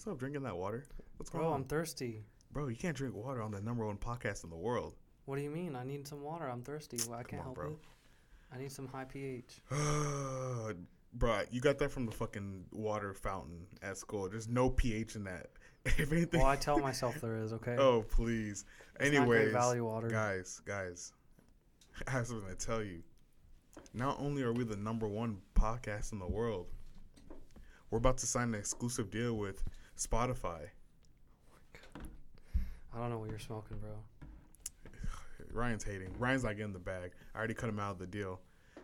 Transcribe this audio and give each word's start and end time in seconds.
stop 0.00 0.18
drinking 0.18 0.42
that 0.44 0.56
water? 0.56 0.84
What's 1.18 1.28
going 1.30 1.44
on? 1.44 1.50
Bro? 1.50 1.56
I'm 1.56 1.64
thirsty. 1.64 2.22
Bro, 2.52 2.68
you 2.68 2.76
can't 2.76 2.96
drink 2.96 3.14
water 3.14 3.42
on 3.42 3.50
the 3.50 3.60
number 3.60 3.86
one 3.86 3.98
podcast 3.98 4.44
in 4.44 4.50
the 4.50 4.56
world. 4.56 4.94
What 5.26 5.36
do 5.36 5.42
you 5.42 5.50
mean? 5.50 5.76
I 5.76 5.84
need 5.84 6.08
some 6.08 6.22
water. 6.22 6.48
I'm 6.48 6.62
thirsty. 6.62 6.98
Well, 7.08 7.18
I 7.18 7.22
can't 7.22 7.40
on, 7.40 7.44
help 7.44 7.54
bro. 7.56 7.68
it. 7.68 7.78
I 8.52 8.58
need 8.58 8.72
some 8.72 8.88
high 8.88 9.04
pH. 9.04 9.60
Bro, 11.12 11.42
you 11.50 11.60
got 11.60 11.78
that 11.78 11.90
from 11.90 12.06
the 12.06 12.12
fucking 12.12 12.64
water 12.70 13.12
fountain 13.14 13.66
at 13.82 13.98
school. 13.98 14.28
There's 14.28 14.48
no 14.48 14.70
pH 14.70 15.16
in 15.16 15.24
that. 15.24 15.48
If 15.84 16.12
anything, 16.12 16.40
Well, 16.40 16.48
I 16.48 16.56
tell 16.56 16.78
myself 16.78 17.20
there 17.20 17.36
is. 17.36 17.52
Okay. 17.54 17.74
oh 17.78 18.02
please. 18.02 18.64
It's 19.00 19.12
not 19.14 19.26
Great 19.26 19.40
Anyways, 19.40 19.52
Value 19.52 19.84
water. 19.86 20.08
guys, 20.08 20.60
guys, 20.66 21.12
I 22.06 22.20
was 22.20 22.30
going 22.30 22.44
to 22.46 22.54
tell 22.54 22.82
you. 22.82 23.02
Not 23.94 24.20
only 24.20 24.42
are 24.42 24.52
we 24.52 24.64
the 24.64 24.76
number 24.76 25.08
one 25.08 25.38
podcast 25.54 26.12
in 26.12 26.18
the 26.18 26.28
world, 26.28 26.66
we're 27.90 27.98
about 27.98 28.18
to 28.18 28.26
sign 28.26 28.48
an 28.48 28.54
exclusive 28.56 29.10
deal 29.10 29.34
with 29.34 29.64
Spotify. 30.00 30.60
I 32.92 32.98
don't 32.98 33.10
know 33.10 33.18
what 33.18 33.30
you're 33.30 33.38
smoking, 33.38 33.76
bro. 33.78 33.90
Ryan's 35.52 35.84
hating. 35.84 36.08
Ryan's 36.18 36.44
not 36.44 36.56
getting 36.56 36.72
the 36.72 36.78
bag. 36.78 37.12
I 37.34 37.38
already 37.38 37.54
cut 37.54 37.68
him 37.68 37.78
out 37.78 37.92
of 37.92 37.98
the 37.98 38.06
deal 38.06 38.40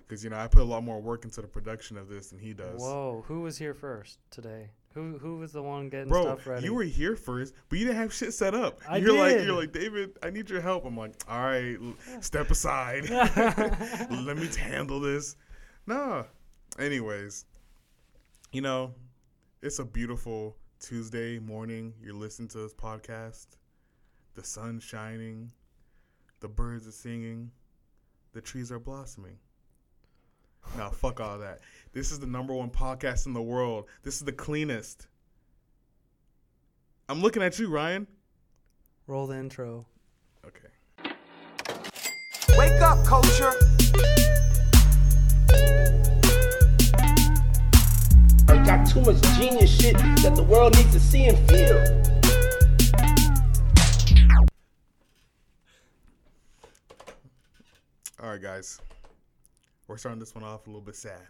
because 0.07 0.23
you 0.23 0.31
know 0.31 0.37
I 0.37 0.47
put 0.47 0.61
a 0.61 0.65
lot 0.65 0.85
more 0.85 1.01
work 1.01 1.25
into 1.25 1.41
the 1.41 1.49
production 1.49 1.97
of 1.97 2.09
this 2.09 2.29
than 2.29 2.39
he 2.39 2.53
does. 2.53 2.81
Whoa, 2.81 3.25
who 3.27 3.41
was 3.41 3.57
here 3.59 3.75
first 3.75 4.19
today? 4.31 4.71
Who 4.95 5.19
who 5.19 5.39
was 5.39 5.53
the 5.53 5.63
one 5.63 5.89
getting 5.89 6.09
Bro, 6.09 6.23
stuff 6.23 6.47
ready? 6.47 6.65
you 6.65 6.75
were 6.75 6.83
here 6.85 7.17
first, 7.17 7.55
but 7.69 7.79
you 7.79 7.87
didn't 7.87 7.99
have 7.99 8.15
shit 8.15 8.33
set 8.33 8.55
up. 8.55 8.81
I 8.89 8.99
you're 8.99 9.17
like, 9.17 9.37
did. 9.39 9.47
you're 9.47 9.57
like, 9.57 9.73
David, 9.73 10.17
I 10.23 10.31
need 10.31 10.49
your 10.49 10.61
help. 10.61 10.85
I'm 10.85 10.97
like, 10.97 11.15
all 11.29 11.41
right, 11.41 11.77
l- 11.81 11.95
step 12.21 12.51
aside. 12.51 13.09
Let 13.11 14.37
me 14.37 14.49
handle 14.59 15.01
this. 15.01 15.37
No. 15.87 16.27
Anyways, 16.79 17.45
you 18.53 18.61
know, 18.61 18.95
it's 19.63 19.79
a 19.79 19.85
beautiful 19.85 20.57
Tuesday 20.81 21.39
morning. 21.39 21.95
You're 22.03 22.15
listening 22.15 22.49
to 22.49 22.59
this 22.59 22.75
podcast. 22.75 23.47
The 24.35 24.45
sun's 24.45 24.83
shining. 24.83 25.51
The 26.41 26.49
birds 26.49 26.87
are 26.87 26.93
singing. 26.93 27.51
The 28.33 28.41
trees 28.41 28.71
are 28.71 28.79
blossoming. 28.79 29.39
Now, 30.77 30.91
fuck 30.91 31.21
all 31.21 31.39
that. 31.39 31.61
This 31.93 32.13
is 32.13 32.21
the 32.21 32.27
number 32.27 32.53
one 32.53 32.71
podcast 32.71 33.27
in 33.27 33.33
the 33.33 33.43
world. 33.43 33.87
This 34.03 34.17
is 34.17 34.25
the 34.25 34.33
cleanest. 34.33 35.07
I'm 37.09 37.23
looking 37.23 37.43
at 37.43 37.59
you, 37.59 37.69
Ryan. 37.69 38.07
Roll 39.07 39.27
the 39.27 39.39
intro. 39.39 39.87
Okay. 40.45 40.69
Wake 42.59 42.81
up, 42.83 43.05
culture. 43.07 43.53
Too 48.89 49.01
much 49.03 49.21
genius 49.37 49.81
shit 49.81 49.97
that 49.97 50.33
the 50.35 50.43
world 50.43 50.77
needs 50.77 50.93
to 50.93 51.01
see 51.01 51.27
and 51.27 51.39
feel. 51.49 51.77
All 58.23 58.31
right, 58.31 58.41
guys. 58.41 58.81
We're 59.89 59.99
starting 59.99 60.19
this 60.19 60.35
one 60.35 60.43
off 60.45 60.67
a 60.67 60.71
little 60.71 60.81
bit 60.81 60.97
sad. 60.97 61.27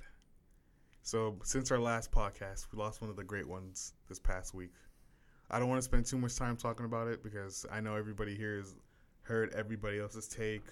So, 1.02 1.36
since 1.44 1.70
our 1.70 1.78
last 1.78 2.10
podcast, 2.10 2.68
we 2.72 2.78
lost 2.78 3.00
one 3.00 3.10
of 3.10 3.16
the 3.16 3.24
great 3.24 3.46
ones 3.46 3.94
this 4.08 4.18
past 4.18 4.54
week. 4.54 4.72
I 5.50 5.58
don't 5.58 5.68
want 5.68 5.78
to 5.78 5.84
spend 5.84 6.06
too 6.06 6.18
much 6.18 6.36
time 6.36 6.56
talking 6.56 6.86
about 6.86 7.08
it 7.08 7.22
because 7.22 7.64
I 7.70 7.80
know 7.80 7.94
everybody 7.94 8.34
here 8.34 8.56
has 8.56 8.74
heard 9.22 9.52
everybody 9.54 10.00
else's 10.00 10.26
take 10.26 10.64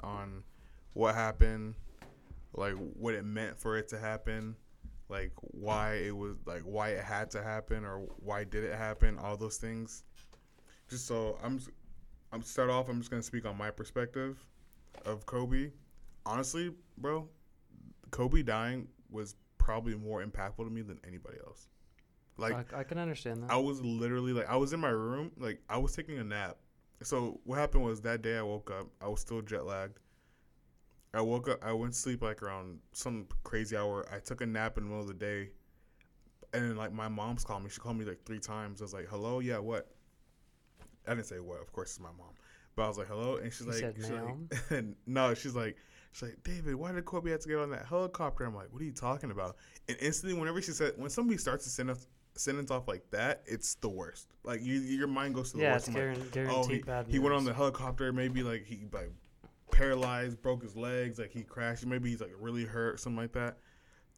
on 0.00 0.42
what 0.94 1.14
happened, 1.14 1.74
like 2.54 2.74
what 2.74 3.14
it 3.14 3.24
meant 3.24 3.58
for 3.58 3.76
it 3.76 3.88
to 3.88 3.98
happen, 3.98 4.56
like 5.08 5.32
why 5.40 5.94
it 5.94 6.16
was 6.16 6.36
like 6.46 6.62
why 6.62 6.90
it 6.90 7.04
had 7.04 7.30
to 7.32 7.42
happen 7.42 7.84
or 7.84 8.00
why 8.18 8.44
did 8.44 8.64
it 8.64 8.74
happen, 8.74 9.18
all 9.18 9.36
those 9.36 9.58
things. 9.58 10.04
Just 10.88 11.06
so 11.06 11.38
I'm 11.42 11.60
I'm 12.32 12.42
start 12.42 12.70
off, 12.70 12.88
I'm 12.88 12.98
just 12.98 13.10
going 13.10 13.22
to 13.22 13.26
speak 13.26 13.46
on 13.46 13.56
my 13.56 13.70
perspective 13.70 14.44
of 15.04 15.24
Kobe. 15.26 15.70
Honestly, 16.26 16.72
bro, 16.98 17.28
Kobe 18.10 18.42
dying 18.42 18.88
was 19.10 19.36
probably 19.58 19.94
more 19.94 20.24
impactful 20.24 20.64
to 20.64 20.70
me 20.70 20.82
than 20.82 20.98
anybody 21.06 21.38
else. 21.46 21.68
Like 22.36 22.72
I, 22.74 22.80
I 22.80 22.84
can 22.84 22.98
understand 22.98 23.42
that. 23.42 23.50
I 23.50 23.56
was 23.56 23.80
literally 23.82 24.32
like 24.32 24.48
I 24.48 24.56
was 24.56 24.72
in 24.72 24.80
my 24.80 24.88
room, 24.88 25.30
like 25.38 25.60
I 25.68 25.78
was 25.78 25.94
taking 25.94 26.18
a 26.18 26.24
nap. 26.24 26.56
So 27.02 27.40
what 27.44 27.58
happened 27.58 27.84
was 27.84 28.00
that 28.00 28.22
day 28.22 28.36
I 28.36 28.42
woke 28.42 28.70
up, 28.70 28.88
I 29.00 29.08
was 29.08 29.20
still 29.20 29.42
jet 29.42 29.66
lagged. 29.66 30.00
I 31.14 31.20
woke 31.20 31.48
up, 31.48 31.64
I 31.64 31.72
went 31.72 31.92
to 31.92 31.98
sleep 31.98 32.22
like 32.22 32.42
around 32.42 32.78
some 32.92 33.26
crazy 33.42 33.76
hour. 33.76 34.06
I 34.12 34.18
took 34.18 34.40
a 34.40 34.46
nap 34.46 34.78
in 34.78 34.84
the 34.84 34.90
middle 34.90 35.02
of 35.02 35.08
the 35.08 35.14
day, 35.14 35.50
and 36.52 36.70
then 36.70 36.76
like 36.76 36.92
my 36.92 37.08
mom's 37.08 37.44
called 37.44 37.62
me. 37.62 37.70
She 37.70 37.80
called 37.80 37.96
me 37.96 38.04
like 38.04 38.24
three 38.24 38.40
times. 38.40 38.80
I 38.80 38.84
was 38.84 38.94
like, 38.94 39.06
"Hello, 39.08 39.40
yeah, 39.40 39.58
what?" 39.58 39.88
I 41.06 41.14
didn't 41.14 41.26
say 41.26 41.40
what. 41.40 41.60
Of 41.60 41.72
course, 41.72 41.90
it's 41.90 42.00
my 42.00 42.08
mom. 42.08 42.32
But 42.76 42.84
I 42.84 42.88
was 42.88 42.98
like, 42.98 43.08
"Hello," 43.08 43.36
and 43.36 43.52
she's 43.52 43.66
You 43.66 43.72
like, 43.72 43.80
said, 43.80 43.94
she's 43.96 44.10
like 44.10 44.84
no, 45.06 45.34
she's 45.34 45.54
like, 45.54 45.76
she's 46.14 46.22
like, 46.22 46.42
David, 46.42 46.74
why 46.76 46.92
did 46.92 47.04
Kobe 47.04 47.30
have 47.30 47.40
to 47.40 47.48
get 47.48 47.58
on 47.58 47.70
that 47.70 47.86
helicopter? 47.86 48.44
I'm 48.44 48.54
like, 48.54 48.72
what 48.72 48.80
are 48.80 48.84
you 48.84 48.92
talking 48.92 49.30
about? 49.30 49.56
And 49.88 49.96
instantly, 50.00 50.38
whenever 50.38 50.62
she 50.62 50.70
said, 50.70 50.92
when 50.96 51.10
somebody 51.10 51.38
starts 51.38 51.64
to 51.64 51.68
a 51.68 51.70
sentence, 51.70 52.06
sentence 52.36 52.70
off 52.70 52.88
like 52.88 53.08
that, 53.10 53.42
it's 53.46 53.74
the 53.76 53.88
worst. 53.88 54.28
Like 54.44 54.62
you, 54.62 54.74
your 54.80 55.08
mind 55.08 55.34
goes 55.34 55.50
to 55.50 55.58
the 55.58 55.64
yeah, 55.64 55.72
worst. 55.72 55.88
it's 55.88 55.96
I'm 55.96 56.08
like, 56.08 56.32
guaranteed 56.32 56.56
oh, 56.56 56.68
he, 56.68 56.78
bad 56.78 57.06
he 57.08 57.18
went 57.18 57.34
on 57.34 57.44
the 57.44 57.54
helicopter. 57.54 58.12
Maybe 58.12 58.42
like 58.42 58.64
he 58.64 58.86
like 58.92 59.12
paralyzed, 59.74 60.40
broke 60.40 60.62
his 60.62 60.76
legs, 60.76 61.18
like 61.18 61.32
he 61.32 61.42
crashed. 61.42 61.84
Maybe 61.84 62.10
he's 62.10 62.20
like 62.20 62.32
really 62.38 62.64
hurt, 62.64 63.00
something 63.00 63.20
like 63.20 63.32
that. 63.32 63.58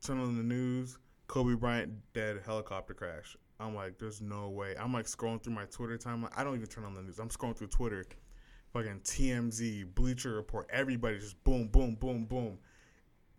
Turn 0.04 0.20
on 0.20 0.36
the 0.36 0.42
news, 0.42 0.98
Kobe 1.26 1.54
Bryant 1.54 1.92
dead, 2.12 2.42
helicopter 2.44 2.94
crash. 2.94 3.36
I'm 3.58 3.74
like, 3.74 3.98
there's 3.98 4.20
no 4.20 4.50
way. 4.50 4.74
I'm 4.78 4.92
like 4.92 5.06
scrolling 5.06 5.42
through 5.42 5.54
my 5.54 5.64
Twitter 5.64 5.96
timeline. 5.96 6.30
I 6.36 6.44
don't 6.44 6.54
even 6.54 6.66
turn 6.66 6.84
on 6.84 6.94
the 6.94 7.02
news. 7.02 7.18
I'm 7.18 7.30
scrolling 7.30 7.56
through 7.56 7.68
Twitter, 7.68 8.04
fucking 8.74 9.00
TMZ, 9.00 9.94
Bleacher 9.94 10.34
Report, 10.34 10.68
everybody 10.70 11.18
just 11.18 11.42
boom, 11.42 11.68
boom, 11.68 11.94
boom, 11.94 12.26
boom. 12.26 12.58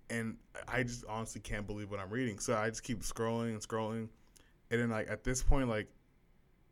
And 0.09 0.37
I 0.67 0.83
just 0.83 1.05
honestly 1.07 1.41
can't 1.41 1.67
believe 1.67 1.91
what 1.91 1.99
I'm 1.99 2.09
reading. 2.09 2.39
So 2.39 2.55
I 2.55 2.69
just 2.69 2.81
keep 2.81 3.01
scrolling 3.01 3.49
and 3.49 3.61
scrolling. 3.61 4.09
And 4.71 4.81
then 4.81 4.89
like 4.89 5.07
at 5.09 5.23
this 5.23 5.43
point, 5.43 5.69
like 5.69 5.87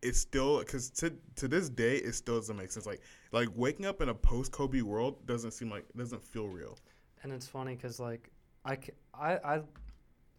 it's 0.06 0.20
still 0.20 0.60
because 0.60 0.90
to 0.92 1.14
to 1.36 1.48
this 1.48 1.70
day 1.70 1.98
it 1.98 2.14
still 2.14 2.36
doesn't 2.36 2.56
make 2.56 2.72
sense. 2.72 2.86
Like 2.86 3.02
like 3.32 3.50
waking 3.56 3.86
up 3.86 4.02
in 4.02 4.10
a 4.10 4.14
post 4.14 4.52
Kobe 4.52 4.82
world 4.82 5.26
doesn't 5.26 5.52
seem 5.52 5.70
like 5.70 5.86
doesn't 5.98 6.24
feel 6.24 6.48
real. 6.48 6.78
And 7.24 7.34
it's 7.34 7.48
funny 7.48 7.76
because 7.76 8.00
like 8.00 8.32
I 8.64 8.78
I 9.14 9.62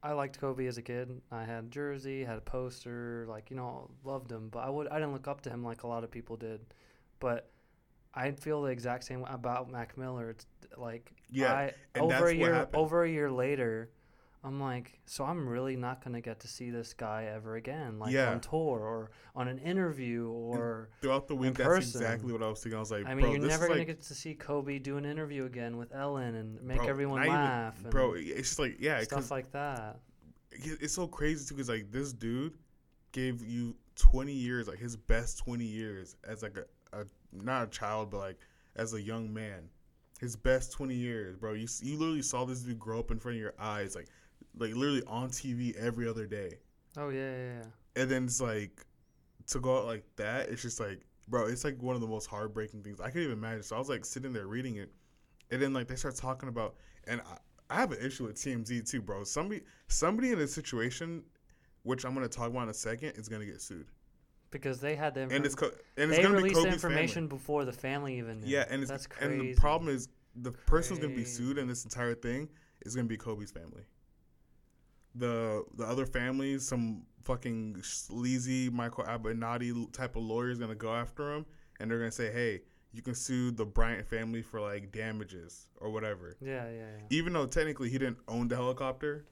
I 0.03 0.13
liked 0.13 0.41
Kobe 0.41 0.67
as 0.67 0.79
a 0.79 0.83
kid. 0.83 1.21
I 1.33 1.45
had 1.45 1.71
jersey, 1.71 2.23
had 2.25 2.39
a 2.39 2.43
poster, 2.43 3.27
like 3.29 3.51
you 3.51 3.57
know, 3.57 3.91
loved 4.05 4.31
him. 4.31 4.49
But 4.51 4.61
I 4.61 4.71
would 4.71 4.89
I 4.89 4.95
didn't 4.95 5.13
look 5.13 5.27
up 5.29 5.41
to 5.43 5.51
him 5.51 5.65
like 5.65 5.83
a 5.83 5.89
lot 5.89 6.05
of 6.05 6.11
people 6.11 6.37
did. 6.37 6.61
But 7.19 7.51
I 8.15 8.31
feel 8.31 8.63
the 8.63 8.71
exact 8.71 9.05
same 9.05 9.25
about 9.25 9.71
Mac 9.71 9.99
Miller. 9.99 10.31
It's 10.31 10.47
like 10.77 11.13
Yeah, 11.31 11.53
I, 11.53 11.73
and 11.95 12.05
over 12.05 12.13
that's 12.13 12.31
a 12.31 12.37
year 12.37 12.69
over 12.73 13.05
a 13.05 13.11
year 13.11 13.31
later. 13.31 13.91
I'm 14.47 14.61
like, 14.61 15.01
so 15.07 15.25
I'm 15.25 15.49
really 15.49 15.75
not 15.75 16.05
gonna 16.05 16.21
get 16.21 16.39
to 16.41 16.47
see 16.49 16.71
this 16.71 16.95
guy 16.95 17.25
ever 17.25 17.57
again, 17.57 17.99
like 17.99 18.13
Yeah. 18.13 18.31
on 18.31 18.41
tour 18.41 18.79
or 18.79 19.11
on 19.35 19.49
an 19.49 19.59
interview 19.59 20.29
or. 20.29 20.91
Throughout 21.03 21.27
the 21.27 21.35
week, 21.35 21.55
that's 21.55 21.67
person. 21.67 22.01
exactly 22.01 22.33
what 22.33 22.45
I 22.45 22.49
was 22.49 22.63
thinking. 22.63 22.77
I 22.77 22.81
was 22.81 22.93
like, 22.93 23.07
I 23.07 23.15
mean, 23.15 23.29
you're 23.33 23.41
never 23.41 23.67
gonna 23.67 23.81
like, 23.81 23.89
get 23.89 24.03
to 24.03 24.15
see 24.15 24.35
Kobe 24.35 24.79
do 24.79 24.99
an 24.99 25.05
interview 25.05 25.47
again 25.47 25.77
with 25.77 25.93
Ellen 25.93 26.37
and 26.37 26.63
make 26.63 26.79
bro, 26.79 26.87
everyone 26.87 27.23
even- 27.23 27.35
laugh, 27.35 27.83
and 27.83 27.91
bro. 27.91 28.15
It's 28.15 28.49
just 28.51 28.59
like 28.61 28.77
yeah, 28.79 29.03
stuff 29.03 29.33
like 29.33 29.51
that. 29.51 29.99
it's 30.53 30.95
so 30.95 31.09
crazy 31.09 31.45
too. 31.49 31.55
Because 31.55 31.69
like 31.69 31.91
this 31.91 32.13
dude 32.13 32.55
gave 33.11 33.43
you 33.45 33.75
20 33.97 34.33
years, 34.33 34.69
like 34.69 34.79
his 34.79 34.97
best 34.97 35.39
20 35.39 35.65
years 35.65 36.15
as 36.27 36.43
like 36.45 36.57
a, 36.57 37.01
a 37.01 37.05
not 37.33 37.65
a 37.65 37.67
child, 37.71 38.11
but 38.13 38.19
like 38.19 38.39
as 38.77 38.95
a 38.95 39.03
young 39.03 39.35
man. 39.35 39.69
His 40.21 40.35
best 40.35 40.73
20 40.73 40.95
years, 40.95 41.37
bro. 41.37 41.53
You 41.53 41.67
you 41.83 41.99
literally 41.99 42.23
saw 42.23 42.45
this 42.47 42.61
dude 42.61 42.79
grow 42.79 43.01
up 43.01 43.11
in 43.11 43.19
front 43.19 43.37
of 43.37 43.41
your 43.43 43.53
eyes, 43.59 43.95
like 43.95 44.07
like 44.59 44.75
literally 44.75 45.03
on 45.07 45.29
TV 45.31 45.75
every 45.77 46.09
other 46.09 46.27
day. 46.27 46.59
Oh 46.97 47.11
yeah, 47.11 47.31
yeah, 47.31 47.53
yeah. 47.59 48.03
and 48.03 48.11
then 48.11 48.25
it's 48.25 48.41
like 48.41 48.85
to 49.49 49.61
go 49.61 49.79
out 49.79 49.85
like 49.87 50.05
that 50.17 50.49
it's 50.49 50.63
just 50.63 50.81
like 50.81 51.01
bro 51.29 51.47
it's 51.47 51.63
like 51.65 51.81
one 51.81 51.95
of 51.95 52.01
the 52.01 52.07
most 52.07 52.27
heartbreaking 52.27 52.83
things 52.83 53.01
i 53.01 53.07
couldn't 53.07 53.25
even 53.25 53.39
imagine 53.39 53.63
so 53.63 53.77
i 53.77 53.79
was 53.79 53.89
like 53.89 54.05
sitting 54.05 54.33
there 54.33 54.47
reading 54.49 54.77
it 54.77 54.91
and 55.53 55.63
then 55.63 55.73
like 55.73 55.87
they 55.87 55.95
start 55.95 56.17
talking 56.17 56.49
about 56.49 56.75
and 57.07 57.21
i, 57.21 57.37
I 57.77 57.81
have 57.81 57.93
an 57.93 57.99
issue 58.05 58.25
with 58.25 58.35
tmz 58.37 58.91
too 58.91 59.01
bro 59.03 59.23
somebody 59.23 59.61
somebody 59.87 60.33
in 60.33 60.41
a 60.41 60.49
situation 60.49 61.23
which 61.85 62.05
i'm 62.05 62.13
going 62.15 62.29
to 62.29 62.35
talk 62.35 62.49
about 62.49 62.65
in 62.65 62.69
a 62.71 62.75
second 62.75 63.11
is 63.17 63.29
going 63.29 63.41
to 63.41 63.47
get 63.47 63.61
sued 63.63 63.87
Because 64.51 64.81
they 64.81 64.97
had 64.97 65.15
the 65.15 65.23
and 65.23 65.45
it's 65.47 65.55
co- 65.55 65.71
and 65.97 66.11
it's 66.11 66.17
they 66.17 66.23
to 66.23 66.43
be 66.43 66.51
Kobe's 66.51 66.65
information 66.73 67.29
family. 67.29 67.29
before 67.29 67.65
the 67.65 67.73
family 67.73 68.19
even 68.19 68.41
knew. 68.41 68.49
yeah 68.49 68.65
and 68.69 68.83
it's 68.83 68.91
that's 68.91 69.07
crazy. 69.07 69.33
and 69.33 69.41
the 69.43 69.55
problem 69.55 69.95
is 69.95 70.09
the 70.35 70.51
person 70.53 70.97
who's 70.97 71.05
going 71.05 71.15
to 71.15 71.21
be 71.21 71.25
sued 71.27 71.57
in 71.59 71.69
this 71.69 71.85
entire 71.85 72.15
thing 72.15 72.49
is 72.85 72.95
going 72.97 73.07
to 73.07 73.09
be 73.09 73.17
kobe's 73.17 73.53
family 73.53 73.85
the 75.17 75.65
the 75.77 75.85
other 75.85 76.07
families, 76.07 76.67
some 76.67 77.03
fucking 77.25 77.83
sleazy 77.83 78.71
Michael 78.71 79.05
Avenatti 79.05 79.93
type 79.93 80.17
of 80.17 80.23
lawyer 80.23 80.51
is 80.51 80.59
gonna 80.59 80.75
go 80.75 80.95
after 80.95 81.35
him, 81.35 81.47
and 81.81 81.91
they're 81.91 81.99
gonna 81.99 82.11
say, 82.11 82.33
"Hey, 82.33 82.63
you 82.93 83.03
can 83.03 83.15
sue 83.15 83.51
the 83.51 83.65
Bryant 83.65 84.07
family 84.07 84.43
for 84.43 84.61
like 84.61 84.93
damages 84.93 85.69
or 85.81 85.91
whatever." 85.91 86.37
yeah, 86.41 86.69
yeah, 86.69 86.71
yeah. 86.71 87.07
Even 87.11 87.33
though 87.33 87.47
technically 87.47 87.91
he 87.91 87.99
didn't 87.99 88.19
own 88.29 88.49
the 88.49 88.57
helicopter, 88.57 89.27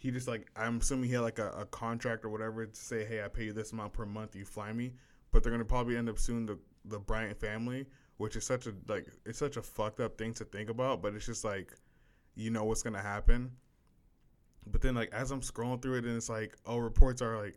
he 0.00 0.10
just 0.10 0.26
like 0.26 0.50
I'm 0.56 0.78
assuming 0.78 1.08
he 1.08 1.14
had 1.14 1.20
like 1.22 1.38
a, 1.38 1.50
a 1.50 1.66
contract 1.66 2.24
or 2.24 2.30
whatever 2.30 2.64
to 2.66 2.80
say, 2.80 3.04
hey, 3.04 3.22
I 3.22 3.28
pay 3.28 3.44
you 3.44 3.52
this 3.52 3.72
amount 3.72 3.92
per 3.92 4.06
month, 4.06 4.34
you 4.34 4.44
fly 4.44 4.72
me. 4.72 4.94
But 5.30 5.42
they're 5.42 5.52
gonna 5.52 5.64
probably 5.64 5.96
end 5.96 6.08
up 6.08 6.18
suing 6.18 6.46
the 6.46 6.58
the 6.86 6.98
Bryant 6.98 7.38
family, 7.38 7.86
which 8.16 8.36
is 8.36 8.44
such 8.44 8.66
a 8.66 8.72
like 8.88 9.06
it's 9.26 9.38
such 9.38 9.56
a 9.56 9.62
fucked 9.62 10.00
up 10.00 10.16
thing 10.16 10.32
to 10.34 10.44
think 10.44 10.70
about. 10.70 11.02
But 11.02 11.14
it's 11.14 11.26
just 11.26 11.44
like, 11.44 11.74
you 12.34 12.50
know 12.50 12.64
what's 12.64 12.82
gonna 12.82 13.02
happen. 13.02 13.52
But 14.66 14.82
then 14.82 14.94
like 14.94 15.12
as 15.12 15.30
I'm 15.30 15.40
scrolling 15.40 15.82
through 15.82 15.98
it, 15.98 16.04
and 16.04 16.16
it's 16.16 16.28
like, 16.28 16.56
oh, 16.66 16.78
reports 16.78 17.22
are 17.22 17.42
like, 17.42 17.56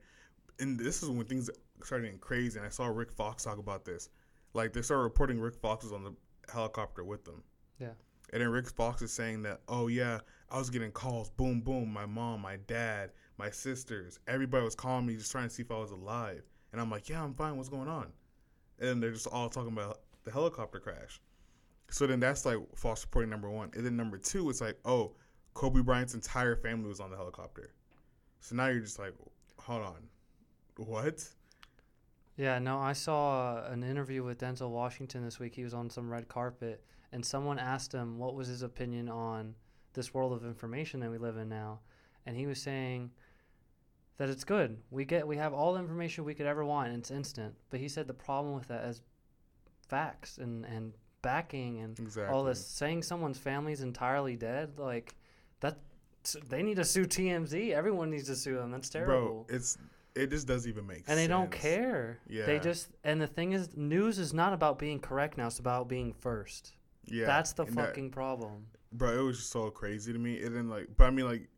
and 0.60 0.80
this 0.80 1.04
is 1.04 1.10
when 1.10 1.26
things 1.26 1.50
started 1.84 2.06
getting 2.06 2.20
crazy. 2.20 2.58
And 2.58 2.66
I 2.66 2.70
saw 2.70 2.88
Rick 2.88 3.12
Fox 3.12 3.44
talk 3.44 3.58
about 3.58 3.86
this. 3.86 4.10
Like 4.54 4.74
they 4.74 4.82
started 4.82 5.04
reporting 5.04 5.40
Rick 5.40 5.56
Fox 5.56 5.84
was 5.84 5.94
on 5.94 6.04
the 6.04 6.14
helicopter 6.52 7.04
with 7.04 7.26
them. 7.26 7.44
Yeah. 7.80 7.94
And 8.32 8.42
then 8.42 8.50
Rick 8.50 8.70
Fox 8.70 9.02
is 9.02 9.12
saying 9.12 9.44
that, 9.44 9.62
oh 9.68 9.88
yeah, 9.88 10.20
I 10.50 10.58
was 10.58 10.70
getting 10.70 10.92
calls, 10.92 11.30
boom, 11.30 11.62
boom, 11.62 11.92
my 11.92 12.06
mom, 12.06 12.42
my 12.42 12.58
dad, 12.68 13.12
my 13.38 13.50
sisters, 13.50 14.20
everybody 14.28 14.64
was 14.64 14.76
calling 14.76 15.06
me 15.06 15.16
just 15.16 15.32
trying 15.32 15.48
to 15.48 15.54
see 15.54 15.64
if 15.64 15.72
I 15.72 15.78
was 15.78 15.92
alive. 15.92 16.44
And 16.72 16.82
I'm 16.82 16.90
like, 16.90 17.10
yeah, 17.10 17.24
I'm 17.24 17.34
fine. 17.34 17.58
What's 17.58 17.70
going 17.70 17.88
on? 17.88 18.12
And 18.80 19.02
they're 19.02 19.12
just 19.12 19.28
all 19.28 19.50
talking 19.50 19.72
about 19.72 20.02
the 20.24 20.32
helicopter 20.32 20.80
crash. 20.80 21.22
So 21.90 22.08
then 22.08 22.20
that's 22.20 22.46
like 22.46 22.58
false 22.76 23.04
reporting 23.04 23.30
number 23.30 23.50
one. 23.50 23.70
And 23.76 23.86
then 23.86 23.96
number 23.96 24.18
two, 24.18 24.50
it's 24.50 24.62
like, 24.62 24.80
oh, 24.84 25.16
Kobe 25.54 25.82
Bryant's 25.82 26.14
entire 26.14 26.56
family 26.56 26.88
was 26.90 27.00
on 27.00 27.12
the 27.12 27.18
helicopter. 27.18 27.74
So 28.40 28.56
now 28.56 28.68
you're 28.68 28.82
just 28.82 29.00
like, 29.00 29.14
hold 29.60 29.84
on, 29.84 30.08
what? 30.78 31.24
Yeah, 32.36 32.60
no, 32.60 32.80
I 32.80 32.94
saw 32.94 33.58
uh, 33.58 33.70
an 33.72 33.84
interview 33.84 34.24
with 34.24 34.40
Denzel 34.40 34.72
Washington 34.72 35.24
this 35.24 35.40
week. 35.40 35.54
He 35.56 35.64
was 35.64 35.74
on 35.74 35.90
some 35.90 36.10
red 36.10 36.28
carpet, 36.28 36.84
and 37.12 37.24
someone 37.24 37.60
asked 37.60 37.94
him 37.94 38.18
what 38.18 38.34
was 38.36 38.48
his 38.48 38.64
opinion 38.64 39.08
on 39.08 39.54
this 39.94 40.14
world 40.14 40.34
of 40.34 40.44
information 40.44 41.00
that 41.02 41.12
we 41.12 41.20
live 41.20 41.38
in 41.38 41.48
now, 41.48 41.80
and 42.26 42.36
he 42.36 42.48
was 42.48 42.60
saying 42.60 43.12
that 44.18 44.30
it's 44.30 44.44
good. 44.44 44.78
We 44.90 45.06
get 45.06 45.28
we 45.28 45.38
have 45.38 45.54
all 45.54 45.74
the 45.74 45.80
information 45.80 46.24
we 46.24 46.34
could 46.34 46.48
ever 46.48 46.66
want, 46.66 46.90
and 46.90 46.98
it's 46.98 47.12
instant. 47.12 47.54
But 47.70 47.80
he 47.80 47.88
said 47.88 48.08
the 48.08 48.14
problem 48.14 48.56
with 48.56 48.68
that 48.70 48.86
is 48.86 49.02
facts 49.88 50.40
and 50.40 50.66
and 50.66 50.94
backing 51.22 51.80
and 51.82 51.98
Exactly. 52.00 52.34
all 52.36 52.44
this 52.44 52.66
saying 52.66 53.04
someone's 53.04 53.38
family's 53.38 53.82
entirely 53.82 54.36
dead, 54.36 54.80
like 54.80 55.16
that. 55.64 55.80
They 56.48 56.64
need 56.64 56.76
to 56.78 56.86
sue 56.86 57.06
TMZ. 57.06 57.72
Everyone 57.72 58.10
needs 58.10 58.28
to 58.28 58.36
sue 58.36 58.56
them. 58.56 58.72
That's 58.72 58.90
terrible 58.90 59.14
Bro, 59.14 59.46
it's 59.50 59.78
it 60.16 60.30
just 60.30 60.48
doesn't 60.48 60.70
even 60.70 60.86
make 60.88 60.98
sense. 61.00 61.10
and 61.10 61.18
they 61.20 61.28
don't 61.28 61.52
care. 61.52 62.20
Yeah. 62.30 62.46
They 62.46 62.60
just 62.60 62.90
and 63.04 63.20
the 63.20 63.28
thing 63.28 63.52
is, 63.54 63.76
news 63.76 64.20
is 64.20 64.34
not 64.34 64.54
about 64.54 64.80
being 64.80 65.00
correct 65.00 65.38
now. 65.38 65.48
It's 65.48 65.60
about 65.60 65.90
being 65.90 66.14
first. 66.14 66.74
Yeah. 67.06 67.26
That's 67.26 67.52
the 67.54 67.64
and 67.64 67.76
that- 67.76 67.88
fucking 67.88 68.12
problem. 68.12 68.68
bro, 68.94 69.20
it 69.20 69.22
was 69.24 69.38
just 69.38 69.50
so 69.52 69.70
crazy 69.72 70.14
to 70.14 70.20
me. 70.20 70.42
And 70.44 70.56
then 70.56 70.70
like, 70.70 70.88
but 70.96 71.06
I 71.06 71.10
mean, 71.10 71.26
like, 71.26 71.50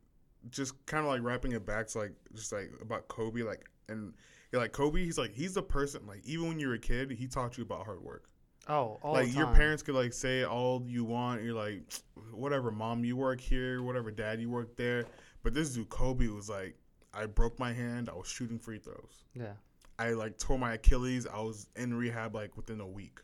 just 0.49 0.73
kind 0.87 1.05
of 1.05 1.11
like 1.11 1.21
wrapping 1.21 1.51
it 1.51 1.65
back 1.65 1.87
to 1.89 1.99
like, 1.99 2.13
just 2.33 2.51
like 2.53 2.71
about 2.81 3.07
Kobe, 3.07 3.41
like, 3.43 3.65
and 3.89 4.13
yeah, 4.51 4.59
like 4.59 4.71
Kobe, 4.71 5.03
he's 5.03 5.17
like, 5.19 5.33
he's 5.35 5.53
the 5.53 5.61
person. 5.61 6.07
Like, 6.07 6.21
even 6.25 6.47
when 6.47 6.59
you 6.59 6.69
were 6.69 6.75
a 6.75 6.79
kid, 6.79 7.11
he 7.11 7.27
taught 7.27 7.57
you 7.57 7.63
about 7.63 7.85
hard 7.85 8.01
work. 8.01 8.29
Oh, 8.67 8.99
all 9.03 9.13
like 9.13 9.33
your 9.33 9.47
parents 9.47 9.83
could 9.83 9.95
like 9.95 10.13
say 10.13 10.43
all 10.43 10.83
you 10.87 11.03
want. 11.03 11.43
You're 11.43 11.53
like, 11.53 11.83
whatever, 12.31 12.71
mom, 12.71 13.03
you 13.03 13.15
work 13.15 13.39
here, 13.39 13.83
whatever, 13.83 14.11
dad, 14.11 14.39
you 14.39 14.49
work 14.49 14.75
there. 14.75 15.05
But 15.43 15.53
this 15.53 15.71
dude 15.71 15.89
Kobe 15.89 16.27
was 16.27 16.49
like, 16.49 16.75
I 17.13 17.27
broke 17.27 17.59
my 17.59 17.71
hand. 17.71 18.09
I 18.09 18.15
was 18.15 18.27
shooting 18.27 18.57
free 18.57 18.79
throws. 18.79 19.25
Yeah, 19.33 19.53
I 19.99 20.11
like 20.11 20.37
tore 20.37 20.57
my 20.57 20.73
Achilles. 20.73 21.27
I 21.27 21.39
was 21.41 21.67
in 21.75 21.93
rehab 21.93 22.33
like 22.33 22.57
within 22.57 22.79
a 22.79 22.87
week. 22.87 23.19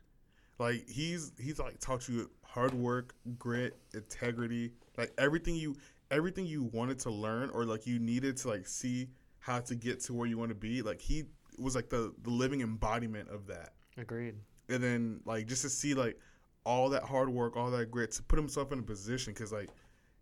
Like 0.59 0.87
he's 0.87 1.31
he's 1.39 1.57
like 1.57 1.79
taught 1.79 2.07
you 2.07 2.29
hard 2.45 2.73
work, 2.73 3.15
grit, 3.39 3.77
integrity, 3.93 4.71
like 4.97 5.11
everything 5.17 5.55
you 5.55 5.75
everything 6.11 6.45
you 6.45 6.65
wanted 6.73 6.99
to 6.99 7.09
learn 7.09 7.49
or 7.49 7.65
like 7.65 7.87
you 7.87 7.97
needed 7.97 8.37
to 8.37 8.49
like 8.49 8.67
see 8.67 9.07
how 9.39 9.59
to 9.59 9.73
get 9.73 9.99
to 10.01 10.13
where 10.13 10.27
you 10.27 10.37
want 10.37 10.49
to 10.49 10.55
be. 10.55 10.81
Like 10.83 11.01
he 11.01 11.23
was 11.57 11.75
like 11.75 11.89
the 11.89 12.13
the 12.21 12.29
living 12.29 12.61
embodiment 12.61 13.29
of 13.29 13.47
that. 13.47 13.73
agreed. 13.97 14.35
And 14.71 14.83
then 14.83 15.21
like 15.25 15.47
just 15.47 15.61
to 15.63 15.69
see 15.69 15.93
like 15.93 16.17
all 16.65 16.89
that 16.89 17.03
hard 17.03 17.29
work, 17.29 17.57
all 17.57 17.71
that 17.71 17.91
grit 17.91 18.11
to 18.11 18.23
put 18.23 18.37
himself 18.37 18.71
in 18.71 18.79
a 18.79 18.83
position 18.83 19.33
because 19.33 19.51
like 19.51 19.69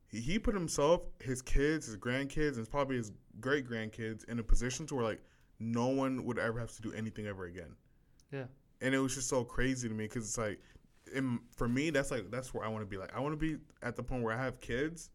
he, 0.07 0.19
he 0.19 0.39
put 0.39 0.53
himself, 0.53 1.01
his 1.19 1.41
kids, 1.41 1.85
his 1.85 1.97
grandkids, 1.97 2.57
and 2.57 2.69
probably 2.69 2.97
his 2.97 3.11
great 3.39 3.67
grandkids 3.67 4.27
in 4.29 4.39
a 4.39 4.43
position 4.43 4.85
to 4.87 4.95
where 4.95 5.03
like 5.03 5.21
no 5.59 5.87
one 5.87 6.23
would 6.25 6.39
ever 6.39 6.59
have 6.59 6.71
to 6.75 6.81
do 6.81 6.91
anything 6.93 7.27
ever 7.27 7.45
again. 7.45 7.75
Yeah. 8.31 8.45
And 8.81 8.95
it 8.95 8.99
was 8.99 9.15
just 9.15 9.27
so 9.27 9.43
crazy 9.43 9.89
to 9.89 9.93
me 9.93 10.05
because 10.05 10.25
it's 10.25 10.37
like, 10.37 10.61
in, 11.13 11.39
for 11.55 11.67
me, 11.67 11.89
that's 11.89 12.11
like 12.11 12.29
that's 12.31 12.53
where 12.53 12.63
I 12.63 12.69
want 12.69 12.83
to 12.83 12.85
be. 12.85 12.97
Like 12.97 13.15
I 13.15 13.19
want 13.19 13.33
to 13.33 13.37
be 13.37 13.57
at 13.81 13.95
the 13.95 14.03
point 14.03 14.23
where 14.23 14.33
I 14.33 14.43
have 14.43 14.61
kids. 14.61 15.09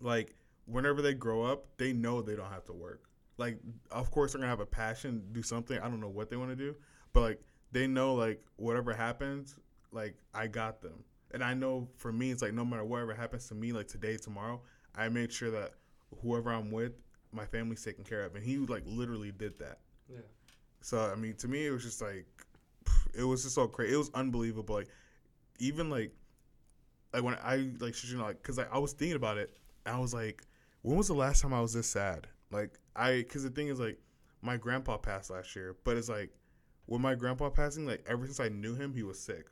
Like 0.00 0.34
whenever 0.66 1.02
they 1.02 1.14
grow 1.14 1.42
up, 1.42 1.66
they 1.76 1.92
know 1.92 2.22
they 2.22 2.36
don't 2.36 2.50
have 2.50 2.64
to 2.66 2.72
work. 2.72 3.04
Like 3.36 3.58
of 3.90 4.10
course 4.10 4.32
they're 4.32 4.40
gonna 4.40 4.50
have 4.50 4.60
a 4.60 4.66
passion, 4.66 5.22
do 5.32 5.42
something. 5.42 5.78
I 5.78 5.88
don't 5.88 6.00
know 6.00 6.08
what 6.08 6.30
they 6.30 6.36
want 6.36 6.50
to 6.50 6.56
do, 6.56 6.76
but 7.12 7.20
like 7.20 7.40
they 7.72 7.86
know 7.86 8.14
like 8.14 8.42
whatever 8.56 8.92
happens, 8.92 9.56
like 9.92 10.14
I 10.34 10.46
got 10.46 10.80
them. 10.80 11.04
And 11.32 11.44
I 11.44 11.54
know 11.54 11.88
for 11.96 12.12
me, 12.12 12.30
it's 12.30 12.42
like 12.42 12.54
no 12.54 12.64
matter 12.64 12.84
whatever 12.84 13.14
happens 13.14 13.48
to 13.48 13.54
me, 13.54 13.72
like 13.72 13.88
today, 13.88 14.16
tomorrow, 14.16 14.60
I 14.96 15.08
make 15.08 15.30
sure 15.30 15.50
that 15.50 15.72
whoever 16.22 16.50
I'm 16.50 16.70
with, 16.70 16.92
my 17.32 17.44
family's 17.44 17.84
taken 17.84 18.04
care 18.04 18.22
of. 18.22 18.34
And 18.34 18.44
he 18.44 18.56
like 18.58 18.82
literally 18.86 19.32
did 19.32 19.58
that. 19.58 19.78
Yeah. 20.10 20.20
So 20.80 20.98
I 21.00 21.14
mean, 21.14 21.34
to 21.36 21.48
me, 21.48 21.66
it 21.66 21.70
was 21.70 21.82
just 21.82 22.00
like, 22.00 22.26
it 23.14 23.24
was 23.24 23.42
just 23.42 23.54
so 23.54 23.66
crazy. 23.66 23.94
It 23.94 23.98
was 23.98 24.10
unbelievable. 24.14 24.74
Like, 24.74 24.88
even 25.58 25.90
like, 25.90 26.12
like 27.12 27.22
when 27.22 27.36
I 27.42 27.68
like, 27.78 28.02
you 28.04 28.16
know, 28.16 28.24
like, 28.24 28.42
cause 28.42 28.56
like 28.56 28.72
I 28.72 28.78
was 28.78 28.92
thinking 28.92 29.16
about 29.16 29.36
it, 29.36 29.56
I 29.84 29.98
was 29.98 30.14
like, 30.14 30.42
when 30.82 30.96
was 30.96 31.08
the 31.08 31.14
last 31.14 31.42
time 31.42 31.52
I 31.52 31.60
was 31.60 31.74
this 31.74 31.88
sad? 31.88 32.26
Like, 32.50 32.78
I, 32.96 33.24
cause 33.28 33.42
the 33.42 33.50
thing 33.50 33.68
is 33.68 33.78
like, 33.78 33.98
my 34.40 34.56
grandpa 34.56 34.96
passed 34.96 35.30
last 35.30 35.54
year, 35.56 35.76
but 35.84 35.96
it's 35.96 36.08
like, 36.08 36.30
with 36.88 37.00
my 37.00 37.14
grandpa 37.14 37.50
passing, 37.50 37.86
like 37.86 38.04
ever 38.08 38.26
since 38.26 38.40
I 38.40 38.48
knew 38.48 38.74
him, 38.74 38.92
he 38.92 39.02
was 39.04 39.18
sick. 39.20 39.46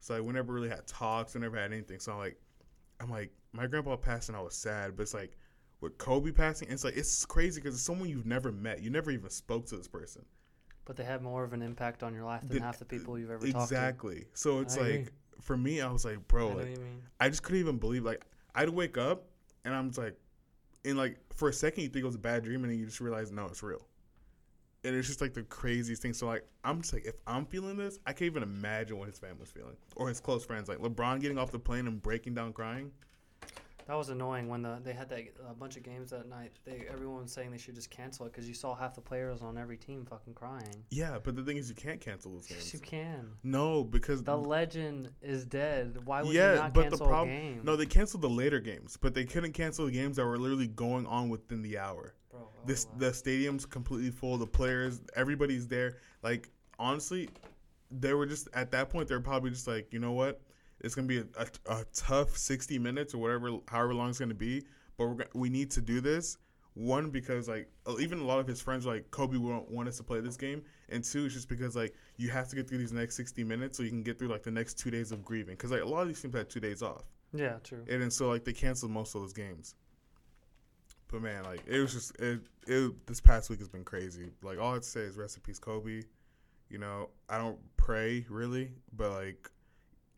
So 0.00 0.14
I 0.16 0.20
we 0.20 0.32
never 0.32 0.52
really 0.52 0.68
had 0.68 0.86
talks, 0.86 1.34
we 1.34 1.40
never 1.40 1.56
had 1.56 1.72
anything. 1.72 2.00
So 2.00 2.12
I'm 2.12 2.18
like, 2.18 2.40
I'm 3.00 3.10
like, 3.10 3.30
my 3.52 3.66
grandpa 3.66 3.96
passed 3.96 4.28
and 4.28 4.36
I 4.36 4.40
was 4.40 4.54
sad, 4.54 4.96
but 4.96 5.02
it's 5.04 5.14
like, 5.14 5.36
with 5.80 5.96
Kobe 5.98 6.32
passing, 6.32 6.68
it's 6.70 6.82
like 6.82 6.96
it's 6.96 7.24
crazy 7.24 7.60
because 7.60 7.74
it's 7.76 7.84
someone 7.84 8.08
you've 8.08 8.26
never 8.26 8.50
met. 8.50 8.82
You 8.82 8.90
never 8.90 9.12
even 9.12 9.30
spoke 9.30 9.66
to 9.66 9.76
this 9.76 9.86
person. 9.86 10.24
But 10.84 10.96
they 10.96 11.04
have 11.04 11.22
more 11.22 11.44
of 11.44 11.52
an 11.52 11.62
impact 11.62 12.02
on 12.02 12.14
your 12.14 12.24
life 12.24 12.40
than 12.40 12.58
The- 12.58 12.64
half 12.64 12.78
the 12.78 12.84
people 12.84 13.18
you've 13.18 13.30
ever 13.30 13.46
talked 13.46 13.52
to. 13.68 13.74
Exactly. 13.74 14.24
So 14.32 14.60
it's 14.60 14.76
I 14.76 14.80
agree. 14.80 14.98
like 14.98 15.12
for 15.42 15.56
me, 15.56 15.80
I 15.80 15.92
was 15.92 16.04
like, 16.04 16.26
bro, 16.26 16.48
know 16.48 16.56
like 16.56 16.64
what 16.64 16.70
you 16.78 16.82
mean. 16.84 17.02
I 17.20 17.28
just 17.28 17.42
couldn't 17.42 17.60
even 17.60 17.76
believe. 17.78 18.04
Like 18.04 18.24
I'd 18.54 18.70
wake 18.70 18.98
up 18.98 19.26
and 19.64 19.74
I'm 19.74 19.88
just 19.90 19.98
like, 19.98 20.16
and 20.84 20.96
like 20.96 21.18
for 21.34 21.48
a 21.48 21.52
second 21.52 21.82
you 21.84 21.90
think 21.90 22.02
it 22.02 22.06
was 22.06 22.14
a 22.16 22.18
bad 22.20 22.42
dream, 22.44 22.64
and 22.64 22.72
then 22.72 22.78
you 22.78 22.86
just 22.86 23.00
realize 23.00 23.30
no, 23.30 23.46
it's 23.46 23.62
real. 23.62 23.86
And 24.88 24.96
it's 24.96 25.06
just 25.06 25.20
like 25.20 25.34
the 25.34 25.42
craziest 25.42 26.00
thing. 26.00 26.14
So 26.14 26.26
like 26.26 26.44
I'm 26.64 26.80
just 26.80 26.94
like, 26.94 27.04
if 27.04 27.16
I'm 27.26 27.44
feeling 27.44 27.76
this, 27.76 27.98
I 28.06 28.12
can't 28.12 28.22
even 28.30 28.42
imagine 28.42 28.98
what 28.98 29.06
his 29.08 29.18
family's 29.18 29.50
feeling 29.50 29.76
or 29.96 30.08
his 30.08 30.18
close 30.18 30.44
friends. 30.46 30.66
Like 30.68 30.78
LeBron 30.78 31.20
getting 31.20 31.36
off 31.38 31.50
the 31.52 31.58
plane 31.58 31.86
and 31.86 32.00
breaking 32.00 32.34
down 32.34 32.52
crying. 32.54 32.90
That 33.86 33.96
was 33.96 34.10
annoying 34.10 34.48
when 34.48 34.60
the 34.60 34.78
they 34.84 34.92
had 34.92 35.08
that 35.08 35.20
a 35.48 35.54
bunch 35.54 35.76
of 35.78 35.82
games 35.82 36.10
that 36.10 36.28
night. 36.28 36.52
They 36.66 36.84
everyone 36.92 37.22
was 37.22 37.32
saying 37.32 37.50
they 37.50 37.56
should 37.58 37.74
just 37.74 37.88
cancel 37.90 38.26
it 38.26 38.32
because 38.32 38.46
you 38.46 38.52
saw 38.52 38.74
half 38.74 38.94
the 38.94 39.00
players 39.00 39.40
on 39.40 39.56
every 39.56 39.78
team 39.78 40.04
fucking 40.04 40.34
crying. 40.34 40.84
Yeah, 40.90 41.18
but 41.22 41.36
the 41.36 41.42
thing 41.42 41.56
is, 41.56 41.70
you 41.70 41.74
can't 41.74 41.98
cancel 41.98 42.32
those 42.32 42.50
Yes, 42.50 42.58
games. 42.70 42.74
you 42.74 42.80
can. 42.80 43.30
No, 43.42 43.84
because 43.84 44.22
The 44.22 44.36
legend 44.36 45.10
is 45.22 45.46
dead. 45.46 45.98
Why 46.04 46.22
would 46.22 46.34
yeah, 46.34 46.50
you 46.52 46.56
not 46.58 46.74
but 46.74 46.84
the 46.84 46.88
cancel 46.90 47.06
problem 47.06 47.34
a 47.34 47.40
game? 47.40 47.60
no, 47.64 47.76
they 47.76 47.86
canceled 47.86 48.22
the 48.22 48.28
later 48.28 48.60
games, 48.60 48.98
but 49.00 49.14
they 49.14 49.24
couldn't 49.24 49.52
cancel 49.52 49.86
the 49.86 49.92
games 49.92 50.16
that 50.16 50.26
were 50.26 50.36
literally 50.38 50.68
going 50.68 51.06
on 51.06 51.30
within 51.30 51.62
the 51.62 51.78
hour. 51.78 52.12
Bro, 52.38 52.48
oh, 52.48 52.66
This 52.66 52.86
wow. 52.86 52.92
the 52.98 53.12
stadium's 53.14 53.66
completely 53.66 54.10
full. 54.10 54.38
The 54.38 54.46
players, 54.46 55.00
everybody's 55.16 55.66
there. 55.66 55.96
Like 56.22 56.50
honestly, 56.78 57.28
they 57.90 58.14
were 58.14 58.26
just 58.26 58.48
at 58.54 58.70
that 58.72 58.90
point. 58.90 59.08
They're 59.08 59.20
probably 59.20 59.50
just 59.50 59.66
like, 59.66 59.92
you 59.92 59.98
know 59.98 60.12
what? 60.12 60.40
It's 60.80 60.94
gonna 60.94 61.08
be 61.08 61.18
a, 61.18 61.26
a, 61.38 61.46
a 61.80 61.84
tough 61.94 62.36
sixty 62.36 62.78
minutes 62.78 63.14
or 63.14 63.18
whatever, 63.18 63.50
however 63.68 63.94
long 63.94 64.10
it's 64.10 64.18
gonna 64.18 64.34
be. 64.34 64.64
But 64.96 65.06
we're 65.08 65.26
we 65.34 65.48
need 65.50 65.70
to 65.72 65.80
do 65.80 66.00
this. 66.00 66.38
One 66.74 67.10
because 67.10 67.48
like 67.48 67.68
uh, 67.86 67.96
even 67.98 68.20
a 68.20 68.24
lot 68.24 68.38
of 68.38 68.46
his 68.46 68.60
friends 68.60 68.86
are 68.86 68.94
like 68.94 69.10
Kobe 69.10 69.36
won't 69.36 69.68
want 69.68 69.88
us 69.88 69.96
to 69.96 70.04
play 70.04 70.20
this 70.20 70.36
game, 70.36 70.62
and 70.90 71.02
two 71.02 71.24
it's 71.24 71.34
just 71.34 71.48
because 71.48 71.74
like 71.74 71.94
you 72.18 72.30
have 72.30 72.48
to 72.50 72.54
get 72.56 72.68
through 72.68 72.78
these 72.78 72.92
next 72.92 73.16
sixty 73.16 73.42
minutes 73.42 73.76
so 73.76 73.82
you 73.82 73.90
can 73.90 74.04
get 74.04 74.16
through 74.18 74.28
like 74.28 74.44
the 74.44 74.50
next 74.52 74.74
two 74.78 74.90
days 74.90 75.10
of 75.10 75.24
grieving. 75.24 75.54
Because 75.56 75.72
like 75.72 75.82
a 75.82 75.84
lot 75.84 76.02
of 76.02 76.08
these 76.08 76.20
teams 76.22 76.36
had 76.36 76.48
two 76.48 76.60
days 76.60 76.80
off. 76.82 77.02
yeah, 77.32 77.54
true. 77.64 77.84
And 77.90 78.00
then 78.00 78.10
so 78.12 78.28
like 78.28 78.44
they 78.44 78.52
canceled 78.52 78.92
most 78.92 79.16
of 79.16 79.22
those 79.22 79.32
games. 79.32 79.74
But 81.10 81.22
man, 81.22 81.44
like 81.44 81.62
it 81.66 81.80
was 81.80 81.94
just 81.94 82.16
it, 82.20 82.40
it 82.66 83.06
this 83.06 83.20
past 83.20 83.48
week 83.50 83.58
has 83.60 83.68
been 83.68 83.84
crazy. 83.84 84.30
Like 84.42 84.58
all 84.58 84.74
I'd 84.74 84.84
say 84.84 85.00
is 85.00 85.38
peace, 85.42 85.58
Kobe. 85.58 86.02
You 86.68 86.78
know, 86.78 87.08
I 87.30 87.38
don't 87.38 87.58
pray 87.76 88.26
really, 88.28 88.72
but 88.94 89.12
like 89.12 89.50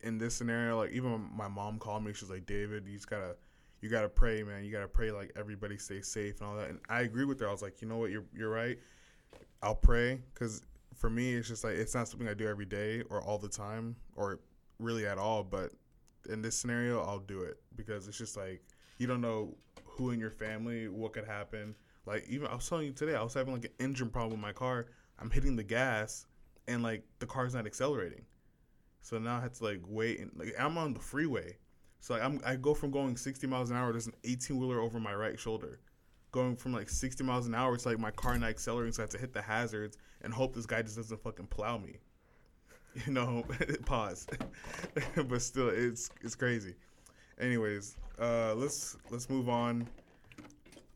in 0.01 0.17
this 0.17 0.35
scenario, 0.35 0.77
like 0.77 0.91
even 0.91 1.29
my 1.33 1.47
mom 1.47 1.79
called 1.79 2.03
me, 2.03 2.13
she's 2.13 2.29
like, 2.29 2.45
David, 2.45 2.85
you 2.87 2.95
just 2.95 3.09
gotta 3.09 3.35
you 3.81 3.89
gotta 3.89 4.09
pray, 4.09 4.43
man. 4.43 4.63
You 4.63 4.71
gotta 4.71 4.87
pray 4.87 5.11
like 5.11 5.31
everybody 5.35 5.77
stays 5.77 6.07
safe 6.07 6.39
and 6.41 6.49
all 6.49 6.55
that. 6.55 6.69
And 6.69 6.79
I 6.89 7.01
agree 7.01 7.25
with 7.25 7.39
her. 7.39 7.47
I 7.47 7.51
was 7.51 7.61
like, 7.61 7.81
you 7.81 7.87
know 7.87 7.97
what, 7.97 8.11
you're 8.11 8.25
you're 8.35 8.49
right. 8.49 8.77
I'll 9.63 9.75
pray 9.75 10.21
because 10.33 10.61
for 10.95 11.09
me, 11.09 11.33
it's 11.35 11.47
just 11.47 11.63
like 11.63 11.75
it's 11.75 11.95
not 11.95 12.07
something 12.07 12.27
I 12.27 12.33
do 12.33 12.47
every 12.47 12.65
day 12.65 13.03
or 13.09 13.21
all 13.21 13.37
the 13.37 13.49
time 13.49 13.95
or 14.15 14.39
really 14.79 15.07
at 15.07 15.17
all. 15.17 15.43
But 15.43 15.71
in 16.29 16.41
this 16.41 16.57
scenario, 16.57 17.01
I'll 17.01 17.19
do 17.19 17.41
it 17.41 17.57
because 17.75 18.07
it's 18.07 18.17
just 18.17 18.35
like 18.35 18.61
you 18.97 19.07
don't 19.07 19.21
know 19.21 19.55
who 19.91 20.11
in 20.11 20.19
your 20.19 20.31
family, 20.31 20.87
what 20.87 21.13
could 21.13 21.25
happen. 21.25 21.75
Like 22.05 22.25
even 22.29 22.47
I 22.47 22.55
was 22.55 22.67
telling 22.67 22.87
you 22.87 22.93
today, 22.93 23.15
I 23.15 23.23
was 23.23 23.33
having 23.33 23.53
like 23.53 23.65
an 23.65 23.71
engine 23.79 24.09
problem 24.09 24.33
with 24.33 24.41
my 24.41 24.53
car. 24.53 24.87
I'm 25.19 25.29
hitting 25.29 25.55
the 25.55 25.63
gas, 25.63 26.25
and 26.67 26.81
like 26.81 27.03
the 27.19 27.27
car's 27.27 27.53
not 27.53 27.65
accelerating. 27.65 28.25
So 29.01 29.17
now 29.17 29.37
I 29.37 29.41
had 29.41 29.53
to 29.55 29.63
like 29.63 29.81
wait 29.85 30.19
and 30.19 30.31
like 30.35 30.53
I'm 30.59 30.77
on 30.77 30.93
the 30.93 30.99
freeway. 30.99 31.57
So 31.99 32.13
like 32.13 32.23
I'm 32.23 32.41
I 32.45 32.55
go 32.55 32.73
from 32.73 32.91
going 32.91 33.17
60 33.17 33.45
miles 33.47 33.69
an 33.69 33.77
hour. 33.77 33.91
There's 33.91 34.07
an 34.07 34.15
18 34.23 34.57
wheeler 34.57 34.79
over 34.79 34.99
my 34.99 35.13
right 35.13 35.39
shoulder, 35.39 35.79
going 36.31 36.55
from 36.55 36.73
like 36.73 36.89
60 36.89 37.23
miles 37.23 37.47
an 37.47 37.55
hour. 37.55 37.73
It's 37.73 37.85
like 37.85 37.99
my 37.99 38.11
car 38.11 38.37
not 38.37 38.49
accelerating, 38.49 38.93
so 38.93 39.01
I 39.01 39.03
have 39.03 39.09
to 39.11 39.17
hit 39.17 39.33
the 39.33 39.41
hazards 39.41 39.97
and 40.21 40.33
hope 40.33 40.55
this 40.55 40.65
guy 40.65 40.81
just 40.81 40.97
doesn't 40.97 41.21
fucking 41.21 41.47
plow 41.47 41.77
me. 41.77 41.97
You 43.05 43.13
know, 43.13 43.45
pause. 43.85 44.27
but 45.15 45.41
still, 45.41 45.69
it's 45.69 46.09
it's 46.21 46.35
crazy. 46.35 46.75
Anyways, 47.39 47.95
uh, 48.21 48.53
let's 48.55 48.95
let's 49.09 49.29
move 49.29 49.49
on. 49.49 49.87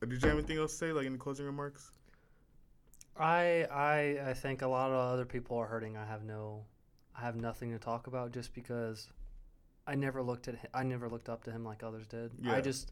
Uh, 0.01 0.05
Did 0.05 0.22
you 0.22 0.29
have 0.29 0.38
anything 0.38 0.58
else 0.58 0.72
to 0.74 0.77
say, 0.77 0.91
like 0.91 1.05
any 1.05 1.17
closing 1.17 1.46
remarks? 1.46 1.91
I 3.17 3.65
I 3.72 4.29
I 4.29 4.34
think 4.34 4.62
a 4.62 4.67
lot 4.67 4.91
of 4.91 5.13
other 5.13 5.25
people 5.25 5.58
are 5.58 5.65
hurting. 5.67 5.98
I 5.98 6.05
have 6.05 6.24
no, 6.24 6.65
I 7.17 7.22
have 7.22 7.36
nothing 7.36 7.72
to 7.72 7.79
talk 7.79 8.08
about 8.08 8.32
just 8.32 8.53
because 8.53 9.10
I 9.88 9.96
never 9.96 10.22
looked 10.22 10.48
at 10.48 10.55
him, 10.55 10.70
I 10.74 10.84
never 10.84 11.10
looked 11.10 11.29
up 11.29 11.44
to 11.46 11.51
him 11.51 11.63
like 11.63 11.84
others 11.84 12.08
did. 12.08 12.32
Yeah. 12.41 12.53
I 12.55 12.62
just 12.62 12.91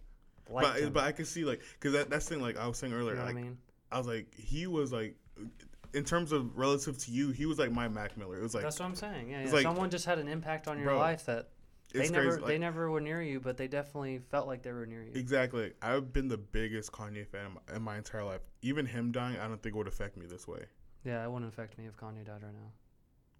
But 0.50 0.78
him. 0.78 0.94
but 0.94 1.04
I 1.04 1.12
can 1.12 1.25
see 1.25 1.44
like 1.44 1.62
because 1.74 1.94
that 1.94 2.10
that's 2.10 2.25
the 2.25 2.36
thing 2.36 2.44
like 2.44 2.58
I 2.58 2.68
was 2.68 2.78
saying 2.78 2.94
earlier. 2.94 3.13
you 3.13 3.20
know 3.20 3.25
like, 3.25 3.36
I 3.36 3.42
mean? 3.42 3.58
I 3.92 3.98
was 3.98 4.08
like 4.08 4.34
he 4.36 4.66
was 4.68 4.92
like 4.92 5.16
in 5.94 6.04
terms 6.04 6.32
of 6.32 6.58
relative 6.58 6.98
to 6.98 7.12
you, 7.12 7.30
he 7.30 7.46
was 7.46 7.60
like 7.60 7.72
my 7.72 7.88
Mac 7.88 8.18
Miller. 8.18 8.40
It 8.40 8.44
was 8.44 8.56
like 8.56 8.63
That's 8.63 8.80
what 8.80 8.88
I'm 8.88 8.96
saying. 8.96 9.30
Yeah, 9.30 9.44
yeah. 9.46 9.52
like- 9.52 9.62
someone 9.63 9.90
just 9.90 10.06
had 10.06 10.18
an 10.20 10.28
impact 10.28 10.68
on 10.68 10.78
your 10.78 10.88
Bro, 10.88 10.98
life 11.00 11.25
that 11.25 11.50
they 11.94 12.02
it's 12.02 12.12
never 12.12 12.32
crazy. 12.32 12.42
they 12.42 12.54
like, 12.54 12.62
never 12.62 12.90
were 12.90 13.02
near 13.02 13.22
you, 13.22 13.40
but 13.40 13.56
they 13.56 13.68
definitely 13.68 14.20
felt 14.32 14.48
like 14.48 14.64
they 14.64 14.72
were 14.72 14.86
near 14.86 15.04
you. 15.04 15.12
Exactly. 15.14 15.74
I've 15.82 16.12
been 16.12 16.28
the 16.28 16.38
biggest 16.38 16.92
Kanye 16.92 17.28
fan 17.28 17.46
in 17.46 17.54
my, 17.54 17.76
in 17.76 17.82
my 17.84 17.98
entire 17.98 18.24
life. 18.24 18.42
Even 18.62 18.86
him 18.86 19.12
dying, 19.12 19.38
I 19.38 19.48
don't 19.48 19.62
think 19.62 19.76
would 19.76 19.88
affect 19.88 20.18
me 20.18 20.26
this 20.26 20.48
way. 20.48 20.66
Yeah, 21.06 21.24
it 21.24 21.32
wouldn't 21.32 21.52
affect 21.52 21.78
me 21.78 21.86
if 21.86 21.96
Kanye 21.96 22.26
died 22.26 22.42
right 22.42 22.54
now. 22.54 22.72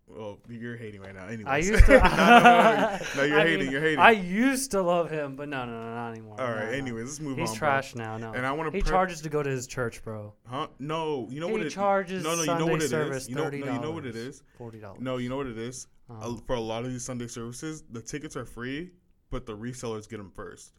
Well, 0.08 0.38
you're 0.50 0.76
hating 0.76 1.02
right 1.02 1.16
now. 1.16 1.26
Anyways. 1.28 1.48
I 1.48 1.58
used 1.58 1.86
to. 1.86 1.92
no, 1.98 2.00
no, 2.00 3.00
no, 3.16 3.24
you're 3.24 3.40
I 3.40 3.44
hating. 3.44 3.60
mean, 3.62 3.72
you're 3.72 3.82
hating. 3.82 4.00
I 4.00 4.12
used 4.12 4.72
to 4.72 4.82
love 4.82 5.10
him, 5.10 5.36
but 5.36 5.48
no, 5.50 5.66
no, 5.66 5.72
no, 5.72 5.94
not 5.96 6.12
anymore. 6.12 6.40
All 6.40 6.48
right. 6.48 6.56
No, 6.56 6.62
right. 6.66 6.72
no. 6.72 6.78
Anyways, 6.78 7.06
let's 7.06 7.20
move 7.20 7.38
he's 7.38 7.50
on. 7.52 7.56
bro. 7.56 7.60
trash 7.60 7.96
now. 7.96 8.18
No, 8.18 8.34
And 8.34 8.46
I 8.46 8.52
want 8.52 8.72
to. 8.72 8.78
he 8.78 8.84
charges 8.84 9.22
to 9.22 9.30
go 9.30 9.42
to 9.42 9.50
his 9.50 9.66
church, 9.66 10.04
bro. 10.04 10.34
Huh? 10.46 10.68
No. 10.78 11.28
You 11.32 11.40
know 11.40 11.48
what 11.48 11.62
he 11.62 11.68
it 11.68 11.72
charges 11.72 12.24
No, 12.24 12.32
no. 12.36 12.42
You 12.42 12.46
Sunday 12.46 12.66
know 12.66 12.72
what 12.72 12.82
it 12.82 12.86
is. 12.86 12.90
service 12.92 13.30
You 13.30 13.36
know. 13.36 13.44
thirty 13.46 13.60
No. 13.60 13.66
dollars. 13.66 13.76
You 13.80 13.82
know 13.88 13.92
what 13.92 14.06
it 14.06 14.16
is. 14.16 14.44
Forty 14.58 14.80
dollars. 14.80 15.00
No. 15.02 15.18
You 15.18 15.30
know 15.30 15.38
what 15.38 15.48
it 15.48 15.58
is. 15.58 15.88
Uh-huh. 16.10 16.34
Uh, 16.34 16.38
for 16.46 16.56
a 16.56 16.60
lot 16.60 16.84
of 16.84 16.92
these 16.92 17.04
Sunday 17.06 17.28
services, 17.28 17.84
the 17.90 18.02
tickets 18.02 18.36
are 18.36 18.46
free, 18.46 18.92
but 19.32 19.46
the 19.46 19.56
resellers 19.58 20.08
get 20.10 20.18
them 20.18 20.32
first. 20.36 20.74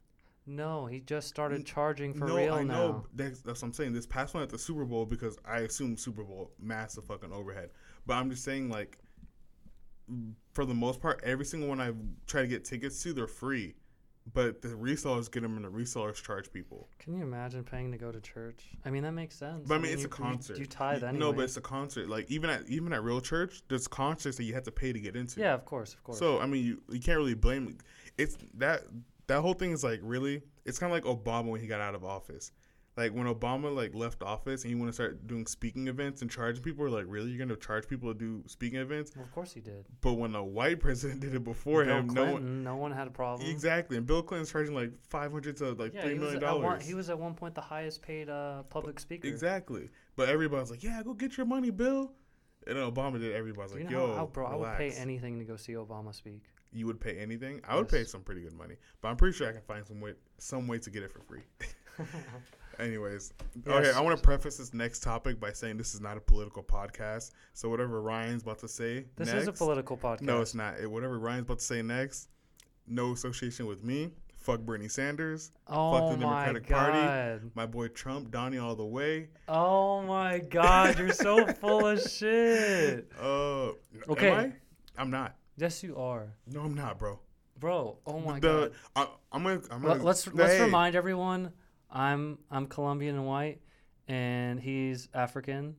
No, 0.46 0.84
he 0.84 1.00
just 1.00 1.28
started 1.28 1.64
charging 1.64 2.12
for 2.12 2.26
no, 2.26 2.36
real 2.36 2.52
I 2.54 2.62
now. 2.62 2.74
know. 2.74 3.06
That's, 3.14 3.40
that's 3.40 3.62
what 3.62 3.68
I'm 3.68 3.72
saying. 3.72 3.94
This 3.94 4.06
past 4.06 4.34
one 4.34 4.42
at 4.42 4.50
the 4.50 4.58
Super 4.58 4.84
Bowl 4.84 5.06
because 5.06 5.38
I 5.46 5.60
assume 5.60 5.96
Super 5.96 6.22
Bowl 6.22 6.50
massive 6.60 7.04
fucking 7.06 7.32
overhead. 7.32 7.70
But 8.06 8.14
I'm 8.14 8.28
just 8.28 8.44
saying 8.44 8.68
like, 8.68 8.98
for 10.52 10.64
the 10.64 10.74
most 10.74 11.00
part, 11.00 11.20
every 11.24 11.44
single 11.44 11.68
one 11.68 11.80
I 11.80 11.92
try 12.26 12.42
to 12.42 12.48
get 12.48 12.64
tickets 12.64 13.02
to, 13.02 13.12
they're 13.12 13.26
free. 13.26 13.74
But 14.32 14.62
the 14.62 14.68
resellers 14.68 15.30
get 15.30 15.42
them, 15.42 15.56
and 15.56 15.64
the 15.66 15.68
resellers 15.68 16.14
charge 16.14 16.50
people. 16.50 16.88
Can 16.98 17.14
you 17.14 17.22
imagine 17.22 17.62
paying 17.62 17.92
to 17.92 17.98
go 17.98 18.10
to 18.10 18.22
church? 18.22 18.70
I 18.82 18.90
mean, 18.90 19.02
that 19.02 19.12
makes 19.12 19.36
sense. 19.36 19.68
But 19.68 19.74
I 19.74 19.78
mean, 19.78 19.92
it's 19.92 20.00
you, 20.00 20.06
a 20.06 20.10
concert. 20.10 20.56
You, 20.56 20.60
you 20.60 20.66
tithe 20.66 21.04
anyway. 21.04 21.18
No, 21.18 21.32
but 21.34 21.42
it's 21.44 21.58
a 21.58 21.60
concert. 21.60 22.08
Like 22.08 22.30
even 22.30 22.48
at 22.48 22.66
even 22.66 22.94
at 22.94 23.02
real 23.04 23.20
church, 23.20 23.60
there's 23.68 23.86
concerts 23.86 24.38
that 24.38 24.44
you 24.44 24.54
have 24.54 24.62
to 24.62 24.72
pay 24.72 24.94
to 24.94 24.98
get 24.98 25.14
into. 25.14 25.40
yeah, 25.40 25.52
of 25.52 25.66
course, 25.66 25.92
of 25.92 26.02
course. 26.02 26.18
So 26.18 26.40
I 26.40 26.46
mean, 26.46 26.64
you 26.64 26.82
you 26.90 27.00
can't 27.00 27.18
really 27.18 27.34
blame. 27.34 27.76
It's 28.16 28.38
that 28.54 28.84
that 29.26 29.42
whole 29.42 29.54
thing 29.54 29.72
is 29.72 29.84
like 29.84 30.00
really. 30.02 30.40
It's 30.64 30.78
kind 30.78 30.90
of 30.90 31.04
like 31.04 31.18
Obama 31.18 31.50
when 31.50 31.60
he 31.60 31.66
got 31.66 31.82
out 31.82 31.94
of 31.94 32.02
office. 32.02 32.50
Like 32.96 33.12
when 33.12 33.26
Obama 33.26 33.74
like 33.74 33.92
left 33.92 34.22
office 34.22 34.62
and 34.62 34.68
he 34.70 34.76
want 34.76 34.88
to 34.88 34.92
start 34.92 35.26
doing 35.26 35.46
speaking 35.46 35.88
events 35.88 36.22
and 36.22 36.30
charging 36.30 36.62
people, 36.62 36.84
are 36.84 36.90
like 36.90 37.06
really 37.08 37.30
you're 37.30 37.44
gonna 37.44 37.58
charge 37.58 37.88
people 37.88 38.12
to 38.12 38.16
do 38.18 38.44
speaking 38.46 38.78
events? 38.78 39.10
Well, 39.16 39.24
of 39.24 39.32
course 39.32 39.52
he 39.52 39.60
did. 39.60 39.84
But 40.00 40.12
when 40.14 40.34
a 40.36 40.44
white 40.44 40.78
president 40.86 41.20
did 41.20 41.34
it 41.34 41.42
before 41.42 41.84
Bill 41.84 41.98
him, 41.98 42.08
Clinton, 42.08 42.14
no 42.14 42.32
one 42.34 42.64
no 42.64 42.76
one 42.76 42.92
had 42.92 43.08
a 43.08 43.10
problem. 43.10 43.48
exactly. 43.48 43.96
And 43.96 44.06
Bill 44.06 44.22
Clinton's 44.22 44.52
charging 44.52 44.74
like 44.76 44.92
five 45.08 45.32
hundred 45.32 45.56
to 45.56 45.72
like 45.72 45.92
Yeah, 45.92 46.02
three 46.02 46.12
he 46.14 46.18
was, 46.20 46.34
at 46.34 46.42
one, 46.42 46.62
dollars. 46.62 46.86
he 46.86 46.94
was 46.94 47.10
at 47.10 47.18
one 47.18 47.34
point 47.34 47.56
the 47.56 47.60
highest 47.60 48.00
paid 48.00 48.28
uh, 48.30 48.62
public 48.70 49.00
speaker. 49.00 49.26
Exactly. 49.26 49.88
But 50.14 50.28
everybody's 50.28 50.70
like, 50.70 50.84
yeah, 50.84 51.02
go 51.02 51.14
get 51.14 51.36
your 51.36 51.46
money, 51.46 51.70
Bill. 51.70 52.12
And 52.68 52.78
Obama 52.78 53.18
did. 53.18 53.34
Everybody's 53.34 53.72
You 53.72 53.80
like, 53.80 53.90
know, 53.90 54.06
yo, 54.06 54.14
how, 54.14 54.26
bro, 54.26 54.46
I 54.46 54.54
would 54.54 54.76
pay 54.78 54.90
anything 54.92 55.40
to 55.40 55.44
go 55.44 55.56
see 55.56 55.72
Obama 55.72 56.14
speak. 56.14 56.42
You 56.72 56.86
would 56.86 57.00
pay 57.00 57.18
anything? 57.18 57.60
I 57.68 57.74
would 57.76 57.86
Yes. 57.86 57.90
pay 57.90 58.04
some 58.04 58.22
pretty 58.22 58.42
good 58.42 58.52
money, 58.54 58.76
but 59.00 59.08
I'm 59.08 59.16
pretty 59.16 59.36
sure 59.36 59.48
I 59.48 59.52
can 59.52 59.62
find 59.62 59.84
some 59.84 60.00
way 60.00 60.14
some 60.38 60.68
way 60.68 60.78
to 60.78 60.90
get 60.90 61.02
it 61.02 61.10
for 61.10 61.20
free. 61.22 61.42
Anyways, 62.78 63.32
okay, 63.66 63.92
I 63.92 64.00
want 64.00 64.16
to 64.16 64.22
preface 64.22 64.56
this 64.58 64.74
next 64.74 65.02
topic 65.02 65.38
by 65.40 65.52
saying 65.52 65.76
this 65.76 65.94
is 65.94 66.00
not 66.00 66.16
a 66.16 66.20
political 66.20 66.62
podcast. 66.62 67.30
So 67.52 67.68
whatever 67.68 68.00
Ryan's 68.02 68.42
about 68.42 68.58
to 68.60 68.68
say, 68.68 69.06
This 69.16 69.28
next, 69.28 69.42
is 69.42 69.48
a 69.48 69.52
political 69.52 69.96
podcast. 69.96 70.22
No, 70.22 70.40
it's 70.40 70.54
not. 70.54 70.78
It- 70.80 70.90
Whatever 70.90 71.18
Ryan's 71.18 71.42
about 71.42 71.58
to 71.60 71.64
say 71.64 71.82
next, 71.82 72.28
no 72.86 73.12
association 73.12 73.66
with 73.66 73.82
me. 73.84 74.12
Fuck 74.36 74.60
Bernie 74.60 74.88
Sanders. 74.88 75.52
Oh 75.68 75.92
fuck 75.98 76.10
the 76.18 76.26
my 76.26 76.44
Democratic. 76.46 76.68
Party. 76.68 77.44
My 77.54 77.64
boy 77.64 77.88
Trump, 77.88 78.30
Donnie 78.30 78.58
all 78.58 78.74
the 78.74 78.84
way. 78.84 79.28
Oh 79.48 80.02
my 80.02 80.38
god, 80.38 80.98
you're 80.98 81.12
so 81.12 81.46
full 81.54 81.86
of 81.86 82.02
shit. 82.02 83.10
Uh, 83.18 83.70
Okay. 84.08 84.30
Am 84.30 84.38
I? 84.38 85.00
I'm 85.00 85.10
not. 85.10 85.36
Yes, 85.56 85.82
you 85.82 85.96
are, 85.96 86.34
No, 86.46 86.60
I'm 86.60 86.74
not, 86.74 86.98
bro. 86.98 87.20
bro. 87.58 87.96
Oh 88.06 88.18
my 88.20 88.38
the, 88.40 88.48
god. 88.48 88.72
I, 88.94 89.08
I'm 89.32 89.42
gonna. 89.44 89.60
I'm 89.70 89.82
Let- 89.82 89.92
gonna 89.92 90.04
let's 90.04 90.26
let's 90.34 90.52
hey, 90.52 90.62
remind 90.62 90.94
everyone. 90.94 91.52
I'm 91.94 92.38
I'm 92.50 92.66
Colombian 92.66 93.14
and 93.16 93.26
white, 93.26 93.60
and 94.08 94.58
he's 94.60 95.08
African, 95.14 95.76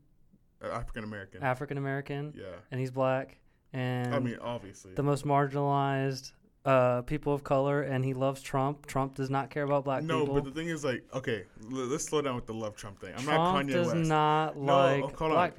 African 0.63 1.03
American. 1.03 1.43
African 1.43 1.77
American, 1.77 2.33
Yeah. 2.35 2.45
and 2.71 2.79
he's 2.79 2.91
black, 2.91 3.37
and 3.73 4.15
I 4.15 4.19
mean, 4.19 4.37
obviously. 4.41 4.93
the 4.95 5.03
most 5.03 5.25
marginalized 5.25 6.31
uh, 6.63 7.01
people 7.03 7.33
of 7.33 7.43
color, 7.43 7.81
and 7.83 8.03
he 8.03 8.13
loves 8.13 8.41
Trump. 8.41 8.85
Trump 8.87 9.13
does 9.15 9.29
not 9.29 9.49
care 9.51 9.63
about 9.63 9.83
black 9.83 10.03
no, 10.03 10.21
people. 10.21 10.35
No, 10.35 10.41
but 10.41 10.53
the 10.53 10.59
thing 10.59 10.69
is, 10.69 10.83
like, 10.83 11.03
okay, 11.13 11.43
l- 11.71 11.85
let's 11.85 12.05
slow 12.05 12.21
down 12.21 12.35
with 12.35 12.47
the 12.47 12.53
love 12.55 12.75
Trump 12.75 12.99
thing. 12.99 13.13
I'm 13.15 13.23
Trump 13.23 13.37
not 13.37 13.65
Kanye 13.65 13.71
does 13.73 13.87
West. 13.93 14.09
not 14.09 14.57
No, 14.57 14.73
like 14.75 15.03
oh, 15.03 15.07
hold 15.09 15.21
on. 15.21 15.31
black 15.31 15.53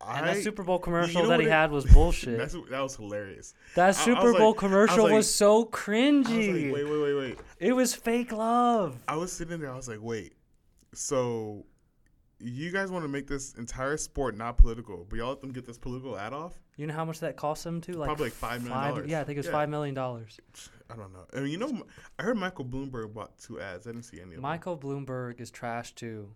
I, 0.00 0.18
And 0.18 0.28
that 0.28 0.42
Super 0.42 0.62
Bowl 0.62 0.78
commercial 0.78 1.22
know 1.22 1.28
that 1.28 1.40
he 1.40 1.46
it- 1.46 1.50
had 1.50 1.70
was 1.70 1.84
bullshit. 1.92 2.36
That's, 2.38 2.52
that 2.70 2.80
was 2.80 2.96
hilarious. 2.96 3.54
that 3.74 3.82
I- 3.82 3.84
I 3.84 3.88
was 3.88 3.96
Super 3.96 4.22
like- 4.30 4.38
Bowl 4.38 4.48
I 4.48 4.50
was 4.52 4.58
commercial 4.58 5.04
was, 5.04 5.12
like- 5.12 5.24
so 5.24 5.52
I 5.52 5.58
was 5.60 5.68
cringy. 5.72 6.64
like, 6.64 6.74
wait, 6.74 6.84
wait, 6.84 7.02
wait, 7.02 7.14
wait. 7.14 7.38
It 7.58 7.72
was 7.72 7.94
fake 7.94 8.32
love. 8.32 8.98
I 9.08 9.16
was 9.16 9.32
sitting 9.32 9.58
there. 9.60 9.72
I 9.72 9.76
was 9.76 9.88
like, 9.88 10.00
wait. 10.02 10.34
So, 10.94 11.64
you 12.38 12.70
guys 12.70 12.90
want 12.90 13.04
to 13.04 13.08
make 13.08 13.26
this 13.26 13.54
entire 13.54 13.96
sport 13.96 14.36
not 14.36 14.58
political, 14.58 15.06
but 15.08 15.16
y'all 15.18 15.30
let 15.30 15.40
them 15.40 15.52
get 15.52 15.64
this 15.66 15.78
political 15.78 16.18
ad 16.18 16.32
off? 16.34 16.60
You 16.76 16.86
know 16.86 16.92
how 16.94 17.04
much 17.06 17.20
that 17.20 17.36
cost 17.36 17.64
them 17.64 17.80
to? 17.82 17.92
Like 17.94 18.06
Probably 18.08 18.26
like 18.26 18.60
$5 18.60 18.62
million. 18.64 19.08
Yeah, 19.08 19.20
I 19.20 19.24
think 19.24 19.36
it 19.36 19.40
was 19.40 19.46
Yeah. 19.46 19.52
five 19.52 19.68
million 19.70 19.94
dollars. 19.94 20.38
I 20.90 20.96
don't 20.96 21.12
know. 21.14 21.24
I 21.34 21.40
mean, 21.40 21.50
you 21.52 21.56
know, 21.58 21.82
I 22.18 22.22
heard 22.22 22.36
Michael 22.36 22.66
Bloomberg 22.66 23.14
bought 23.14 23.38
two 23.38 23.58
ads. 23.60 23.86
I 23.86 23.92
didn't 23.92 24.04
see 24.04 24.18
any 24.18 24.24
of 24.28 24.32
them. 24.34 24.42
Michael 24.42 24.76
Bloomberg 24.76 25.40
is 25.40 25.50
trash 25.50 25.94
too. 25.94 26.28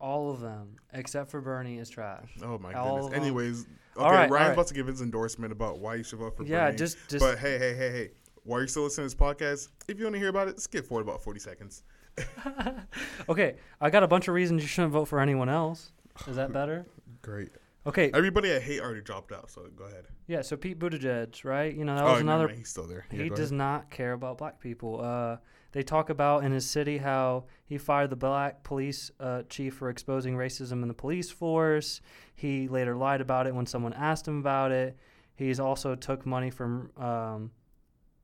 All 0.00 0.30
of 0.30 0.40
them, 0.40 0.76
except 0.92 1.30
for 1.30 1.40
Bernie, 1.40 1.78
is 1.78 1.88
trash. 1.88 2.28
Oh 2.42 2.58
my 2.58 2.74
All 2.74 3.02
goodness. 3.02 3.18
Anyways, 3.18 3.66
okay, 3.96 4.04
All 4.04 4.12
right, 4.12 4.30
Ryan's 4.30 4.48
right. 4.48 4.52
about 4.52 4.66
to 4.68 4.74
give 4.74 4.86
his 4.86 5.00
endorsement 5.00 5.52
about 5.52 5.78
why 5.78 5.94
you 5.94 6.02
should 6.02 6.18
vote 6.18 6.36
for 6.36 6.44
Yeah, 6.44 6.66
Bernie. 6.66 6.76
just 6.76 6.98
just 7.08 7.20
but 7.24 7.38
hey, 7.38 7.58
hey, 7.58 7.74
hey, 7.74 7.90
hey, 7.90 8.10
while 8.44 8.60
you're 8.60 8.68
still 8.68 8.84
listening 8.84 9.08
to 9.08 9.14
this 9.16 9.20
podcast, 9.20 9.68
if 9.88 9.98
you 9.98 10.04
want 10.04 10.14
to 10.14 10.20
hear 10.20 10.28
about 10.28 10.48
it, 10.48 10.60
skip 10.60 10.86
forward 10.86 11.02
about 11.02 11.22
40 11.22 11.40
seconds. 11.40 11.82
okay. 13.28 13.56
I 13.80 13.90
got 13.90 14.02
a 14.02 14.08
bunch 14.08 14.28
of 14.28 14.34
reasons 14.34 14.62
you 14.62 14.68
shouldn't 14.68 14.92
vote 14.92 15.06
for 15.06 15.20
anyone 15.20 15.48
else. 15.48 15.92
Is 16.28 16.36
that 16.36 16.52
better? 16.52 16.86
Great. 17.22 17.50
Okay. 17.86 18.10
Everybody 18.14 18.52
I 18.52 18.58
hate 18.58 18.80
already 18.80 19.00
dropped 19.00 19.32
out, 19.32 19.50
so 19.50 19.62
go 19.76 19.84
ahead. 19.84 20.06
Yeah. 20.26 20.42
So 20.42 20.56
Pete 20.56 20.78
Buttigieg, 20.78 21.44
right? 21.44 21.74
You 21.74 21.84
know 21.84 21.94
that 21.94 22.04
oh, 22.04 22.12
was 22.12 22.20
another 22.20 22.48
He's 22.48 22.68
still 22.68 22.86
there. 22.86 23.06
Yeah, 23.12 23.24
he 23.24 23.28
does 23.28 23.50
ahead. 23.50 23.58
not 23.58 23.90
care 23.90 24.12
about 24.12 24.38
black 24.38 24.60
people. 24.60 25.00
Uh, 25.02 25.36
they 25.76 25.82
talk 25.82 26.08
about 26.08 26.42
in 26.42 26.52
his 26.52 26.64
city 26.64 26.96
how 26.96 27.44
he 27.66 27.76
fired 27.76 28.08
the 28.08 28.16
black 28.16 28.62
police 28.62 29.10
uh, 29.20 29.42
chief 29.50 29.74
for 29.74 29.90
exposing 29.90 30.34
racism 30.34 30.80
in 30.80 30.88
the 30.88 30.94
police 30.94 31.30
force. 31.30 32.00
He 32.34 32.66
later 32.66 32.96
lied 32.96 33.20
about 33.20 33.46
it 33.46 33.54
when 33.54 33.66
someone 33.66 33.92
asked 33.92 34.26
him 34.26 34.38
about 34.38 34.72
it. 34.72 34.96
He's 35.34 35.60
also 35.60 35.94
took 35.94 36.24
money 36.24 36.48
from 36.48 36.90
um, 36.96 37.50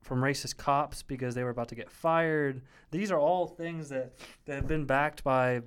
from 0.00 0.22
racist 0.22 0.56
cops 0.56 1.02
because 1.02 1.34
they 1.34 1.44
were 1.44 1.50
about 1.50 1.68
to 1.68 1.74
get 1.74 1.90
fired. 1.90 2.62
These 2.90 3.10
are 3.10 3.18
all 3.18 3.48
things 3.48 3.90
that, 3.90 4.14
that 4.46 4.54
have 4.54 4.66
been 4.66 4.86
backed 4.86 5.22
by 5.22 5.60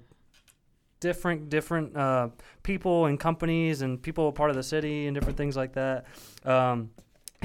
different 1.01 1.51
different 1.51 1.95
uh, 1.95 2.29
people 2.63 3.05
and 3.05 3.19
companies 3.19 3.83
and 3.83 4.01
people 4.01 4.31
part 4.31 4.49
of 4.49 4.55
the 4.55 4.63
city 4.63 5.05
and 5.05 5.13
different 5.13 5.37
things 5.37 5.55
like 5.55 5.73
that. 5.73 6.07
Um, 6.43 6.89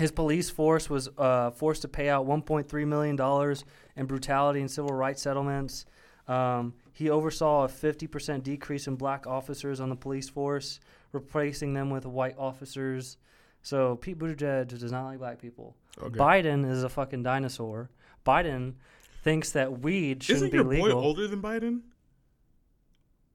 his 0.01 0.11
police 0.11 0.49
force 0.49 0.89
was 0.89 1.11
uh, 1.19 1.51
forced 1.51 1.83
to 1.83 1.89
pay 1.89 2.09
out 2.09 2.27
1.3 2.27 2.87
million 2.87 3.17
dollars 3.17 3.65
in 3.97 4.07
brutality 4.07 4.61
and 4.61 4.71
civil 4.71 4.93
rights 4.93 5.21
settlements. 5.21 5.85
Um, 6.27 6.73
he 6.93 7.11
oversaw 7.11 7.65
a 7.65 7.69
50% 7.69 8.43
decrease 8.43 8.87
in 8.87 8.97
black 8.97 9.27
officers 9.27 9.79
on 9.79 9.91
the 9.91 9.97
police 9.97 10.29
force, 10.29 10.81
replacing 11.13 11.75
them 11.75 11.91
with 11.91 12.07
white 12.07 12.37
officers. 12.39 13.19
So 13.63 13.97
Pete 13.97 14.19
Buttigieg 14.19 14.69
does 14.69 14.91
not 14.91 15.05
like 15.05 15.19
black 15.19 15.39
people. 15.39 15.77
Okay. 16.01 16.19
Biden 16.19 16.71
is 16.71 16.83
a 16.83 16.89
fucking 16.89 17.23
dinosaur. 17.23 17.91
Biden 18.25 18.75
thinks 19.23 19.53
that 19.53 19.81
weed 19.81 20.23
shouldn't 20.23 20.55
Isn't 20.55 20.69
be 20.71 20.79
your 20.79 20.93
boy 20.93 20.93
older 20.93 21.29
than 21.29 21.43
Biden? 21.43 21.81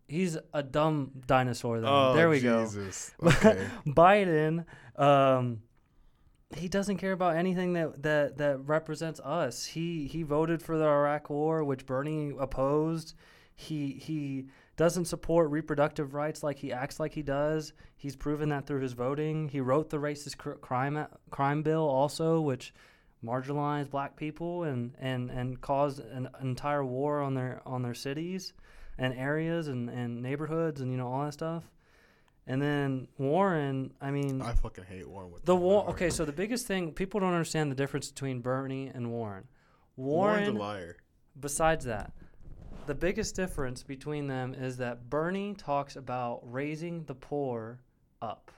He's 0.07 0.37
a 0.53 0.63
dumb 0.63 1.11
dinosaur. 1.27 1.79
Then 1.79 1.89
Oh, 1.91 2.13
there 2.15 2.29
we 2.29 2.39
go. 2.39 2.63
Jesus. 2.63 3.11
Okay. 3.23 3.67
Biden, 3.85 4.65
um, 4.95 5.61
he 6.55 6.67
doesn't 6.67 6.97
care 6.97 7.11
about 7.11 7.35
anything 7.35 7.73
that, 7.73 8.01
that, 8.03 8.37
that 8.37 8.57
represents 8.67 9.19
us. 9.19 9.65
He 9.65 10.07
he 10.07 10.23
voted 10.23 10.61
for 10.61 10.77
the 10.77 10.85
Iraq 10.85 11.29
War, 11.29 11.63
which 11.63 11.85
Bernie 11.85 12.33
opposed. 12.39 13.13
He 13.55 13.93
he 13.93 14.47
doesn't 14.77 15.05
support 15.05 15.49
reproductive 15.49 16.13
rights 16.13 16.43
like 16.43 16.57
he 16.57 16.71
acts 16.71 16.99
like 16.99 17.13
he 17.13 17.21
does. 17.21 17.73
He's 17.97 18.15
proven 18.15 18.49
that 18.49 18.67
through 18.67 18.81
his 18.81 18.93
voting. 18.93 19.49
He 19.49 19.61
wrote 19.61 19.89
the 19.89 19.97
racist 19.97 20.37
cr- 20.37 20.51
crime 20.51 21.07
crime 21.29 21.61
bill 21.61 21.87
also, 21.87 22.41
which 22.41 22.73
marginalized 23.23 23.89
black 23.89 24.15
people 24.15 24.63
and, 24.63 24.93
and, 24.99 25.31
and 25.31 25.59
caused 25.59 25.99
an 25.99 26.29
entire 26.41 26.85
war 26.85 27.21
on 27.21 27.33
their 27.33 27.61
on 27.65 27.81
their 27.81 27.93
cities 27.93 28.53
and 28.97 29.13
areas 29.13 29.67
and, 29.67 29.89
and 29.89 30.21
neighborhoods 30.21 30.81
and 30.81 30.91
you 30.91 30.97
know 30.97 31.07
all 31.07 31.25
that 31.25 31.33
stuff. 31.33 31.63
And 32.47 32.61
then 32.61 33.07
Warren, 33.17 33.93
I 33.99 34.11
mean, 34.11 34.41
I 34.41 34.53
fucking 34.53 34.83
hate 34.83 35.09
Warren 35.09 35.31
with 35.31 35.45
the 35.45 35.55
war. 35.55 35.89
Okay, 35.89 36.09
so 36.11 36.25
the 36.25 36.31
biggest 36.31 36.67
thing 36.67 36.91
people 36.91 37.19
don't 37.19 37.33
understand 37.33 37.71
the 37.71 37.75
difference 37.75 38.09
between 38.11 38.41
Bernie 38.41 38.91
and 38.93 39.11
Warren. 39.11 39.47
Warren's 39.95 40.51
Warren, 40.51 40.57
a 40.57 40.59
liar. 40.59 40.97
besides 41.39 41.85
that, 41.85 42.11
the 42.85 42.93
biggest 42.93 43.35
difference 43.35 43.81
between 43.81 44.27
them 44.27 44.53
is 44.53 44.77
that 44.77 45.09
Bernie 45.09 45.55
talks 45.55 45.95
about 45.95 46.41
raising 46.43 47.03
the 47.05 47.15
poor 47.15 47.79
up. 48.21 48.51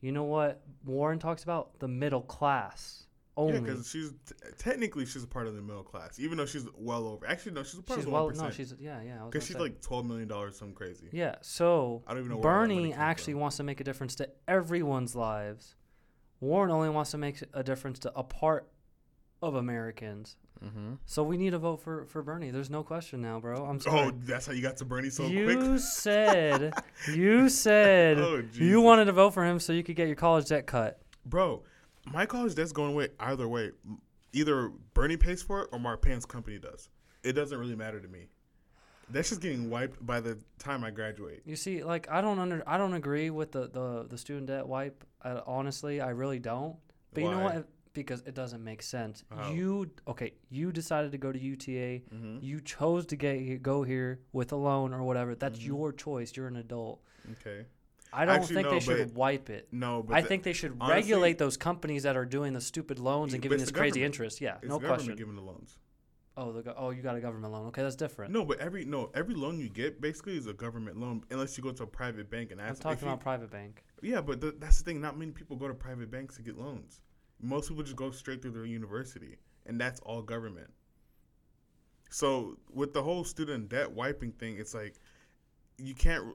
You 0.00 0.12
know 0.12 0.24
what 0.24 0.62
Warren 0.86 1.18
talks 1.18 1.42
about? 1.42 1.78
The 1.80 1.88
middle 1.88 2.22
class 2.22 3.07
only. 3.38 3.54
Yeah, 3.54 3.60
because 3.60 3.88
she's 3.88 4.10
t- 4.26 4.34
technically 4.58 5.06
she's 5.06 5.22
a 5.22 5.26
part 5.26 5.46
of 5.46 5.54
the 5.54 5.62
middle 5.62 5.82
class, 5.82 6.18
even 6.18 6.36
though 6.36 6.44
she's 6.44 6.66
well 6.76 7.06
over. 7.06 7.26
Actually, 7.26 7.52
no, 7.52 7.62
she's 7.62 7.78
a 7.78 7.82
part 7.82 8.00
she's 8.00 8.06
of 8.06 8.12
well, 8.12 8.26
one 8.26 8.36
no, 8.36 8.50
she's 8.50 8.74
yeah, 8.78 9.00
yeah. 9.00 9.22
Because 9.24 9.46
she's 9.46 9.56
say. 9.56 9.62
like 9.62 9.80
twelve 9.80 10.04
million 10.04 10.28
dollars, 10.28 10.58
some 10.58 10.72
crazy. 10.72 11.08
Yeah, 11.12 11.36
so 11.40 12.02
I 12.06 12.10
don't 12.12 12.24
even 12.24 12.30
know 12.32 12.36
where 12.38 12.52
all 12.52 12.62
that 12.62 12.68
money 12.68 12.90
Bernie 12.90 12.94
actually 12.94 13.32
from. 13.34 13.40
wants 13.40 13.56
to 13.56 13.62
make 13.62 13.80
a 13.80 13.84
difference 13.84 14.14
to 14.16 14.28
everyone's 14.46 15.14
lives. 15.14 15.76
Warren 16.40 16.70
only 16.70 16.90
wants 16.90 17.12
to 17.12 17.18
make 17.18 17.42
a 17.54 17.62
difference 17.62 18.00
to 18.00 18.12
a 18.14 18.22
part 18.22 18.68
of 19.40 19.54
Americans. 19.54 20.36
Mm-hmm. 20.64 20.94
So 21.06 21.22
we 21.22 21.36
need 21.36 21.50
to 21.50 21.58
vote 21.58 21.80
for, 21.80 22.06
for 22.06 22.22
Bernie. 22.22 22.50
There's 22.50 22.70
no 22.70 22.82
question 22.82 23.22
now, 23.22 23.38
bro. 23.38 23.64
I'm 23.64 23.78
sorry. 23.78 24.08
Oh, 24.08 24.12
that's 24.24 24.46
how 24.46 24.52
you 24.52 24.62
got 24.62 24.76
to 24.78 24.84
Bernie 24.84 25.10
so 25.10 25.26
you 25.26 25.44
quick. 25.56 25.78
said 25.80 26.74
you 27.14 27.48
said 27.48 28.18
Oh, 28.18 28.42
you 28.54 28.80
wanted 28.80 29.04
to 29.06 29.12
vote 29.12 29.34
for 29.34 29.44
him 29.44 29.60
so 29.60 29.72
you 29.72 29.84
could 29.84 29.94
get 29.96 30.08
your 30.08 30.16
college 30.16 30.46
debt 30.46 30.66
cut. 30.66 31.00
Bro, 31.24 31.62
my 32.12 32.26
college 32.26 32.54
debt's 32.54 32.72
going 32.72 32.92
away 32.92 33.08
either 33.20 33.48
way. 33.48 33.70
Either 34.32 34.70
Bernie 34.94 35.16
pays 35.16 35.42
for 35.42 35.62
it 35.62 35.68
or 35.72 35.78
Mark 35.78 36.02
Pan's 36.02 36.26
company 36.26 36.58
does. 36.58 36.88
It 37.22 37.32
doesn't 37.32 37.58
really 37.58 37.74
matter 37.76 38.00
to 38.00 38.08
me. 38.08 38.28
That's 39.10 39.30
just 39.30 39.40
getting 39.40 39.70
wiped 39.70 40.04
by 40.04 40.20
the 40.20 40.38
time 40.58 40.84
I 40.84 40.90
graduate. 40.90 41.42
You 41.46 41.56
see, 41.56 41.82
like 41.82 42.10
I 42.10 42.20
don't 42.20 42.38
under 42.38 42.62
I 42.66 42.76
don't 42.76 42.92
agree 42.94 43.30
with 43.30 43.52
the 43.52 43.68
the, 43.68 44.06
the 44.08 44.18
student 44.18 44.46
debt 44.48 44.66
wipe. 44.66 45.02
Uh, 45.22 45.40
honestly, 45.46 46.00
I 46.00 46.10
really 46.10 46.38
don't. 46.38 46.76
But 47.14 47.22
you 47.22 47.30
know 47.30 47.40
what? 47.40 47.68
Because 47.94 48.20
it 48.26 48.34
doesn't 48.34 48.62
make 48.62 48.82
sense. 48.82 49.24
How? 49.34 49.50
You 49.50 49.90
okay? 50.06 50.34
You 50.50 50.72
decided 50.72 51.10
to 51.12 51.18
go 51.18 51.32
to 51.32 51.38
UTA. 51.38 52.02
Mhm. 52.14 52.42
You 52.42 52.60
chose 52.60 53.06
to 53.06 53.16
get 53.16 53.62
go 53.62 53.82
here 53.82 54.20
with 54.32 54.52
a 54.52 54.56
loan 54.56 54.92
or 54.92 55.02
whatever. 55.02 55.34
That's 55.34 55.58
Mm-hmm. 55.58 55.68
your 55.68 55.92
choice. 55.92 56.36
You're 56.36 56.48
an 56.48 56.56
adult. 56.56 57.00
Okay. 57.32 57.64
I 58.12 58.24
don't 58.24 58.36
Actually, 58.36 58.54
think 58.54 58.66
no, 58.68 58.72
they 58.72 58.80
should 58.80 59.14
wipe 59.14 59.50
it. 59.50 59.68
No, 59.70 60.02
but 60.02 60.16
I 60.16 60.22
the- 60.22 60.28
think 60.28 60.42
they 60.42 60.52
should 60.54 60.76
honestly- 60.80 60.94
regulate 60.94 61.38
those 61.38 61.56
companies 61.56 62.04
that 62.04 62.16
are 62.16 62.24
doing 62.24 62.52
the 62.54 62.60
stupid 62.60 62.98
loans 62.98 63.34
and 63.34 63.42
giving 63.42 63.58
this 63.58 63.70
crazy 63.70 64.02
interest. 64.02 64.40
Yeah, 64.40 64.56
it's 64.62 64.68
no 64.68 64.78
the 64.78 64.86
question. 64.86 65.14
giving 65.16 65.34
the 65.36 65.42
loans. 65.42 65.76
Oh, 66.36 66.52
the 66.52 66.74
oh, 66.76 66.90
you 66.90 67.02
got 67.02 67.16
a 67.16 67.20
government 67.20 67.52
loan. 67.52 67.66
Okay, 67.66 67.82
that's 67.82 67.96
different. 67.96 68.32
No, 68.32 68.44
but 68.44 68.60
every 68.60 68.84
no 68.84 69.10
every 69.12 69.34
loan 69.34 69.58
you 69.58 69.68
get 69.68 70.00
basically 70.00 70.36
is 70.36 70.46
a 70.46 70.52
government 70.52 70.96
loan 70.96 71.24
unless 71.30 71.56
you 71.58 71.64
go 71.64 71.72
to 71.72 71.82
a 71.82 71.86
private 71.86 72.30
bank 72.30 72.52
and 72.52 72.60
I'm 72.60 72.68
ask. 72.68 72.76
if 72.78 72.82
talking 72.84 73.06
you- 73.08 73.12
about 73.12 73.20
private 73.20 73.50
bank. 73.50 73.84
Yeah, 74.02 74.20
but 74.20 74.40
th- 74.40 74.54
that's 74.58 74.78
the 74.78 74.84
thing. 74.84 75.00
Not 75.00 75.18
many 75.18 75.32
people 75.32 75.56
go 75.56 75.66
to 75.68 75.74
private 75.74 76.10
banks 76.10 76.36
to 76.36 76.42
get 76.42 76.56
loans. 76.56 77.00
Most 77.40 77.68
people 77.68 77.82
just 77.82 77.96
go 77.96 78.10
straight 78.12 78.40
through 78.40 78.52
their 78.52 78.64
university, 78.66 79.36
and 79.66 79.80
that's 79.80 79.98
all 80.00 80.22
government. 80.22 80.70
So 82.10 82.56
with 82.72 82.94
the 82.94 83.02
whole 83.02 83.24
student 83.24 83.68
debt 83.68 83.90
wiping 83.90 84.32
thing, 84.32 84.56
it's 84.58 84.74
like 84.74 84.94
you 85.76 85.94
can't. 85.94 86.34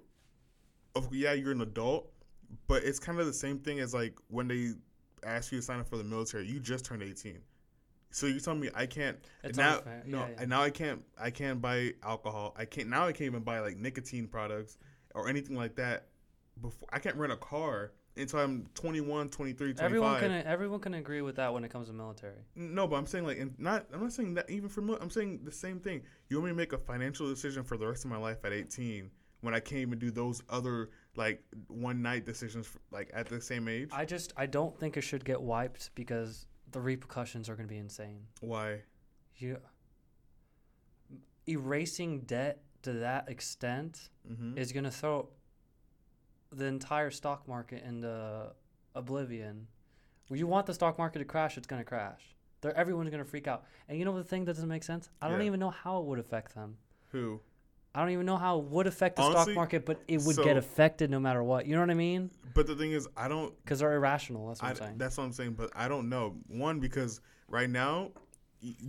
Of 0.96 1.14
yeah, 1.14 1.34
you're 1.34 1.52
an 1.52 1.62
adult, 1.62 2.12
but 2.68 2.84
it's 2.84 3.00
kind 3.00 3.20
of 3.20 3.26
the 3.26 3.34
same 3.34 3.60
thing 3.60 3.80
as 3.80 3.94
like 3.94 4.16
when 4.28 4.48
they 4.48 4.72
ask 5.26 5.52
you 5.52 5.60
to 5.60 5.64
sign 5.64 5.80
up 5.80 5.88
for 5.90 5.98
the 5.98 6.04
military. 6.04 6.46
You 6.46 6.60
just 6.60 6.86
turned 6.86 7.02
18, 7.02 7.40
so 8.12 8.28
you 8.28 8.40
tell 8.40 8.54
me 8.54 8.70
I 8.76 8.86
can't 8.86 9.18
It's 9.44 9.58
now. 9.58 9.82
No, 10.06 10.20
Yeah, 10.20 10.28
yeah. 10.30 10.36
and 10.38 10.50
now 10.50 10.62
I 10.62 10.70
can't. 10.70 11.02
I 11.20 11.32
can't 11.32 11.60
buy 11.62 11.94
alcohol. 12.04 12.54
I 12.58 12.66
can't 12.66 12.90
now. 12.90 13.08
I 13.08 13.12
can't 13.12 13.22
even 13.28 13.42
buy 13.42 13.60
like 13.60 13.78
nicotine 13.78 14.28
products 14.28 14.78
or 15.16 15.30
anything 15.30 15.56
like 15.56 15.76
that. 15.78 16.08
Before 16.62 16.88
I 16.92 17.00
can't 17.00 17.16
rent 17.16 17.34
a 17.34 17.38
car 17.38 17.94
until 18.16 18.40
I'm 18.42 18.68
21, 18.76 19.30
23, 19.30 19.74
25. 19.74 19.84
Everyone 19.84 20.20
can 20.20 20.32
everyone 20.46 20.80
can 20.80 20.94
agree 20.94 21.24
with 21.24 21.38
that 21.38 21.52
when 21.52 21.64
it 21.64 21.72
comes 21.72 21.88
to 21.88 21.94
military. 21.94 22.38
No, 22.56 22.86
but 22.86 22.98
I'm 22.98 23.08
saying 23.08 23.26
like, 23.26 23.40
not. 23.58 23.88
I'm 23.92 24.02
not 24.02 24.14
saying 24.14 24.36
that 24.36 24.48
even 24.52 24.70
for. 24.70 24.82
mil- 24.82 25.00
I'm 25.02 25.10
saying 25.10 25.40
the 25.44 25.52
same 25.52 25.80
thing. 25.80 26.04
You 26.30 26.38
want 26.38 26.46
me 26.46 26.52
to 26.52 26.56
make 26.56 26.74
a 26.74 26.78
financial 26.78 27.28
decision 27.28 27.64
for 27.64 27.78
the 27.78 27.88
rest 27.88 28.06
of 28.06 28.12
my 28.12 28.18
life 28.18 28.38
at 28.46 28.54
18 28.54 29.10
when 29.44 29.54
I 29.54 29.60
can't 29.60 29.82
even 29.82 30.00
do 30.00 30.10
those 30.10 30.42
other 30.50 30.90
like 31.16 31.44
one 31.68 32.02
night 32.02 32.26
decisions 32.26 32.70
like 32.92 33.12
at 33.14 33.28
the 33.28 33.40
same 33.42 33.68
age? 33.68 33.90
I 33.92 34.06
just 34.06 34.34
I 34.38 34.46
don't 34.46 34.78
think 34.80 34.98
it 34.98 35.02
should 35.02 35.24
get 35.26 35.42
wiped 35.42 35.92
because 35.96 36.48
the 36.72 36.80
repercussions 36.82 37.50
are 37.50 37.56
going 37.56 37.68
to 37.68 37.74
be 37.74 37.78
insane. 37.80 38.22
Why? 38.42 38.82
You 39.38 39.58
erasing 41.48 42.22
debt 42.22 42.62
to 42.84 42.94
that 42.94 43.30
extent 43.30 44.10
Mm-hmm. 44.32 44.58
is 44.58 44.72
going 44.72 44.86
to 44.86 44.92
throw 44.92 45.28
the 46.54 46.64
entire 46.64 47.12
stock 47.12 47.46
market 47.46 47.84
into 47.84 48.54
oblivion. 48.96 49.68
When 50.30 50.40
you 50.40 50.48
want 50.48 50.66
the 50.66 50.74
stock 50.74 50.98
market 50.98 51.20
to 51.20 51.26
crash, 51.26 51.58
it's 51.58 51.68
going 51.68 51.82
to 51.82 51.86
crash. 51.86 52.22
They're, 52.62 52.74
everyone's 52.78 53.10
going 53.10 53.22
to 53.22 53.30
freak 53.30 53.46
out. 53.50 53.66
And 53.90 54.00
you 54.00 54.06
know 54.06 54.16
the 54.16 54.24
thing 54.24 54.46
that 54.46 54.54
doesn't 54.54 54.70
make 54.70 54.84
sense? 54.86 55.10
I 55.22 55.28
don't 55.28 55.42
Yeah. 55.42 55.48
even 55.48 55.60
know 55.60 55.72
how 55.72 56.00
it 56.00 56.06
would 56.06 56.20
affect 56.20 56.56
them. 56.56 56.78
Who? 57.12 57.42
I 57.96 58.02
don't 58.02 58.12
even 58.12 58.26
know 58.26 58.38
how 58.38 58.60
it 58.60 58.66
would 58.66 58.88
affect 58.88 59.18
the 59.18 59.22
Honestly, 59.22 59.54
stock 59.54 59.56
market, 59.56 59.86
but 59.86 60.02
it 60.08 60.22
would 60.22 60.36
so- 60.36 60.44
get 60.44 60.58
affected 60.58 61.12
no 61.12 61.20
matter 61.20 61.44
what. 61.44 61.68
You 61.68 61.76
know 61.76 61.82
what 61.82 61.92
I 61.92 61.96
mean? 61.96 62.32
But 62.56 62.68
the 62.68 62.76
thing 62.76 62.92
is, 62.92 63.08
I 63.18 63.28
don't. 63.28 63.54
Because 63.64 63.80
they're 63.80 63.94
irrational. 63.94 64.48
That's 64.48 64.62
what 64.62 64.68
I, 64.68 64.72
I'm 64.72 64.78
saying. 64.78 64.98
that's 64.98 65.18
what 65.18 65.24
I'm 65.24 65.34
saying. 65.34 65.54
But 65.54 65.72
I 65.76 65.88
don't 65.88 66.10
know. 66.10 66.36
One 66.48 66.80
because 66.80 67.22
right 67.48 67.70
now, 67.70 68.12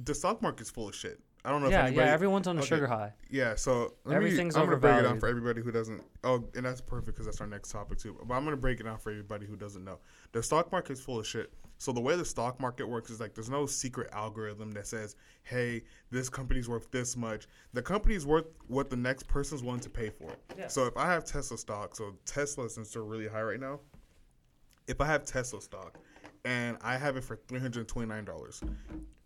the 0.05 0.14
stock 0.14 0.43
market's 0.43 0.71
full 0.71 0.88
of 0.88 0.95
shit. 0.95 1.21
I 1.47 1.51
don't 1.51 1.62
know. 1.62 1.69
yeah, 1.69 1.81
if 1.81 1.87
anybody, 1.88 2.07
yeah. 2.07 2.12
Everyone's 2.12 2.47
on 2.47 2.57
a 2.57 2.61
okay. 2.61 2.69
sugar 2.69 2.87
high. 2.87 3.12
Yeah, 3.29 3.55
so 3.55 3.95
let 4.05 4.17
Everything's 4.17 4.55
me, 4.55 4.62
I'm 4.62 4.67
gonna 4.67 4.79
break 4.79 5.01
it 5.01 5.03
down 5.03 5.21
for 5.21 5.29
everybody 5.29 5.61
who 5.61 5.71
doesn't. 5.71 6.03
Oh, 6.23 6.45
and 6.55 6.64
that's 6.64 6.81
perfect 6.81 7.17
because 7.17 7.27
that's 7.27 7.40
our 7.43 7.47
next 7.47 7.71
topic 7.71 7.99
too. 7.99 8.19
But 8.25 8.35
I'm 8.35 8.45
gonna 8.45 8.57
break 8.57 8.81
it 8.81 8.85
down 8.85 8.99
for 8.99 9.11
everybody 9.11 9.45
who 9.45 9.57
doesn't 9.57 9.85
know. 9.85 9.99
The 10.33 10.43
stock 10.43 10.73
market 10.73 10.95
is 10.95 11.01
full 11.01 11.21
of 11.21 11.27
shit. 11.27 11.53
So 11.85 11.92
the 11.92 12.01
way 12.01 12.16
the 12.16 12.25
stock 12.25 12.62
market 12.62 12.88
works 12.88 13.11
is 13.11 13.20
like 13.20 13.35
there's 13.35 13.51
no 13.51 13.66
secret 13.66 14.09
algorithm 14.11 14.73
that 14.73 14.87
says, 14.87 15.16
"Hey, 15.42 15.83
this 16.11 16.31
company's 16.31 16.66
worth 16.66 16.90
this 16.90 17.14
much." 17.14 17.47
The 17.75 17.83
company's 17.83 18.25
worth 18.25 18.47
what 18.68 18.88
the 18.88 18.97
next 18.97 19.29
person's 19.29 19.62
willing 19.62 19.81
to 19.81 19.90
pay 19.90 20.09
for 20.09 20.31
it. 20.31 20.38
Yeah. 20.57 20.68
So 20.68 20.87
if 20.87 20.97
I 20.97 21.05
have 21.12 21.27
Tesla 21.27 21.59
stock, 21.59 21.94
so 21.94 22.16
Tesla 22.25 22.70
since 22.70 22.94
they're 22.94 23.03
really 23.03 23.29
high 23.29 23.42
right 23.42 23.61
now, 23.61 23.81
if 24.87 24.99
I 25.03 25.05
have 25.05 25.27
Tesla 25.27 25.61
stock 25.61 25.99
and 26.47 26.79
I 26.81 26.97
have 26.97 27.18
it 27.18 27.25
for 27.25 27.37
three 27.37 27.61
hundred 27.61 27.87
twenty 27.87 28.09
nine 28.09 28.25
dollars, 28.25 28.62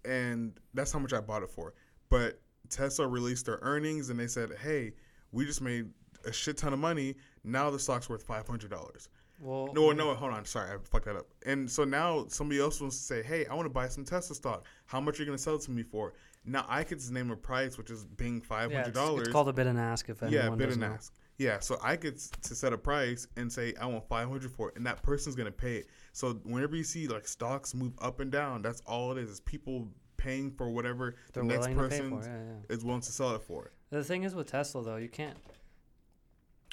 and 0.05 0.59
that's 0.75 0.91
how 0.91 0.99
much 0.99 1.13
I 1.13 1.21
bought 1.21 1.45
it 1.45 1.51
for. 1.51 1.75
But 2.09 2.41
Tesla 2.71 3.07
released 3.07 3.47
their 3.47 3.61
earnings 3.63 4.11
and 4.11 4.19
they 4.19 4.27
said, 4.27 4.51
"Hey, 4.61 4.95
we 5.31 5.47
just 5.47 5.61
made 5.61 5.93
a 6.25 6.33
shit 6.33 6.57
ton 6.57 6.73
of 6.73 6.81
money. 6.81 7.15
Now 7.45 7.71
the 7.71 7.79
stock's 7.79 8.09
worth 8.09 8.25
five 8.25 8.49
hundred 8.49 8.73
dollars." 8.73 9.11
Well, 9.41 9.71
No, 9.75 9.93
no, 9.93 10.15
hold 10.15 10.33
on. 10.33 10.45
Sorry, 10.45 10.71
I 10.73 10.77
fucked 10.83 11.05
that 11.07 11.17
up. 11.17 11.27
And 11.47 11.71
so 11.71 11.85
now 11.85 12.27
somebody 12.29 12.61
else 12.61 12.81
wants 12.81 12.97
to 12.99 13.03
say, 13.03 13.23
"Hey, 13.23 13.47
I 13.47 13.55
want 13.55 13.67
to 13.67 13.71
buy 13.71 13.89
some 13.89 14.05
Tesla 14.05 14.35
stock. 14.35 14.65
How 14.87 15.01
much 15.01 15.19
are 15.19 15.23
you 15.23 15.27
going 15.27 15.37
to 15.37 15.43
sell 15.43 15.55
it 15.57 15.63
to 15.63 15.71
me 15.71 15.83
for?" 15.83 16.15
Now 16.45 16.65
I 16.69 16.83
could 16.83 16.99
just 16.99 17.13
name 17.13 17.31
a 17.31 17.37
price, 17.37 17.77
which 17.79 17.91
is 17.91 18.05
being 18.05 18.41
five 18.41 18.71
yeah, 18.71 18.79
hundred 18.79 18.89
it's, 18.91 18.99
dollars. 18.99 19.23
it's 19.23 19.33
called 19.33 19.49
a 19.49 19.53
bid 19.53 19.67
and 19.67 19.79
ask. 19.79 20.09
If 20.09 20.23
anyone 20.23 20.51
Yeah, 20.51 20.57
bid 20.57 20.71
and 20.71 20.81
know. 20.81 20.87
ask. 20.87 21.13
Yeah, 21.37 21.61
so 21.61 21.79
I 21.83 21.95
get 21.95 22.15
s- 22.15 22.31
to 22.43 22.55
set 22.57 22.73
a 22.73 22.79
price 22.79 23.29
and 23.37 23.53
say 23.53 23.75
I 23.81 23.87
want 23.87 24.09
five 24.09 24.29
hundred 24.29 24.51
for 24.51 24.71
it, 24.71 24.77
and 24.77 24.85
that 24.87 25.03
person's 25.03 25.37
gonna 25.37 25.53
pay 25.53 25.77
it. 25.77 25.87
So 26.13 26.35
whenever 26.45 26.75
you 26.75 26.83
see 26.85 27.07
like 27.07 27.29
stocks 27.29 27.75
move 27.75 27.93
up 28.01 28.19
and 28.21 28.33
down, 28.33 28.63
that's 28.63 28.81
all 28.87 29.13
it 29.13 29.19
is. 29.19 29.31
Is 29.31 29.41
people 29.41 29.87
paying 30.17 30.51
for 30.51 30.69
whatever 30.69 31.15
They're 31.33 31.45
the 31.45 31.49
next 31.49 31.67
to 31.67 31.75
person. 31.75 32.11
Yeah, 32.13 32.27
yeah. 32.69 32.75
is 32.75 32.85
willing 32.85 33.03
to 33.03 33.13
sell 33.13 33.37
it 33.37 33.43
for. 33.43 33.71
The 33.91 34.03
thing 34.03 34.25
is 34.25 34.35
with 34.35 34.49
Tesla 34.49 34.83
though, 34.83 34.97
you 34.97 35.09
can't. 35.09 35.37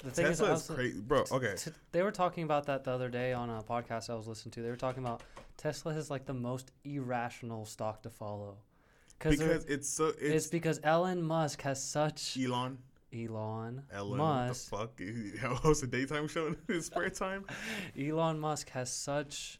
The 0.04 0.10
thing 0.10 0.26
Tesla 0.26 0.46
is 0.46 0.50
also- 0.52 0.74
crazy, 0.74 1.00
bro. 1.00 1.24
Okay, 1.30 1.54
T- 1.56 1.70
they 1.92 2.02
were 2.02 2.10
talking 2.12 2.44
about 2.44 2.66
that 2.66 2.84
the 2.84 2.90
other 2.90 3.08
day 3.08 3.32
on 3.32 3.48
a 3.50 3.62
podcast 3.62 4.10
I 4.10 4.14
was 4.14 4.26
listening 4.28 4.52
to. 4.52 4.62
They 4.62 4.68
were 4.70 4.76
talking 4.76 5.02
about 5.02 5.22
Tesla 5.56 5.94
is 5.94 6.10
like 6.10 6.26
the 6.26 6.34
most 6.34 6.70
irrational 6.84 7.64
stock 7.64 8.02
to 8.02 8.10
follow. 8.10 8.58
Cause 9.18 9.40
it's 9.40 9.88
so 9.88 10.08
it's 10.08 10.18
it's, 10.20 10.46
because 10.48 10.78
Elon 10.84 11.22
Musk 11.22 11.62
has 11.62 11.82
such 11.82 12.36
Elon, 12.38 12.76
Elon 13.14 13.82
Ellen, 13.90 14.18
Musk. 14.18 14.70
what 14.70 14.96
the 14.98 15.06
fuck? 15.06 15.40
He 15.40 15.46
hosts 15.56 15.82
a 15.82 15.86
daytime 15.86 16.28
show 16.28 16.48
in 16.48 16.56
his 16.68 16.86
spare 16.86 17.08
time. 17.08 17.46
Elon 17.98 18.38
Musk 18.38 18.68
has 18.70 18.92
such 18.92 19.58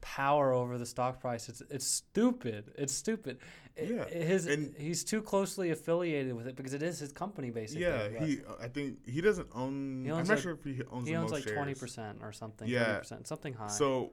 power 0.00 0.52
over 0.52 0.78
the 0.78 0.86
stock 0.86 1.20
price. 1.20 1.48
It's 1.48 1.62
it's 1.70 1.86
stupid. 1.86 2.72
It's 2.76 2.94
stupid. 2.94 3.38
It- 3.76 3.90
Yeah, 3.90 4.04
his 4.06 4.46
and- 4.46 4.74
he's 4.76 5.02
too 5.04 5.20
closely 5.22 5.70
affiliated 5.70 6.34
with 6.34 6.46
it 6.46 6.54
because 6.56 6.74
it 6.74 6.82
is 6.82 6.98
his 7.00 7.12
company 7.12 7.50
basically. 7.50 7.82
Yeah, 7.82 8.08
but 8.18 8.28
he. 8.28 8.40
I 8.60 8.68
think 8.68 9.04
he 9.08 9.20
doesn't 9.20 9.48
own. 9.54 10.04
He 10.04 10.10
I'm 10.10 10.18
not 10.18 10.28
like- 10.28 10.38
sure 10.38 10.52
if 10.52 10.62
he 10.64 10.80
owns. 10.90 11.06
he 11.06 11.12
the 11.14 11.18
owns 11.20 11.32
most 11.32 11.46
like 11.46 11.54
twenty 11.54 11.74
percent 11.74 12.18
or 12.22 12.32
something. 12.32 12.68
Yeah. 12.68 12.98
percent, 12.98 13.26
something 13.26 13.52
high. 13.54 13.66
So, 13.68 14.12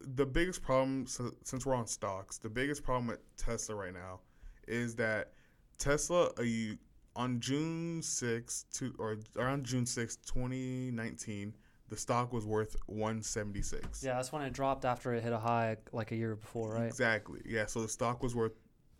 the 0.00 0.24
biggest 0.24 0.62
problem, 0.62 1.06
so, 1.06 1.30
since 1.44 1.66
we're 1.66 1.74
on 1.74 1.86
stocks, 1.86 2.38
the 2.38 2.48
biggest 2.48 2.82
problem 2.82 3.06
with 3.08 3.20
Tesla 3.36 3.74
right 3.74 3.92
now 3.92 4.20
is 4.66 4.94
that 4.96 5.32
Tesla, 5.76 6.30
uh, 6.38 6.42
you, 6.42 6.78
on 7.16 7.38
June 7.40 8.00
6th, 8.00 8.64
to, 8.78 8.94
or 8.98 9.18
around 9.36 9.64
June 9.66 9.84
6th, 9.84 10.24
2019, 10.24 11.54
the 11.90 11.96
stock 11.96 12.32
was 12.32 12.46
worth 12.46 12.76
176. 12.86 14.02
yeah, 14.02 14.14
that's 14.14 14.32
when 14.32 14.42
it 14.42 14.52
dropped 14.52 14.84
after 14.84 15.12
it 15.12 15.22
hit 15.22 15.32
a 15.32 15.38
high 15.38 15.76
like 15.92 16.12
a 16.12 16.16
year 16.16 16.36
before, 16.36 16.74
right? 16.74 16.86
Exactly. 16.86 17.40
Yeah, 17.44 17.66
so 17.66 17.82
the 17.82 17.88
stock 17.88 18.22
was 18.22 18.34
worth 18.34 18.54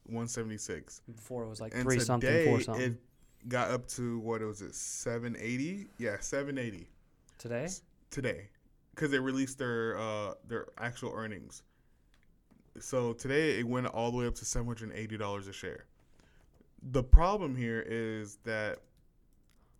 176. 0.06 1.02
Before 1.14 1.44
it 1.44 1.48
was 1.48 1.60
like 1.60 1.72
and 1.72 1.84
three 1.84 2.00
something, 2.00 2.44
four 2.44 2.60
something. 2.60 2.82
it 2.82 3.48
got 3.48 3.70
up 3.70 3.86
to, 3.88 4.18
what 4.18 4.42
was 4.42 4.60
it, 4.60 4.74
780? 4.74 5.86
Yeah, 5.98 6.16
780 6.20 6.86
Today, 7.38 7.68
today 8.10 8.48
because 8.94 9.10
they 9.10 9.18
released 9.18 9.56
their 9.56 9.96
uh 9.98 10.34
their 10.46 10.66
actual 10.76 11.12
earnings. 11.14 11.62
So 12.78 13.14
today 13.14 13.58
it 13.58 13.66
went 13.66 13.86
all 13.86 14.10
the 14.10 14.18
way 14.18 14.26
up 14.26 14.34
to 14.34 14.44
seven 14.44 14.66
hundred 14.66 14.90
and 14.90 14.98
eighty 14.98 15.16
dollars 15.16 15.48
a 15.48 15.52
share. 15.52 15.86
The 16.82 17.02
problem 17.02 17.56
here 17.56 17.82
is 17.86 18.36
that 18.44 18.80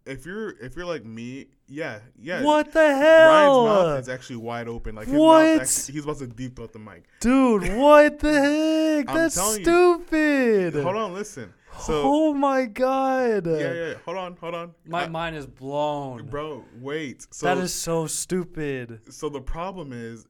if 0.06 0.24
you're 0.26 0.50
if 0.58 0.76
you're 0.76 0.86
like 0.86 1.04
me, 1.04 1.46
yeah, 1.68 2.00
yeah. 2.18 2.42
what 2.42 2.72
the 2.72 2.94
hell? 2.96 3.28
Ryan's 3.28 3.46
hell, 3.46 3.64
mouth 3.86 4.00
is 4.00 4.08
actually 4.08 4.36
wide 4.36 4.68
open. 4.68 4.94
Like 4.94 5.06
his 5.08 5.16
What? 5.16 5.42
mouth 5.44 5.60
actually, 5.62 5.94
he's 5.94 6.04
about 6.04 6.18
to 6.18 6.26
deep 6.26 6.56
throat 6.56 6.72
the 6.72 6.78
mic. 6.78 7.04
dude? 7.20 7.76
What 7.76 8.18
the 8.18 8.32
heck? 8.32 9.06
That's 9.14 9.34
telling 9.34 9.58
you. 9.60 9.64
stupid. 9.64 10.74
Hold 10.82 10.96
on, 10.96 11.14
listen. 11.14 11.52
So 11.80 12.02
oh 12.04 12.34
my 12.34 12.66
god. 12.66 13.46
yeah, 13.46 13.72
yeah. 13.72 13.94
Hold 14.04 14.16
on, 14.18 14.36
hold 14.36 14.54
on. 14.54 14.74
My 14.86 15.04
I- 15.04 15.08
mind 15.08 15.36
is 15.36 15.46
blown. 15.46 16.26
bro, 16.26 16.64
wait. 16.80 17.26
So 17.30 17.46
that 17.46 17.58
is 17.58 17.72
so 17.72 18.06
stupid. 18.06 19.00
so 19.12 19.28
the 19.28 19.40
problem 19.40 19.92
is 19.92 20.26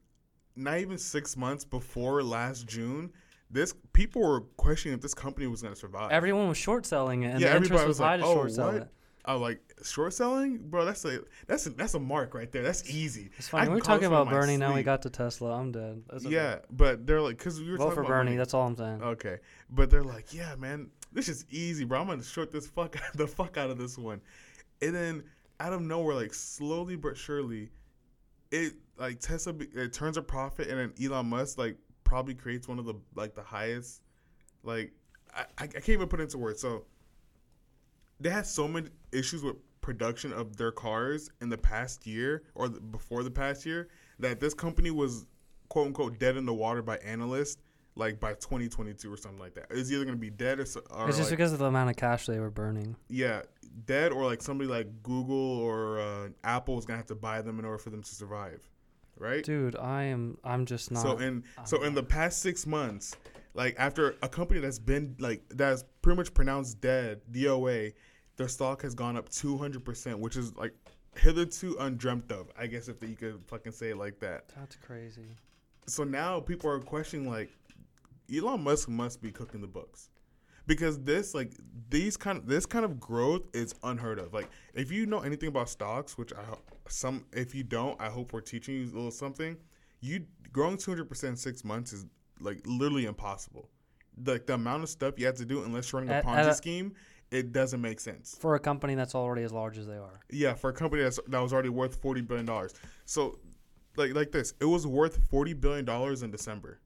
not 0.57 0.79
even 0.79 0.99
six 0.99 1.37
months 1.37 1.65
before 1.65 2.23
last 2.23 2.67
June, 2.69 3.11
this 3.51 3.75
people 3.93 4.23
were 4.23 4.43
questioning 4.59 4.95
if 4.95 5.01
this 5.01 5.15
company 5.15 5.47
was 5.47 5.63
going 5.63 5.75
to 5.75 5.81
survive. 5.81 6.11
Everyone 6.13 6.49
was 6.49 6.59
short 6.59 6.85
selling 6.87 7.23
it, 7.23 7.31
and 7.33 7.41
yeah, 7.41 7.51
the 7.51 7.57
interest 7.57 7.73
everybody 7.73 7.89
was 7.89 7.99
was 7.99 8.07
high 8.07 8.17
like, 8.17 8.21
to 8.21 8.27
"Oh, 8.27 8.35
short 8.35 8.53
sell 8.53 8.67
what?" 8.73 8.83
it. 8.83 8.89
Was 9.27 9.41
like 9.41 9.61
short 9.85 10.13
selling, 10.13 10.59
bro. 10.59 10.85
That's 10.85 11.05
a 11.05 11.21
that's 11.47 11.67
a 11.67 11.71
that's 11.71 11.95
a 11.95 12.01
mark 12.01 12.35
right 12.35 12.51
there. 12.51 12.63
That's 12.63 12.89
easy. 12.89 13.31
It's 13.37 13.49
funny. 13.49 13.67
can 13.67 13.75
we're 13.75 13.81
talking 13.81 14.07
about 14.07 14.31
Bernie. 14.31 14.57
Now 14.57 14.75
we 14.75 14.83
got 14.83 15.03
to 15.03 15.11
Tesla. 15.11 15.53
I'm 15.53 15.73
dead. 15.73 16.03
Okay. 16.13 16.29
Yeah, 16.29 16.59
but 16.71 17.07
they're 17.07 17.21
like 17.21 17.39
because 17.39 17.61
we 17.61 17.71
were 17.71 17.77
Vote 17.77 17.85
talking 17.85 17.95
for 17.97 18.01
about 18.01 18.09
Bernie. 18.11 18.31
money. 18.31 18.37
That's 18.39 18.55
all 18.55 18.67
I'm 18.67 18.77
saying. 18.77 19.03
Okay, 19.03 19.39
but 19.71 19.91
they're 19.91 20.03
like, 20.03 20.33
yeah, 20.33 20.55
man, 20.57 20.91
this 21.13 21.29
is 21.29 21.45
easy, 21.51 21.85
bro. 21.85 22.01
I'm 22.01 22.07
gonna 22.07 22.23
short 22.23 22.51
this 22.51 22.67
fuck 22.67 22.97
the 23.15 23.27
fuck 23.27 23.57
out 23.57 23.71
of 23.71 23.79
this 23.79 23.99
one, 23.99 24.21
and 24.83 24.95
then 24.95 25.25
out 25.61 25.73
of 25.73 25.83
nowhere, 25.83 26.15
like 26.15 26.35
slowly 26.35 26.97
but 26.97 27.17
surely, 27.17 27.71
it 28.51 28.75
like 28.97 29.21
Tesla 29.21 29.55
it 29.75 29.93
turns 29.93 30.17
a 30.17 30.23
profit, 30.23 30.69
and 30.69 30.79
then 30.79 30.93
Elon 31.03 31.27
Musk 31.27 31.59
like 31.59 31.77
probably 32.05 32.35
creates 32.35 32.67
one 32.67 32.79
of 32.79 32.87
the 32.87 32.95
like 33.15 33.35
the 33.35 33.43
highest, 33.43 34.03
like 34.63 34.93
I 35.35 35.43
I 35.59 35.65
I 35.65 35.67
can't 35.67 35.91
even 35.91 36.09
put 36.09 36.21
it 36.21 36.25
into 36.25 36.39
words. 36.39 36.61
So 36.61 36.85
they 38.21 38.31
had 38.31 38.47
so 38.47 38.69
many 38.69 38.89
issues 39.13 39.43
with 39.43 39.57
production 39.81 40.33
of 40.33 40.57
their 40.57 40.71
cars 40.73 41.31
in 41.41 41.49
the 41.49 41.59
past 41.59 42.07
year 42.07 42.43
or 42.55 42.69
the, 42.69 42.81
before 42.81 43.23
the 43.23 43.31
past 43.31 43.65
year 43.65 43.89
that 44.19 44.39
this 44.41 44.53
company 44.55 44.91
was 44.91 45.27
quote 45.69 45.87
unquote 45.87 46.19
dead 46.19 46.37
in 46.37 46.45
the 46.45 46.53
water 46.55 46.83
by 46.83 46.97
analysts 46.99 47.57
like 47.97 48.21
by 48.21 48.33
2022 48.35 49.13
or 49.13 49.17
something 49.17 49.41
like 49.41 49.55
that. 49.55 49.67
It's 49.71 49.91
either 49.91 50.05
gonna 50.05 50.17
be 50.17 50.31
dead 50.31 50.59
or, 50.61 50.67
or 50.91 51.09
It's 51.09 51.17
just 51.17 51.31
like, 51.31 51.31
because 51.31 51.53
of 51.53 51.59
the 51.59 51.65
amount 51.67 51.91
of 51.91 51.97
cash 51.97 52.27
they 52.27 52.39
were 52.39 52.51
burning. 52.51 52.95
yeah, 53.09 53.43
dead 53.87 54.13
or 54.13 54.25
like 54.27 54.43
somebody 54.43 54.69
like 54.69 55.03
Google 55.03 55.59
or 55.59 55.99
uh, 56.01 56.29
Apple 56.45 56.79
is 56.79 56.85
gonna 56.85 56.99
have 56.99 57.07
to 57.07 57.15
buy 57.15 57.41
them 57.43 57.59
in 57.59 57.65
order 57.65 57.79
for 57.79 57.91
them 57.91 58.03
to 58.03 58.15
survive, 58.15 58.61
right? 59.19 59.43
Dude, 59.45 59.77
I 59.77 60.05
am. 60.05 60.39
I'm 60.45 60.67
just 60.67 60.91
not. 60.91 61.03
So 61.03 61.19
in 61.19 61.43
I'm 61.59 61.67
so 61.67 61.83
in 61.83 61.95
the 61.95 62.03
past 62.03 62.41
six 62.43 62.67
months, 62.67 63.17
like 63.55 63.75
after 63.79 64.15
a 64.23 64.29
company 64.29 64.61
that's 64.61 64.79
been 64.79 65.17
like 65.19 65.43
that's 65.51 65.85
pretty 66.03 66.17
much 66.17 66.33
pronounced 66.33 66.81
dead, 66.81 67.21
DOA, 67.33 67.93
their 68.41 68.49
stock 68.49 68.81
has 68.81 68.95
gone 68.95 69.19
up 69.19 69.29
two 69.29 69.59
hundred 69.59 69.85
percent, 69.85 70.19
which 70.19 70.35
is 70.35 70.57
like 70.57 70.73
hitherto 71.15 71.77
undreamt 71.79 72.33
of. 72.33 72.49
I 72.59 72.67
guess 72.67 72.89
if 72.89 73.03
you 73.03 73.15
could 73.15 73.43
fucking 73.47 73.73
say 73.73 73.91
it 73.91 73.99
like 73.99 74.19
that. 74.21 74.49
That's 74.57 74.77
crazy. 74.77 75.27
So 75.87 76.05
now 76.05 76.41
people 76.41 76.71
are 76.71 76.81
questioning 76.81 77.29
like 77.29 77.51
Elon 78.35 78.65
Musk 78.65 78.89
must 78.89 79.21
be 79.21 79.31
cooking 79.31 79.61
the 79.61 79.67
books. 79.67 80.09
Because 80.67 80.99
this 81.01 81.35
like 81.35 81.53
these 81.91 82.17
kind 82.17 82.39
of 82.39 82.47
this 82.47 82.65
kind 82.65 82.87
of 82.87 82.99
growth 82.99 83.43
is 83.53 83.75
unheard 83.83 84.19
of. 84.19 84.33
Like 84.33 84.49
if 84.73 84.91
you 84.91 85.05
know 85.05 85.21
anything 85.21 85.51
about 85.51 85.69
stocks, 85.69 86.17
which 86.17 86.33
I 86.33 86.43
ho- 86.43 86.63
some 86.89 87.27
if 87.35 87.55
you 87.55 87.63
don't, 87.63 88.01
I 88.01 88.09
hope 88.09 88.33
we're 88.33 88.41
teaching 88.41 88.77
you 88.77 88.85
a 88.85 88.87
little 88.87 89.11
something. 89.11 89.59
You 90.01 90.25
growing 90.51 90.79
200% 90.79 91.25
in 91.25 91.37
6 91.37 91.65
months 91.65 91.93
is 91.93 92.07
like 92.41 92.63
literally 92.65 93.05
impossible. 93.05 93.69
Like 94.25 94.47
the 94.47 94.55
amount 94.55 94.83
of 94.85 94.89
stuff 94.89 95.19
you 95.19 95.27
have 95.27 95.37
to 95.37 95.45
do 95.45 95.63
unless 95.63 95.93
you're 95.93 96.01
running 96.01 96.15
a 96.15 96.19
At- 96.19 96.25
Ponzi 96.25 96.49
at 96.49 96.57
scheme, 96.57 96.95
it 97.31 97.53
doesn't 97.53 97.81
make 97.81 98.01
sense. 98.01 98.37
For 98.41 98.55
a 98.55 98.61
company 98.61 98.95
that's 98.95 99.15
already 99.15 99.43
as 99.43 99.53
large 99.53 99.79
as 99.79 99.87
they 99.87 99.97
are. 99.97 100.21
Yeah, 100.31 100.55
for 100.55 100.71
a 100.71 100.73
company 100.73 101.03
that's 101.03 101.21
that 101.29 101.41
was 101.41 101.53
already 101.53 101.69
worth 101.69 101.97
40 101.97 102.23
billion 102.23 102.47
dollars. 102.47 102.75
So 103.07 103.39
like 103.97 104.15
like 104.15 104.33
this, 104.33 104.55
it 104.61 104.65
was 104.65 104.87
worth 104.87 105.19
40 105.31 105.55
billion 105.55 105.85
dollars 105.85 106.23
in 106.23 106.31
December. 106.31 106.81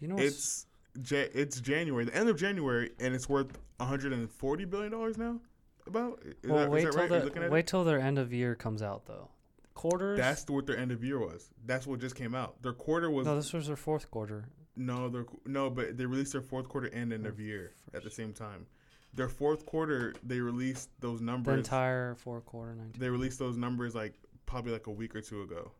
You 0.00 0.08
know, 0.08 0.16
It's 0.18 0.66
it's 0.94 1.60
January, 1.60 2.04
the 2.04 2.16
end 2.16 2.28
of 2.28 2.36
January, 2.36 2.90
and 2.98 3.14
it's 3.14 3.28
worth 3.28 3.58
140 3.76 4.64
billion 4.64 4.92
dollars 4.92 5.18
now. 5.18 5.40
About 5.86 6.22
is 6.24 6.50
well, 6.50 6.58
that, 6.60 6.70
wait 6.70 6.82
till 6.82 6.92
right? 6.92 7.08
The 7.08 7.48
wait 7.50 7.60
it? 7.60 7.66
till 7.66 7.84
their 7.84 7.98
end 7.98 8.18
of 8.18 8.32
year 8.32 8.54
comes 8.54 8.82
out 8.82 9.06
though. 9.06 9.28
Quarters. 9.74 10.18
That's 10.18 10.44
what 10.48 10.66
their 10.66 10.76
end 10.76 10.90
of 10.90 11.04
year 11.04 11.18
was. 11.18 11.50
That's 11.64 11.86
what 11.86 12.00
just 12.00 12.16
came 12.16 12.34
out. 12.34 12.60
Their 12.62 12.72
quarter 12.72 13.10
was 13.10 13.26
no, 13.26 13.32
no, 13.32 13.36
this 13.36 13.52
was 13.52 13.68
their 13.68 13.76
fourth 13.76 14.10
quarter. 14.10 14.48
No, 14.76 15.08
their 15.08 15.24
no, 15.46 15.70
but 15.70 15.96
they 15.96 16.04
released 16.04 16.32
their 16.32 16.42
fourth 16.42 16.68
quarter 16.68 16.88
and 16.88 17.12
end 17.12 17.26
of 17.26 17.38
year 17.38 17.74
at 17.94 18.02
the 18.02 18.10
same 18.10 18.32
time. 18.32 18.66
Their 19.14 19.28
fourth 19.28 19.66
quarter, 19.66 20.14
they 20.22 20.38
released 20.40 20.90
those 21.00 21.20
numbers. 21.20 21.52
The 21.54 21.58
entire 21.58 22.14
fourth 22.14 22.44
quarter. 22.46 22.74
19. 22.74 23.00
they 23.00 23.08
released 23.08 23.38
those 23.38 23.56
numbers 23.56 23.94
like 23.94 24.14
probably 24.46 24.72
like 24.72 24.86
a 24.86 24.90
week 24.92 25.14
or 25.16 25.20
two 25.20 25.42
ago. 25.42 25.72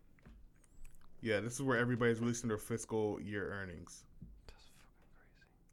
Yeah, 1.20 1.40
this 1.40 1.54
is 1.54 1.62
where 1.62 1.78
everybody's 1.78 2.20
releasing 2.20 2.48
their 2.48 2.58
fiscal 2.58 3.20
year 3.20 3.52
earnings. 3.52 4.04
That's 4.46 4.64
fucking 4.76 5.18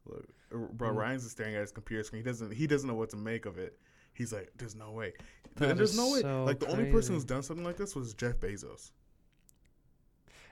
crazy. 0.06 0.26
Look, 0.52 0.70
uh, 0.70 0.74
bro, 0.74 0.91
Mm. 0.91 0.96
Ryan's 0.96 1.24
just 1.24 1.36
staring 1.36 1.56
at 1.56 1.62
his 1.62 1.72
computer 1.72 2.04
screen. 2.04 2.24
He 2.24 2.26
doesn't. 2.30 2.52
He 2.54 2.68
doesn't 2.68 2.88
know 2.88 2.96
what 2.96 3.10
to 3.12 3.18
make 3.18 3.46
of 3.46 3.58
it. 3.58 3.78
He's 4.13 4.32
like, 4.34 4.52
"There's 4.58 4.76
no 4.76 4.91
way." 4.91 5.13
That 5.56 5.78
there's 5.78 5.96
no 5.96 6.12
way. 6.12 6.22
so 6.22 6.44
like 6.44 6.60
the 6.60 6.68
only 6.68 6.91
person 6.91 7.15
who's 7.15 7.24
done 7.26 7.41
something 7.41 7.63
like 7.65 7.78
this 7.78 7.96
was 7.96 8.13
Jeff 8.13 8.39
Bezos. 8.39 8.91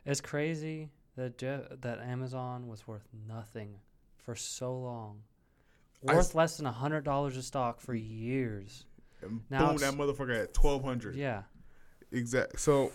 It's 0.06 0.22
crazy 0.22 0.89
that 1.16 1.38
Jeff, 1.38 1.62
that 1.82 2.00
Amazon 2.00 2.68
was 2.68 2.88
worth 2.88 3.08
nothing 3.28 3.80
for 4.18 4.36
so 4.36 4.78
long. 4.78 5.24
I 6.08 6.16
Worth 6.16 6.26
s- 6.30 6.36
less 6.36 6.58
than 6.58 6.66
a 6.66 6.72
hundred 6.72 7.04
dollars 7.04 7.38
a 7.38 7.44
stock 7.44 7.80
for 7.80 7.94
years. 7.94 8.86
Now 9.50 9.70
boom, 9.70 9.78
that 9.78 9.94
motherfucker 9.94 10.38
at 10.38 10.54
twelve 10.54 10.84
hundred. 10.84 11.16
Yeah, 11.16 11.44
Exact. 12.12 12.60
So 12.60 12.92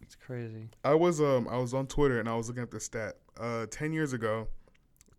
it's 0.00 0.14
crazy. 0.14 0.70
I 0.84 0.94
was 0.94 1.20
um 1.20 1.48
I 1.48 1.58
was 1.58 1.74
on 1.74 1.86
Twitter 1.86 2.18
and 2.18 2.28
I 2.28 2.34
was 2.34 2.48
looking 2.48 2.62
at 2.62 2.70
the 2.70 2.80
stat. 2.80 3.16
Uh, 3.38 3.66
ten 3.66 3.92
years 3.92 4.12
ago, 4.14 4.48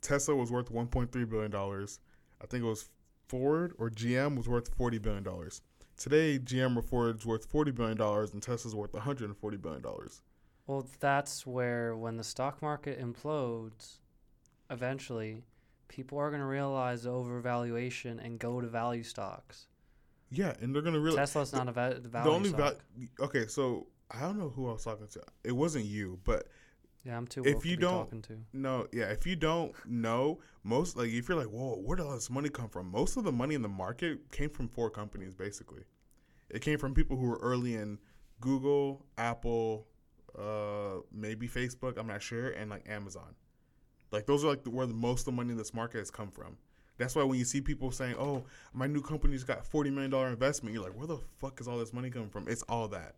Tesla 0.02 0.36
was 0.36 0.52
worth 0.52 0.72
one 0.72 0.88
point 0.88 1.12
three 1.12 1.26
billion 1.26 1.52
dollars. 1.52 2.00
I 2.42 2.48
think 2.48 2.64
it 2.64 2.68
was 2.68 2.90
Ford 3.28 3.74
or 3.78 3.90
GM 3.90 4.36
was 4.36 4.48
worth 4.50 4.74
forty 4.76 4.98
billion 4.98 5.24
dollars. 5.24 5.62
Today, 5.98 6.40
GM 6.40 6.76
or 6.78 6.82
Ford's 6.82 7.26
worth 7.26 7.46
forty 7.46 7.72
billion 7.72 7.98
dollars 7.98 8.34
and 8.34 8.42
Tesla's 8.42 8.74
worth 8.74 8.94
one 8.94 9.04
hundred 9.04 9.26
and 9.26 9.38
forty 9.38 9.58
billion 9.58 9.82
dollars. 9.84 10.22
Well, 10.66 10.88
that's 11.00 11.46
where 11.46 11.96
when 11.96 12.18
the 12.18 12.24
stock 12.24 12.62
market 12.62 13.00
implodes, 13.00 14.00
eventually, 14.70 15.44
people 15.88 16.18
are 16.18 16.30
going 16.30 16.42
to 16.42 16.48
realize 16.48 17.04
the 17.04 17.10
overvaluation 17.12 18.24
and 18.24 18.40
go 18.40 18.62
to 18.62 18.68
value 18.68 19.04
stocks. 19.04 19.68
Yeah, 20.30 20.54
and 20.62 20.76
they're 20.76 20.82
gonna 20.82 21.00
realize 21.00 21.30
Tesla's 21.32 21.54
not 21.54 21.70
a 21.70 21.72
va- 21.72 22.00
the 22.02 22.10
value 22.10 22.32
only 22.32 22.50
stock. 22.50 22.76
val- 22.98 23.28
okay. 23.28 23.48
So 23.48 23.88
I 24.12 24.20
don't 24.20 24.38
know 24.38 24.50
who 24.50 24.68
I 24.70 24.74
was 24.74 24.84
talking 24.84 25.08
to. 25.08 25.22
It 25.46 25.54
wasn't 25.54 25.86
you, 25.86 26.20
but 26.26 26.48
yeah, 27.06 27.16
I'm 27.16 27.26
too 27.28 27.44
if 27.46 27.66
you 27.66 27.78
to 27.78 27.82
don't- 27.82 27.94
talking 28.06 28.22
to. 28.24 28.38
No, 28.52 28.88
yeah. 28.92 29.06
If 29.06 29.26
you 29.26 29.38
don't 29.38 29.74
know, 29.86 30.40
most 30.66 30.98
like 30.98 31.12
if 31.12 31.30
you're 31.30 31.38
like, 31.38 31.48
whoa, 31.48 31.78
where 31.78 31.96
did 31.96 32.06
all 32.06 32.14
this 32.14 32.30
money 32.30 32.50
come 32.50 32.68
from? 32.68 32.92
Most 32.92 33.16
of 33.16 33.24
the 33.24 33.32
money 33.32 33.56
in 33.56 33.62
the 33.62 33.70
market 33.70 34.30
came 34.32 34.50
from 34.50 34.68
four 34.68 34.90
companies, 34.90 35.34
basically. 35.34 35.84
It 36.50 36.62
came 36.62 36.78
from 36.78 36.94
people 36.94 37.16
who 37.16 37.28
were 37.28 37.40
early 37.42 37.76
in 37.76 37.98
Google, 38.42 39.06
Apple, 39.18 39.88
uh, 40.38 40.98
maybe 41.10 41.48
Facebook. 41.48 41.98
I'm 41.98 42.08
not 42.08 42.22
sure, 42.22 42.50
and 42.50 42.70
like 42.70 42.84
Amazon. 42.90 43.34
Like 44.12 44.26
those 44.26 44.44
are 44.44 44.48
like 44.48 44.64
the, 44.64 44.70
where 44.70 44.86
the 44.86 44.94
most 44.94 45.22
of 45.22 45.26
the 45.26 45.32
money 45.34 45.52
in 45.52 45.58
this 45.58 45.74
market 45.74 46.00
has 46.00 46.12
come 46.12 46.32
from. 46.32 46.58
That's 46.98 47.16
why 47.16 47.24
when 47.24 47.38
you 47.38 47.46
see 47.46 47.62
people 47.62 47.92
saying, 47.92 48.16
"Oh, 48.18 48.44
my 48.74 48.88
new 48.88 49.02
company's 49.02 49.44
got 49.44 49.66
forty 49.66 49.90
million 49.90 50.12
dollar 50.12 50.30
investment," 50.30 50.74
you're 50.74 50.84
like, 50.84 50.98
"Where 50.98 51.08
the 51.08 51.20
fuck 51.40 51.60
is 51.62 51.68
all 51.68 51.78
this 51.78 51.94
money 51.94 52.10
coming 52.10 52.30
from?" 52.30 52.48
It's 52.48 52.64
all 52.64 52.88
that. 52.90 53.16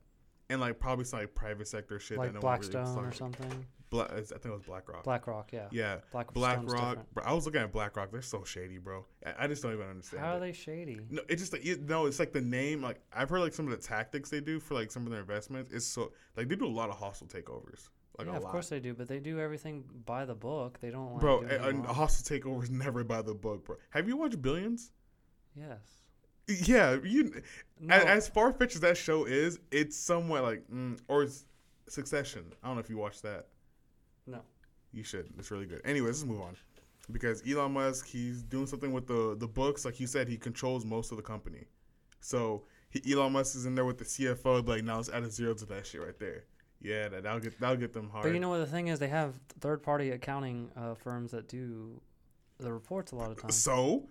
and 0.49 0.59
like 0.59 0.79
probably 0.79 1.05
some 1.05 1.19
like 1.19 1.35
private 1.35 1.67
sector 1.67 1.99
shit. 1.99 2.17
like 2.17 2.33
no 2.33 2.39
one 2.39 2.59
really 2.59 2.71
Blackstone 2.71 3.05
or 3.05 3.11
something. 3.13 3.65
Bla- 3.91 4.07
I 4.11 4.21
think 4.21 4.45
it 4.45 4.51
was 4.51 4.61
BlackRock. 4.61 5.03
BlackRock, 5.03 5.51
yeah. 5.51 5.67
yeah, 5.71 5.97
Black 6.11 6.31
BlackRock. 6.33 6.97
Bro, 7.13 7.23
I 7.25 7.33
was 7.33 7.45
looking 7.45 7.61
at 7.61 7.71
BlackRock. 7.71 8.11
They're 8.11 8.21
so 8.21 8.43
shady, 8.43 8.77
bro. 8.77 9.05
I, 9.25 9.45
I 9.45 9.47
just 9.47 9.63
don't 9.63 9.73
even 9.73 9.87
understand. 9.87 10.23
How 10.23 10.33
it. 10.33 10.37
are 10.37 10.39
they 10.39 10.51
shady? 10.51 10.99
No, 11.09 11.21
it's 11.27 11.41
just 11.41 11.53
like 11.53 11.65
you 11.65 11.77
no, 11.87 12.05
it's 12.05 12.19
like 12.19 12.31
the 12.33 12.41
name. 12.41 12.81
Like 12.83 12.99
I've 13.13 13.29
heard 13.29 13.41
like 13.41 13.53
some 13.53 13.65
of 13.67 13.71
the 13.71 13.87
tactics 13.87 14.29
they 14.29 14.41
do 14.41 14.59
for 14.59 14.73
like 14.73 14.91
some 14.91 15.05
of 15.05 15.11
their 15.11 15.21
investments. 15.21 15.71
It's 15.71 15.85
so 15.85 16.11
like 16.35 16.49
they 16.49 16.55
do 16.55 16.65
a 16.65 16.67
lot 16.67 16.89
of 16.89 16.97
hostile 16.97 17.27
takeovers. 17.27 17.89
Like 18.19 18.27
yeah, 18.27 18.33
a 18.33 18.37
of 18.37 18.43
lot. 18.43 18.51
course 18.51 18.69
they 18.69 18.79
do, 18.79 18.93
but 18.93 19.07
they 19.07 19.19
do 19.19 19.39
everything 19.39 19.83
by 20.05 20.25
the 20.25 20.35
book. 20.35 20.79
They 20.81 20.91
don't 20.91 21.13
like 21.13 21.21
bro. 21.21 21.41
do 21.41 21.47
A, 21.47 21.59
anything 21.59 21.85
a 21.85 21.93
hostile 21.93 22.37
takeover 22.37 22.63
is 22.63 22.69
never 22.85 23.03
by 23.03 23.21
the 23.23 23.33
book, 23.33 23.65
bro. 23.65 23.77
Have 23.91 24.07
you 24.07 24.17
watched 24.17 24.41
Billions? 24.41 24.91
Yes. 25.55 25.79
Yeah, 26.47 26.97
you. 27.03 27.41
No, 27.79 27.95
As, 27.95 28.03
as 28.05 28.27
far 28.27 28.51
fetched 28.51 28.75
as 28.75 28.81
that 28.81 28.97
show 28.97 29.25
is, 29.25 29.59
it's 29.71 29.95
somewhat 29.95 30.43
like 30.43 30.63
mm, 30.69 30.99
or 31.07 31.23
it's 31.23 31.45
Succession. 31.87 32.43
I 32.63 32.67
don't 32.67 32.75
know 32.75 32.81
if 32.81 32.89
you 32.89 32.97
watched 32.97 33.23
that. 33.23 33.47
no. 34.27 34.41
You 34.91 35.03
should. 35.03 35.29
It's 35.37 35.51
really 35.51 35.65
good. 35.67 35.81
Anyways, 35.85 36.23
let's 36.23 36.25
move 36.25 36.41
on. 36.41 36.55
Because 37.11 37.41
Elon 37.47 37.73
Musk, 37.73 38.07
he's 38.07 38.41
doing 38.43 38.65
something 38.67 38.91
with 38.91 39.07
the 39.07 39.35
the 39.39 39.47
books. 39.47 39.85
Like 39.85 39.99
you 39.99 40.07
said, 40.07 40.27
he 40.27 40.37
controls 40.37 40.85
most 40.85 41.11
of 41.11 41.17
the 41.17 41.23
company. 41.23 41.65
So 42.19 42.63
he, 42.89 43.13
Elon 43.13 43.31
Musk 43.33 43.55
is 43.55 43.65
in 43.67 43.75
there 43.75 43.85
with 43.85 43.97
the 43.99 44.05
CFO. 44.05 44.67
Like 44.67 44.83
now, 44.83 44.97
let's 44.97 45.09
add 45.09 45.23
a 45.23 45.29
zero 45.31 45.53
to 45.55 45.65
that 45.67 45.85
shit 45.87 46.01
right 46.01 46.17
there. 46.19 46.45
Yeah, 46.81 47.09
that, 47.09 47.23
that'll 47.23 47.39
get 47.39 47.59
that'll 47.59 47.75
get 47.77 47.93
them 47.93 48.09
hard. 48.09 48.23
But 48.23 48.33
you 48.33 48.39
know 48.39 48.49
what 48.49 48.59
the 48.59 48.65
thing 48.67 48.87
is? 48.87 48.99
They 48.99 49.09
have 49.09 49.33
third 49.59 49.83
party 49.83 50.11
accounting 50.11 50.71
uh, 50.77 50.93
firms 50.95 51.31
that 51.31 51.47
do 51.47 51.99
the 52.59 52.71
reports 52.71 53.11
a 53.11 53.15
lot 53.15 53.31
of 53.31 53.41
times. 53.41 53.55
so 53.55 54.07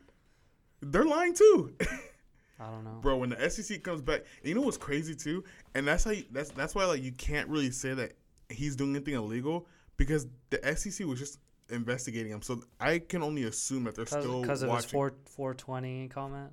they're 0.81 1.05
lying 1.05 1.35
too, 1.35 1.75
I 2.61 2.71
don't 2.71 2.85
know. 2.85 2.99
bro. 3.01 3.17
When 3.17 3.31
the 3.31 3.51
SEC 3.51 3.83
comes 3.83 4.01
back, 4.03 4.23
you 4.43 4.55
know 4.55 4.61
what's 4.63 4.77
crazy 4.77 5.15
too, 5.15 5.45
and 5.75 5.87
that's 5.87 6.05
how 6.05 6.11
you, 6.11 6.25
that's 6.31 6.51
that's 6.51 6.75
why 6.75 6.85
like 6.85 7.03
you 7.03 7.13
can't 7.13 7.49
really 7.49 7.71
say 7.71 7.95
that 7.95 8.13
he's 8.49 8.77
doing 8.77 8.95
anything 8.95 9.15
illegal 9.15 9.67
because 9.97 10.27
the 10.51 10.77
SEC 10.77 11.07
was 11.07 11.19
just 11.19 11.39
investigating 11.71 12.33
him. 12.33 12.43
So 12.43 12.63
I 12.81 12.99
can 12.99 13.23
only 13.23 13.45
assume 13.45 13.85
that 13.85 13.95
they're 13.95 14.07
still 14.07 14.43
Because 14.43 14.63
of 14.63 14.75
his 14.75 14.85
four 14.85 15.15
four 15.27 15.55
twenty 15.55 16.09
comment. 16.09 16.53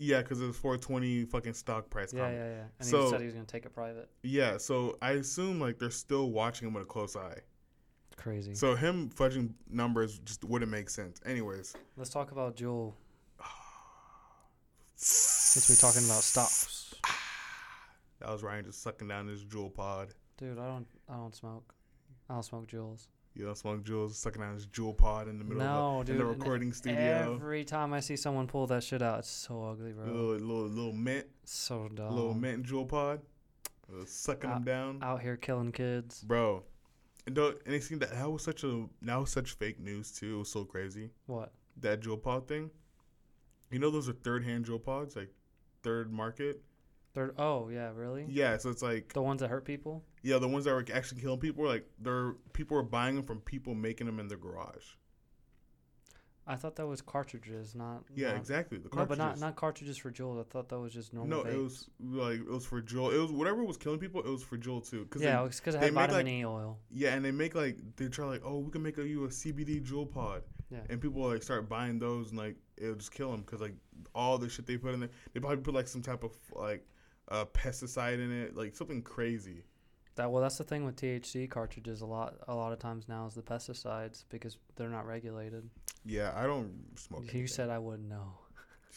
Yeah, 0.00 0.22
because 0.22 0.40
it 0.40 0.46
was 0.46 0.56
420 0.56 1.24
fucking 1.24 1.54
stock 1.54 1.90
price. 1.90 2.12
Yeah, 2.14 2.30
yeah, 2.30 2.36
yeah. 2.36 2.64
And 2.78 2.88
So- 2.88 3.04
he 3.04 3.10
said 3.10 3.20
he 3.20 3.26
was 3.26 3.34
gonna 3.34 3.46
take 3.46 3.66
it 3.66 3.74
private. 3.74 4.08
Yeah, 4.22 4.56
so 4.56 4.96
I 5.02 5.12
assume 5.12 5.60
like 5.60 5.78
they're 5.78 5.90
still 5.90 6.30
watching 6.30 6.68
him 6.68 6.74
with 6.74 6.84
a 6.84 6.86
close 6.86 7.16
eye. 7.16 7.40
Crazy. 8.16 8.54
So 8.54 8.74
him 8.76 9.10
fudging 9.10 9.54
numbers 9.68 10.18
just 10.20 10.44
wouldn't 10.44 10.70
make 10.70 10.88
sense. 10.90 11.20
Anyways, 11.26 11.74
Let's 11.96 12.10
talk 12.10 12.30
about 12.32 12.56
Juul. 12.56 12.94
Since 14.94 15.68
we're 15.68 15.76
talking 15.90 16.04
about 16.08 16.22
stocks, 16.22 16.94
that 18.20 18.28
was 18.28 18.42
Ryan 18.42 18.64
just 18.64 18.82
sucking 18.82 19.06
down 19.08 19.28
his 19.28 19.44
Juul 19.44 19.72
pod. 19.72 20.14
dude. 20.36 20.58
I 20.58 20.66
don't. 20.66 20.86
I 21.08 21.14
don't 21.14 21.34
smoke. 21.34 21.74
I 22.28 22.34
don't 22.34 22.42
smoke 22.44 22.66
Juuls. 22.68 23.06
You 23.38 23.46
know, 23.46 23.54
smoke 23.54 23.84
Juuls, 23.84 24.14
sucking 24.14 24.42
down 24.42 24.54
his 24.54 24.66
Juul 24.66 24.96
pod 24.96 25.28
in 25.28 25.38
the 25.38 25.44
middle 25.44 25.62
No, 25.62 26.00
of 26.00 26.06
the, 26.06 26.12
dude. 26.12 26.20
in 26.20 26.26
the 26.26 26.32
recording 26.34 26.72
studio. 26.72 27.34
Every 27.40 27.64
time 27.64 27.92
I 27.94 28.00
see 28.00 28.16
someone 28.16 28.48
pull 28.48 28.66
that 28.66 28.82
shit 28.82 29.00
out, 29.00 29.20
it's 29.20 29.30
so 29.30 29.62
ugly, 29.64 29.92
bro. 29.92 30.04
little, 30.06 30.26
little, 30.32 30.62
little 30.68 30.92
mint, 30.92 31.26
so 31.44 31.88
dumb. 31.94 32.14
little 32.16 32.34
mint 32.34 32.66
Juul 32.66 32.88
pod, 32.88 33.20
uh, 33.90 34.04
sucking 34.06 34.50
Uh, 34.50 34.54
them 34.54 34.64
down, 34.64 34.98
Out 35.02 35.22
here 35.22 35.36
killing 35.36 35.70
kids. 35.70 36.20
bro. 36.22 36.64
And, 37.26 37.36
don't, 37.36 37.56
and 37.64 37.74
it 37.76 37.84
seemed 37.84 38.02
that 38.02 38.10
that 38.10 38.28
was 38.28 38.42
such 38.42 38.64
a 38.64 38.86
now 39.00 39.24
such 39.24 39.52
fake 39.52 39.78
news 39.78 40.10
too. 40.10 40.34
It 40.34 40.38
was 40.40 40.50
so 40.50 40.64
crazy. 40.64 41.10
What? 41.26 41.52
that 41.80 42.00
Juul 42.00 42.20
pod 42.20 42.48
thing. 42.48 42.72
You 43.70 43.78
know 43.78 43.90
those 43.90 44.08
are 44.08 44.14
third 44.14 44.42
hand 44.44 44.64
Juul 44.66 44.82
pods, 44.82 45.14
like 45.14 45.30
third 45.84 46.10
market. 46.12 46.60
They're. 47.14 47.34
Oh 47.38 47.68
yeah, 47.68 47.92
really? 47.94 48.26
Yeah, 48.28 48.56
so 48.56 48.70
it's 48.70 48.82
like 48.82 49.12
The 49.12 49.22
ones 49.22 49.42
that 49.42 49.48
hurt 49.50 49.64
people. 49.64 50.02
Yeah, 50.22 50.38
the 50.38 50.48
ones 50.48 50.64
that 50.64 50.72
were 50.72 50.84
actually 50.92 51.20
killing 51.20 51.38
people, 51.40 51.64
like 51.64 51.86
they're 52.00 52.32
people 52.52 52.76
were 52.76 52.82
buying 52.82 53.14
them 53.16 53.24
from 53.24 53.40
people 53.40 53.74
making 53.74 54.06
them 54.06 54.18
in 54.20 54.28
their 54.28 54.38
garage. 54.38 54.84
I 56.50 56.56
thought 56.56 56.76
that 56.76 56.86
was 56.86 57.02
cartridges, 57.02 57.74
not. 57.74 58.04
Yeah, 58.14 58.28
not, 58.28 58.36
exactly. 58.38 58.78
The 58.78 58.84
No, 58.84 58.88
cartridges. 58.90 59.18
but 59.18 59.24
not 59.24 59.38
not 59.38 59.56
cartridges 59.56 59.98
for 59.98 60.10
Juuls. 60.10 60.40
I 60.40 60.44
thought 60.44 60.70
that 60.70 60.78
was 60.78 60.94
just 60.94 61.12
normal. 61.12 61.44
no, 61.44 61.50
it 61.50 61.56
was 61.58 61.90
like 62.00 62.40
it 62.40 62.48
was 62.48 62.64
for 62.64 62.80
Juul. 62.80 63.12
It 63.14 63.18
was 63.18 63.30
whatever 63.30 63.62
was 63.64 63.76
killing 63.76 63.98
people. 63.98 64.22
It 64.22 64.30
was 64.30 64.42
for 64.42 64.56
Juul 64.56 64.88
too. 64.88 65.04
Cause 65.10 65.20
Yeah, 65.20 65.44
it's 65.44 65.60
because 65.60 65.74
it 65.74 65.78
had 65.82 65.92
make, 65.92 66.08
vitamin 66.08 66.24
like- 66.24 66.32
E 66.32 66.44
oil. 66.46 66.78
yeah, 66.90 67.12
and 67.14 67.22
they 67.24 67.32
make 67.32 67.54
like 67.54 67.76
they 67.96 68.08
try 68.08 68.24
like 68.24 68.40
oh 68.44 68.58
we 68.60 68.70
can 68.70 68.82
make 68.82 68.96
a, 68.96 69.06
you 69.06 69.24
a 69.24 69.28
CBD 69.28 69.84
Juul 69.86 70.10
pod, 70.10 70.42
Yeah. 70.70 70.78
and 70.88 71.00
people 71.02 71.20
like 71.28 71.42
start 71.42 71.68
buying 71.68 71.98
those 71.98 72.30
and 72.30 72.38
like 72.38 72.56
it'll 72.78 72.94
just 72.94 73.12
kill 73.12 73.30
them 73.30 73.42
because 73.42 73.60
like 73.60 73.74
all 74.14 74.38
the 74.38 74.48
shit 74.48 74.66
they 74.66 74.78
put 74.78 74.94
in 74.94 75.00
there, 75.00 75.10
they 75.34 75.40
probably 75.40 75.58
put 75.58 75.74
like 75.74 75.86
some 75.86 76.00
type 76.00 76.24
of 76.24 76.32
like 76.52 76.86
uh, 77.30 77.44
pesticide 77.52 78.14
in 78.24 78.32
it, 78.32 78.56
like 78.56 78.74
something 78.74 79.02
crazy. 79.02 79.64
That 80.18 80.32
well, 80.32 80.42
that's 80.42 80.58
the 80.58 80.64
thing 80.64 80.84
with 80.84 80.96
THC 80.96 81.48
cartridges. 81.48 82.00
A 82.00 82.06
lot, 82.06 82.34
a 82.48 82.54
lot 82.54 82.72
of 82.72 82.80
times 82.80 83.06
now 83.08 83.26
is 83.26 83.34
the 83.34 83.42
pesticides 83.42 84.24
because 84.30 84.56
they're 84.74 84.88
not 84.88 85.06
regulated. 85.06 85.70
Yeah, 86.04 86.32
I 86.34 86.44
don't 86.44 86.72
smoke. 86.96 87.20
You 87.22 87.28
anything. 87.28 87.46
said 87.46 87.70
I 87.70 87.78
wouldn't 87.78 88.08
know. 88.08 88.32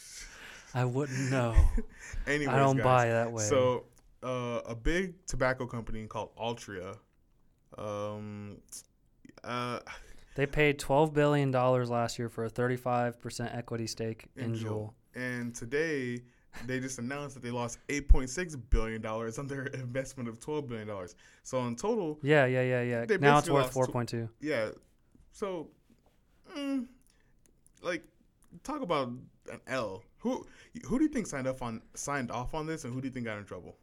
I 0.73 0.84
wouldn't 0.84 1.29
know. 1.29 1.53
Anyways, 2.27 2.47
I 2.47 2.57
don't 2.57 2.77
guys, 2.77 2.84
buy 2.84 3.05
that 3.10 3.31
way. 3.31 3.43
So, 3.43 3.86
uh, 4.23 4.62
a 4.65 4.73
big 4.73 5.13
tobacco 5.27 5.67
company 5.67 6.07
called 6.07 6.36
Altria, 6.36 6.97
um, 7.77 8.57
uh, 9.43 9.77
they 10.34 10.47
paid 10.47 10.79
twelve 10.79 11.13
billion 11.13 11.51
dollars 11.51 11.91
last 11.91 12.17
year 12.17 12.29
for 12.29 12.45
a 12.45 12.49
thirty-five 12.49 13.21
percent 13.21 13.53
equity 13.53 13.86
stake 13.86 14.25
in, 14.36 14.45
in 14.45 14.53
Juul. 14.55 14.63
Juul, 14.63 14.93
and 15.13 15.53
today 15.53 16.23
they 16.66 16.80
just 16.80 17.00
announced 17.00 17.36
that 17.36 17.44
they 17.44 17.52
lost 17.52 17.80
eight 17.90 18.08
point 18.08 18.30
six 18.30 18.56
billion 18.56 19.02
dollars 19.02 19.40
on 19.40 19.48
their 19.48 19.64
investment 19.74 20.28
of 20.30 20.40
twelve 20.40 20.68
billion 20.68 20.88
dollars. 20.88 21.16
So 21.44 21.60
in 21.66 21.76
total, 21.76 22.20
Yeah, 22.22 22.46
yeah, 22.46 22.62
yeah, 22.62 22.82
yeah. 23.10 23.18
Now 23.18 23.38
it's 23.40 23.50
worth 23.50 23.72
four 23.72 23.88
point 23.88 24.10
two. 24.10 24.30
yeah. 24.40 24.70
So, 25.34 25.70
mm, 26.58 26.86
like, 27.82 28.04
talk 28.64 28.82
about 28.82 29.08
an 29.50 29.60
L. 29.68 30.04
Who 30.20 30.46
who 30.86 30.98
do 31.00 31.04
you 31.06 31.10
think 31.10 31.26
signed 31.28 31.48
up 31.48 31.62
on 31.62 31.82
signed 31.96 32.32
off 32.32 32.54
on 32.54 32.66
this, 32.68 32.84
and 32.84 32.94
who 32.94 33.00
do 33.02 33.08
you 33.08 33.14
think 33.14 33.26
got 33.26 33.38
in 33.38 33.46
trouble? 33.46 33.78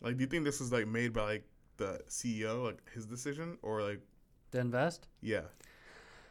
Like, 0.00 0.16
do 0.16 0.22
you 0.24 0.26
think 0.28 0.44
this 0.44 0.60
was 0.60 0.72
like 0.72 0.86
made 0.86 1.12
by 1.12 1.22
like 1.22 1.44
the 1.76 2.00
CEO, 2.08 2.64
like 2.64 2.82
his 2.92 3.06
decision, 3.06 3.58
or 3.62 3.82
like 3.82 4.00
To 4.52 4.58
invest, 4.60 5.08
yeah, 5.20 5.42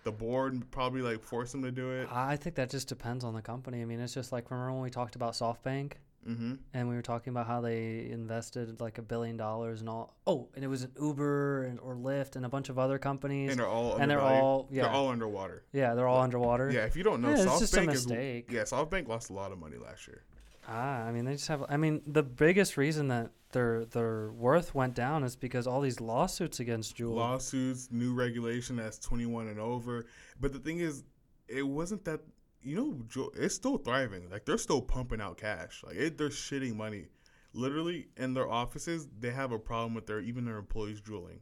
the 0.06 0.12
board 0.12 0.64
probably 0.72 1.02
like 1.02 1.22
forced 1.22 1.52
them 1.52 1.64
to 1.64 1.72
do 1.72 1.92
it? 1.92 2.08
I 2.12 2.38
think 2.38 2.56
that 2.56 2.70
just 2.70 2.88
depends 2.88 3.26
on 3.26 3.34
the 3.34 3.42
company. 3.42 3.82
I 3.82 3.86
mean, 3.86 4.00
it's 4.00 4.14
just 4.14 4.32
like 4.32 4.50
remember 4.50 4.72
when 4.72 4.82
we 4.84 4.90
talked 4.90 5.16
about 5.18 5.34
SoftBank 5.34 5.94
Mm-hmm. 6.28 6.54
and 6.74 6.90
we 6.90 6.96
were 6.96 7.04
talking 7.04 7.30
about 7.30 7.46
how 7.46 7.62
they 7.62 8.08
invested 8.10 8.82
like 8.82 8.98
a 8.98 9.04
billion 9.04 9.38
dollars 9.38 9.82
and 9.82 9.88
all. 9.88 10.16
Oh, 10.26 10.50
and 10.56 10.64
it 10.66 10.68
was 10.68 10.82
an 10.82 10.92
Uber 11.00 11.66
and, 11.66 11.80
or 11.80 11.96
Lyft 11.96 12.36
and 12.36 12.44
a 12.44 12.50
bunch 12.50 12.70
of 12.70 12.80
other 12.80 12.98
companies. 12.98 13.52
And 13.52 13.60
they're 13.60 13.68
all 13.68 13.98
and 13.98 14.10
they're 14.10 14.20
all 14.20 14.68
they're 14.72 14.90
all 14.90 15.10
underwater. 15.10 15.66
yeah 15.72 15.94
they're 15.94 16.08
all 16.08 16.22
underwater. 16.22 16.72
Yeah, 16.72 16.86
if 16.86 16.96
you 16.96 17.04
don't 17.04 17.22
know, 17.22 17.30
Yeah, 17.30 17.44
it's 17.44 17.46
SoftBank 17.46 17.92
just 17.92 18.10
a 18.10 18.38
is 18.38 18.44
yeah, 18.50 18.62
SoftBank 18.64 19.08
lost 19.08 19.30
a 19.30 19.34
lot 19.34 19.52
of 19.52 19.60
money 19.60 19.78
last 19.78 20.08
year. 20.08 20.24
Ah, 20.68 21.04
I 21.04 21.12
mean, 21.12 21.26
they 21.26 21.34
just 21.34 21.48
have. 21.48 21.64
I 21.70 21.78
mean, 21.78 22.02
the 22.08 22.24
biggest 22.24 22.78
reason 22.78 23.08
that 23.10 23.32
their 23.52 23.86
their 23.86 24.32
worth 24.32 24.74
went 24.74 24.96
down 24.96 25.24
is 25.24 25.36
because 25.36 25.68
all 25.68 25.82
these 25.82 26.02
lawsuits 26.02 26.60
against 26.60 26.98
Juul. 26.98 27.16
lawsuits, 27.16 27.90
new 27.92 28.14
regulation 28.14 28.76
that's 28.76 28.98
21 29.00 29.48
and 29.48 29.60
over. 29.60 30.06
But 30.40 30.54
the 30.54 30.60
thing 30.60 30.80
is, 30.80 31.04
it 31.48 31.64
wasn't 31.64 32.04
that 32.06 32.22
you 32.62 32.76
know 32.76 33.30
it's 33.36 33.56
still 33.56 33.78
thriving. 33.78 34.30
Like 34.30 34.46
they're 34.46 34.58
still 34.58 34.82
pumping 34.82 35.22
out 35.22 35.38
cash. 35.38 35.84
Like 35.86 35.96
it, 35.96 36.18
they're 36.18 36.30
shitting 36.30 36.76
money. 36.76 37.06
Literally 37.54 38.08
in 38.18 38.34
their 38.34 38.50
offices, 38.50 39.08
they 39.20 39.32
have 39.32 39.52
a 39.52 39.60
problem 39.60 39.94
with 39.94 40.08
their 40.08 40.20
even 40.20 40.46
their 40.46 40.58
employees 40.58 41.00
drooling. 41.00 41.40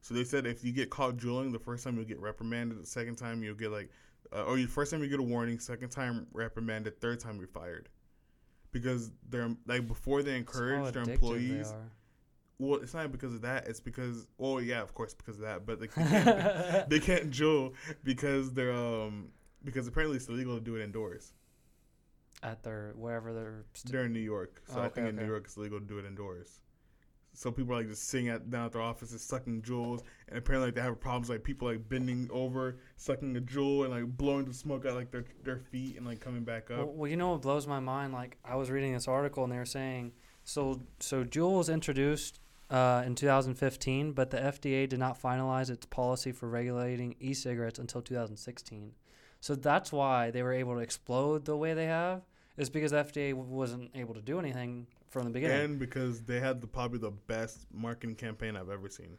So 0.00 0.14
they 0.14 0.24
said 0.24 0.46
if 0.46 0.64
you 0.64 0.72
get 0.72 0.90
caught 0.90 1.16
drooling, 1.16 1.52
the 1.52 1.58
first 1.58 1.84
time 1.84 1.96
you'll 1.96 2.04
get 2.04 2.20
reprimanded. 2.20 2.82
The 2.82 2.86
second 2.86 3.16
time 3.16 3.42
you'll 3.42 3.54
get 3.54 3.70
like, 3.70 3.90
uh, 4.32 4.44
or 4.44 4.56
the 4.56 4.66
first 4.66 4.90
time 4.90 5.02
you 5.02 5.08
get 5.08 5.20
a 5.20 5.22
warning. 5.22 5.58
Second 5.58 5.90
time 5.90 6.26
reprimanded. 6.32 7.00
Third 7.00 7.20
time 7.20 7.38
you're 7.38 7.48
fired. 7.48 7.88
Because 8.72 9.10
they're 9.28 9.50
like 9.66 9.86
before 9.86 10.22
they 10.22 10.36
encourage 10.36 10.92
their 10.92 11.02
employees 11.02 11.72
well, 12.60 12.80
it's 12.80 12.92
not 12.92 13.12
because 13.12 13.34
of 13.34 13.42
that. 13.42 13.68
It's 13.68 13.78
because, 13.78 14.26
well, 14.36 14.60
yeah, 14.60 14.82
of 14.82 14.92
course, 14.92 15.14
because 15.14 15.36
of 15.36 15.42
that. 15.42 15.64
But 15.64 15.80
like, 15.80 15.94
they 15.94 16.02
can't, 16.02 16.88
they 16.90 16.98
can't 17.00 17.30
Juul 17.30 17.72
because 18.02 18.52
they're 18.52 18.72
um 18.72 19.28
because 19.64 19.86
apparently 19.86 20.16
it's 20.16 20.28
illegal 20.28 20.58
to 20.58 20.60
do 20.60 20.74
it 20.76 20.82
indoors. 20.82 21.32
at 22.42 22.62
their 22.64 22.92
wherever 22.96 23.32
they're. 23.32 23.64
St- 23.74 23.92
They're 23.92 24.04
in 24.06 24.12
New 24.12 24.18
York, 24.20 24.62
so 24.66 24.78
Oh, 24.78 24.82
I 24.82 24.86
okay, 24.86 24.94
think 24.96 25.08
in 25.10 25.16
New. 25.16 25.26
York 25.26 25.44
it's 25.46 25.56
illegal 25.56 25.78
to 25.78 25.86
do 25.86 25.98
it 25.98 26.04
indoors. 26.04 26.60
So 27.38 27.52
people 27.52 27.72
are 27.72 27.76
like 27.76 27.88
just 27.88 28.08
sitting 28.08 28.30
at 28.30 28.50
down 28.50 28.66
at 28.66 28.72
their 28.72 28.82
offices 28.82 29.22
sucking 29.22 29.62
Juuls, 29.62 30.02
and 30.26 30.36
apparently 30.38 30.66
like, 30.66 30.74
they 30.74 30.80
have 30.80 30.98
problems 30.98 31.30
like 31.30 31.44
people 31.44 31.68
like 31.68 31.88
bending 31.88 32.28
over, 32.32 32.78
sucking 32.96 33.36
a 33.36 33.40
Juul, 33.40 33.84
and 33.84 33.90
like 33.90 34.16
blowing 34.16 34.44
the 34.44 34.52
smoke 34.52 34.84
out 34.84 34.96
like 34.96 35.12
their 35.12 35.24
their 35.44 35.58
feet 35.58 35.96
and 35.96 36.04
like 36.04 36.18
coming 36.18 36.42
back 36.42 36.68
up. 36.72 36.78
well, 36.78 36.86
well, 36.88 37.08
you 37.08 37.16
know 37.16 37.30
what 37.30 37.42
blows 37.42 37.64
my 37.68 37.78
mind? 37.78 38.12
Like 38.12 38.38
I 38.44 38.56
was 38.56 38.72
reading 38.72 38.92
this 38.92 39.06
article 39.06 39.44
and 39.44 39.52
they 39.52 39.56
were 39.56 39.64
saying 39.64 40.14
so 40.42 40.80
so 40.98 41.22
Juul 41.22 41.58
was 41.58 41.68
introduced 41.68 42.40
uh, 42.70 43.04
in 43.06 43.14
2015, 43.14 44.14
but 44.14 44.30
the 44.30 44.38
FDA 44.38 44.88
did 44.88 44.98
not 44.98 45.22
finalize 45.22 45.70
its 45.70 45.86
policy 45.86 46.32
for 46.32 46.48
regulating 46.48 47.14
e-cigarettes 47.20 47.78
until 47.78 48.02
2016. 48.02 48.94
So 49.40 49.54
that's 49.54 49.92
why 49.92 50.32
they 50.32 50.42
were 50.42 50.52
able 50.52 50.74
to 50.74 50.80
explode 50.80 51.44
the 51.44 51.56
way 51.56 51.72
they 51.72 51.86
have. 51.86 52.22
is 52.56 52.68
because 52.68 52.90
the 52.90 53.04
FDA 53.04 53.32
wasn't 53.32 53.92
able 53.94 54.14
to 54.14 54.20
do 54.20 54.40
anything 54.40 54.88
from 55.10 55.24
the 55.24 55.30
beginning. 55.30 55.60
and 55.60 55.78
because 55.78 56.22
they 56.22 56.40
had 56.40 56.60
the 56.60 56.66
probably 56.66 56.98
the 56.98 57.10
best 57.10 57.66
marketing 57.72 58.16
campaign 58.16 58.56
I've 58.56 58.70
ever 58.70 58.88
seen. 58.88 59.18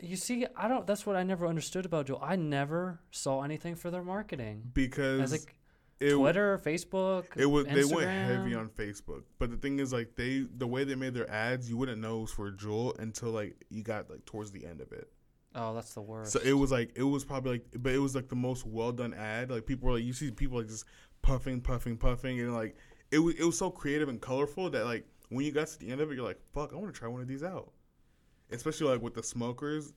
you 0.00 0.16
see, 0.16 0.46
I 0.56 0.68
don't. 0.68 0.86
That's 0.86 1.06
what 1.06 1.16
I 1.16 1.22
never 1.22 1.46
understood 1.46 1.86
about 1.86 2.06
Juul. 2.06 2.18
I 2.22 2.36
never 2.36 3.00
saw 3.10 3.42
anything 3.42 3.74
for 3.76 3.90
their 3.90 4.02
marketing. 4.02 4.70
Because 4.74 5.20
As 5.20 5.32
like 5.32 5.54
it, 6.00 6.10
Twitter, 6.10 6.58
Facebook, 6.58 7.24
it 7.36 7.46
was 7.46 7.66
they 7.66 7.84
went 7.84 8.10
heavy 8.10 8.54
on 8.54 8.68
Facebook, 8.68 9.22
but 9.38 9.50
the 9.50 9.56
thing 9.56 9.78
is 9.78 9.92
like 9.92 10.16
they 10.16 10.44
the 10.56 10.66
way 10.66 10.84
they 10.84 10.96
made 10.96 11.14
their 11.14 11.30
ads, 11.30 11.70
you 11.70 11.76
wouldn't 11.76 12.00
know 12.00 12.18
it 12.18 12.22
was 12.22 12.32
for 12.32 12.50
Juul 12.50 12.98
until 12.98 13.30
like 13.30 13.56
you 13.70 13.82
got 13.82 14.10
like 14.10 14.24
towards 14.26 14.50
the 14.50 14.66
end 14.66 14.80
of 14.80 14.92
it. 14.92 15.08
Oh, 15.54 15.72
that's 15.72 15.94
the 15.94 16.02
worst. 16.02 16.32
So 16.32 16.40
it 16.44 16.52
was 16.54 16.72
like 16.72 16.90
it 16.96 17.04
was 17.04 17.24
probably 17.24 17.52
like, 17.52 17.66
but 17.78 17.92
it 17.92 17.98
was 17.98 18.14
like 18.16 18.28
the 18.28 18.34
most 18.34 18.66
well 18.66 18.90
done 18.90 19.14
ad. 19.14 19.50
Like 19.50 19.66
people 19.66 19.88
were 19.88 19.94
like, 19.94 20.04
you 20.04 20.12
see 20.12 20.32
people 20.32 20.58
like 20.58 20.68
just 20.68 20.84
puffing, 21.22 21.60
puffing, 21.60 21.96
puffing, 21.96 22.40
and 22.40 22.52
like 22.52 22.76
it 23.14 23.18
was 23.18 23.34
it 23.36 23.44
was 23.44 23.56
so 23.58 23.70
creative 23.70 24.08
and 24.08 24.20
colorful 24.20 24.68
that 24.70 24.84
like 24.84 25.06
when 25.30 25.44
you 25.44 25.52
got 25.52 25.68
to 25.68 25.78
the 25.78 25.90
end 25.90 26.00
of 26.00 26.10
it, 26.10 26.14
you're 26.16 26.24
like, 26.26 26.40
fuck, 26.52 26.72
I 26.72 26.76
want 26.76 26.92
to 26.92 26.98
try 26.98 27.08
one 27.08 27.20
of 27.20 27.28
these 27.28 27.42
out. 27.42 27.72
Especially 28.50 28.88
like 28.88 29.02
with 29.02 29.14
the 29.14 29.22
smokers. 29.22 29.92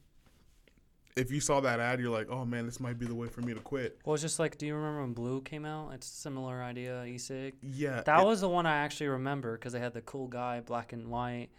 If 1.15 1.32
you 1.32 1.39
saw 1.39 1.60
that 1.62 1.80
ad, 1.80 1.99
you're 1.99 2.12
like, 2.12 2.27
oh 2.30 2.45
man, 2.45 2.65
this 2.67 2.80
might 2.80 2.99
be 2.99 3.08
the 3.08 3.15
way 3.15 3.27
for 3.27 3.41
me 3.41 3.53
to 3.56 3.60
quit. 3.60 3.99
Well, 4.06 4.13
it's 4.13 4.21
just 4.21 4.38
like, 4.38 4.58
do 4.60 4.67
you 4.67 4.75
remember 4.75 5.01
when 5.01 5.13
Blu 5.13 5.41
came 5.41 5.65
out? 5.65 5.91
It's 5.95 6.08
a 6.08 6.13
similar 6.13 6.62
idea, 6.62 7.03
e-cig. 7.06 7.56
Yeah, 7.63 8.01
That 8.06 8.19
it- 8.21 8.25
was 8.25 8.41
the 8.41 8.49
one 8.49 8.67
I 8.67 8.75
actually 8.77 9.08
remember 9.08 9.58
because 9.58 9.73
they 9.73 9.80
had 9.80 9.93
the 9.93 10.01
cool 10.01 10.27
guy, 10.27 10.60
black 10.62 10.93
and 10.93 11.08
white 11.08 11.49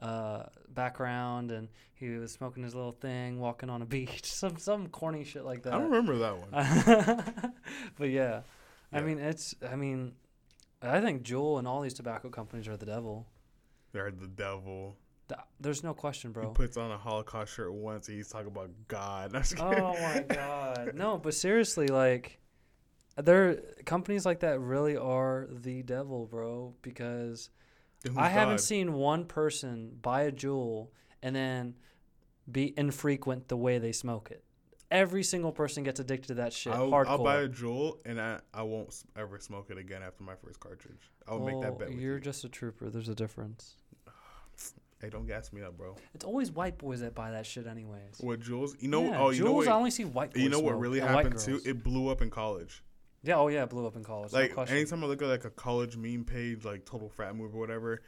uh, 0.00 0.44
background, 0.68 1.50
and 1.50 1.66
he 1.94 2.10
was 2.10 2.30
smoking 2.30 2.62
his 2.62 2.76
little 2.76 2.92
thing, 2.92 3.40
walking 3.40 3.68
on 3.70 3.82
a 3.82 3.86
beach, 3.96 4.24
some 4.32 4.56
some 4.56 4.86
corny 4.86 5.24
shit 5.24 5.44
like 5.44 5.64
that. 5.64 5.74
I 5.74 5.78
don't 5.78 5.90
remember 5.90 6.18
that 6.18 6.38
one. 6.38 7.52
but 7.98 8.10
yeah, 8.10 8.42
I 8.92 9.00
mean, 9.00 9.18
it's. 9.18 9.52
I 9.68 9.74
mean, 9.74 10.12
I 10.82 11.00
think 11.00 11.22
Juul 11.22 11.58
and 11.58 11.66
all 11.66 11.80
these 11.80 11.94
tobacco 11.94 12.28
companies 12.28 12.68
are 12.68 12.76
the 12.76 12.86
devil. 12.86 13.26
They're 13.92 14.10
the 14.10 14.28
devil. 14.28 14.96
Th- 15.28 15.40
There's 15.60 15.82
no 15.82 15.92
question, 15.94 16.30
He 16.30 16.34
bro. 16.34 16.50
puts 16.50 16.76
on 16.76 16.90
a 16.90 16.96
Holocaust 16.98 17.52
shirt 17.54 17.72
once 17.72 18.08
and 18.08 18.16
he's 18.16 18.28
talking 18.28 18.46
about 18.48 18.70
God. 18.86 19.30
I'm 19.34 19.42
just 19.42 19.60
oh 19.60 19.68
kidding. 19.68 19.84
Oh 19.84 19.92
my 19.94 20.20
god. 20.34 20.92
No, 20.94 21.18
but 21.18 21.34
seriously, 21.34 21.88
like 21.88 22.38
there 23.16 23.56
companies 23.84 24.24
like 24.24 24.40
that 24.40 24.60
really 24.60 24.96
are 24.96 25.48
the 25.50 25.82
devil, 25.82 26.26
bro, 26.26 26.74
because 26.82 27.50
I 28.16 28.28
haven't 28.28 28.60
seen 28.60 28.92
one 28.92 29.24
person 29.24 29.96
buy 30.00 30.22
a 30.22 30.32
Juul 30.32 30.88
and 31.22 31.34
then 31.34 31.74
be 32.50 32.72
infrequent 32.78 33.48
the 33.48 33.56
way 33.56 33.78
they 33.78 33.90
smoke 33.92 34.30
it. 34.30 34.44
Every 34.90 35.22
single 35.22 35.52
person 35.52 35.82
gets 35.84 36.00
addicted 36.00 36.28
to 36.28 36.34
that 36.34 36.52
shit. 36.52 36.72
I'll, 36.72 36.90
hardcore. 36.90 37.06
I'll 37.08 37.22
buy 37.24 37.42
a 37.42 37.48
Juul 37.48 37.98
and 38.06 38.18
I, 38.20 38.40
I 38.54 38.62
won't 38.62 38.94
ever 39.16 39.38
smoke 39.38 39.70
it 39.70 39.76
again 39.76 40.02
after 40.02 40.24
my 40.24 40.34
first 40.34 40.60
cartridge. 40.60 41.10
I'll 41.28 41.40
make 41.40 41.60
that 41.60 41.72
oh, 41.72 41.74
bet 41.76 41.88
with 41.90 41.98
You're 41.98 42.14
you. 42.14 42.20
just 42.20 42.44
a 42.44 42.48
trooper. 42.48 42.88
There's 42.88 43.08
a 43.08 43.14
difference. 43.14 43.76
Hey, 45.00 45.10
don't 45.10 45.28
gas 45.28 45.52
me 45.52 45.62
up, 45.62 45.76
bro. 45.78 45.94
It's 46.12 46.24
always 46.24 46.50
white 46.50 46.76
boys 46.76 46.98
that 47.02 47.14
buy 47.14 47.30
that 47.30 47.46
shit, 47.46 47.68
anyways. 47.68 48.16
What 48.18 48.40
Juuls? 48.40 48.74
You 48.82 48.88
know? 48.88 49.04
yeah, 49.04 49.20
oh, 49.20 49.30
you 49.30 49.44
know 49.44 49.52
Juuls, 49.52 49.56
what? 49.58 49.68
I 49.68 49.72
only 49.74 49.92
see 49.92 50.04
white 50.04 50.34
boys. 50.34 50.42
you 50.42 50.48
know 50.48 50.58
what 50.58 50.76
really 50.76 50.98
happened 50.98 51.38
too? 51.38 51.60
It 51.64 51.84
blew 51.84 52.08
up 52.08 52.20
in 52.20 52.30
college. 52.30 52.82
yeah, 53.22 53.36
oh 53.36 53.46
yeah, 53.46 53.62
it 53.62 53.70
blew 53.70 53.86
up 53.86 53.94
in 53.94 54.02
college. 54.02 54.32
no 54.32 54.40
Like 54.40 54.54
question. 54.54 54.76
anytime 54.76 55.04
I 55.04 55.06
look 55.06 55.22
at 55.22 55.28
like 55.28 55.44
a 55.44 55.50
college 55.50 55.96
meme 55.96 56.24
page, 56.24 56.64
like 56.64 56.84
Total 56.84 57.08
Frat 57.08 57.36
Move 57.36 57.54
or 57.54 57.60
whatever, 57.60 58.02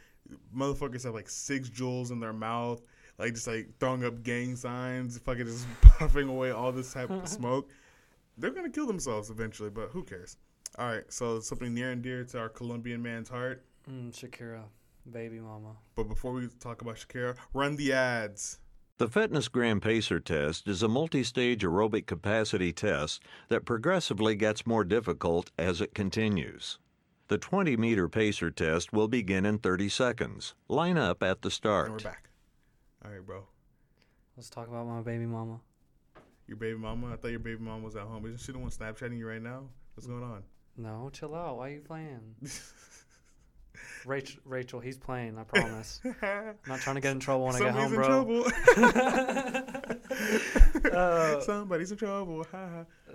motherfuckers 0.53 1.05
have 1.05 1.15
like 1.15 1.29
six 1.29 1.69
Juuls 1.71 2.11
in 2.11 2.19
their 2.19 2.33
mouth, 2.33 2.83
like 3.21 3.35
just 3.35 3.47
like 3.47 3.69
throwing 3.79 4.05
up 4.05 4.23
gang 4.23 4.57
signs, 4.57 5.19
fucking 5.19 5.47
just 5.47 5.67
puffing 5.83 6.29
away 6.29 6.51
all 6.51 6.73
this 6.73 6.93
type 6.93 7.11
of 7.11 7.29
smoke. 7.39 7.71
They're 8.39 8.51
gonna 8.51 8.71
kill 8.71 8.87
themselves 8.87 9.31
eventually, 9.31 9.71
but 9.71 9.91
who 9.91 10.03
cares? 10.03 10.37
All 10.79 10.87
right, 10.89 11.05
so 11.13 11.41
something 11.41 11.75
near 11.75 11.91
and 11.91 12.03
dear 12.03 12.25
to 12.25 12.39
our 12.39 12.49
Colombian 12.49 13.03
man's 13.03 13.29
heart. 13.29 13.65
Mm, 13.91 14.13
Shakira, 14.13 14.63
baby 15.11 15.41
mama. 15.41 15.77
But 15.97 16.05
before 16.05 16.33
we 16.33 16.49
talk 16.61 16.81
about 16.83 16.97
Shakira, 16.97 17.37
run 17.53 17.77
the 17.77 17.93
ads. 17.93 18.59
The 18.99 19.09
Fitness 19.09 19.49
Gram 19.49 19.81
Pacer 19.81 20.21
test 20.21 20.69
is 20.69 20.83
a 20.83 20.89
multi 20.89 21.23
stage 21.25 21.63
aerobic 21.63 22.07
capacity 22.07 22.73
test 22.73 23.23
that 23.49 23.65
progressively 23.65 24.35
gets 24.37 24.67
more 24.67 24.85
difficult 24.85 25.51
as 25.59 25.81
it 25.81 25.95
continues. 25.95 26.79
The 27.29 27.39
20 27.39 27.77
meter 27.77 28.09
pacer 28.09 28.51
test 28.51 28.93
will 28.93 29.09
begin 29.09 29.47
in 29.47 29.59
30 29.59 29.89
seconds. 29.89 30.55
Line 30.69 30.99
up 30.99 31.23
at 31.23 31.43
the 31.43 31.47
And 31.47 31.53
we're 31.93 31.99
start. 31.99 32.03
back. 32.05 32.30
All 33.05 33.11
right, 33.11 33.25
bro. 33.25 33.45
Let's 34.37 34.51
talk 34.51 34.69
about 34.69 34.87
my 34.87 35.01
baby 35.01 35.27
mama. 35.27 35.61
Your 36.47 36.57
baby 36.57 36.79
mama. 36.79 37.13
I 37.13 37.17
thought 37.17 37.31
your 37.31 37.41
baby 37.41 37.63
mama 37.63 37.85
was 37.85 37.97
at 37.97 38.03
home. 38.03 38.27
Isn't 38.27 38.39
she 38.41 38.53
the 38.53 38.59
one 38.59 38.71
Snapchatting 38.71 39.17
you 39.19 39.27
right 39.29 39.43
now? 39.43 39.63
What's 39.95 40.07
going 40.07 40.23
on? 40.23 40.43
No, 40.77 41.11
chill 41.13 41.35
out. 41.35 41.57
Why 41.59 41.69
are 41.69 41.73
you 41.73 41.81
playing? 41.81 42.21
Rachel, 44.07 44.41
Rachel, 44.45 44.81
he's 44.81 44.99
playing. 44.99 45.39
I 45.39 45.45
promise. 45.45 46.01
I'm 46.23 46.55
not 46.67 46.81
trying 46.81 46.97
to 46.97 47.01
get 47.01 47.13
in 47.13 47.21
trouble 47.21 47.47
when 47.47 47.57
I 47.57 47.59
get 47.59 47.73
home, 47.73 47.93
Somebody's 47.93 48.07
bro. 48.07 48.75
in 48.75 49.63
trouble. 49.63 49.91
Uh, 50.93 51.41
Somebody's 51.41 51.93
in 51.93 51.99
trouble. 51.99 52.47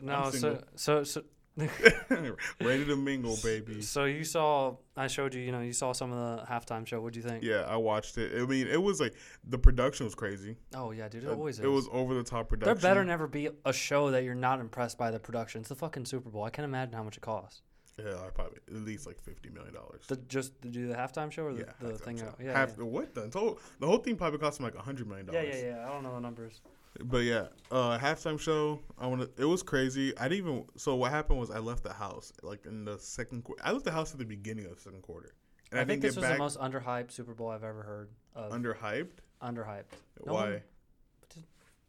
No, 0.01 0.31
so 0.31 0.63
so 0.75 1.03
so 1.03 1.23
Ready 2.61 2.85
to 2.85 2.95
mingle, 2.97 3.37
baby. 3.41 3.81
so 3.81 4.05
you 4.05 4.23
saw. 4.25 4.75
I 4.97 5.07
showed 5.07 5.33
you. 5.33 5.41
You 5.41 5.51
know, 5.53 5.61
you 5.61 5.71
saw 5.73 5.93
some 5.93 6.11
of 6.11 6.39
the 6.39 6.45
halftime 6.45 6.85
show. 6.85 6.99
What 7.01 7.13
do 7.13 7.19
you 7.19 7.25
think? 7.27 7.43
Yeah, 7.43 7.61
I 7.67 7.77
watched 7.77 8.17
it. 8.17 8.33
I 8.41 8.45
mean, 8.45 8.67
it 8.67 8.81
was 8.81 8.99
like 8.99 9.13
the 9.47 9.57
production 9.57 10.05
was 10.05 10.15
crazy. 10.15 10.57
Oh 10.75 10.91
yeah, 10.91 11.07
dude. 11.07 11.23
It 11.23 11.29
Uh, 11.29 11.33
always 11.33 11.59
is. 11.59 11.65
It 11.65 11.69
was 11.69 11.87
over 11.91 12.13
the 12.13 12.23
top 12.23 12.49
production. 12.49 12.75
There 12.77 12.81
better 12.89 13.05
never 13.05 13.27
be 13.27 13.49
a 13.65 13.71
show 13.73 14.11
that 14.11 14.23
you're 14.23 14.35
not 14.35 14.59
impressed 14.59 14.97
by 14.97 15.11
the 15.11 15.19
production. 15.19 15.61
It's 15.61 15.69
the 15.69 15.75
fucking 15.75 16.05
Super 16.05 16.29
Bowl. 16.29 16.43
I 16.43 16.49
can't 16.49 16.65
imagine 16.65 16.93
how 16.93 17.03
much 17.03 17.17
it 17.17 17.21
costs. 17.21 17.61
Yeah, 17.97 18.15
I 18.25 18.29
probably 18.31 18.57
at 18.67 18.73
least 18.73 19.07
like 19.07 19.21
fifty 19.21 19.49
million 19.49 19.73
dollars. 19.73 20.03
Just 20.27 20.61
to 20.63 20.67
do 20.67 20.87
the 20.87 20.95
halftime 20.95 21.31
show 21.31 21.43
or 21.45 21.53
the, 21.53 21.59
Yeah, 21.61 21.71
the 21.89 21.97
thing? 21.97 22.17
show. 22.17 22.25
out- 22.25 22.39
Yeah, 22.43 22.51
Half 22.51 22.73
yeah. 22.77 22.83
what 22.83 23.15
the 23.15 23.29
total? 23.29 23.59
The 23.79 23.87
whole 23.87 23.99
thing 23.99 24.17
probably 24.17 24.39
cost 24.39 24.59
him 24.59 24.65
like 24.65 24.75
a 24.75 24.81
hundred 24.81 25.07
million 25.07 25.27
yeah, 25.31 25.41
dollars. 25.41 25.55
yeah, 25.61 25.67
yeah. 25.77 25.87
I 25.89 25.93
don't 25.93 26.03
know 26.03 26.13
the 26.15 26.19
numbers. 26.19 26.59
But 27.03 27.23
yeah, 27.23 27.47
uh, 27.71 27.97
halftime 27.97 28.39
show. 28.39 28.79
I 28.97 29.07
want 29.07 29.21
to. 29.21 29.41
It 29.41 29.45
was 29.45 29.63
crazy. 29.63 30.17
I 30.17 30.29
didn't 30.29 30.47
even. 30.47 30.65
So 30.77 30.95
what 30.95 31.11
happened 31.11 31.39
was 31.39 31.51
I 31.51 31.59
left 31.59 31.83
the 31.83 31.93
house 31.93 32.31
like 32.41 32.65
in 32.65 32.85
the 32.85 32.97
second 32.97 33.43
quarter. 33.43 33.61
I 33.65 33.71
left 33.71 33.85
the 33.85 33.91
house 33.91 34.13
at 34.13 34.19
the 34.19 34.25
beginning 34.25 34.65
of 34.65 34.75
the 34.75 34.81
second 34.81 35.01
quarter, 35.01 35.33
and 35.71 35.79
I, 35.79 35.83
I, 35.83 35.85
think 35.85 36.01
this 36.01 36.15
was 36.15 36.23
back 36.23 36.33
the 36.33 36.39
most 36.39 36.59
underhyped 36.59 37.11
Super 37.11 37.33
Bowl 37.33 37.49
I've 37.49 37.63
ever 37.63 37.83
heard 37.83 38.09
of. 38.33 38.51
underhyped. 38.51 39.19
underhyped. 39.41 39.91
No 40.25 40.33
Why? 40.33 40.43
One, 40.43 40.61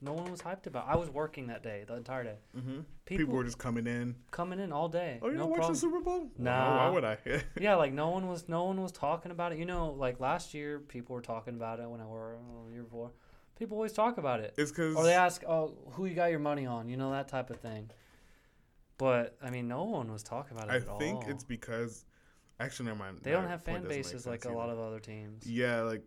no 0.01 0.13
one 0.13 0.31
was 0.31 0.43
hyped 0.43 0.67
about. 0.67 0.87
I 0.89 0.97
was 0.97 1.09
working 1.09 1.47
that 1.47 1.63
day, 1.63 1.85
the 1.87 1.95
entire 1.95 2.23
day. 2.23 2.37
hmm 2.55 2.81
People, 3.07 3.25
People, 3.25 3.35
were 3.35 3.45
just 3.45 3.59
coming 3.59 3.87
in. 3.87 4.15
coming 4.31 4.61
in 4.61 4.73
all 4.73 4.89
day. 4.89 5.19
Oh, 5.23 5.29
you 5.29 5.35
no 5.35 5.45
don't 5.45 5.59
watch 5.59 5.69
the 5.69 5.75
Super 5.75 6.01
Bowl? 6.01 6.31
Nah. 6.37 6.85
why 6.85 6.91
would 6.91 7.05
I? 7.05 7.19
yeah, 7.61 7.77
like 7.77 7.93
no 7.93 8.11
one 8.11 8.29
was 8.29 8.49
no 8.49 8.65
one 8.65 8.83
was 8.83 8.93
talking 8.93 9.31
about 9.31 9.53
it. 9.53 9.59
You 9.59 9.65
know, 9.65 9.93
like 9.93 10.21
last 10.21 10.53
year 10.53 10.81
people 10.81 11.15
were 11.15 11.23
talking 11.23 11.55
about 11.55 11.81
it 11.81 11.89
when 11.89 12.01
I 12.01 12.07
were 12.07 12.37
oh, 12.37 12.71
year 12.71 12.83
before. 12.83 13.13
People 13.59 13.77
always 13.77 13.93
talk 13.93 14.19
about 14.19 14.41
it. 14.41 14.55
it's 14.59 14.71
because 14.71 14.97
Or 14.97 15.05
they 15.05 15.15
ask, 15.15 15.43
"Oh, 15.49 15.75
who 15.93 16.07
you 16.07 16.15
got 16.15 16.31
your 16.31 16.39
money 16.39 16.67
on?" 16.67 16.89
You 16.89 16.97
know 16.97 17.11
that 17.13 17.29
type 17.29 17.51
of 17.51 17.59
thing. 17.61 17.91
But 18.99 19.37
I 19.43 19.51
mean, 19.51 19.69
no 19.69 19.85
one 19.85 20.11
was 20.11 20.23
talking 20.23 20.57
about 20.57 20.69
it 20.69 20.73
I 20.91 20.99
think 20.99 21.25
all. 21.25 21.31
it's 21.31 21.45
because 21.45 22.05
actually, 22.61 22.87
never 22.87 22.99
mind. 22.99 23.21
they 23.23 23.31
don't 23.33 23.49
have 23.49 23.63
fan 23.63 23.83
bases 23.87 24.27
like 24.27 24.45
a 24.45 24.53
lot 24.53 24.71
of 24.71 24.79
other 24.79 25.01
teams. 25.01 25.47
Yeah, 25.47 25.83
like 25.83 26.03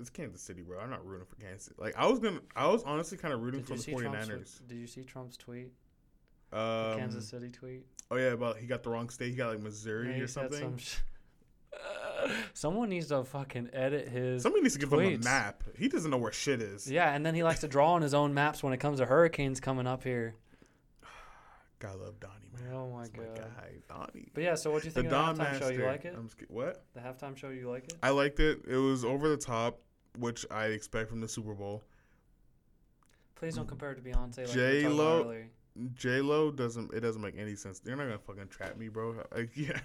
it's 0.00 0.10
Kansas 0.10 0.40
City, 0.40 0.62
bro. 0.62 0.78
I'm 0.78 0.90
not 0.90 1.04
rooting 1.04 1.26
for 1.26 1.34
Kansas. 1.36 1.64
City. 1.64 1.76
Like 1.78 1.96
I 1.96 2.06
was 2.06 2.20
gonna, 2.20 2.40
I 2.54 2.68
was 2.68 2.84
honestly 2.84 3.18
kind 3.18 3.34
of 3.34 3.42
rooting 3.42 3.62
Did 3.62 3.80
for 3.82 3.84
the 3.84 3.92
49ers. 4.08 4.26
Trump's? 4.26 4.58
Did 4.68 4.78
you 4.78 4.86
see 4.86 5.02
Trump's 5.02 5.36
tweet? 5.36 5.72
The 6.50 6.58
Um, 6.58 6.98
Kansas 6.98 7.28
City 7.28 7.50
tweet. 7.50 7.84
Oh 8.10 8.16
yeah, 8.16 8.28
about 8.32 8.58
he 8.58 8.66
got 8.66 8.82
the 8.82 8.90
wrong 8.90 9.08
state. 9.10 9.30
He 9.30 9.36
got 9.36 9.50
like 9.50 9.60
Missouri 9.60 10.16
Yeah, 10.16 10.22
or 10.22 10.26
something. 10.28 10.60
some 10.60 10.78
sh- 10.78 10.96
Someone 12.58 12.88
needs 12.88 13.06
to 13.06 13.22
fucking 13.22 13.70
edit 13.72 14.08
his. 14.08 14.42
Somebody 14.42 14.62
needs 14.62 14.74
to 14.74 14.80
give 14.80 14.92
him 14.92 14.98
a 14.98 15.16
map. 15.18 15.62
He 15.78 15.86
doesn't 15.86 16.10
know 16.10 16.16
where 16.16 16.32
shit 16.32 16.60
is. 16.60 16.90
Yeah, 16.90 17.14
and 17.14 17.24
then 17.24 17.36
he 17.36 17.44
likes 17.44 17.60
to 17.60 17.68
draw 17.68 17.92
on 17.92 18.02
his 18.02 18.14
own 18.14 18.34
maps 18.34 18.64
when 18.64 18.72
it 18.72 18.78
comes 18.78 18.98
to 18.98 19.06
hurricanes 19.06 19.60
coming 19.60 19.86
up 19.86 20.02
here. 20.02 20.34
God 21.78 21.92
I 21.92 22.04
love 22.04 22.18
Donnie, 22.18 22.50
man. 22.52 22.74
Oh 22.74 22.90
my 22.90 23.02
That's 23.02 23.14
God. 23.40 23.52
guy, 23.56 23.70
Donnie. 23.88 24.26
But 24.34 24.42
yeah, 24.42 24.56
so 24.56 24.72
what 24.72 24.82
do 24.82 24.88
you 24.88 24.92
The 24.92 25.02
think 25.02 25.10
Don 25.12 25.28
of 25.30 25.36
the 25.36 25.44
halftime 25.44 25.50
Master. 25.52 25.64
show? 25.66 25.70
You 25.78 25.86
like 25.86 26.04
it? 26.04 26.14
I'm 26.18 26.24
just, 26.28 26.50
what? 26.50 26.84
The 26.94 27.00
halftime 27.00 27.36
show, 27.36 27.50
you 27.50 27.70
like 27.70 27.84
it? 27.84 27.94
I 28.02 28.10
liked 28.10 28.40
it. 28.40 28.62
It 28.66 28.76
was 28.76 29.04
over 29.04 29.28
the 29.28 29.36
top, 29.36 29.78
which 30.18 30.44
I 30.50 30.64
expect 30.66 31.10
from 31.10 31.20
the 31.20 31.28
Super 31.28 31.54
Bowl. 31.54 31.84
Please 33.36 33.54
don't 33.54 33.68
compare 33.68 33.92
it 33.92 33.94
to 33.94 34.02
Beyonce. 34.02 34.38
Like 34.38 34.48
J-Lo- 34.48 35.28
we 35.28 35.44
were 35.78 35.88
talking 35.88 35.94
about 35.94 36.08
earlier. 36.10 36.18
J 36.18 36.20
Lo 36.20 36.50
doesn't. 36.50 36.92
It 36.94 37.00
doesn't 37.00 37.22
make 37.22 37.38
any 37.38 37.54
sense. 37.56 37.80
They're 37.80 37.96
not 37.96 38.04
gonna 38.04 38.18
fucking 38.18 38.48
trap 38.48 38.76
me, 38.76 38.88
bro. 38.88 39.14
Like, 39.34 39.50
yeah, 39.56 39.78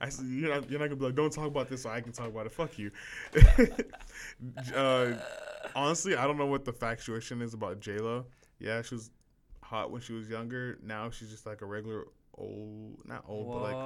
I. 0.00 0.06
s- 0.06 0.22
You're 0.24 0.54
not. 0.54 0.70
You're 0.70 0.80
not 0.80 0.86
gonna 0.86 0.96
be 0.96 1.04
like, 1.06 1.14
don't 1.14 1.32
talk 1.32 1.46
about 1.46 1.68
this, 1.68 1.82
so 1.82 1.90
I 1.90 2.00
can 2.00 2.12
talk 2.12 2.28
about 2.28 2.46
it. 2.46 2.52
Fuck 2.52 2.78
you. 2.78 2.90
uh, 4.74 5.12
honestly, 5.74 6.16
I 6.16 6.26
don't 6.26 6.38
know 6.38 6.46
what 6.46 6.64
the 6.64 6.72
factuation 6.72 7.42
is 7.42 7.54
about 7.54 7.80
J 7.80 7.98
Lo. 7.98 8.26
Yeah, 8.58 8.82
she 8.82 8.94
was 8.94 9.10
hot 9.62 9.90
when 9.90 10.00
she 10.00 10.12
was 10.12 10.28
younger. 10.28 10.78
Now 10.82 11.10
she's 11.10 11.30
just 11.30 11.46
like 11.46 11.62
a 11.62 11.66
regular 11.66 12.06
old, 12.36 12.96
not 13.04 13.24
old, 13.28 13.46
what? 13.46 13.62
but 13.62 13.76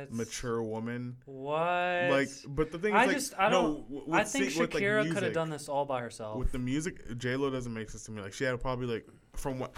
like 0.00 0.12
mature 0.12 0.62
woman. 0.62 1.16
What? 1.26 2.10
Like, 2.10 2.28
but 2.48 2.70
the 2.72 2.78
thing 2.78 2.94
is, 2.94 3.00
I 3.00 3.04
like, 3.06 3.16
just 3.16 3.34
I 3.38 3.50
no, 3.50 3.84
don't. 3.88 4.14
I 4.14 4.24
think 4.24 4.50
sing- 4.50 4.60
with, 4.60 4.74
like, 4.74 4.82
Shakira 4.82 5.12
could 5.12 5.22
have 5.22 5.32
done 5.32 5.50
this 5.50 5.68
all 5.68 5.84
by 5.84 6.00
herself. 6.00 6.38
with 6.38 6.52
the 6.52 6.58
music, 6.58 7.16
J 7.18 7.36
Lo 7.36 7.50
doesn't 7.50 7.72
make 7.72 7.90
sense 7.90 8.04
to 8.04 8.10
me. 8.10 8.22
Like 8.22 8.32
she 8.32 8.44
had 8.44 8.60
probably 8.60 8.86
like 8.86 9.06
from 9.34 9.58
what 9.58 9.72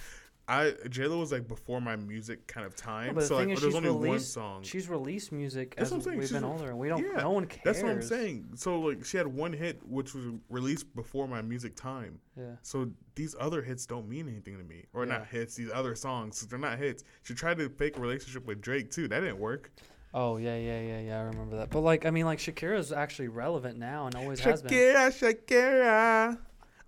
I 0.51 0.73
J 0.89 1.07
Lo 1.07 1.19
was 1.19 1.31
like 1.31 1.47
before 1.47 1.81
my 1.81 1.95
music 1.97 2.47
kind 2.49 2.67
of 2.67 2.75
time. 2.75 3.15
the 3.15 3.23
so 3.23 3.37
like, 3.37 3.47
there's 3.59 3.75
only 3.75 3.91
one 3.91 4.01
released. 4.03 4.33
song. 4.33 4.63
She's 4.63 4.89
released 4.89 5.31
music 5.31 5.77
That's 5.77 5.89
as 5.89 5.93
what 5.93 5.97
I'm 5.99 6.03
saying, 6.03 6.19
we've 6.19 6.27
she's 6.29 6.33
been 6.33 6.45
re- 6.45 6.51
older, 6.51 6.71
and 6.71 6.79
we 6.79 6.89
don't. 6.89 7.03
Yeah, 7.03 7.21
no 7.21 7.31
one 7.31 7.47
cares. 7.47 7.63
That's 7.65 7.83
what 7.83 7.93
I'm 7.93 8.03
saying. 8.03 8.49
So 8.57 8.81
like 8.81 9.05
she 9.05 9.17
had 9.17 9.27
one 9.27 9.53
hit 9.53 9.81
which 9.87 10.15
was 10.15 10.25
released 10.49 10.95
before 10.97 11.29
my 11.29 11.41
music 11.41 11.77
time. 11.77 12.19
Yeah. 12.37 12.57
So 12.63 12.91
these 13.15 13.37
other 13.39 13.63
hits 13.63 13.87
don't 13.87 14.09
mean 14.09 14.29
anything 14.29 14.59
to 14.59 14.65
me, 14.65 14.87
or 14.93 15.05
Yeah. 15.07 15.19
not 15.19 15.27
hits. 15.29 15.55
These 15.55 15.71
other 15.73 15.95
songs, 15.95 16.41
they're 16.47 16.59
not 16.59 16.79
hits. 16.79 17.05
She 17.23 17.35
tried 17.35 17.59
to 17.59 17.69
fake 17.69 17.97
a 17.97 18.01
relationship 18.01 18.47
with 18.47 18.61
Drake 18.61 18.91
too. 18.91 19.07
That 19.09 19.21
didn't 19.21 19.39
work. 19.39 19.71
Oh 20.13 20.39
yeah, 20.39 20.57
yeah, 20.57 20.81
yeah, 20.81 21.01
yeah. 21.01 21.19
I 21.21 21.23
remember 21.23 21.59
that. 21.59 21.71
But 21.71 21.83
like, 21.83 22.05
I 22.05 22.11
mean, 22.11 22.25
like 22.27 22.41
Shakira's 22.41 22.91
actually 22.91 23.29
relevant 23.29 23.79
now 23.79 24.07
and 24.07 24.17
always 24.17 24.41
has 24.41 24.61
been. 24.63 24.73
Shakira, 24.73 25.35
Shakira. 25.47 26.39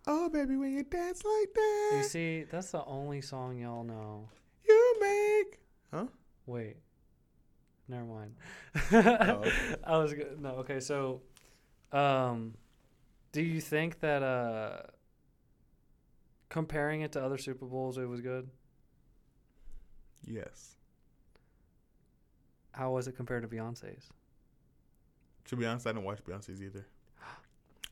Oh 0.06 0.28
baby, 0.28 0.56
when 0.56 0.72
you 0.72 0.82
dance 0.82 1.22
like 1.24 1.54
that, 1.54 1.90
You 1.98 2.02
see, 2.02 2.42
that's 2.50 2.70
the 2.72 2.84
only 2.84 3.20
song 3.20 3.58
y'all 3.58 3.84
know. 3.84 4.28
you 4.68 4.96
make. 5.00 5.60
Huh? 5.92 6.06
Wait. 6.46 6.76
Never 7.88 8.04
mind. 8.04 8.34
okay. 8.92 9.76
I 9.84 9.98
was 9.98 10.12
go- 10.14 10.34
no 10.38 10.50
okay. 10.56 10.80
So, 10.80 11.22
um, 11.92 12.54
do 13.32 13.42
you 13.42 13.60
think 13.60 14.00
that 14.00 14.22
uh, 14.22 14.82
comparing 16.48 17.02
it 17.02 17.12
to 17.12 17.22
other 17.24 17.38
Super 17.38 17.66
Bowls, 17.66 17.98
it 17.98 18.08
was 18.08 18.20
good? 18.20 18.48
Yes. 20.26 20.76
How 22.72 22.90
was 22.92 23.06
it 23.08 23.12
compared 23.16 23.42
to 23.42 23.48
Beyonce's? 23.48 24.08
To 25.46 25.56
be 25.56 25.66
honest, 25.66 25.86
I 25.86 25.90
didn't 25.92 26.04
watch 26.04 26.24
Beyonce's 26.24 26.62
either. 26.62 26.86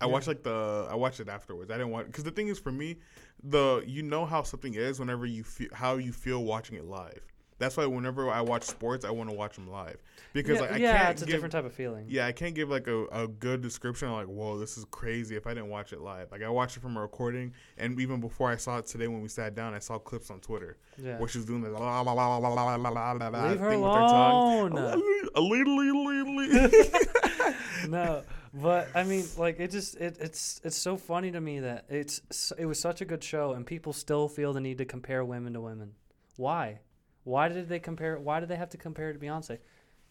I 0.01 0.07
Yeah. 0.07 0.13
watched 0.13 0.29
like 0.29 0.43
the 0.43 0.87
I 0.91 0.95
watched 0.95 1.21
it 1.21 1.29
afterwards. 1.29 1.71
I 1.71 1.75
didn't 1.75 1.91
watch 1.91 2.07
because 2.07 2.25
the 2.25 2.31
thing 2.31 2.49
is 2.49 2.59
for 2.59 2.73
me, 2.73 2.97
the 3.43 3.83
you 3.87 4.03
know 4.03 4.25
how 4.27 4.43
something 4.43 4.75
is 4.75 4.99
whenever 5.01 5.27
you 5.27 5.45
feel 5.45 5.69
how 5.73 5.97
you 5.97 6.13
feel 6.13 6.45
watching 6.45 6.77
it 6.77 6.85
live. 6.85 7.21
That's 7.59 7.77
why 7.77 7.85
whenever 7.85 8.31
I 8.31 8.41
watch 8.41 8.63
sports, 8.63 9.05
I 9.05 9.11
want 9.11 9.29
to 9.29 9.37
watch 9.37 9.57
them 9.57 9.69
live 9.71 9.99
because 10.33 10.55
yeah, 10.55 10.61
like 10.63 10.73
I 10.73 10.77
yeah, 10.79 10.97
can't 10.99 11.11
it's 11.11 11.21
a 11.23 11.27
give, 11.27 11.35
different 11.35 11.53
type 11.53 11.67
of 11.67 11.75
feeling. 11.75 12.07
Yeah, 12.09 12.25
I 12.27 12.33
can't 12.33 12.55
give 12.55 12.71
like 12.71 12.87
a, 12.87 13.05
a 13.13 13.29
good 13.29 13.61
description 13.61 14.11
like, 14.13 14.29
whoa, 14.29 14.59
this 14.59 14.79
is 14.79 14.87
crazy 14.91 15.37
if 15.37 15.47
I 15.47 15.53
didn't 15.53 15.69
watch 15.69 15.93
it 15.93 16.01
live. 16.01 16.33
Like 16.33 16.43
I 16.43 16.49
watched 16.49 16.79
it 16.79 16.81
from 16.81 16.97
a 16.97 17.03
recording 17.03 17.53
and 17.77 18.01
even 18.01 18.19
before 18.19 18.51
I 18.51 18.57
saw 18.57 18.79
it 18.79 18.87
today 18.87 19.09
when 19.09 19.21
we 19.21 19.29
sat 19.29 19.55
down, 19.55 19.75
I 19.75 19.79
saw 19.79 19.99
clips 19.99 20.31
on 20.31 20.41
Twitter 20.41 20.79
Yeah. 20.97 21.19
where 21.19 21.29
she 21.29 21.37
was 21.37 21.45
doing 21.45 21.61
the 21.61 21.69
la 21.69 22.01
la 22.01 22.13
la 22.13 22.39
la 22.39 22.39
la 22.39 22.49
la 22.49 22.77
la 22.77 22.89
la 22.89 23.13
la 23.13 23.29
la 23.29 23.49
Leave 23.51 23.61
her 23.61 23.71
thing 23.73 23.81
with 23.83 23.93
her 23.93 24.07
tongue. 24.09 24.73
alone. 24.73 25.03
A 25.35 25.41
little, 25.41 25.77
little, 25.77 26.37
little. 26.37 27.51
no, 27.91 28.23
but 28.53 28.89
I 28.95 29.05
mean, 29.05 29.25
like 29.37 29.61
it 29.61 29.71
just 29.71 29.97
it, 29.97 30.19
it's 30.21 30.61
it's 30.65 30.77
so 30.77 30.97
funny 30.97 31.31
to 31.31 31.41
me 31.41 31.61
that 31.61 31.85
it's 31.89 32.53
it 32.59 32.67
was 32.67 32.79
such 32.81 33.01
a 33.01 33.05
good 33.05 33.23
show 33.23 33.53
and 33.53 33.65
people 33.67 33.93
still 33.93 34.29
feel 34.29 34.53
the 34.53 34.61
need 34.61 34.79
to 34.79 34.85
compare 34.85 35.25
women 35.25 35.53
to 35.55 35.61
women. 35.61 35.93
Why? 36.37 36.81
Why 37.25 37.49
did 37.49 37.69
they 37.69 37.79
compare? 37.79 38.19
Why 38.19 38.41
did 38.41 38.49
they 38.49 38.57
have 38.57 38.71
to 38.71 38.77
compare 38.79 39.11
it 39.11 39.15
to 39.15 39.19
Beyonce? 39.19 39.59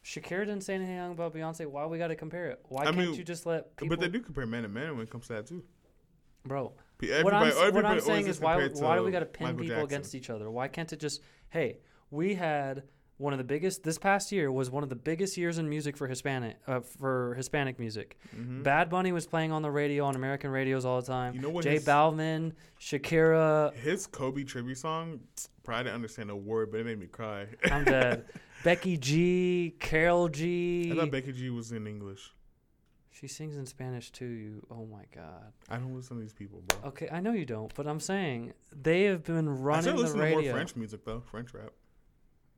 Shakira 0.05 0.45
didn't 0.45 0.61
say 0.61 0.75
anything 0.75 0.97
about 1.11 1.33
Beyonce. 1.33 1.65
Why 1.65 1.85
we 1.85 1.97
got 1.97 2.07
to 2.07 2.15
compare 2.15 2.47
it? 2.51 2.59
Why 2.69 2.83
I 2.83 2.85
can't 2.85 2.97
mean, 2.97 3.13
you 3.15 3.23
just 3.23 3.45
let 3.45 3.75
people? 3.75 3.97
But 3.97 3.99
they 3.99 4.07
do 4.07 4.21
compare 4.21 4.45
man 4.45 4.63
and 4.63 4.73
man 4.73 4.95
when 4.95 5.03
it 5.03 5.09
comes 5.09 5.27
to 5.27 5.33
that 5.33 5.47
too. 5.47 5.63
bro. 6.45 6.73
Everybody, 7.01 7.23
what 7.23 7.33
I'm, 7.33 7.47
s- 7.47 7.55
what 7.55 7.67
everybody 7.67 7.95
I'm 7.95 8.01
saying 8.01 8.27
is 8.27 8.39
why 8.41 8.67
why 8.67 8.95
do 8.97 9.03
we 9.03 9.11
got 9.11 9.19
to 9.19 9.25
pin 9.25 9.47
Michael 9.47 9.59
people 9.61 9.75
Jackson. 9.75 9.85
against 9.85 10.15
each 10.15 10.29
other? 10.29 10.49
Why 10.51 10.67
can't 10.67 10.91
it 10.93 10.99
just 10.99 11.21
hey 11.49 11.79
we 12.11 12.35
had 12.35 12.83
one 13.19 13.33
of 13.33 13.37
the 13.37 13.43
biggest 13.43 13.83
this 13.83 13.97
past 13.99 14.31
year 14.31 14.51
was 14.51 14.71
one 14.71 14.81
of 14.81 14.89
the 14.89 14.95
biggest 14.95 15.37
years 15.37 15.57
in 15.57 15.69
music 15.69 15.95
for 15.97 16.07
Hispanic 16.07 16.57
uh, 16.67 16.79
for 16.79 17.35
Hispanic 17.35 17.77
music. 17.77 18.17
Bad 18.33 18.89
Bunny 18.89 19.11
was 19.11 19.27
playing 19.27 19.51
on 19.51 19.61
the 19.61 19.69
radio 19.69 20.05
on 20.05 20.15
American 20.15 20.49
radios 20.49 20.85
all 20.85 20.99
the 21.01 21.05
time. 21.05 21.33
Mm-hmm. 21.33 21.41
You 21.41 21.47
know 21.47 21.53
what 21.53 21.63
J 21.65 21.73
his- 21.73 21.85
Balvin, 21.85 22.53
Shakira, 22.79 23.73
His 23.75 24.07
Kobe 24.07 24.43
tribute 24.43 24.77
song, 24.77 25.19
probably 25.63 25.83
didn't 25.83 25.95
understand 25.95 26.31
a 26.31 26.35
word, 26.35 26.71
but 26.71 26.79
it 26.79 26.85
made 26.85 26.99
me 26.99 27.07
cry. 27.07 27.45
I'm 27.71 27.83
dead. 27.83 28.25
Becky 28.63 28.97
G, 28.97 29.75
Karol 29.79 30.27
G. 30.29 30.89
I 30.91 30.95
thought 30.95 31.11
Becky 31.11 31.31
G 31.31 31.49
was 31.49 31.71
in 31.71 31.87
English. 31.87 32.33
she 33.11 33.27
sings 33.27 33.57
in 33.57 33.65
Spanish 33.65 34.11
too. 34.11 34.25
You, 34.25 34.65
oh 34.71 34.85
my 34.85 35.03
god. 35.15 35.51
I 35.69 35.77
don't 35.77 35.93
listen 35.95 36.17
to 36.17 36.21
these 36.21 36.33
people, 36.33 36.61
bro. 36.67 36.89
Okay, 36.89 37.09
I 37.11 37.19
know 37.19 37.31
you 37.33 37.45
don't, 37.45 37.73
but 37.75 37.85
I'm 37.87 37.99
saying 37.99 38.53
they 38.73 39.03
have 39.03 39.23
been 39.23 39.47
running 39.49 39.79
I 39.79 39.81
still 39.81 39.95
the 39.95 40.01
listen 40.03 40.17
to 40.19 40.23
radio. 40.23 40.41
more 40.41 40.51
French 40.53 40.75
music 40.75 41.05
though. 41.05 41.21
French 41.21 41.53
rap. 41.53 41.71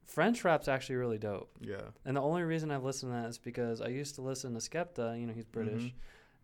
French 0.06 0.44
rap's 0.44 0.68
actually 0.68 0.96
really 0.96 1.18
dope. 1.18 1.50
Yeah. 1.62 1.82
And 2.06 2.18
the 2.18 2.22
only 2.22 2.44
reason 2.44 2.70
I've 2.72 2.84
listened 2.84 3.12
to 3.14 3.22
that 3.22 3.30
is 3.30 3.38
because 3.38 3.82
I 3.82 3.88
used 3.88 4.16
to 4.16 4.22
listen 4.22 4.54
to 4.54 4.60
Skepta. 4.60 5.20
You 5.20 5.28
know, 5.28 5.34
he's 5.34 5.46
British, 5.46 5.84
Mhm. 5.84 5.94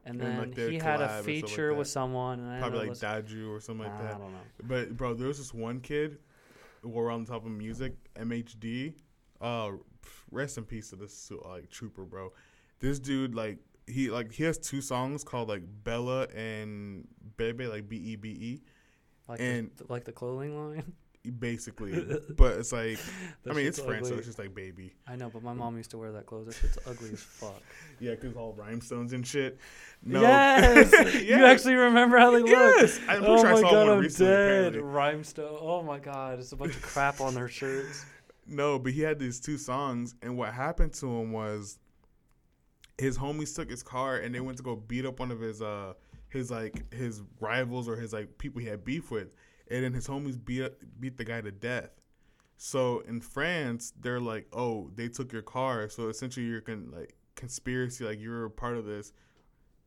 and 0.05 0.21
And, 0.21 0.21
then 0.21 0.49
like, 0.51 0.69
he 0.69 0.77
had 0.77 1.01
a 1.01 1.21
feature 1.23 1.71
like 1.71 1.79
with 1.79 1.87
someone, 1.89 2.39
and 2.39 2.59
Probably 2.61 2.79
like 2.79 2.89
listen- 2.89 3.09
Dadju 3.09 3.49
or 3.49 3.59
something 3.59 3.85
like 3.87 3.99
I 3.99 4.03
that. 4.03 4.15
I 4.15 4.17
don't 4.19 4.31
know. 4.31 4.39
But 4.63 4.95
bro, 4.95 5.13
there 5.13 5.27
was 5.27 5.37
this 5.37 5.53
one 5.53 5.81
kid. 5.81 6.19
We're 6.83 7.09
on 7.11 7.25
top 7.25 7.45
of 7.45 7.51
music. 7.51 7.95
MHD. 8.15 8.93
Uh, 9.41 9.73
rest 10.31 10.57
in 10.57 10.63
peace 10.65 10.89
to 10.91 10.95
this 10.95 11.29
like 11.45 11.69
trooper, 11.69 12.05
bro. 12.05 12.31
This 12.79 12.99
dude 12.99 13.35
like 13.35 13.59
he 13.85 14.09
like 14.09 14.31
he 14.31 14.43
has 14.43 14.57
two 14.57 14.81
songs 14.81 15.23
called 15.23 15.49
like 15.49 15.63
Bella 15.83 16.23
and 16.35 17.07
Bebe, 17.37 17.67
like 17.67 17.89
B 17.89 17.97
E 17.97 18.15
B 18.15 18.29
E. 18.29 18.61
Like 19.27 19.39
and- 19.41 19.71
the, 19.75 19.85
like 19.89 20.05
the 20.05 20.11
clothing 20.13 20.55
line. 20.57 20.93
basically. 21.31 22.17
but 22.37 22.57
it's 22.57 22.71
like, 22.71 22.99
I 23.49 23.53
mean, 23.53 23.65
it's 23.67 23.79
French, 23.79 24.07
so 24.07 24.15
it's 24.15 24.27
just 24.27 24.39
like 24.39 24.53
baby. 24.53 24.93
I 25.07 25.15
know, 25.15 25.29
but 25.29 25.43
my 25.43 25.53
mom 25.53 25.77
used 25.77 25.91
to 25.91 25.97
wear 25.97 26.11
that 26.13 26.25
clothes. 26.25 26.47
That 26.47 26.55
shit's 26.55 26.77
ugly 26.85 27.11
as 27.13 27.21
fuck. 27.23 27.61
Yeah, 27.99 28.11
because 28.11 28.35
all 28.35 28.53
rhinestones 28.53 29.13
and 29.13 29.25
shit. 29.25 29.59
No. 30.03 30.21
Yes, 30.21 31.13
you 31.23 31.45
actually 31.45 31.75
remember 31.75 32.17
how 32.17 32.31
they 32.31 32.39
look. 32.39 32.49
Yes, 32.49 32.99
I'm 33.07 33.19
pretty 33.19 33.25
oh 33.25 33.37
sure 33.37 33.47
I 33.47 33.53
my 33.53 33.61
saw 33.61 33.71
god, 33.71 33.87
one 33.87 33.97
I'm 33.97 33.99
recently, 33.99 34.31
dead. 34.31 34.49
apparently. 34.49 34.79
Rhymestone. 34.81 35.57
Oh 35.59 35.83
my 35.83 35.99
god, 35.99 36.39
it's 36.39 36.51
a 36.51 36.55
bunch 36.55 36.75
of 36.75 36.81
crap 36.81 37.21
on 37.21 37.33
their 37.33 37.47
shirts. 37.47 38.05
No, 38.45 38.79
but 38.79 38.93
he 38.93 39.01
had 39.01 39.19
these 39.19 39.39
two 39.39 39.57
songs, 39.57 40.15
and 40.21 40.37
what 40.37 40.53
happened 40.53 40.93
to 40.93 41.07
him 41.07 41.31
was 41.31 41.79
his 42.97 43.17
homies 43.17 43.55
took 43.55 43.69
his 43.69 43.83
car 43.83 44.17
and 44.17 44.33
they 44.33 44.39
went 44.39 44.57
to 44.57 44.63
go 44.63 44.75
beat 44.75 45.05
up 45.05 45.19
one 45.19 45.31
of 45.31 45.39
his 45.39 45.61
uh 45.61 45.93
his 46.29 46.51
like 46.51 46.91
his 46.93 47.21
rivals 47.39 47.87
or 47.87 47.95
his 47.95 48.11
like 48.13 48.37
people 48.37 48.61
he 48.61 48.67
had 48.67 48.83
beef 48.83 49.11
with, 49.11 49.29
and 49.69 49.83
then 49.83 49.93
his 49.93 50.07
homies 50.07 50.43
beat 50.43 50.63
up, 50.63 50.73
beat 50.99 51.17
the 51.17 51.23
guy 51.25 51.41
to 51.41 51.51
death. 51.51 51.91
So 52.57 53.01
in 53.01 53.21
France, 53.21 53.93
they're 53.99 54.19
like, 54.19 54.47
oh, 54.53 54.89
they 54.95 55.09
took 55.09 55.31
your 55.31 55.43
car, 55.43 55.89
so 55.89 56.09
essentially 56.09 56.45
you're 56.47 56.61
con- 56.61 56.91
like 56.91 57.15
conspiracy, 57.35 58.03
like 58.03 58.19
you're 58.19 58.45
a 58.45 58.49
part 58.49 58.77
of 58.77 58.85
this, 58.85 59.13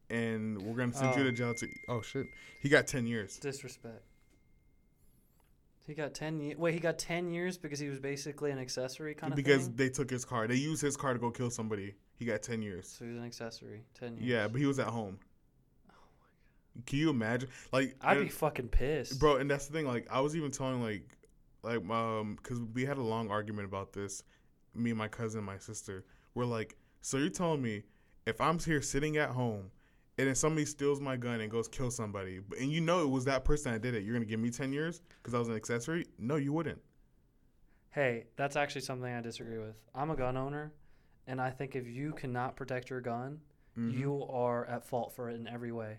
and 0.09 0.61
we're 0.63 0.77
gonna 0.77 0.93
send 0.93 1.17
you 1.17 1.23
Oh. 1.23 1.25
to 1.27 1.33
jail. 1.33 1.55
To 1.55 1.69
oh 1.89 2.01
shit, 2.03 2.27
he 2.61 2.69
got 2.69 2.87
ten 2.87 3.07
years. 3.07 3.39
Disrespect. 3.39 4.03
He 5.87 5.95
got 5.95 6.15
ten 6.15 6.39
years. 6.41 6.59
Wait, 6.59 6.75
he 6.75 6.81
got 6.81 6.99
ten 6.99 7.33
years 7.33 7.59
because 7.59 7.79
he 7.81 7.89
was 7.89 7.99
basically 7.99 8.53
an 8.53 8.59
accessory 8.59 9.15
kind 9.15 9.33
of 9.33 9.37
because 9.37 9.65
thing. 9.67 9.77
they 9.77 9.89
took 9.89 10.09
his 10.11 10.25
car. 10.25 10.47
They 10.47 10.55
used 10.55 10.83
his 10.83 10.97
car 10.97 11.13
to 11.13 11.19
go 11.19 11.31
kill 11.31 11.51
somebody. 11.51 11.95
He 12.17 12.25
got 12.25 12.43
ten 12.43 12.63
years. 12.63 12.87
So 12.87 13.05
he 13.05 13.11
was 13.11 13.19
an 13.19 13.25
accessory. 13.27 13.83
Ten 13.99 14.17
years. 14.17 14.25
Yeah, 14.27 14.47
but 14.49 14.61
he 14.61 14.67
was 14.67 14.79
at 14.79 14.87
home. 14.89 15.19
Can 16.87 16.99
you 16.99 17.11
imagine? 17.11 17.49
Like, 17.73 17.97
I'd 18.01 18.17
and- 18.19 18.27
be 18.27 18.31
fucking 18.31 18.69
pissed, 18.69 19.19
bro. 19.19 19.37
And 19.37 19.51
that's 19.51 19.67
the 19.67 19.73
thing. 19.73 19.87
Like, 19.87 20.07
I 20.11 20.21
was 20.21 20.37
even 20.37 20.51
telling 20.51 20.83
like, 20.83 21.05
like, 21.63 21.89
um, 21.91 22.37
because 22.37 22.61
we 22.75 22.85
had 22.85 22.99
a 22.99 23.03
long 23.03 23.31
argument 23.31 23.67
about 23.69 23.93
this. 23.93 24.23
Me 24.75 24.91
and 24.91 24.99
my 24.99 25.09
cousin, 25.09 25.39
and 25.39 25.47
my 25.47 25.59
sister, 25.59 26.05
we're 26.35 26.45
like, 26.45 26.77
so 27.01 27.17
you're 27.19 27.29
telling 27.29 27.61
me 27.61 27.83
if 28.27 28.41
I'm 28.41 28.59
here 28.59 28.81
sitting 28.81 29.17
at 29.17 29.31
home, 29.31 29.71
and 30.17 30.29
then 30.29 30.35
somebody 30.35 30.65
steals 30.67 31.01
my 31.01 31.17
gun 31.17 31.41
and 31.41 31.51
goes 31.51 31.67
kill 31.67 31.91
somebody, 31.91 32.39
but- 32.39 32.59
and 32.59 32.71
you 32.71 32.81
know 32.81 33.03
it 33.03 33.09
was 33.09 33.25
that 33.25 33.45
person 33.45 33.73
that 33.73 33.81
did 33.83 33.95
it, 33.95 34.05
you're 34.05 34.15
gonna 34.15 34.25
give 34.27 34.39
me 34.39 34.51
ten 34.51 34.73
years 34.73 35.01
because 35.23 35.35
I 35.35 35.39
was 35.39 35.49
an 35.49 35.57
accessory? 35.57 36.07
No, 36.19 36.37
you 36.37 36.53
wouldn't. 36.53 36.81
Hey, 37.91 38.27
that's 38.37 38.55
actually 38.55 38.83
something 38.83 39.13
I 39.13 39.21
disagree 39.21 39.59
with. 39.59 39.75
I'm 39.95 40.11
a 40.11 40.17
gun 40.17 40.37
owner, 40.37 40.73
and 41.27 41.41
I 41.41 41.51
think 41.51 41.75
if 41.75 41.89
you 41.89 42.13
cannot 42.13 42.55
protect 42.55 42.91
your 42.91 43.01
gun, 43.01 43.41
Mhm. 43.77 43.93
you 43.99 44.23
are 44.25 44.65
at 44.67 44.85
fault 44.85 45.13
for 45.15 45.29
it 45.31 45.35
in 45.35 45.49
every 45.49 45.73
way. 45.73 45.99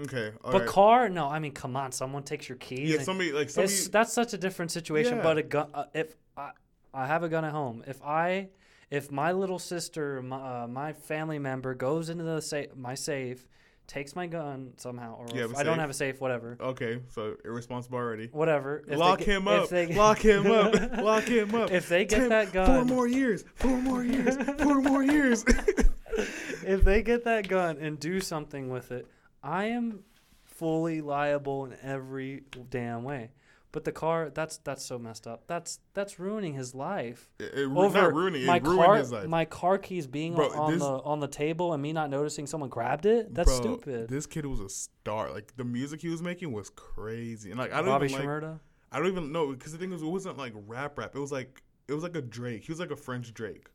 Okay, 0.00 0.32
but 0.42 0.52
right. 0.60 0.66
car, 0.66 1.08
no. 1.10 1.28
I 1.28 1.38
mean, 1.38 1.52
come 1.52 1.76
on, 1.76 1.92
someone 1.92 2.22
takes 2.22 2.48
your 2.48 2.56
keys. 2.58 2.88
yeah, 2.90 2.96
and- 2.96 3.04
somebody 3.04 3.32
like 3.32 3.50
somebody. 3.50 3.74
that's 3.90 4.12
such 4.12 4.32
a 4.32 4.38
different 4.38 4.70
situation. 4.70 5.18
Yeah. 5.18 5.22
But 5.22 5.38
a 5.38 5.42
gun, 5.42 5.68
uh, 5.74 5.84
if 5.92 6.14
I, 6.36 6.52
I 6.94 7.06
have 7.06 7.22
a 7.22 7.28
gun 7.28 7.44
at 7.44 7.52
home, 7.52 7.84
if 7.86 8.02
I, 8.02 8.48
if 8.90 9.10
my 9.10 9.32
little 9.32 9.58
sister, 9.58 10.22
my, 10.22 10.62
uh, 10.62 10.66
my 10.66 10.92
family 10.94 11.38
member 11.38 11.74
goes 11.74 12.08
into 12.08 12.24
the 12.24 12.40
sa- 12.40 12.72
my 12.74 12.94
safe, 12.94 13.46
takes 13.86 14.16
my 14.16 14.26
gun 14.26 14.72
somehow, 14.78 15.16
or 15.16 15.26
You 15.34 15.42
have 15.42 15.50
if 15.50 15.56
a 15.58 15.60
I 15.60 15.62
don't 15.62 15.78
have 15.78 15.90
a 15.90 15.94
safe, 15.94 16.22
whatever, 16.22 16.56
okay, 16.58 17.00
so 17.10 17.36
irresponsible 17.44 17.98
already. 17.98 18.28
whatever. 18.28 18.82
Lock 18.88 19.18
get- 19.18 19.28
him 19.28 19.48
if 19.48 19.62
up. 19.64 19.68
they 19.68 19.86
get- 19.88 19.96
Lock 19.98 20.18
him 20.24 20.46
up. 20.50 20.72
Lock 21.02 21.24
him 21.24 21.54
up. 21.54 21.70
If 21.70 21.90
they 21.90 22.06
get 22.06 22.28
Ten- 22.28 22.28
that 22.30 22.52
Four 22.66 22.84
more 22.86 23.06
years. 23.06 23.44
Four 23.56 23.76
more 23.76 24.02
years. 24.02 24.36
Four 24.58 24.80
more 24.80 25.02
years. 25.02 25.44
if 26.16 26.82
they 26.84 27.02
get 27.02 27.24
that 27.24 27.48
gun 27.48 27.76
and 27.78 27.98
do 28.00 28.20
something 28.20 28.70
with 28.70 28.92
it, 28.92 29.06
I 29.42 29.64
am 29.66 30.00
fully 30.44 31.00
liable 31.00 31.64
in 31.64 31.76
every 31.82 32.44
damn 32.70 33.04
way. 33.04 33.30
But 33.72 33.84
the 33.84 33.92
car, 33.92 34.28
that's 34.28 34.58
that's 34.58 34.84
so 34.84 34.98
messed 34.98 35.26
up. 35.26 35.44
That's 35.46 35.80
that's 35.94 36.18
ruining 36.20 36.52
his 36.52 36.74
life. 36.74 37.30
it, 37.38 37.54
it, 37.54 37.70
Over 37.74 38.02
not 38.02 38.12
ruining 38.14 38.44
my 38.44 38.56
It 38.56 38.64
ruined 38.64 38.84
car, 38.84 38.96
his 38.96 39.10
life. 39.12 39.26
my 39.28 39.46
car 39.46 39.78
keys 39.78 40.06
being 40.06 40.34
Bro, 40.34 40.50
on 40.50 40.72
this- 40.72 40.80
the 40.82 40.86
on 40.86 41.20
the 41.20 41.26
table 41.28 41.72
and 41.72 41.82
me 41.82 41.94
not 41.94 42.10
noticing 42.10 42.46
someone 42.46 42.68
grabbed 42.68 43.06
it. 43.06 43.34
That's 43.34 43.48
Bro, 43.48 43.78
stupid. 43.78 44.08
This 44.10 44.26
kid 44.26 44.44
was 44.44 44.60
a 44.60 44.68
star. 44.68 45.32
Like 45.32 45.56
the 45.56 45.64
music 45.64 46.02
he 46.02 46.10
was 46.10 46.20
making 46.20 46.52
was 46.52 46.68
crazy. 46.68 47.50
And 47.50 47.58
like 47.58 47.72
I 47.72 47.76
don't 47.78 47.86
Bobby 47.86 48.12
even 48.12 48.26
like. 48.26 48.58
I 48.92 48.98
don't 48.98 49.08
even 49.08 49.32
know 49.32 49.52
because 49.52 49.72
the 49.72 49.78
thing 49.78 49.88
was, 49.90 50.02
it 50.02 50.06
wasn't 50.06 50.36
like 50.36 50.52
rap 50.66 50.98
rap. 50.98 51.12
It 51.16 51.18
was 51.18 51.32
like 51.32 51.62
it 51.88 51.94
was 51.94 52.02
like 52.02 52.14
a 52.14 52.20
Drake. 52.22 52.64
He 52.64 52.72
was 52.72 52.78
like 52.78 52.90
a 52.90 52.96
French 52.96 53.32
Drake. 53.32 53.68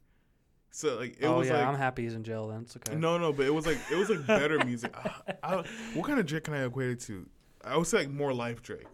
So 0.78 0.96
like 0.98 1.18
it 1.20 1.26
oh 1.26 1.40
was 1.40 1.48
yeah, 1.48 1.58
like 1.58 1.66
I'm 1.66 1.74
happy 1.74 2.04
he's 2.04 2.14
in 2.14 2.24
jail. 2.24 2.50
Then 2.50 2.62
it's 2.62 2.78
okay. 2.78 2.94
no, 2.94 3.18
no, 3.18 3.34
but 3.34 3.48
it 3.48 3.50
was 3.50 3.66
like 3.66 3.80
it 3.92 3.96
was 3.96 4.12
like 4.12 4.28
better 4.28 4.64
music. 4.64 4.96
I, 5.42 5.56
I, 5.56 5.64
what 5.96 6.06
kind 6.06 6.20
of 6.20 6.28
Drake 6.28 6.44
can 6.44 6.54
I 6.54 6.66
equate 6.66 6.92
it 6.92 7.00
to? 7.08 7.26
I 7.64 7.76
would 7.76 7.88
say 7.88 7.98
like 7.98 8.12
more 8.12 8.32
life 8.32 8.62
Drake. 8.62 8.86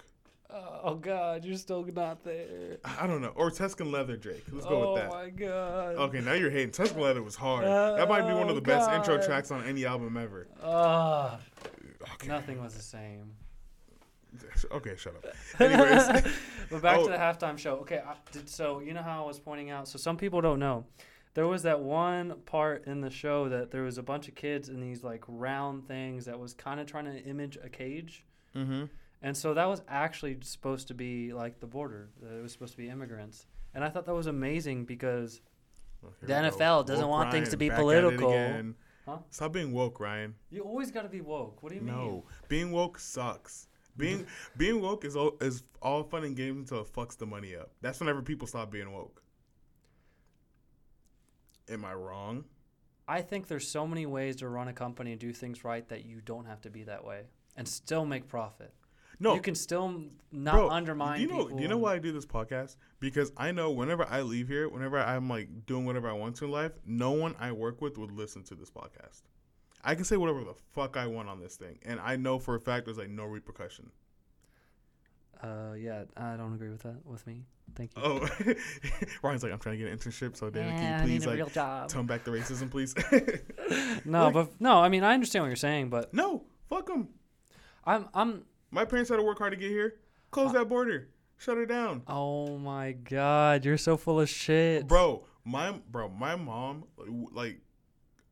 Oh 0.49 0.95
God, 0.95 1.43
you're 1.43 1.57
still 1.57 1.83
not 1.83 2.23
there. 2.23 2.77
I 2.85 3.05
don't 3.05 3.21
know, 3.21 3.33
or 3.35 3.51
Tuscan 3.51 3.91
Leather 3.91 4.15
Drake. 4.15 4.45
Let's 4.49 4.65
go 4.65 4.81
oh 4.81 4.93
with 4.93 5.01
that. 5.01 5.11
Oh 5.11 5.15
my 5.15 5.29
God. 5.29 5.95
Okay, 5.95 6.21
now 6.21 6.31
you're 6.31 6.49
hating. 6.49 6.71
Tuscan 6.71 7.01
Leather 7.01 7.21
was 7.21 7.35
hard. 7.35 7.65
that 7.65 8.07
might 8.07 8.25
be 8.29 8.33
one 8.33 8.47
of 8.47 8.55
the 8.55 8.61
best 8.61 8.89
intro 8.89 9.21
tracks 9.21 9.51
on 9.51 9.65
any 9.65 9.85
album 9.85 10.15
ever. 10.15 10.47
Ah, 10.63 11.37
Okay. 12.13 12.29
nothing 12.29 12.63
was 12.63 12.75
the 12.75 12.81
same. 12.81 13.33
Okay, 14.71 14.95
shut 14.95 15.15
up. 15.15 15.25
Anyways, 15.59 16.23
But 16.69 16.81
back 16.81 16.97
Oh. 16.99 17.05
to 17.07 17.11
the 17.11 17.17
halftime 17.17 17.57
show. 17.57 17.75
Okay, 17.79 18.01
I, 18.05 18.15
did, 18.31 18.49
so 18.49 18.79
you 18.79 18.93
know 18.93 19.03
how 19.03 19.23
I 19.23 19.27
was 19.27 19.39
pointing 19.39 19.69
out. 19.69 19.87
So 19.89 19.97
some 19.97 20.15
people 20.15 20.39
don't 20.39 20.59
know. 20.59 20.85
There 21.33 21.47
was 21.47 21.63
that 21.63 21.79
one 21.79 22.35
part 22.45 22.85
in 22.85 23.01
the 23.01 23.09
show 23.09 23.49
that 23.49 23.71
there 23.71 23.81
was 23.83 23.97
a 23.97 24.03
bunch 24.03 24.27
of 24.27 24.35
kids 24.35 24.69
in 24.69 24.79
these 24.79 25.03
like 25.03 25.23
round 25.27 25.87
things 25.87 26.25
that 26.25 26.39
was 26.39 26.53
kind 26.53 26.79
of 26.79 26.85
trying 26.85 27.05
to 27.05 27.17
image 27.23 27.57
a 27.63 27.69
cage. 27.69 28.23
mm-hmm. 28.55 28.85
And 29.25 29.37
so 29.37 29.53
that 29.53 29.65
was 29.69 29.81
actually 29.87 30.37
supposed 30.41 30.89
to 30.89 30.93
be 30.93 31.31
like 31.31 31.61
the 31.61 31.65
border. 31.65 32.09
It 32.21 32.41
was 32.41 32.51
supposed 32.51 32.73
to 32.73 32.77
be 32.77 32.89
immigrants. 32.89 33.45
And 33.73 33.81
I 33.81 33.89
thought 33.89 34.05
that 34.05 34.13
was 34.13 34.27
amazing 34.27 34.83
because 34.83 35.39
The 36.21 36.33
NFL 36.33 36.85
doesn't 36.85 37.07
want 37.07 37.31
things 37.31 37.49
to 37.49 37.57
be 37.57 37.69
back 37.69 37.77
at 37.77 37.79
it 37.79 37.83
political. 37.83 38.73
Huh? 39.05 39.17
Stop 39.29 39.53
being 39.53 39.71
woke, 39.71 39.99
Ryan. 39.99 40.35
you 40.49 40.61
always 40.61 40.91
got 40.91 41.01
to 41.03 41.09
be 41.09 41.21
woke. 41.21 41.61
What 41.63 41.69
do 41.69 41.75
you 41.75 41.81
mean? 41.81 41.95
No, 41.95 42.25
being 42.47 42.71
woke 42.71 42.99
sucks. 42.99 43.67
Being 43.97 44.25
being 44.57 44.81
woke 44.81 45.05
is 45.05 45.15
all 45.15 45.37
is 45.41 45.63
all 45.81 46.03
fun 46.03 46.23
and 46.23 46.35
games 46.35 46.57
until 46.59 46.81
it 46.81 46.93
fucks 46.93 47.17
the 47.17 47.25
money 47.25 47.55
up. 47.55 47.71
That's 47.81 47.99
whenever 47.99 48.21
people 48.21 48.47
stop 48.47 48.71
being 48.71 48.91
woke. 48.91 49.22
Am 51.69 51.85
I 51.85 51.93
wrong? 51.93 52.45
I 53.07 53.21
think 53.21 53.47
there's 53.47 53.67
so 53.67 53.85
many 53.85 54.05
ways 54.05 54.37
to 54.37 54.47
run 54.47 54.67
a 54.67 54.73
company 54.73 55.11
and 55.11 55.19
do 55.19 55.33
things 55.33 55.63
right 55.63 55.87
that 55.89 56.05
you 56.05 56.21
don't 56.21 56.45
have 56.45 56.61
to 56.61 56.69
be 56.69 56.83
that 56.83 57.03
way 57.03 57.23
and 57.57 57.67
still 57.67 58.05
make 58.05 58.27
profit. 58.27 58.73
No, 59.19 59.35
you 59.35 59.41
can 59.41 59.55
still 59.55 60.03
not 60.31 60.55
Bro, 60.55 60.69
undermine 60.69 61.17
Do 61.17 61.21
you 61.21 61.27
know? 61.29 61.49
Do 61.49 61.61
you 61.61 61.67
know 61.67 61.77
why 61.77 61.95
I 61.95 61.99
do 61.99 62.11
this 62.11 62.25
podcast? 62.25 62.77
Because 62.99 63.31
I 63.37 63.51
know 63.51 63.71
whenever 63.71 64.05
I 64.09 64.21
leave 64.21 64.47
here, 64.47 64.67
whenever 64.67 64.99
I'm 64.99 65.29
like 65.29 65.65
doing 65.65 65.85
whatever 65.85 66.09
I 66.09 66.13
want 66.13 66.35
to 66.37 66.45
in 66.45 66.51
life, 66.51 66.71
no 66.85 67.11
one 67.11 67.35
I 67.39 67.51
work 67.51 67.81
with 67.81 67.97
would 67.97 68.11
listen 68.11 68.43
to 68.45 68.55
this 68.55 68.69
podcast. 68.69 69.21
I 69.83 69.95
can 69.95 70.05
say 70.05 70.17
whatever 70.17 70.43
the 70.43 70.55
fuck 70.71 70.97
I 70.97 71.07
want 71.07 71.29
on 71.29 71.39
this 71.39 71.55
thing, 71.55 71.77
and 71.83 71.99
I 71.99 72.15
know 72.15 72.39
for 72.39 72.55
a 72.55 72.59
fact 72.59 72.85
there's 72.85 72.97
like 72.97 73.09
no 73.09 73.25
repercussion. 73.25 73.91
Uh, 75.43 75.73
yeah, 75.77 76.03
I 76.15 76.37
don't 76.37 76.53
agree 76.53 76.69
with 76.69 76.83
that. 76.83 77.05
With 77.05 77.25
me, 77.27 77.43
thank 77.75 77.91
you. 77.95 78.01
Oh, 78.03 78.19
Ryan's 79.23 79.43
like, 79.43 79.51
I'm 79.51 79.59
trying 79.59 79.77
to 79.77 79.83
get 79.83 79.91
an 79.91 79.97
internship, 79.97 80.37
so 80.37 80.49
Dan, 80.49 80.69
Yeah, 80.69 80.77
can 80.77 80.85
I 80.85 81.03
you 81.03 81.09
need 81.09 81.17
please 81.21 81.25
a 81.25 81.29
like 81.29 81.37
real 81.37 81.49
job. 81.49 81.89
tone 81.89 82.05
back 82.05 82.23
the 82.23 82.31
racism, 82.31 82.71
please? 82.71 82.95
no, 84.05 84.25
like- 84.25 84.33
but 84.33 84.61
no, 84.61 84.77
I 84.79 84.89
mean 84.89 85.03
I 85.03 85.13
understand 85.13 85.43
what 85.43 85.47
you're 85.49 85.55
saying, 85.57 85.89
but 85.89 86.13
no, 86.13 86.43
fuck 86.69 86.87
them. 86.87 87.09
I'm 87.85 88.07
I'm. 88.13 88.43
My 88.71 88.85
parents 88.85 89.09
had 89.09 89.17
to 89.17 89.23
work 89.23 89.37
hard 89.37 89.51
to 89.51 89.57
get 89.57 89.69
here. 89.69 89.95
Close 90.31 90.49
Uh, 90.51 90.59
that 90.59 90.69
border. 90.69 91.09
Shut 91.37 91.57
it 91.57 91.65
down. 91.67 92.03
Oh 92.07 92.57
my 92.57 92.93
God, 92.93 93.65
you're 93.65 93.77
so 93.77 93.97
full 93.97 94.19
of 94.21 94.29
shit, 94.29 94.87
bro 94.87 95.25
my 95.45 95.73
bro 95.91 96.07
my 96.07 96.37
mom 96.37 96.85
like 97.33 97.59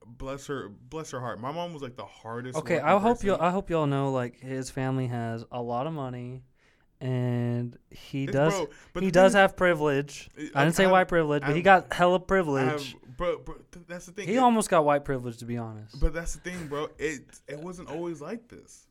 bless 0.06 0.48
her 0.48 0.70
bless 0.70 1.12
her 1.12 1.20
heart 1.20 1.42
my 1.42 1.52
mom 1.52 1.74
was 1.74 1.82
like 1.82 1.98
the 1.98 2.06
hardest 2.06 2.58
Okay, 2.58 2.80
I 2.80 2.98
hope 2.98 3.22
you 3.22 3.32
person. 3.32 3.46
I 3.46 3.50
hope 3.52 3.70
y'all 3.70 3.86
know 3.86 4.12
like 4.14 4.40
his 4.40 4.70
family 4.70 5.08
has 5.08 5.44
a 5.52 5.62
lot 5.62 5.88
of 5.88 5.94
money, 5.94 6.42
and 7.02 7.78
he 7.90 8.24
It's- 8.24 8.34
does 8.34 8.54
bro, 8.54 8.70
but 8.94 9.04
he 9.04 9.12
does 9.12 9.34
have 9.34 9.56
privilege. 9.58 10.30
I- 10.38 10.52
I 10.56 10.64
didn't 10.64 10.76
say 10.76 10.84
I'm- 10.84 10.92
white 10.92 11.08
privilege, 11.08 11.42
but 11.42 11.50
he 11.50 11.56
I'm- 11.56 11.64
got 11.64 11.94
hella 11.94 12.20
privilege. 12.20 12.96
bro, 13.18 13.40
bro 13.40 13.56
th- 13.72 13.86
that's 13.88 14.06
the 14.06 14.12
thing 14.12 14.28
He 14.28 14.36
It- 14.36 14.40
almost 14.40 14.70
got 14.70 14.86
white 14.86 15.04
privilege, 15.04 15.38
to 15.38 15.46
be 15.46 15.58
honest. 15.58 16.00
but 16.00 16.14
that's 16.14 16.34
the 16.36 16.40
thing 16.42 16.68
bro 16.68 16.90
it 16.98 17.40
it 17.48 17.60
wasn't 17.60 17.90
always 17.90 18.22
like 18.22 18.48
this 18.48 18.88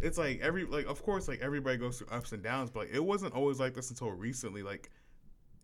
it's 0.00 0.18
like 0.18 0.40
every 0.40 0.64
like 0.64 0.86
of 0.86 1.02
course 1.02 1.28
like 1.28 1.40
everybody 1.40 1.76
goes 1.78 1.98
through 1.98 2.08
ups 2.08 2.32
and 2.32 2.42
downs 2.42 2.70
but 2.70 2.80
like, 2.86 2.94
it 2.94 3.04
wasn't 3.04 3.32
always 3.34 3.58
like 3.60 3.74
this 3.74 3.90
until 3.90 4.10
recently 4.10 4.62
like 4.62 4.90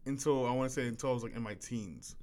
until 0.06 0.46
i 0.46 0.50
want 0.52 0.68
to 0.68 0.74
say 0.74 0.86
until 0.86 1.10
i 1.10 1.12
was 1.12 1.22
like 1.22 1.34
in 1.34 1.42
my 1.42 1.54
teens 1.54 2.16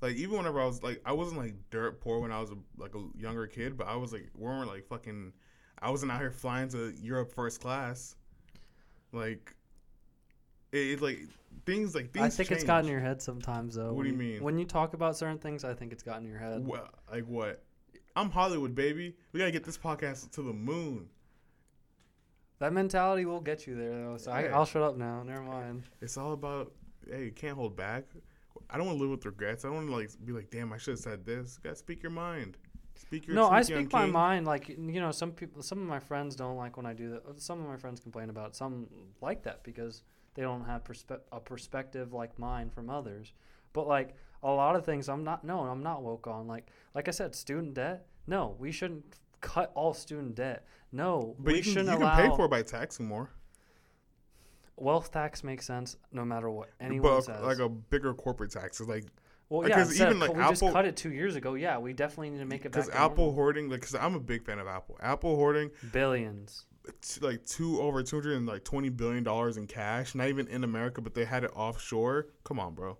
like 0.00 0.14
even 0.16 0.36
whenever 0.36 0.60
i 0.60 0.64
was 0.66 0.82
like 0.82 1.00
i 1.06 1.12
wasn't 1.12 1.38
like 1.38 1.54
dirt 1.70 2.00
poor 2.00 2.18
when 2.20 2.30
i 2.32 2.40
was 2.40 2.50
a, 2.50 2.56
like 2.76 2.94
a 2.94 3.02
younger 3.18 3.46
kid 3.46 3.76
but 3.76 3.86
i 3.86 3.94
was 3.96 4.12
like 4.12 4.28
we 4.34 4.44
weren't 4.44 4.68
like 4.68 4.86
fucking 4.86 5.32
i 5.80 5.90
wasn't 5.90 6.10
out 6.10 6.20
here 6.20 6.30
flying 6.30 6.68
to 6.68 6.92
europe 7.00 7.32
first 7.32 7.60
class 7.60 8.16
like 9.12 9.54
it, 10.72 10.78
it 10.78 11.02
like 11.02 11.20
things 11.66 11.94
like 11.94 12.12
things 12.12 12.24
I 12.26 12.28
think 12.30 12.50
it's 12.50 12.64
gotten 12.64 12.86
in 12.86 12.92
your 12.92 13.00
head 13.00 13.20
sometimes, 13.22 13.74
though. 13.74 13.92
What 13.92 14.04
do 14.04 14.08
you 14.08 14.16
mean? 14.16 14.42
When 14.42 14.58
you 14.58 14.64
talk 14.64 14.94
about 14.94 15.16
certain 15.16 15.38
things, 15.38 15.64
I 15.64 15.74
think 15.74 15.92
it's 15.92 16.02
gotten 16.02 16.24
in 16.24 16.30
your 16.30 16.40
head. 16.40 16.66
Wha- 16.66 16.88
like 17.10 17.24
what 17.24 17.62
i'm 18.14 18.28
hollywood 18.28 18.74
baby 18.74 19.16
we 19.32 19.38
gotta 19.40 19.50
get 19.50 19.64
this 19.64 19.78
podcast 19.78 20.30
to 20.32 20.42
the 20.42 20.52
moon 20.52 21.08
That 22.58 22.74
mentality 22.74 23.24
will 23.24 23.40
get 23.40 23.66
you 23.66 23.74
there, 23.74 23.90
though. 24.04 24.16
So 24.18 24.30
I, 24.30 24.44
Yeah. 24.44 24.54
I'll 24.54 24.66
shut 24.66 24.82
up 24.82 24.96
now. 24.96 25.22
Never 25.22 25.42
mind. 25.42 25.84
It's 26.00 26.16
all 26.16 26.32
about 26.32 26.72
hey, 27.10 27.24
you 27.24 27.32
can't 27.32 27.56
hold 27.56 27.74
back. 27.74 28.04
I 28.70 28.76
don't 28.76 28.86
want 28.86 28.98
to 28.98 29.02
live 29.02 29.10
with 29.10 29.24
regrets. 29.24 29.64
I 29.64 29.68
don't 29.68 29.76
want 29.76 29.88
to 29.88 29.96
like 29.96 30.10
be 30.24 30.32
like, 30.32 30.50
damn, 30.50 30.72
I 30.72 30.76
should 30.76 30.92
have 30.92 31.00
said 31.00 31.24
this. 31.24 31.58
You 31.58 31.70
gotta 31.70 31.76
speak 31.76 32.02
your 32.02 32.12
mind. 32.12 32.58
Speak 33.02 33.26
your 33.26 33.36
no, 33.36 33.48
I 33.48 33.62
speak 33.62 33.92
my 33.92 34.04
king. 34.04 34.12
mind. 34.12 34.46
Like 34.46 34.68
you 34.68 35.00
know, 35.00 35.10
some 35.10 35.32
people, 35.32 35.62
some 35.62 35.78
of 35.80 35.86
my 35.86 35.98
friends 36.00 36.34
don't 36.36 36.56
like 36.56 36.76
when 36.76 36.86
I 36.86 36.92
do 36.94 37.10
that. 37.10 37.40
Some 37.40 37.60
of 37.60 37.66
my 37.68 37.76
friends 37.76 38.00
complain 38.00 38.30
about 38.30 38.50
it. 38.50 38.56
Some 38.56 38.86
like 39.20 39.42
that 39.42 39.62
because 39.64 40.02
they 40.34 40.42
don't 40.42 40.64
have 40.64 40.82
perspe- 40.84 41.20
a 41.30 41.40
perspective 41.40 42.12
like 42.12 42.38
mine 42.38 42.70
from 42.70 42.88
others. 42.88 43.32
But 43.72 43.86
like 43.86 44.14
a 44.42 44.50
lot 44.50 44.76
of 44.76 44.84
things, 44.84 45.08
I'm 45.08 45.24
not. 45.24 45.44
No, 45.44 45.60
I'm 45.60 45.82
not 45.82 46.02
woke 46.02 46.26
on. 46.26 46.46
Like 46.46 46.68
like 46.94 47.08
I 47.08 47.10
said, 47.10 47.34
student 47.34 47.74
debt. 47.74 48.06
No, 48.26 48.56
we 48.58 48.70
shouldn't 48.72 49.04
cut 49.40 49.72
all 49.74 49.92
student 49.94 50.34
debt. 50.36 50.64
No, 50.92 51.34
But 51.38 51.52
we 51.52 51.56
you 51.58 51.62
can, 51.64 51.72
shouldn't 51.72 51.88
you 51.90 51.96
can 51.98 52.02
allow 52.02 52.16
pay 52.30 52.36
for 52.36 52.44
it 52.44 52.50
by 52.50 52.62
taxing 52.62 53.06
more. 53.06 53.30
wealth 54.76 55.10
tax 55.12 55.42
makes 55.44 55.66
sense 55.66 55.96
no 56.12 56.24
matter 56.24 56.50
what 56.50 56.70
anyone 56.80 57.10
but 57.10 57.22
says. 57.22 57.42
like 57.42 57.58
a 57.58 57.68
bigger 57.68 58.14
corporate 58.14 58.50
tax 58.50 58.80
is 58.80 58.88
like 58.88 59.04
well, 59.52 59.68
yeah, 59.68 59.76
because 59.76 60.00
even, 60.00 60.18
like, 60.18 60.34
we 60.34 60.42
just 60.42 60.62
cut 60.62 60.86
it 60.86 60.96
two 60.96 61.12
years 61.12 61.36
ago. 61.36 61.52
Yeah, 61.52 61.76
we 61.76 61.92
definitely 61.92 62.30
need 62.30 62.38
to 62.38 62.46
make 62.46 62.64
it 62.64 62.72
because 62.72 62.88
Apple 62.88 63.26
normal. 63.26 63.34
hoarding. 63.34 63.68
Like, 63.68 63.80
because 63.80 63.94
I'm 63.94 64.14
a 64.14 64.20
big 64.20 64.46
fan 64.46 64.58
of 64.58 64.66
Apple. 64.66 64.96
Apple 65.02 65.36
hoarding 65.36 65.70
billions. 65.92 66.64
it's 66.86 67.20
like 67.20 67.44
two 67.44 67.78
over 67.82 68.02
two 68.02 68.16
hundred 68.16 68.38
and 68.38 68.46
like 68.46 68.64
twenty 68.64 68.88
billion 68.88 69.24
dollars 69.24 69.58
in 69.58 69.66
cash. 69.66 70.14
Not 70.14 70.28
even 70.28 70.48
in 70.48 70.64
America, 70.64 71.02
but 71.02 71.12
they 71.12 71.26
had 71.26 71.44
it 71.44 71.50
offshore. 71.54 72.28
Come 72.44 72.58
on, 72.58 72.74
bro. 72.74 72.96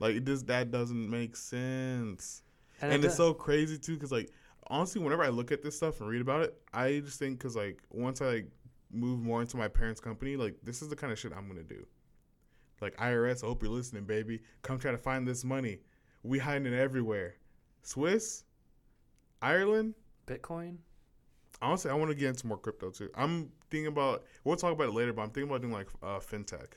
Like 0.00 0.16
it 0.16 0.24
just 0.24 0.48
that 0.48 0.72
doesn't 0.72 1.08
make 1.08 1.36
sense. 1.36 2.42
And, 2.82 2.92
and 2.92 3.04
it 3.04 3.06
it's 3.06 3.16
so 3.16 3.32
crazy 3.32 3.78
too 3.78 3.94
because 3.94 4.10
like 4.10 4.32
honestly 4.66 5.02
whenever 5.02 5.22
i 5.22 5.28
look 5.28 5.52
at 5.52 5.62
this 5.62 5.76
stuff 5.76 6.00
and 6.00 6.08
read 6.08 6.20
about 6.20 6.42
it 6.42 6.54
i 6.72 7.00
just 7.00 7.18
think 7.18 7.36
because 7.36 7.56
like 7.56 7.82
once 7.90 8.22
i 8.22 8.26
like 8.26 8.46
move 8.90 9.20
more 9.20 9.42
into 9.42 9.56
my 9.56 9.68
parents 9.68 10.00
company 10.00 10.36
like 10.36 10.54
this 10.62 10.80
is 10.80 10.88
the 10.88 10.96
kind 10.96 11.12
of 11.12 11.18
shit 11.18 11.32
i'm 11.36 11.48
gonna 11.48 11.62
do 11.62 11.84
like 12.80 12.96
irs 12.96 13.42
i 13.44 13.46
hope 13.46 13.62
you're 13.62 13.72
listening 13.72 14.04
baby. 14.04 14.40
Come 14.62 14.78
try 14.78 14.90
to 14.90 14.98
find 14.98 15.26
this 15.26 15.44
money. 15.44 15.80
We 16.22 16.38
hiding 16.38 16.72
it 16.72 16.78
everywhere. 16.78 17.36
Swiss? 17.82 18.44
Ireland? 19.40 19.94
Bitcoin. 20.26 20.76
honestly 21.62 21.90
i 21.90 21.94
want 21.94 22.10
to 22.10 22.14
get 22.14 22.28
into 22.28 22.46
more 22.46 22.58
crypto 22.58 22.90
too. 22.90 23.10
I'm 23.14 23.50
thinking 23.70 23.86
about 23.86 24.24
we'll 24.44 24.56
talk 24.56 24.72
about 24.72 24.88
it 24.88 24.94
later 24.94 25.12
but 25.12 25.22
i'm 25.22 25.30
thinking 25.30 25.50
about 25.50 25.62
doing 25.62 25.72
like 25.72 25.88
uh, 26.02 26.18
fintech. 26.18 26.72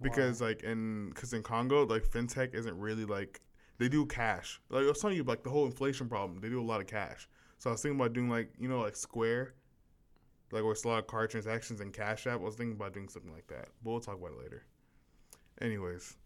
Because 0.00 0.40
like 0.40 0.62
in 0.62 1.10
because 1.10 1.32
in 1.32 1.42
congo 1.42 1.84
like 1.84 2.04
fintech 2.04 2.54
isn't 2.54 2.78
really 2.78 3.04
like 3.04 3.40
they 3.78 3.88
do 3.88 4.06
cash. 4.06 4.60
Like 4.70 4.84
i 4.84 4.88
was 4.88 5.00
telling 5.00 5.16
you 5.16 5.24
like 5.24 5.42
the 5.42 5.50
whole 5.50 5.66
inflation 5.66 6.08
problem. 6.08 6.40
They 6.40 6.48
do 6.48 6.60
a 6.60 6.62
lot 6.62 6.80
of 6.80 6.86
cash. 6.86 7.28
So 7.58 7.70
i 7.70 7.72
was 7.72 7.82
thinking 7.82 8.00
about 8.00 8.12
doing 8.12 8.28
like 8.28 8.52
you 8.58 8.68
know 8.68 8.80
like 8.80 8.96
square 8.96 9.54
like 10.50 10.62
where 10.62 10.72
it's 10.72 10.84
a 10.84 10.88
lot 10.88 10.98
of 10.98 11.06
card 11.06 11.30
transactions 11.30 11.80
and 11.80 11.92
cash 11.92 12.26
app 12.26 12.40
i 12.40 12.44
was 12.44 12.54
thinking 12.54 12.74
about 12.76 12.92
doing 12.94 13.08
something 13.08 13.32
like 13.32 13.46
that 13.48 13.68
but 13.82 13.90
we'll 13.90 14.00
talk 14.00 14.16
about 14.18 14.32
it 14.32 14.38
later 14.42 14.62
anyways 15.60 16.16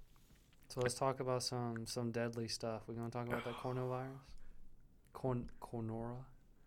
So 0.68 0.80
let's 0.80 0.94
talk 0.94 1.20
about 1.20 1.42
some 1.42 1.86
some 1.86 2.10
deadly 2.12 2.48
stuff. 2.48 2.82
We're 2.86 2.94
gonna 2.94 3.10
talk 3.10 3.26
about 3.28 3.44
that 3.44 3.54
coronavirus. 3.62 4.20
Corn 5.12 5.50
cornora. 5.60 6.16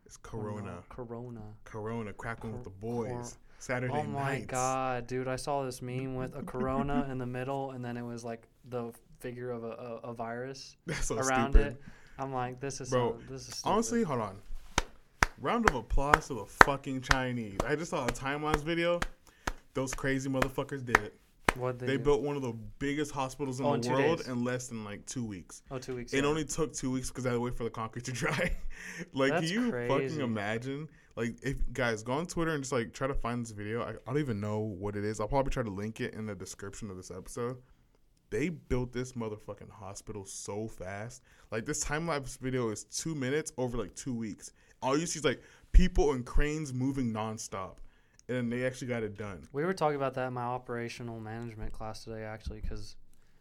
it's 0.05 0.17
corona 0.17 0.83
Corona. 0.89 1.41
corona 1.63 2.13
cracking 2.13 2.51
with 2.53 2.63
the 2.63 2.69
Cor- 2.81 3.05
boys 3.05 3.37
saturday 3.57 3.93
Oh 3.95 4.03
my 4.03 4.33
nights 4.37 4.45
god, 4.47 5.07
dude! 5.07 5.27
I 5.27 5.35
saw 5.37 5.63
this 5.65 5.81
meme 5.81 6.15
with 6.15 6.35
a 6.35 6.43
corona 6.43 7.07
in 7.11 7.17
the 7.17 7.25
middle, 7.25 7.71
and 7.71 7.83
then 7.83 7.97
it 7.97 8.03
was 8.03 8.23
like 8.23 8.47
the 8.69 8.91
figure 9.19 9.49
of 9.49 9.63
a, 9.63 9.71
a, 9.71 10.09
a 10.11 10.13
virus 10.13 10.75
so 11.01 11.15
around 11.17 11.53
stupid 11.53 11.73
it. 11.73 11.81
I'm 12.19 12.31
like, 12.33 12.59
this 12.59 12.79
is 12.81 12.89
Bro, 12.91 13.17
so, 13.27 13.33
this 13.33 13.47
is 13.47 13.55
stupid. 13.57 13.69
Honestly, 13.73 14.03
hold 14.03 14.21
on. 14.21 14.37
Round 15.41 15.69
of 15.69 15.75
applause 15.75 16.27
to 16.27 16.33
the 16.35 16.45
fucking 16.45 17.01
Chinese. 17.01 17.57
I 17.65 17.75
just 17.75 17.91
saw 17.91 18.05
a 18.05 18.11
time 18.11 18.43
lapse 18.43 18.61
video. 18.61 18.99
Those 19.73 19.93
crazy 19.93 20.29
motherfuckers 20.29 20.85
did 20.85 20.97
it. 20.97 21.19
What 21.55 21.77
they, 21.79 21.85
They 21.87 21.97
built 21.97 22.21
one 22.21 22.35
of 22.35 22.41
the 22.41 22.53
biggest 22.79 23.11
hospitals 23.11 23.59
in 23.59 23.65
Oh, 23.65 23.75
the 23.77 23.83
two 23.83 23.91
world 23.93 24.17
days. 24.19 24.27
in 24.27 24.43
less 24.43 24.67
than 24.67 24.83
like 24.83 25.05
two 25.05 25.23
weeks. 25.25 25.61
oh 25.71 25.77
two 25.77 25.95
weeks. 25.95 26.13
It 26.13 26.23
yeah. 26.23 26.29
only 26.29 26.45
took 26.45 26.73
two 26.73 26.89
weeks 26.91 27.09
because 27.09 27.25
I 27.25 27.29
had 27.29 27.35
to 27.35 27.39
wait 27.41 27.53
for 27.55 27.63
the 27.65 27.69
concrete 27.69 28.05
to 28.05 28.11
dry. 28.13 28.55
like, 29.13 29.31
That's 29.31 29.51
can 29.51 29.63
you 29.65 29.71
crazy. 29.71 29.87
fucking 30.09 30.21
imagine? 30.21 30.89
Like, 31.17 31.35
if 31.43 31.57
guys 31.73 32.03
go 32.03 32.13
on 32.13 32.25
Twitter 32.27 32.51
and 32.51 32.63
just 32.63 32.73
like 32.73 32.93
try 32.93 33.07
to 33.07 33.13
find 33.13 33.43
this 33.43 33.51
video. 33.51 33.81
I, 33.83 33.89
I 33.89 33.93
don't 34.07 34.19
even 34.19 34.39
know 34.39 34.59
what 34.59 34.95
it 34.95 35.03
is. 35.05 35.19
I'll 35.19 35.27
probably 35.27 35.51
try 35.51 35.63
to 35.63 35.69
link 35.69 35.99
it 36.01 36.13
in 36.13 36.25
the 36.25 36.35
description 36.35 36.89
of 36.89 36.97
this 36.97 37.11
episode. 37.11 37.57
They 38.31 38.49
built 38.49 38.91
this 38.91 39.13
motherfucking 39.13 39.69
hospital 39.69 40.25
so 40.25 40.67
fast. 40.67 41.23
Like 41.51 41.65
this 41.65 41.79
time 41.81 42.07
lapse 42.07 42.37
video 42.37 42.69
is 42.69 42.83
two 42.85 43.15
minutes 43.15 43.51
over 43.57 43.77
like 43.77 43.95
two 43.95 44.13
weeks. 44.13 44.51
All 44.85 44.97
you 44.97 45.05
see 45.05 45.19
is 45.19 45.25
like 45.25 45.41
people 45.71 46.11
and 46.13 46.25
cranes 46.25 46.73
moving 46.73 47.11
nonstop, 47.11 47.77
and 48.29 48.51
they 48.51 48.65
actually 48.65 48.87
got 48.87 49.03
it 49.03 49.17
done. 49.17 49.47
We 49.51 49.65
were 49.65 49.73
talking 49.73 49.95
about 49.95 50.13
that 50.13 50.27
in 50.27 50.33
my 50.33 50.43
operational 50.43 51.19
management 51.19 51.73
class 51.73 52.03
today, 52.03 52.23
actually, 52.23 52.61
because 52.61 52.95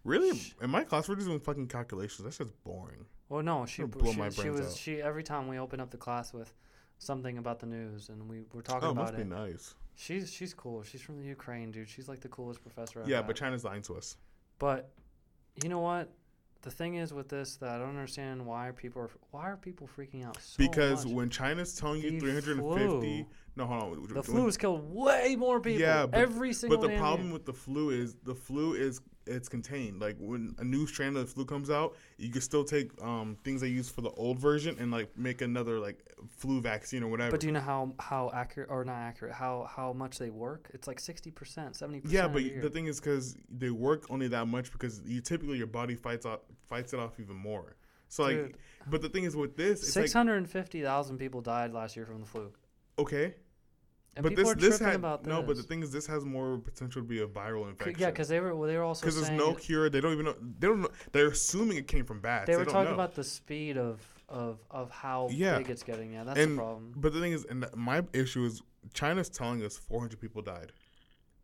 Really, 0.05 0.39
in 0.61 0.69
my 0.71 0.85
class 0.85 1.09
we're 1.09 1.15
just 1.17 1.27
doing 1.29 1.41
fucking 1.41 1.69
calculations. 1.69 2.25
That's 2.25 2.39
just 2.39 2.53
boring. 2.65 3.07
well, 3.29 3.43
no, 3.43 3.65
she 3.67 3.83
she, 3.83 4.17
my 4.19 4.29
she 4.31 4.51
was 4.51 4.67
out. 4.73 4.77
she 4.77 5.01
every 5.03 5.23
time 5.23 5.49
we 5.49 5.59
open 5.59 5.81
up 5.81 5.91
the 5.91 5.97
class 5.97 6.33
with 6.35 6.53
something 6.99 7.39
about 7.39 7.59
the 7.61 7.67
news, 7.67 8.09
and 8.11 8.29
we 8.29 8.45
were 8.53 8.63
talking 8.63 8.85
Oh, 8.87 8.89
it 8.89 8.93
about 8.93 9.03
must 9.05 9.17
be 9.17 9.23
it. 9.23 9.29
nice. 9.29 9.75
She's 9.97 10.31
she's 10.33 10.53
cool. 10.55 10.83
She's 10.83 11.01
from 11.03 11.19
the 11.19 11.25
Ukraine, 11.25 11.71
dude. 11.71 11.89
She's 11.89 12.09
like 12.09 12.21
the 12.21 12.29
coolest 12.29 12.61
professor. 12.63 13.01
I've 13.03 13.09
Yeah, 13.09 13.17
had. 13.19 13.27
but 13.27 13.37
China's 13.37 13.65
lying 13.65 13.83
to 13.83 13.95
us. 13.97 14.17
But 14.59 14.91
you 15.63 15.69
know 15.69 15.81
what? 15.81 16.11
The 16.65 16.71
thing 16.71 16.95
is 16.95 17.13
with 17.13 17.29
this 17.29 17.57
that 17.57 17.69
I 17.69 17.79
don't 17.79 17.91
understand 17.91 18.45
why 18.47 18.71
people 18.75 19.03
are 19.03 19.11
why 19.33 19.51
are 19.51 19.57
people 19.59 19.87
freaking 19.99 20.25
out 20.25 20.39
so 20.41 20.55
because 20.57 21.05
much? 21.05 21.15
when 21.15 21.29
China's 21.29 21.75
telling 21.75 22.01
you 22.01 22.13
The 22.13 22.21
350, 22.21 22.63
flu. 23.19 23.27
no, 23.57 23.67
hold 23.67 23.83
on. 23.99 24.03
the 24.09 24.15
when- 24.15 24.23
flu 24.23 24.45
has 24.47 24.57
killed 24.57 24.83
way 24.95 25.37
more 25.39 25.61
people. 25.61 25.83
Yeah, 25.83 26.07
but- 26.07 26.19
every 26.19 26.55
single. 26.55 26.79
But 26.79 26.89
the 26.89 26.97
problem 26.97 27.27
year. 27.27 27.33
with 27.35 27.45
the 27.45 27.53
flu 27.53 27.91
is 27.91 28.17
the 28.25 28.35
flu 28.35 28.73
is 28.73 29.03
it's 29.27 29.49
contained. 29.49 30.01
Like 30.01 30.17
when 30.19 30.55
a 30.59 30.65
new 30.65 30.87
strand 30.87 31.17
of 31.17 31.27
the 31.27 31.33
flu 31.33 31.45
comes 31.45 31.71
out, 31.71 31.97
you 32.19 32.31
can 32.31 32.41
still 32.41 32.65
take 32.65 32.91
um 33.03 33.37
things 33.45 33.61
they 33.61 33.69
use 33.69 33.89
for 33.89 34.01
the 34.01 34.11
old 34.11 34.39
version 34.39 34.77
and 34.79 34.91
like 34.91 35.17
make 35.17 35.43
another 35.43 35.79
like 35.79 35.99
flu 36.29 36.61
vaccine 36.61 37.03
or 37.03 37.09
whatever. 37.09 37.31
But 37.31 37.41
do 37.41 37.47
you 37.47 37.53
know 37.53 37.61
how 37.61 37.93
how 37.99 38.31
accurate 38.35 38.71
or 38.71 38.85
not 38.85 38.97
accurate 38.97 39.35
how 39.35 39.69
how 39.75 39.93
much 39.93 40.19
they 40.19 40.31
work? 40.31 40.71
It's 40.75 40.87
like 40.87 41.01
sixty 41.01 41.31
percent, 41.31 41.77
seventy 41.77 42.01
percent. 42.01 42.15
yeah, 42.15 42.29
but 42.29 42.43
the 42.63 42.71
thing 42.71 42.87
is 42.87 43.01
because 43.01 43.37
they 43.51 43.71
work 43.71 44.07
only 44.11 44.29
that 44.29 44.47
much 44.47 44.73
because 44.73 45.01
you 45.05 45.21
typically 45.21 45.59
your 45.59 45.67
body 45.67 45.95
fights 45.95 46.27
off 46.27 46.41
fights 46.67 46.93
it 46.93 47.01
off 47.01 47.19
even 47.21 47.37
more. 47.37 47.77
So 48.09 48.25
like, 48.25 48.57
but 48.87 49.03
the 49.03 49.09
thing 49.09 49.25
is 49.25 49.35
with 49.35 49.57
this, 49.57 49.93
six 49.93 50.13
hundred 50.13 50.37
and 50.37 50.49
fifty 50.49 50.83
thousand 50.83 50.85
like 50.85 50.93
hundred 50.93 50.93
and 50.93 51.13
fifty 51.17 51.19
thousand 51.19 51.19
people 51.19 51.41
died 51.41 51.73
last 51.73 51.97
year 51.97 52.07
from 52.07 52.21
the 52.21 52.27
flu. 52.27 52.53
okay, 52.99 53.35
And 54.17 54.23
but 54.23 54.31
people 54.31 54.45
this 54.45 54.53
are 54.53 54.55
this 54.55 54.69
tripping 54.79 54.87
had 54.87 54.95
about 54.97 55.27
no, 55.27 55.43
but 55.43 55.57
the 55.57 55.63
thing 55.63 55.83
is 55.83 55.91
this 55.91 56.07
has 56.07 56.25
more 56.25 56.59
potential 56.59 57.03
to 57.03 57.07
be 57.07 57.21
a 57.23 57.27
viral 57.27 57.69
infection. 57.69 57.97
Yeah, 57.99 58.11
because 58.11 58.29
they 58.29 58.39
were 58.41 58.55
well, 58.55 58.69
they 58.69 58.77
were 58.77 58.85
also 58.85 59.01
because 59.01 59.17
there's 59.17 59.31
no 59.31 59.55
cure. 59.55 59.91
They 59.91 60.01
don't 60.01 60.13
even 60.13 60.27
know. 60.27 60.37
They 60.59 60.69
don't 60.69 60.83
know. 60.83 60.91
They're 61.13 61.29
assuming 61.29 61.79
it 61.79 61.89
came 61.89 62.05
from 62.05 62.21
bats. 62.21 62.47
they 62.47 62.57
were 62.57 62.65
don't 62.65 62.73
talking 62.73 62.91
know. 62.91 62.95
about 62.95 63.15
the 63.15 63.25
speed 63.25 63.77
of 63.77 64.01
of 64.29 64.59
of 64.71 64.91
how 64.91 65.29
Yeah. 65.33 65.59
big 65.59 65.71
it's 65.71 65.83
getting. 65.83 66.13
Yeah, 66.13 66.25
that's 66.25 66.39
and 66.39 66.53
the 66.53 66.57
problem. 66.63 66.93
but 66.97 67.13
the 67.13 67.21
thing 67.21 67.33
is, 67.33 67.45
and 67.45 67.67
my 67.75 68.05
issue 68.13 68.45
is 68.45 68.63
China's 68.93 69.29
telling 69.29 69.65
us 69.65 69.77
400 69.77 70.21
people 70.21 70.43
died. 70.43 70.73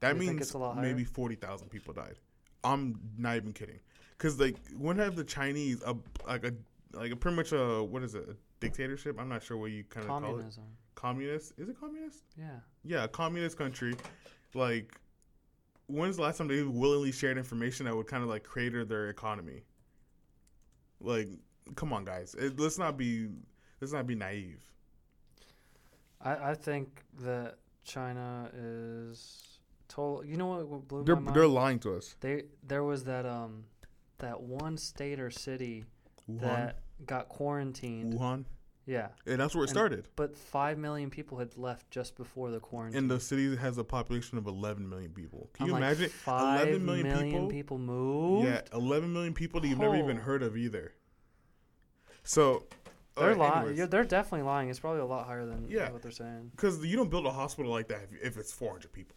That 0.01 0.15
You 0.15 0.21
means 0.21 0.41
it's 0.41 0.53
a 0.55 0.59
lot 0.59 0.79
maybe 0.79 1.05
40,000 1.05 1.69
people 1.69 1.93
died. 1.93 2.19
I'm 2.65 3.01
not 3.19 3.37
even 3.37 3.53
kidding. 3.53 3.81
Because 4.17 4.39
like, 4.39 4.57
when 4.77 4.97
have 4.99 5.17
the 5.17 5.25
Chinese 5.25 5.83
a 5.85 5.97
like 6.27 6.45
a 6.45 6.55
like 6.93 7.13
a 7.13 7.17
pretty 7.17 7.37
much 7.37 7.53
a 7.53 7.83
what 7.83 8.03
is 8.03 8.15
it 8.15 8.29
a 8.29 8.37
dictatorship? 8.61 9.17
I'm 9.19 9.29
not 9.29 9.43
sure 9.43 9.57
what 9.57 9.71
you 9.71 9.85
kind 9.85 10.05
of 10.05 10.09
call 10.23 10.39
it. 10.39 10.45
Communist? 10.95 11.53
Is 11.57 11.69
it 11.69 11.81
communist? 11.81 12.23
Yeah. 12.39 12.47
Yeah, 12.85 13.05
a 13.05 13.09
communist 13.09 13.57
country. 13.57 13.95
Like, 14.55 14.95
when's 15.87 16.17
the 16.17 16.23
last 16.23 16.39
time 16.39 16.49
they 16.49 16.63
willingly 16.63 17.11
shared 17.13 17.39
information 17.39 17.87
that 17.87 17.97
would 17.97 18.07
kind 18.07 18.23
of 18.23 18.29
like 18.29 18.45
crater 18.45 18.85
their 18.85 19.09
economy? 19.09 19.63
Like, 21.01 21.29
come 21.75 21.93
on, 21.93 22.05
guys. 22.05 22.35
It, 22.35 22.59
let's 22.61 22.79
not 22.79 22.97
be 22.99 23.29
let's 23.81 23.93
not 23.93 24.07
be 24.07 24.15
naive. 24.15 24.63
I, 26.21 26.51
I 26.51 26.55
think 26.55 27.03
that 27.23 27.55
China 27.85 28.51
is 28.55 29.59
total. 29.89 30.23
You 30.25 30.37
know 30.37 30.47
what- 30.49 30.69
what 30.69 30.89
blew 30.89 31.05
They're 31.05 31.17
my 31.17 31.23
mind? 31.23 31.37
they're 31.37 31.47
lying 31.49 31.79
to 31.81 31.95
us. 31.97 32.15
They 32.21 32.45
there 32.63 32.85
was 32.85 33.05
that 33.05 33.25
um 33.25 33.65
that 34.19 34.43
one 34.43 34.77
state 34.77 35.19
or 35.19 35.31
city 35.31 35.87
Wuhan, 36.29 36.41
that 36.41 36.79
got 37.07 37.29
quarantined. 37.29 38.15
Wuhan, 38.15 38.45
Yeah. 38.87 39.09
and 39.27 39.41
that's 39.41 39.55
where 39.55 39.65
it 39.65 39.71
And- 39.71 39.77
started. 39.77 40.09
But 40.17 40.37
five 40.37 40.79
million 40.79 41.11
people 41.11 41.39
had 41.39 41.57
left 41.57 41.91
just 41.91 42.17
before 42.17 42.51
the 42.51 42.61
quarantine. 42.61 42.99
And 42.99 43.11
the 43.11 43.21
city 43.21 43.55
has 43.57 43.79
a 43.79 43.85
population 43.85 44.37
of 44.39 44.47
11 44.47 44.89
million 44.89 45.13
people. 45.13 45.51
Can 45.55 45.65
I'm 45.65 45.67
you 45.69 45.73
like, 45.75 45.83
imagine 45.83 46.09
Five 46.11 46.69
11 46.69 46.85
million, 46.85 47.09
million 47.09 47.49
people? 47.49 47.79
moved. 47.79 48.47
Yeah, 48.49 48.63
11 48.73 49.13
million 49.13 49.35
people 49.35 49.61
that 49.61 49.69
you've 49.69 49.79
never 49.79 49.97
even 49.97 50.19
Oh. 50.19 50.23
heard 50.23 50.43
of 50.43 50.57
either. 50.57 50.95
So, 52.23 52.67
uh, 53.17 53.21
They're 53.23 53.33
alright, 53.33 53.67
lying. 53.67 53.89
They're 53.91 54.05
definitely 54.05 54.43
lying. 54.47 54.69
It's 54.71 54.79
probably 54.81 55.01
a 55.01 55.07
lot 55.07 55.27
higher 55.27 55.47
than 55.47 55.69
Yeah. 55.69 55.91
what 55.91 56.03
they're 56.03 56.11
saying. 56.11 56.51
Because 56.55 56.85
you 56.85 56.97
don't 56.97 57.11
build 57.11 57.27
a 57.27 57.33
hospital 57.33 57.71
like 57.71 57.89
that 57.89 58.03
if, 58.13 58.23
if 58.23 58.37
it's 58.37 58.53
400 58.53 58.93
people. 58.93 59.17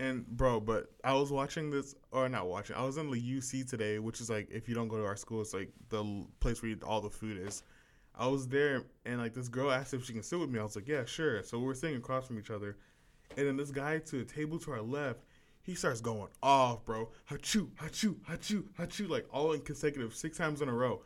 And 0.00 0.26
bro, 0.26 0.60
but 0.60 0.90
I 1.04 1.12
was 1.12 1.30
watching 1.30 1.70
this, 1.70 1.94
or 2.10 2.26
not 2.30 2.48
watching. 2.48 2.74
I 2.74 2.82
was 2.84 2.96
in 2.96 3.10
the 3.10 3.20
UC 3.20 3.68
today, 3.68 3.98
which 3.98 4.22
is 4.22 4.30
like 4.30 4.48
if 4.50 4.66
you 4.66 4.74
don't 4.74 4.88
go 4.88 4.96
to 4.96 5.04
our 5.04 5.14
school, 5.14 5.42
it's 5.42 5.52
like 5.52 5.70
the 5.90 6.24
place 6.40 6.62
where 6.62 6.74
all 6.84 7.02
the 7.02 7.10
food 7.10 7.36
is. 7.46 7.62
I 8.14 8.26
was 8.26 8.48
there, 8.48 8.84
and 9.04 9.18
like 9.18 9.34
this 9.34 9.48
girl 9.48 9.70
asked 9.70 9.92
if 9.92 10.06
she 10.06 10.14
can 10.14 10.22
sit 10.22 10.38
with 10.38 10.48
me. 10.48 10.58
I 10.58 10.62
was 10.62 10.74
like, 10.74 10.88
yeah, 10.88 11.04
sure. 11.04 11.42
So 11.42 11.58
we're 11.58 11.74
sitting 11.74 11.96
across 11.96 12.26
from 12.26 12.38
each 12.38 12.50
other, 12.50 12.78
and 13.36 13.46
then 13.46 13.58
this 13.58 13.70
guy 13.70 13.98
to 13.98 14.16
the 14.16 14.24
table 14.24 14.58
to 14.60 14.72
our 14.72 14.80
left, 14.80 15.20
he 15.62 15.74
starts 15.74 16.00
going 16.00 16.28
off, 16.42 16.82
bro. 16.86 17.10
Hachoo, 17.30 17.68
hachoo, 17.72 18.14
hachoo, 18.20 18.64
hachoo, 18.78 19.06
like 19.06 19.26
all 19.30 19.52
in 19.52 19.60
consecutive, 19.60 20.14
six 20.14 20.38
times 20.38 20.62
in 20.62 20.70
a 20.70 20.74
row. 20.74 21.02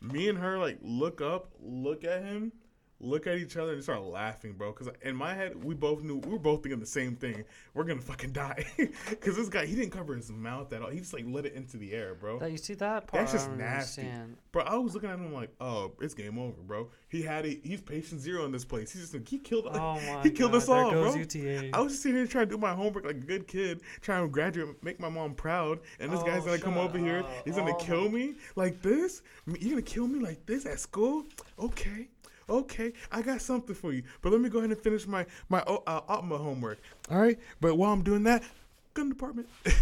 Me 0.00 0.28
and 0.28 0.38
her 0.38 0.56
like 0.56 0.78
look 0.82 1.20
up, 1.20 1.50
look 1.60 2.04
at 2.04 2.22
him, 2.22 2.52
look 3.00 3.26
at 3.26 3.36
each 3.38 3.56
other, 3.56 3.72
and 3.74 3.82
start 3.82 4.02
laughing, 4.02 4.52
bro. 4.54 4.72
Because 4.72 4.88
in 5.02 5.14
my 5.16 5.34
head, 5.34 5.62
we 5.64 5.74
both 5.74 6.02
knew 6.02 6.16
we 6.18 6.30
were 6.32 6.38
both 6.38 6.62
thinking 6.62 6.80
the 6.80 6.86
same 6.86 7.16
thing. 7.16 7.44
We're 7.74 7.84
gonna 7.84 8.00
fucking 8.00 8.32
die. 8.32 8.64
Because 9.08 9.36
this 9.36 9.48
guy, 9.48 9.66
he 9.66 9.74
didn't 9.74 9.90
cover 9.92 10.14
his 10.14 10.30
mouth 10.30 10.72
at 10.72 10.82
all. 10.82 10.90
He 10.90 10.98
just 11.00 11.12
like 11.12 11.24
let 11.26 11.46
it 11.46 11.54
into 11.54 11.76
the 11.76 11.92
air, 11.92 12.14
bro. 12.14 12.38
That 12.38 12.50
you 12.50 12.56
see 12.58 12.74
that 12.74 13.06
part? 13.06 13.22
That's 13.22 13.32
just 13.32 13.50
nasty. 13.50 14.02
understand. 14.02 14.36
Bro, 14.52 14.62
I 14.64 14.76
was 14.76 14.94
looking 14.94 15.10
at 15.10 15.18
him 15.18 15.32
like, 15.32 15.50
oh, 15.60 15.92
it's 16.00 16.14
game 16.14 16.38
over, 16.38 16.60
bro. 16.62 16.88
He 17.08 17.22
had 17.22 17.44
it. 17.46 17.60
He's 17.64 17.80
patient 17.80 18.20
zero 18.20 18.44
in 18.44 18.52
this 18.52 18.64
place. 18.64 18.92
He's 18.92 19.10
just 19.10 19.28
he 19.28 19.38
killed. 19.38 19.66
Oh 19.72 19.94
my 20.06 20.22
he 20.22 20.30
killed 20.30 20.52
God, 20.52 20.58
us 20.58 20.68
all, 20.68 20.90
bro. 20.90 21.14
UTA. 21.14 21.70
I 21.72 21.80
was 21.80 21.92
just 21.92 22.02
sitting 22.02 22.16
here 22.16 22.26
trying 22.26 22.46
to 22.48 22.54
do 22.54 22.58
my 22.58 22.72
homework 22.74 23.04
like 23.04 23.16
a 23.16 23.18
good 23.20 23.46
kid, 23.46 23.80
trying 24.00 24.22
to 24.22 24.28
graduate, 24.28 24.82
make 24.82 25.00
my 25.00 25.08
mom 25.08 25.34
proud, 25.34 25.80
and 26.00 26.12
this 26.12 26.20
Oh, 26.20 26.24
guy's 26.26 26.44
gonna 26.44 26.58
come 26.58 26.78
over 26.78 26.98
here. 26.98 27.20
up. 27.20 27.30
He's 27.44 27.56
gonna 27.56 27.72
Oh 27.72 27.74
kill 27.76 28.08
me 28.08 28.34
like 28.54 28.80
this. 28.82 29.22
You're 29.46 29.70
gonna 29.70 29.82
kill 29.82 30.06
me 30.08 30.20
like 30.20 30.44
this 30.46 30.66
at 30.66 30.78
school? 30.80 31.24
Okay. 31.58 32.08
Okay, 32.48 32.92
I 33.10 33.22
got 33.22 33.40
something 33.42 33.74
for 33.74 33.92
you, 33.92 34.02
but 34.22 34.30
let 34.30 34.40
me 34.40 34.48
go 34.48 34.58
ahead 34.58 34.70
and 34.70 34.78
finish 34.80 35.06
my 35.06 35.26
my 35.48 35.60
uh, 35.60 35.78
Optima 35.86 36.38
homework. 36.38 36.78
All 37.10 37.18
right, 37.18 37.38
but 37.60 37.76
while 37.76 37.92
I'm 37.92 38.02
doing 38.02 38.22
that, 38.24 38.42
gun 38.94 39.08
department. 39.08 39.48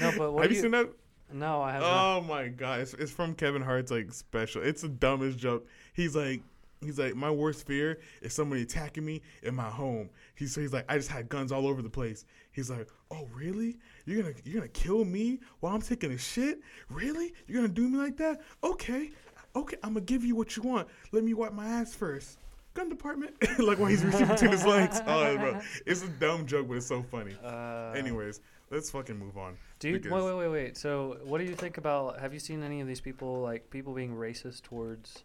No, 0.00 0.10
but 0.16 0.32
what 0.32 0.42
have 0.44 0.50
you 0.50 0.56
you- 0.56 0.62
seen 0.62 0.70
that? 0.70 0.88
No, 1.34 1.60
I 1.60 1.72
have 1.72 1.82
not. 1.82 2.16
Oh 2.16 2.20
my 2.22 2.48
god, 2.48 2.80
it's, 2.80 2.94
it's 2.94 3.12
from 3.12 3.34
Kevin 3.34 3.60
Hart's 3.62 3.90
like 3.90 4.10
special. 4.12 4.62
It's 4.62 4.80
the 4.82 4.88
dumbest 4.88 5.36
joke. 5.38 5.66
He's 5.92 6.16
like, 6.16 6.40
he's 6.80 6.98
like, 6.98 7.14
my 7.14 7.30
worst 7.30 7.66
fear 7.66 8.00
is 8.22 8.32
somebody 8.32 8.62
attacking 8.62 9.04
me 9.04 9.20
in 9.42 9.54
my 9.54 9.68
home. 9.68 10.08
He's 10.34 10.54
he's 10.54 10.72
like, 10.72 10.86
I 10.90 10.96
just 10.96 11.10
had 11.10 11.28
guns 11.28 11.52
all 11.52 11.66
over 11.66 11.82
the 11.82 11.90
place. 11.90 12.24
He's 12.52 12.70
like, 12.70 12.88
oh 13.10 13.28
really? 13.34 13.76
You're 14.06 14.22
gonna 14.22 14.34
you're 14.44 14.60
gonna 14.60 14.68
kill 14.68 15.04
me 15.04 15.40
while 15.60 15.74
I'm 15.74 15.82
taking 15.82 16.12
a 16.12 16.18
shit? 16.18 16.60
Really? 16.88 17.34
You're 17.46 17.60
gonna 17.62 17.72
do 17.74 17.86
me 17.88 17.98
like 17.98 18.16
that? 18.16 18.40
Okay, 18.64 19.10
okay, 19.54 19.76
I'm 19.82 19.94
gonna 19.94 20.04
give 20.04 20.24
you 20.24 20.34
what 20.34 20.56
you 20.56 20.62
want. 20.62 20.88
Let 21.12 21.24
me 21.24 21.34
wipe 21.34 21.52
my 21.52 21.66
ass 21.66 21.94
first. 21.94 22.38
Gun 22.74 22.88
department, 22.88 23.34
like 23.58 23.78
while 23.78 23.88
he's 23.88 24.02
reaching 24.02 24.26
between 24.26 24.50
his 24.50 24.64
legs. 24.64 25.00
Oh, 25.06 25.36
bro, 25.36 25.60
it's 25.84 26.02
a 26.02 26.08
dumb 26.08 26.46
joke, 26.46 26.68
but 26.68 26.78
it's 26.78 26.86
so 26.86 27.02
funny. 27.02 27.36
Uh, 27.44 27.92
Anyways, 27.94 28.40
let's 28.70 28.90
fucking 28.90 29.18
move 29.18 29.36
on. 29.36 29.58
You, 29.82 30.00
wait, 30.02 30.10
wait, 30.10 30.36
wait, 30.36 30.48
wait. 30.48 30.76
So, 30.78 31.18
what 31.24 31.38
do 31.38 31.44
you 31.44 31.54
think 31.54 31.76
about? 31.76 32.18
Have 32.18 32.32
you 32.32 32.40
seen 32.40 32.62
any 32.62 32.80
of 32.80 32.88
these 32.88 33.00
people, 33.00 33.40
like 33.40 33.68
people 33.68 33.92
being 33.92 34.14
racist 34.14 34.62
towards 34.62 35.24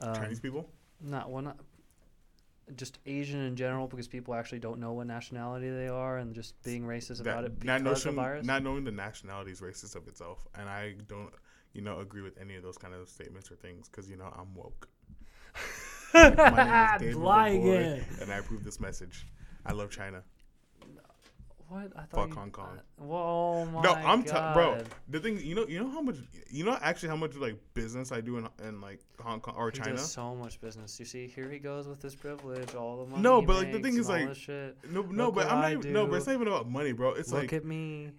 um, 0.00 0.14
Chinese 0.14 0.40
people? 0.40 0.70
Not 1.02 1.30
well, 1.30 1.54
just 2.74 2.98
Asian 3.06 3.40
in 3.40 3.56
general, 3.56 3.86
because 3.86 4.08
people 4.08 4.34
actually 4.34 4.58
don't 4.58 4.80
know 4.80 4.92
what 4.92 5.06
nationality 5.06 5.70
they 5.70 5.88
are, 5.88 6.18
and 6.18 6.34
just 6.34 6.60
being 6.62 6.82
racist 6.84 7.20
about 7.20 7.44
it 7.44 7.62
not 7.62 7.82
because 7.82 8.04
of 8.06 8.14
the 8.14 8.20
virus. 8.20 8.46
not 8.46 8.62
knowing 8.62 8.84
the 8.84 8.90
nationality 8.90 9.52
is 9.52 9.60
racist 9.60 9.94
of 9.94 10.08
itself, 10.08 10.46
and 10.54 10.68
I 10.68 10.94
don't, 11.06 11.30
you 11.76 11.82
know, 11.82 12.00
agree 12.00 12.22
with 12.22 12.38
any 12.40 12.56
of 12.56 12.62
those 12.62 12.78
kind 12.78 12.94
of 12.94 13.06
statements 13.08 13.50
or 13.50 13.54
things 13.56 13.88
because 13.88 14.08
you 14.08 14.16
know 14.16 14.32
I'm 14.36 14.54
woke. 14.54 14.88
My 16.14 16.96
name 16.98 17.10
is 17.10 17.16
David 17.16 18.04
and 18.22 18.32
I 18.32 18.38
approve 18.38 18.64
this 18.64 18.80
message. 18.80 19.26
I 19.66 19.72
love 19.72 19.90
China. 19.90 20.22
what 21.68 21.92
I 21.94 22.02
thought. 22.02 22.10
Fuck 22.12 22.28
you- 22.30 22.34
Hong 22.36 22.50
Kong. 22.50 22.78
uh, 22.78 23.04
Whoa, 23.04 23.64
my 23.66 23.82
no, 23.82 23.92
I'm 23.92 24.22
t- 24.22 24.30
bro. 24.30 24.78
The 25.08 25.20
thing, 25.20 25.38
you 25.38 25.54
know, 25.54 25.66
you 25.66 25.80
know 25.80 25.90
how 25.90 26.00
much, 26.00 26.16
you 26.48 26.64
know, 26.64 26.78
actually 26.80 27.10
how 27.10 27.16
much 27.16 27.34
like 27.36 27.56
business 27.74 28.10
I 28.10 28.20
do 28.22 28.38
in, 28.38 28.48
in 28.66 28.80
like 28.80 29.00
Hong 29.20 29.40
Kong 29.40 29.54
or 29.56 29.70
He 29.70 29.78
China. 29.78 29.96
does 29.96 30.10
so 30.10 30.34
much 30.34 30.58
business. 30.60 30.98
You 30.98 31.04
see, 31.04 31.26
here 31.26 31.50
he 31.50 31.58
goes 31.58 31.86
with 31.88 32.00
his 32.00 32.14
privilege, 32.14 32.74
all 32.74 33.04
the 33.04 33.10
money. 33.10 33.22
No, 33.22 33.42
but, 33.42 33.56
like, 33.56 33.72
the 33.72 33.80
thing 33.80 33.98
is, 33.98 34.08
like. 34.08 34.28
No, 34.48 35.02
no, 35.02 35.26
Look 35.26 35.34
but 35.34 35.50
I'm 35.50 35.60
not 35.60 35.72
even, 35.72 35.92
no, 35.92 36.06
but 36.06 36.16
it's 36.16 36.26
not 36.26 36.34
even 36.34 36.48
about 36.48 36.70
money, 36.70 36.92
bro. 36.92 37.12
It's 37.12 37.32
like 37.32 37.42
Look 37.42 37.52
like 37.52 37.60
at 37.60 37.66
me. 37.66 38.12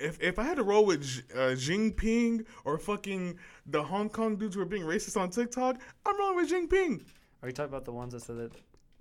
If 0.00 0.20
if 0.22 0.38
I 0.38 0.44
had 0.44 0.56
to 0.56 0.62
roll 0.62 0.84
with 0.86 1.02
uh, 1.34 1.54
Jinping 1.56 2.44
or 2.64 2.78
fucking 2.78 3.38
the 3.66 3.82
Hong 3.82 4.08
Kong 4.08 4.36
dudes 4.36 4.54
who 4.54 4.62
are 4.62 4.66
being 4.66 4.84
racist 4.84 5.20
on 5.20 5.30
TikTok, 5.30 5.80
I'm 6.06 6.18
rolling 6.18 6.36
with 6.36 6.50
Jinping. 6.50 7.02
Are 7.42 7.48
you 7.48 7.52
talking 7.52 7.68
about 7.70 7.84
the 7.84 7.92
ones 7.92 8.12
that 8.12 8.20
said 8.20 8.36
that 8.38 8.52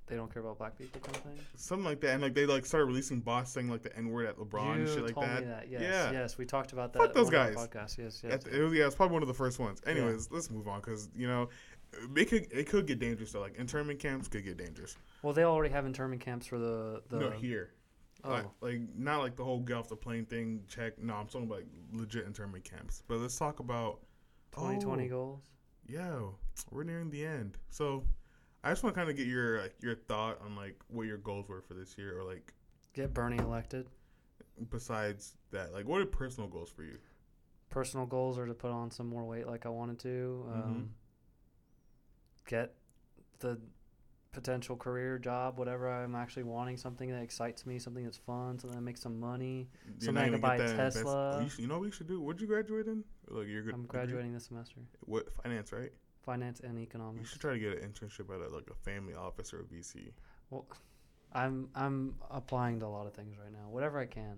they 0.08 0.16
don't 0.16 0.32
care 0.34 0.42
about 0.42 0.58
black 0.58 0.78
people 0.78 1.00
kind 1.02 1.16
of 1.16 1.22
thing? 1.24 1.40
Something 1.56 1.86
like 1.86 2.02
that, 2.02 2.14
and 2.14 2.22
like 2.24 2.34
they 2.34 2.46
like 2.46 2.66
started 2.66 2.86
releasing 2.86 3.20
bots 3.20 3.52
saying 3.52 3.70
like 3.70 3.84
the 3.84 3.96
N 3.96 4.10
word 4.10 4.28
at 4.28 4.38
LeBron 4.38 4.76
and 4.76 4.88
you 4.88 4.94
shit 4.94 5.04
like 5.04 5.14
told 5.14 5.26
that. 5.28 5.42
me 5.42 5.48
that. 5.48 5.70
Yes, 5.70 5.82
yeah, 5.82 6.12
yes, 6.12 6.38
we 6.38 6.46
talked 6.46 6.74
about 6.74 6.94
that. 6.94 7.00
Fuck 7.00 7.14
those 7.14 7.26
one 7.28 7.36
of 7.36 7.42
our 7.42 7.54
guys. 7.54 7.68
Podcasts. 7.68 7.98
Yes, 7.98 8.24
yes. 8.28 8.44
The- 8.44 8.60
it 8.60 8.64
was, 8.64 8.74
yeah, 8.74 8.86
it's 8.88 8.96
probably 8.96 9.14
one 9.14 9.22
of 9.22 9.28
the 9.28 9.34
first 9.34 9.60
ones. 9.60 9.82
Anyways, 9.86 10.30
let's 10.32 10.50
move 10.52 10.68
on 10.68 10.82
because 10.82 11.10
you 11.16 11.28
know 11.28 11.50
it 12.16 12.26
could 12.26 12.48
it 12.52 12.68
could 12.68 12.86
get 12.86 13.00
dangerous. 13.00 13.32
though. 13.32 13.42
like 13.42 13.56
internment 13.58 14.00
camps 14.00 14.28
could 14.28 14.44
get 14.44 14.58
dangerous. 14.58 14.98
Well, 15.22 15.34
they 15.34 15.44
already 15.44 15.74
have 15.74 15.86
internment 15.86 16.22
camps 16.22 16.46
for 16.48 16.58
the 16.58 17.02
the. 17.10 17.20
no, 17.20 17.30
here. 17.32 17.72
Oh, 18.24 18.30
Like, 18.30 18.46
like 18.62 18.82
not 18.96 19.20
like 19.20 19.36
the 19.36 19.44
whole 19.44 19.60
get 19.60 19.78
off 19.78 19.90
the 19.90 19.96
plane 19.96 20.26
thing. 20.26 20.64
Check. 20.68 21.02
No, 21.02 21.16
I'm 21.16 21.28
talking 21.28 21.48
about 21.48 21.60
like, 21.60 21.68
legit 21.94 22.26
internment 22.26 22.64
camps. 22.64 23.04
But 23.08 23.20
let's 23.20 23.38
talk 23.38 23.60
about 23.60 24.00
2020 24.54 25.06
oh, 25.06 25.10
goals. 25.10 25.44
Yeah, 25.88 26.20
we're 26.72 26.84
nearing 26.84 27.10
the 27.10 27.26
end. 27.26 27.58
So 27.70 28.04
I 28.64 28.72
just 28.72 28.84
want 28.84 28.96
to 28.96 29.00
kind 29.00 29.10
of 29.10 29.16
get 29.16 29.28
your 29.28 29.62
like, 29.62 29.76
your 29.82 29.96
thought 29.96 30.40
on 30.44 30.56
like 30.56 30.76
what 30.90 31.08
your 31.08 31.18
goals 31.18 31.48
were 31.48 31.62
for 31.62 31.74
this 31.74 31.98
year, 31.98 32.20
or 32.20 32.24
like 32.24 32.54
Get 32.94 33.14
Bernie 33.14 33.38
elected. 33.38 33.88
besides 34.70 35.36
that, 35.52 35.74
like 35.74 35.88
what 35.88 36.02
are 36.02 36.06
personal 36.06 36.50
goals 36.50 36.70
for 36.70 36.84
you? 36.84 36.98
Personal 37.70 38.06
goals 38.06 38.38
are 38.38 38.46
to 38.46 38.54
put 38.54 38.72
on 38.72 38.92
some 38.92 39.08
more 39.08 39.24
weight, 39.24 39.48
like 39.48 39.66
I 39.66 39.70
wanted 39.70 40.00
to. 40.00 40.46
Mm-hmm. 40.50 40.62
Um, 40.62 40.90
Get 42.48 42.74
the 43.40 43.60
potential 44.38 44.76
career 44.76 45.18
job, 45.18 45.58
whatever 45.58 45.90
I'm 45.90 46.14
actually 46.14 46.44
wanting, 46.44 46.78
something 46.78 47.10
that 47.10 47.24
excites 47.24 47.66
me, 47.66 47.80
something 47.80 48.04
that's 48.04 48.20
fun, 48.20 48.60
something 48.60 48.78
that 48.78 48.86
makes 48.86 49.02
some 49.02 49.20
money. 49.20 49.68
You're 50.00 50.06
Something 50.06 50.24
I 50.26 50.30
can 50.30 50.40
buy 50.40 50.58
a 50.58 50.76
Tesla. 50.76 51.44
You, 51.58 51.66
know 51.66 51.80
what 51.80 51.86
you 51.86 51.92
should 51.92 52.08
do? 52.08 52.22
What'd 52.22 52.40
you 52.40 52.46
graduate 52.46 52.86
in? 52.86 53.04
Like 53.30 53.48
you're 53.48 53.64
good. 53.64 53.74
I'm 53.74 53.82
degree? 53.82 54.00
graduating 54.00 54.34
this 54.36 54.46
semester, 54.46 54.76
What 55.06 55.34
finance, 55.42 55.74
right? 55.74 55.92
finance 56.24 56.60
and 56.60 56.78
economics. 56.78 57.22
You 57.22 57.26
should 57.26 57.42
try 57.42 57.54
to 57.54 57.60
get 57.60 57.82
an 57.82 57.90
internship 57.90 58.30
at 58.36 58.46
a, 58.46 58.54
like 58.54 58.70
a 58.70 58.76
family 58.76 59.16
office 59.16 59.54
or 59.54 59.62
a 59.62 59.64
VC. 59.64 60.12
Well, 60.52 60.68
I'm 61.34 61.70
I'm 61.74 62.16
applying 62.30 62.80
to 62.82 62.86
a 62.86 62.94
lot 62.98 63.08
of 63.08 63.14
things 63.14 63.38
right 63.40 63.52
now. 63.52 63.70
Whatever 63.70 63.98
I 63.98 64.06
can. 64.06 64.36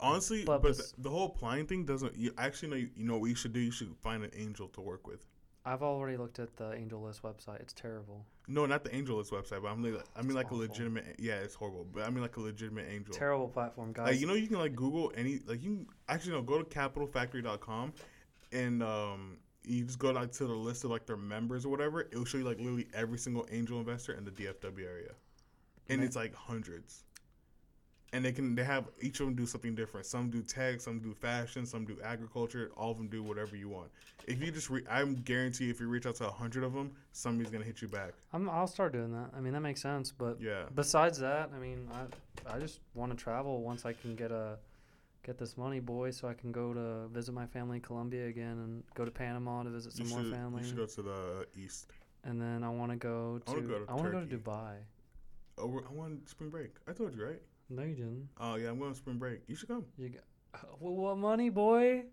Honestly, 0.00 0.44
But 0.44 0.62
but, 0.62 0.76
the, 0.78 0.92
the 0.98 1.10
whole 1.10 1.26
applying 1.26 1.66
thing 1.66 1.84
doesn't. 1.84 2.16
You 2.16 2.32
actually 2.38 2.68
know. 2.70 2.76
You 2.76 3.04
know 3.04 3.18
what 3.18 3.28
you 3.28 3.34
should 3.34 3.52
do? 3.52 3.60
You 3.60 3.70
should 3.70 3.94
find 4.00 4.24
an 4.24 4.30
angel 4.34 4.68
to 4.68 4.80
work 4.80 5.06
with. 5.06 5.26
I've 5.66 5.82
already 5.82 6.16
looked 6.18 6.38
at 6.38 6.56
the 6.56 6.74
Angel 6.74 7.00
List 7.02 7.22
website. 7.22 7.60
It's 7.60 7.72
terrible. 7.72 8.26
No, 8.48 8.66
not 8.66 8.84
the 8.84 8.90
AngelList 8.90 9.30
website, 9.30 9.62
but 9.62 9.68
I'm 9.68 9.82
like, 9.82 10.02
I 10.14 10.20
mean 10.20 10.26
It's 10.30 10.34
like 10.36 10.46
awful. 10.46 10.58
a 10.58 10.68
legitimate. 10.68 11.16
Yeah, 11.18 11.36
it's 11.36 11.54
horrible, 11.54 11.86
but 11.90 12.04
I 12.04 12.10
mean 12.10 12.20
like 12.20 12.36
a 12.36 12.40
legitimate 12.40 12.86
angel. 12.90 13.14
Terrible 13.14 13.48
platform, 13.48 13.92
guys. 13.92 14.08
Like 14.08 14.20
you 14.20 14.26
know, 14.26 14.34
you 14.34 14.46
can 14.46 14.58
like 14.58 14.74
Google 14.76 15.10
any 15.16 15.40
like 15.46 15.62
you 15.62 15.70
can 15.76 15.86
actually 16.08 16.32
no 16.32 16.42
go 16.42 16.62
to 16.62 16.64
capitalfactory.com 16.64 17.94
and 18.52 18.82
um 18.82 19.38
you 19.66 19.84
just 19.84 19.98
go 19.98 20.10
like 20.10 20.30
to 20.32 20.46
the 20.46 20.52
list 20.52 20.84
of 20.84 20.90
like 20.90 21.06
their 21.06 21.16
members 21.16 21.64
or 21.64 21.70
whatever. 21.70 22.02
It 22.02 22.14
will 22.14 22.26
show 22.26 22.36
you 22.36 22.44
like 22.44 22.58
literally 22.58 22.86
every 22.92 23.18
single 23.18 23.46
angel 23.50 23.78
investor 23.78 24.12
in 24.12 24.24
the 24.24 24.30
DFW 24.30 24.84
area, 24.84 25.12
and 25.88 26.00
Ma- 26.00 26.06
it's 26.06 26.16
like 26.16 26.34
hundreds. 26.34 27.04
And 28.14 28.24
they 28.24 28.30
can 28.30 28.54
they 28.54 28.62
have 28.62 28.84
each 29.00 29.18
of 29.18 29.26
them 29.26 29.34
do 29.34 29.44
something 29.44 29.74
different. 29.74 30.06
Some 30.06 30.30
do 30.30 30.40
tech, 30.40 30.80
some 30.80 31.00
do 31.00 31.12
fashion, 31.14 31.66
some 31.66 31.84
do 31.84 31.98
agriculture. 32.04 32.70
All 32.76 32.92
of 32.92 32.96
them 32.96 33.08
do 33.08 33.24
whatever 33.24 33.56
you 33.56 33.68
want. 33.68 33.88
If 34.28 34.40
you 34.40 34.52
just 34.52 34.70
re- 34.70 34.84
I'm 34.88 35.16
guarantee 35.16 35.68
if 35.68 35.80
you 35.80 35.88
reach 35.88 36.06
out 36.06 36.14
to 36.16 36.28
a 36.28 36.30
hundred 36.30 36.62
of 36.62 36.72
them, 36.72 36.92
somebody's 37.10 37.50
gonna 37.50 37.64
hit 37.64 37.82
you 37.82 37.88
back. 37.88 38.12
I'm, 38.32 38.48
I'll 38.48 38.68
start 38.68 38.92
doing 38.92 39.12
that. 39.12 39.30
I 39.36 39.40
mean, 39.40 39.52
that 39.52 39.62
makes 39.62 39.82
sense. 39.82 40.12
But 40.12 40.40
Yeah. 40.40 40.66
besides 40.76 41.18
that, 41.18 41.50
I 41.54 41.58
mean, 41.58 41.88
I 41.92 42.54
I 42.54 42.60
just 42.60 42.78
want 42.94 43.10
to 43.10 43.16
travel 43.16 43.62
once 43.62 43.84
I 43.84 43.92
can 43.92 44.14
get 44.14 44.30
a 44.30 44.58
get 45.24 45.36
this 45.36 45.56
money, 45.56 45.80
boy, 45.80 46.12
so 46.12 46.28
I 46.28 46.34
can 46.34 46.52
go 46.52 46.72
to 46.72 47.08
visit 47.08 47.32
my 47.32 47.46
family 47.46 47.78
in 47.78 47.82
Colombia 47.82 48.28
again 48.28 48.58
and 48.64 48.84
go 48.94 49.04
to 49.04 49.10
Panama 49.10 49.64
to 49.64 49.70
visit 49.70 49.92
some 49.94 50.06
you 50.06 50.14
more 50.14 50.22
should, 50.22 50.34
family. 50.34 50.62
You 50.62 50.68
should 50.68 50.76
go 50.76 50.86
to 50.86 51.02
the 51.02 51.46
east. 51.56 51.90
and 52.22 52.40
then 52.40 52.62
I 52.62 52.68
want 52.68 52.92
to 52.92 52.96
go 52.96 53.40
to 53.44 53.52
wanna 53.52 53.66
go 53.66 53.78
to 53.84 53.90
I 53.90 53.94
want 53.94 54.06
to 54.06 54.12
go 54.12 54.24
to 54.24 54.38
Dubai. 54.38 54.74
Oh, 55.58 55.80
I 55.88 55.92
want 55.92 56.28
spring 56.28 56.50
break. 56.50 56.72
I 56.86 56.92
told 56.92 57.16
you 57.16 57.24
right. 57.24 57.42
No, 57.70 57.82
you 57.82 57.94
didn't. 57.94 58.28
Oh 58.38 58.56
yeah, 58.56 58.68
I'm 58.70 58.78
going 58.78 58.92
to 58.92 58.96
spring 58.98 59.18
break. 59.18 59.40
You 59.46 59.54
should 59.56 59.68
come. 59.68 59.84
You 59.98 60.08
got 60.10 60.22
uh, 60.54 60.58
well, 60.80 60.94
what 60.94 61.18
money, 61.18 61.48
boy? 61.50 62.04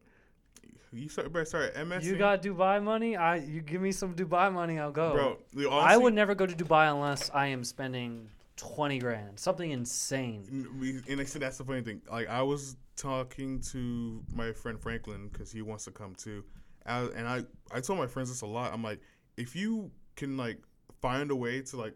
You 0.94 1.08
start, 1.08 1.32
better 1.32 1.46
start 1.46 1.76
MS. 1.88 2.06
You 2.06 2.18
got 2.18 2.42
Dubai 2.42 2.82
money? 2.84 3.16
I 3.16 3.38
you 3.38 3.62
give 3.62 3.82
me 3.82 3.92
some 3.92 4.14
Dubai 4.16 4.52
money, 4.52 4.78
I'll 4.80 4.92
go. 4.92 5.14
bro. 5.14 5.38
the- 5.54 5.70
I 5.70 5.96
would 5.98 6.14
never 6.14 6.36
go 6.36 6.46
to 6.46 6.56
Dubai 6.56 6.92
unless 6.92 7.30
I 7.34 7.48
am 7.48 7.64
spending 7.64 8.30
twenty 8.58 9.00
grand, 9.00 9.40
something 9.40 9.72
insane. 9.72 10.68
we- 10.80 11.02
And 11.08 11.22
I 11.22 11.24
said 11.24 11.42
that's 11.42 11.58
the 11.58 11.64
funny 11.66 11.82
thing. 11.82 12.02
Like 12.10 12.28
I 12.30 12.42
was 12.42 12.76
talking 12.98 13.62
to 13.72 14.22
my 14.36 14.52
friend 14.52 14.80
Franklin 14.80 15.30
because 15.32 15.52
he 15.52 15.62
wants 15.62 15.86
to 15.86 15.92
come 15.92 16.14
too, 16.16 16.44
I, 16.86 17.00
and 17.16 17.28
I 17.28 17.44
I 17.74 17.80
told 17.82 17.98
my 18.00 18.08
friends 18.08 18.30
this 18.30 18.42
a 18.42 18.46
lot. 18.46 18.74
I'm 18.74 18.84
like, 18.84 19.00
if 19.38 19.56
you 19.56 19.92
can 20.16 20.36
like 20.36 20.60
find 21.02 21.32
a 21.32 21.36
way 21.36 21.62
to 21.62 21.78
like 21.78 21.96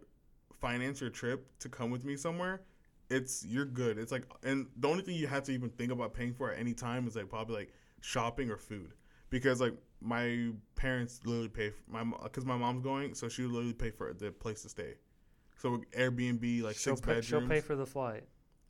finance 0.62 1.02
your 1.02 1.10
trip 1.10 1.46
to 1.60 1.70
come 1.70 1.92
with 1.92 2.06
me 2.06 2.16
somewhere, 2.16 2.62
it's 3.10 3.46
you're 3.46 3.66
good. 3.66 3.98
It's 3.98 4.12
like, 4.12 4.24
and 4.44 4.68
the 4.78 4.88
only 4.88 5.04
thing 5.04 5.16
you 5.16 5.28
have 5.28 5.44
to 5.44 5.52
even 5.52 5.70
think 5.70 5.92
about 5.92 6.14
paying 6.14 6.34
for 6.34 6.52
at 6.52 6.60
any 6.60 6.74
time 6.74 7.08
is 7.08 7.16
like 7.16 7.30
probably 7.30 7.56
like 7.56 7.74
shopping 8.02 8.50
or 8.50 8.58
food, 8.58 8.94
because 9.30 9.62
like 9.62 9.74
my 10.02 10.50
parents 10.76 11.22
literally 11.26 11.50
pay 11.50 11.70
for 11.70 11.82
my 11.88 12.04
because 12.24 12.46
my 12.46 12.58
mom's 12.58 12.82
going, 12.82 13.14
so 13.14 13.30
she 13.30 13.44
would 13.44 13.52
literally 13.52 13.74
pay 13.74 13.92
for 13.92 14.14
the 14.14 14.32
place 14.32 14.62
to 14.64 14.70
stay. 14.70 14.96
So 15.58 15.82
Airbnb 15.98 16.64
like 16.64 16.76
she'll, 16.76 16.96
six 16.96 17.02
pay, 17.02 17.08
bedrooms. 17.08 17.28
she'll 17.28 17.48
pay 17.48 17.62
for 17.62 17.76
the 17.76 17.86
flight. 17.86 18.24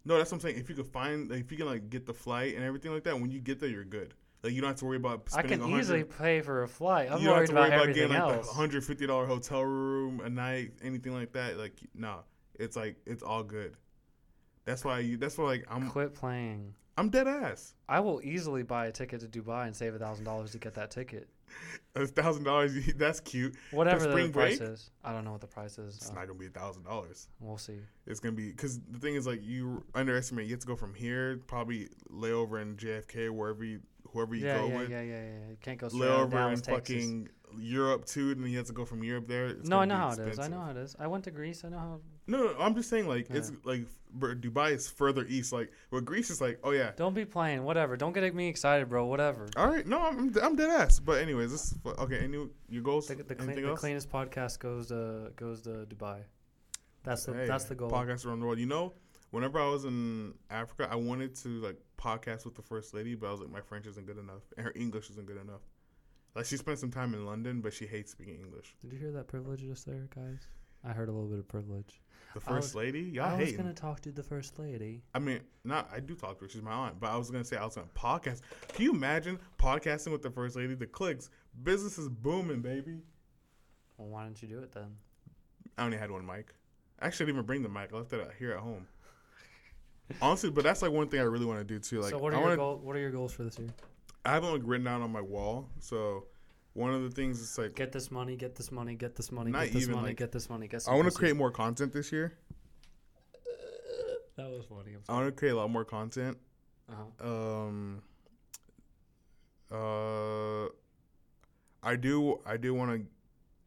No, 0.05 0.17
that's 0.17 0.31
what 0.31 0.37
I'm 0.37 0.41
saying. 0.41 0.57
If 0.57 0.69
you 0.69 0.75
can 0.75 0.83
find, 0.83 1.31
like, 1.31 1.39
if 1.39 1.51
you 1.51 1.57
can 1.57 1.65
like 1.65 1.89
get 1.89 2.05
the 2.05 2.13
flight 2.13 2.55
and 2.55 2.63
everything 2.63 2.93
like 2.93 3.03
that, 3.05 3.19
when 3.19 3.31
you 3.31 3.39
get 3.39 3.59
there, 3.59 3.69
you're 3.69 3.83
good. 3.83 4.13
Like 4.43 4.53
you 4.53 4.61
don't 4.61 4.69
have 4.69 4.77
to 4.77 4.85
worry 4.85 4.97
about 4.97 5.27
I 5.35 5.41
can 5.41 5.59
100, 5.59 5.79
easily 5.79 6.03
pay 6.03 6.41
for 6.41 6.61
a 6.61 6.67
flight. 6.67 7.11
I'm 7.11 7.17
you 7.19 7.25
don't 7.25 7.33
have 7.33 7.37
worried 7.37 7.47
to 7.47 7.51
about 7.53 7.61
worry 7.61 7.67
about 7.69 7.81
everything 7.81 8.09
getting 8.09 8.23
like 8.23 8.35
else. 8.35 8.45
the 8.45 8.51
150 8.53 9.07
dollar 9.07 9.25
hotel 9.25 9.63
room 9.63 10.19
a 10.19 10.29
night, 10.29 10.73
anything 10.83 11.13
like 11.13 11.33
that. 11.33 11.57
Like 11.57 11.73
no, 11.95 12.19
it's 12.53 12.75
like 12.77 12.97
it's 13.07 13.23
all 13.23 13.41
good. 13.41 13.75
That's 14.65 14.83
why 14.83 14.99
you. 14.99 15.17
That's 15.17 15.37
why 15.37 15.45
like 15.45 15.65
I'm. 15.69 15.89
Quit 15.89 16.13
playing. 16.13 16.73
I'm 16.97 17.09
dead 17.09 17.27
ass. 17.27 17.73
I 17.89 17.99
will 17.99 18.21
easily 18.23 18.63
buy 18.63 18.87
a 18.87 18.91
ticket 18.91 19.19
to 19.19 19.27
Dubai 19.27 19.67
and 19.67 19.75
save 19.75 19.93
a 19.95 19.99
thousand 19.99 20.23
dollars 20.25 20.51
to 20.51 20.57
get 20.59 20.73
that 20.75 20.91
ticket. 20.91 21.27
A 21.95 22.07
thousand 22.07 22.45
dollars. 22.45 22.73
That's 22.97 23.19
cute. 23.19 23.55
Whatever 23.71 24.05
the 24.05 24.11
spring 24.11 24.31
price 24.31 24.57
break? 24.59 24.69
is. 24.71 24.89
I 25.03 25.11
don't 25.11 25.23
know 25.25 25.31
what 25.33 25.41
the 25.41 25.47
price 25.47 25.77
is. 25.77 25.97
It's 25.97 26.09
Uh, 26.09 26.13
not 26.13 26.27
gonna 26.27 26.39
be 26.39 26.47
a 26.47 26.49
thousand 26.49 26.83
dollars. 26.83 27.27
we'll 27.39 27.57
see. 27.57 27.79
It's 28.07 28.19
gonna 28.19 28.35
be 28.35 28.49
because 28.49 28.79
the 28.89 28.97
thing 28.99 29.15
is 29.15 29.27
like 29.27 29.43
you 29.43 29.83
underestimate. 29.93 30.45
You 30.47 30.53
have 30.53 30.61
to 30.61 30.67
go 30.67 30.75
from 30.75 30.93
here, 30.93 31.37
probably 31.47 31.89
lay 32.09 32.31
over 32.31 32.59
in 32.59 32.77
JFK, 32.77 33.29
wherever 33.29 33.63
you, 33.63 33.81
whoever 34.09 34.33
you 34.33 34.45
Yeah, 34.45 34.57
go 34.59 34.67
yeah, 34.67 34.77
with. 34.77 34.89
yeah, 34.89 35.01
yeah, 35.01 35.21
yeah. 35.23 35.49
You 35.51 35.57
can't 35.61 35.77
go 35.79 35.89
straight 35.89 36.01
lay 36.01 36.07
out 36.09 36.19
over 36.21 36.37
in 36.49 36.61
Texas. 36.61 36.67
fucking 36.95 37.29
Europe 37.59 38.05
too, 38.05 38.31
and 38.31 38.41
then 38.43 38.51
you 38.51 38.57
have 38.57 38.67
to 38.67 38.73
go 38.73 38.85
from 38.85 39.03
Europe 39.03 39.27
there. 39.27 39.47
It's 39.47 39.67
No, 39.69 39.79
I 39.79 39.85
know 39.85 39.95
how 39.97 40.11
it 40.11 40.19
is. 40.19 40.39
I 40.39 40.47
know 40.47 40.61
how 40.61 40.71
it 40.71 40.77
is. 40.77 40.95
I 40.97 41.07
went 41.07 41.25
to 41.25 41.31
Greece. 41.31 41.63
I 41.65 41.69
know 41.69 41.77
how. 41.79 41.99
No, 42.27 42.37
no, 42.39 42.55
I'm 42.59 42.73
just 42.75 42.89
saying 42.89 43.07
like 43.07 43.27
it's 43.29 43.51
like 43.63 43.85
Dubai 44.17 44.71
is 44.71 44.89
further 44.89 45.25
east. 45.27 45.53
Like 45.53 45.71
where 45.89 46.01
Greece 46.01 46.29
is 46.29 46.41
like, 46.41 46.59
oh 46.63 46.71
yeah, 46.71 46.91
Don't 46.95 47.13
be 47.13 47.25
playing. 47.25 47.63
Whatever. 47.63 47.97
Don't 47.97 48.13
get 48.13 48.33
me 48.33 48.47
excited, 48.47 48.89
bro. 48.89 49.05
Whatever. 49.05 49.47
all 49.55 49.67
right, 49.67 49.85
no, 49.85 50.01
I'm 50.01 50.35
I'm 50.41 50.55
dead 50.55 50.69
ass. 50.69 50.99
But 50.99 51.21
anyways, 51.21 51.51
this 51.51 51.71
is, 51.71 51.77
okay. 51.85 52.19
Any 52.19 52.47
your 52.69 52.83
goals? 52.83 53.07
The, 53.07 53.15
the, 53.15 53.35
clean, 53.35 53.61
the 53.61 53.75
cleanest 53.75 54.09
podcast 54.09 54.59
goes 54.59 54.87
to 54.87 55.31
goes 55.35 55.61
to 55.63 55.85
Dubai. 55.85 56.21
That's 57.03 57.25
the 57.25 57.33
Hey, 57.33 57.45
that's 57.45 57.65
the 57.65 57.75
goal. 57.75 57.91
Podcast 57.91 58.25
around 58.25 58.39
the 58.39 58.45
world. 58.45 58.59
You 58.59 58.65
know, 58.65 58.93
whenever 59.31 59.59
I 59.59 59.69
was 59.69 59.85
in 59.85 60.33
Africa, 60.49 60.87
I 60.91 60.95
wanted 60.95 61.35
to 61.37 61.49
like 61.61 61.77
podcast 61.97 62.45
with 62.45 62.55
the 62.55 62.63
first 62.63 62.93
lady, 62.93 63.13
but 63.15 63.27
I 63.27 63.31
was 63.31 63.41
like, 63.41 63.51
my 63.51 63.61
French 63.61 63.85
isn't 63.85 64.05
good 64.07 64.17
enough, 64.17 64.41
and 64.57 64.65
her 64.65 64.73
English 64.75 65.09
isn't 65.11 65.27
good 65.27 65.37
enough. 65.39 65.61
Like 66.35 66.45
she 66.45 66.57
spent 66.57 66.79
some 66.79 66.91
time 66.91 67.13
in 67.13 67.25
London, 67.25 67.61
but 67.61 67.73
she 67.73 67.85
hates 67.85 68.11
speaking 68.11 68.39
English. 68.39 68.75
Did 68.81 68.91
you 68.93 68.99
hear 68.99 69.11
that 69.11 69.27
privilege 69.27 69.61
just 69.61 69.85
there, 69.85 70.09
guys? 70.13 70.47
I 70.83 70.91
heard 70.91 71.09
a 71.09 71.11
little 71.11 71.29
bit 71.29 71.39
of 71.39 71.47
privilege. 71.47 72.01
The 72.35 72.41
first 72.41 72.67
was- 72.67 72.75
lady, 72.75 72.99
y'all 72.99 73.25
I 73.27 73.37
was 73.37 73.45
hating. 73.47 73.57
gonna 73.61 73.73
talk 73.73 74.01
to 74.01 74.11
the 74.11 74.21
first 74.21 74.59
lady. 74.59 75.01
I 75.13 75.19
mean, 75.19 75.39
not 75.63 75.89
I 75.91 76.01
do 76.01 76.15
talk 76.15 76.37
to 76.39 76.43
her. 76.45 76.49
She's 76.49 76.61
my 76.61 76.71
aunt, 76.73 76.99
but 76.99 77.09
I 77.09 77.15
was 77.15 77.31
gonna 77.31 77.45
say 77.45 77.55
I 77.55 77.63
was 77.63 77.75
gonna 77.75 77.87
podcast. 77.95 78.41
Can 78.73 78.83
you 78.83 78.91
imagine 78.93 79.39
podcasting 79.57 80.11
with 80.11 80.21
the 80.21 80.29
first 80.29 80.57
lady? 80.57 80.75
The 80.75 80.85
clicks, 80.85 81.29
business 81.63 81.97
is 81.97 82.09
booming, 82.09 82.61
baby. 82.61 82.99
Well, 83.97 84.09
why 84.09 84.25
didn't 84.25 84.41
you 84.41 84.49
do 84.49 84.59
it 84.59 84.73
then? 84.73 84.97
I 85.77 85.85
only 85.85 85.97
had 85.97 86.11
one 86.11 86.25
mic. 86.25 86.53
I 86.99 87.07
actually 87.07 87.27
didn't 87.27 87.37
even 87.37 87.45
bring 87.45 87.63
the 87.63 87.69
mic. 87.69 87.91
I 87.93 87.97
left 87.97 88.11
it 88.11 88.19
out 88.19 88.33
here 88.37 88.51
at 88.51 88.59
home. 88.59 88.85
Honestly, 90.21 90.49
but 90.51 90.65
that's 90.65 90.81
like 90.81 90.91
one 90.91 91.07
thing 91.07 91.21
I 91.21 91.23
really 91.23 91.45
want 91.45 91.59
to 91.59 91.63
do 91.65 91.79
too. 91.79 92.01
Like, 92.01 92.11
so 92.11 92.17
what 92.17 92.33
are 92.33 92.35
I 92.35 92.39
your 92.39 92.47
want 92.49 92.59
goal, 92.59 92.77
What 92.83 92.95
are 92.97 92.99
your 92.99 93.11
goals 93.11 93.31
for 93.33 93.43
this 93.43 93.57
year? 93.57 93.69
I 94.25 94.33
have 94.33 94.43
them 94.43 94.51
like 94.51 94.61
written 94.65 94.83
down 94.85 95.01
on 95.01 95.11
my 95.11 95.21
wall. 95.21 95.69
So 95.79 96.25
one 96.75 96.93
of 96.93 97.01
the 97.03 97.09
things 97.09 97.39
is 97.39 97.57
like 97.57 97.73
Get 97.75 97.91
this 97.91 98.11
money. 98.11 98.35
Get 98.35 98.53
this 98.55 98.71
money. 98.71 98.95
Get 98.95 99.15
this 99.15 99.31
money. 99.31 99.51
Get 99.51 99.71
this 99.71 99.87
money. 99.87 100.09
like- 100.09 100.17
get 100.17 100.31
this 100.31 100.49
money. 100.49 100.67
Get. 100.67 100.77
This 100.77 100.87
money. 100.87 100.99
I 100.99 101.01
want 101.01 101.11
to 101.11 101.17
create 101.17 101.35
more 101.35 101.49
content 101.49 101.93
this 101.93 102.11
year. 102.11 102.37
That 104.35 104.49
was 104.49 104.65
funny. 104.65 104.93
I'm 104.93 105.01
I 105.07 105.13
want 105.13 105.27
to 105.27 105.31
create 105.31 105.51
a 105.51 105.55
lot 105.55 105.69
more 105.71 105.85
content. 105.85 106.37
Uh-huh. 106.91 107.27
Um. 107.27 108.01
Uh. 109.71 110.65
I 111.81 111.95
do. 111.95 112.41
I 112.45 112.57
do 112.57 112.73
want 112.73 112.91
to 112.91 113.07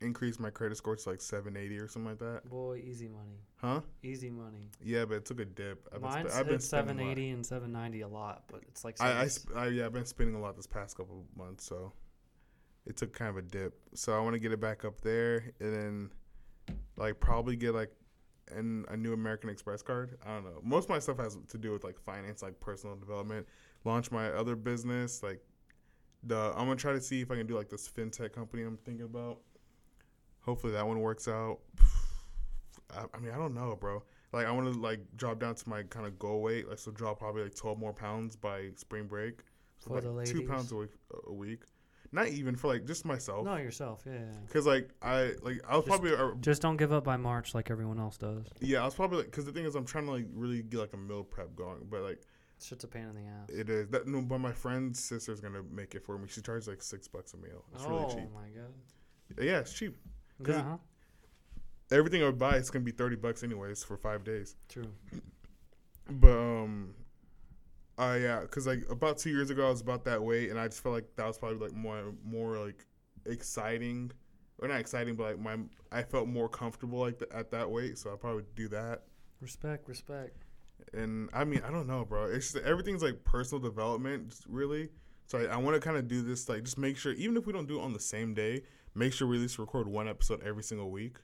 increase 0.05 0.39
my 0.39 0.51
credit 0.51 0.77
score 0.77 0.95
to 0.95 1.09
like 1.09 1.23
780 1.23 1.79
or 1.79 1.89
something 1.89 2.11
like 2.11 2.19
that. 2.19 2.49
Boy, 2.49 2.83
easy 2.85 3.09
money. 3.09 3.41
Huh? 3.57 3.81
Easy 4.03 4.31
money. 4.31 4.69
Yeah, 4.85 5.07
but 5.07 5.15
it 5.15 5.25
took 5.25 5.41
a 5.41 5.45
dip. 5.47 5.89
I've 5.93 6.03
been, 6.03 6.11
Mine's 6.11 6.31
sp- 6.31 6.39
I've 6.39 6.49
been 6.49 6.61
spending 6.61 6.99
a 6.99 7.09
lot. 7.09 7.17
780 7.17 7.31
and 7.31 7.47
790 7.47 8.01
a 8.03 8.09
lot, 8.09 8.45
but 8.49 8.61
it's 8.69 8.85
like 8.85 9.01
I, 9.01 9.23
I, 9.23 9.27
sp- 9.33 9.57
I 9.57 9.67
yeah, 9.69 9.87
I've 9.87 9.93
been 9.93 10.05
spending 10.05 10.37
a 10.37 10.41
lot 10.41 10.57
this 10.57 10.67
past 10.67 10.97
couple 10.97 11.21
of 11.21 11.37
months, 11.37 11.65
so 11.65 11.93
it 12.89 12.97
took 12.97 13.13
kind 13.13 13.29
of 13.29 13.37
a 13.37 13.43
dip. 13.43 13.75
So 13.95 14.17
I 14.17 14.21
want 14.21 14.33
to 14.33 14.41
get 14.41 14.51
it 14.51 14.61
back 14.61 14.85
up 14.85 15.01
there, 15.03 15.53
and 15.61 15.75
then 15.75 16.11
like 16.97 17.21
probably 17.21 17.55
get 17.55 17.75
like 17.75 17.93
an, 18.51 18.87
a 18.89 18.97
new 18.97 19.13
American 19.13 19.51
Express 19.51 19.83
card. 19.83 20.19
I 20.27 20.35
don't 20.35 20.45
know. 20.45 20.61
Most 20.63 20.85
of 20.85 20.91
my 20.91 20.99
stuff 20.99 21.19
has 21.19 21.37
to 21.49 21.59
do 21.59 21.71
with 21.73 21.85
like 21.85 21.99
finance, 22.01 22.43
like 22.43 22.59
personal 22.61 22.97
development. 22.97 23.47
Launch 23.85 24.11
my 24.11 24.29
other 24.31 24.57
business, 24.57 25.23
like 25.23 25.41
the 26.25 26.53
I'm 26.57 26.67
gonna 26.67 26.77
try 26.77 26.93
to 26.93 27.01
see 27.01 27.21
if 27.21 27.31
I 27.31 27.37
can 27.37 27.47
do 27.47 27.57
like 27.57 27.69
this 27.69 27.89
fintech 27.89 28.33
company 28.33 28.63
I'm 28.63 28.79
thinking 28.79 29.05
about. 29.05 29.39
Hopefully 30.41 30.73
that 30.73 30.87
one 30.87 31.01
works 31.01 31.29
out. 31.29 31.59
I, 32.97 33.05
I 33.13 33.19
mean, 33.19 33.33
I 33.33 33.37
don't 33.37 33.55
know, 33.55 33.77
bro. 33.79 34.03
Like 34.33 34.47
I 34.47 34.51
want 34.51 34.73
to 34.73 34.81
like 34.81 35.01
drop 35.17 35.41
down 35.41 35.55
to 35.55 35.69
my 35.69 35.83
kind 35.83 36.07
of 36.07 36.19
goal 36.19 36.41
weight, 36.41 36.69
like 36.69 36.79
so 36.79 36.91
drop 36.91 37.19
probably 37.19 37.43
like 37.43 37.55
12 37.55 37.79
more 37.79 37.93
pounds 37.93 38.35
by 38.35 38.71
spring 38.77 39.07
break. 39.07 39.41
So 39.79 39.91
For 39.91 40.01
like 40.01 40.27
two 40.27 40.47
pounds 40.47 40.73
a 40.73 40.77
week, 40.77 40.91
a 41.27 41.33
week. 41.33 41.63
Not 42.11 42.29
even 42.29 42.57
for 42.57 42.69
like 42.69 42.87
just 42.87 43.05
myself. 43.05 43.45
no, 43.45 43.57
yourself. 43.57 44.03
Yeah, 44.07 44.13
yeah. 44.15 44.33
Cause 44.53 44.67
like 44.67 44.89
I 45.03 45.33
like 45.43 45.61
I 45.69 45.77
was 45.77 45.85
Just- 45.85 45.89
probably 45.89 46.15
uh, 46.15 46.31
Just 46.41 46.63
don't 46.63 46.77
give 46.79 46.93
up 46.93 47.05
by 47.05 47.17
March 47.19 47.55
like 47.55 47.71
everyone 47.71 47.99
else 48.01 48.17
does. 48.17 48.47
yeah 48.61 48.81
I 48.81 48.85
was 48.87 48.95
probably 48.95 49.19
like 49.19 49.31
cause 49.31 49.45
the 49.45 49.53
thing 49.53 49.65
is 49.67 49.75
I'm 49.75 49.85
trying 49.85 50.07
to 50.07 50.13
like 50.13 50.27
really 50.33 50.63
get 50.63 50.81
like 50.81 50.93
a 50.95 50.97
meal 50.97 51.23
prep 51.25 51.55
going, 51.55 51.87
but 51.91 52.01
like 52.03 52.23
Shit's 52.61 52.83
a 52.85 52.89
pain 52.89 53.05
in 53.05 53.15
the 53.15 53.23
ass. 53.23 53.49
it 53.51 53.69
is 53.69 53.89
that 53.91 54.07
no, 54.09 54.21
but 54.23 54.39
my 54.39 54.53
friend's 54.53 54.99
sister's 55.05 55.41
gonna 55.41 55.63
make 55.71 55.95
it 55.95 56.03
for 56.05 56.19
me. 56.19 56.27
She 56.29 56.41
charges 56.41 56.67
like 56.67 56.83
six 56.83 57.07
bucks 57.07 57.35
a 57.35 57.37
meal. 57.37 57.65
It's 57.75 57.85
oh 57.87 57.91
really 57.91 58.15
cheap. 58.15 58.33
my 58.35 58.49
god. 58.61 59.45
Yeah, 59.45 59.59
it's 59.61 59.73
cheap. 59.75 59.97
'Cause 60.43 60.55
Yeah, 60.57 60.61
it- 60.61 60.65
huh? 60.65 60.77
Everything 61.91 62.23
I 62.23 62.27
would 62.27 62.39
buy 62.39 62.57
is 62.57 62.71
gonna 62.71 62.85
be 62.85 62.91
thirty 62.91 63.17
bucks 63.17 63.43
anyways 63.43 63.85
for 63.85 63.97
five 63.97 64.25
days. 64.25 64.57
True. 64.69 64.93
But 66.11 66.39
um, 66.39 66.95
uh 67.99 68.19
yeah, 68.21 68.45
cause 68.47 68.67
like 68.67 68.85
about 68.91 69.19
two 69.19 69.31
years 69.31 69.51
ago 69.51 69.67
I 69.67 69.71
was 69.71 69.81
about 69.81 70.05
that 70.05 70.23
weight, 70.23 70.51
and 70.51 70.59
I 70.59 70.69
just 70.69 70.83
felt 70.83 70.95
like 70.95 71.09
that 71.17 71.27
was 71.27 71.39
probably 71.39 71.59
like 71.59 71.75
more 71.75 72.15
more 72.25 72.59
like 72.59 72.87
exciting, 73.27 74.11
or 74.59 74.69
not 74.69 74.81
exciting, 74.81 75.17
but 75.17 75.25
like 75.25 75.39
my 75.41 75.57
I 75.91 76.03
felt 76.03 76.29
more 76.29 76.49
comfortable 76.49 77.01
like 77.01 77.23
at 77.33 77.51
that 77.51 77.71
weight, 77.71 77.99
so 77.99 78.13
I 78.13 78.17
probably 78.17 78.37
would 78.37 78.55
do 78.55 78.69
that. 78.69 79.03
Respect, 79.41 79.89
respect. 79.89 80.45
And 80.95 81.29
I 81.33 81.45
mean 81.45 81.63
I 81.67 81.71
don't 81.71 81.87
know, 81.87 82.05
bro. 82.05 82.27
It's 82.27 82.53
just, 82.53 82.65
everything's 82.65 83.03
like 83.03 83.25
personal 83.25 83.63
development, 83.63 84.35
really. 84.49 84.91
So 85.27 85.39
I, 85.39 85.55
I 85.55 85.57
want 85.57 85.75
to 85.75 85.81
kind 85.81 85.97
of 85.97 86.09
do 86.09 86.23
this 86.23 86.49
like 86.49 86.65
just 86.65 86.79
make 86.79 86.97
sure 86.97 87.13
even 87.13 87.37
if 87.37 87.47
we 87.47 87.53
don't 87.53 87.69
do 87.69 87.81
it 87.81 87.83
on 87.83 87.93
the 87.93 88.01
same 88.01 88.33
day, 88.33 88.63
make 88.95 89.13
sure 89.13 89.29
we 89.29 89.37
at 89.37 89.43
least 89.43 89.59
record 89.59 89.89
one 89.89 90.09
episode 90.09 90.43
every 90.43 90.63
single 90.63 90.91
week. 90.91 91.19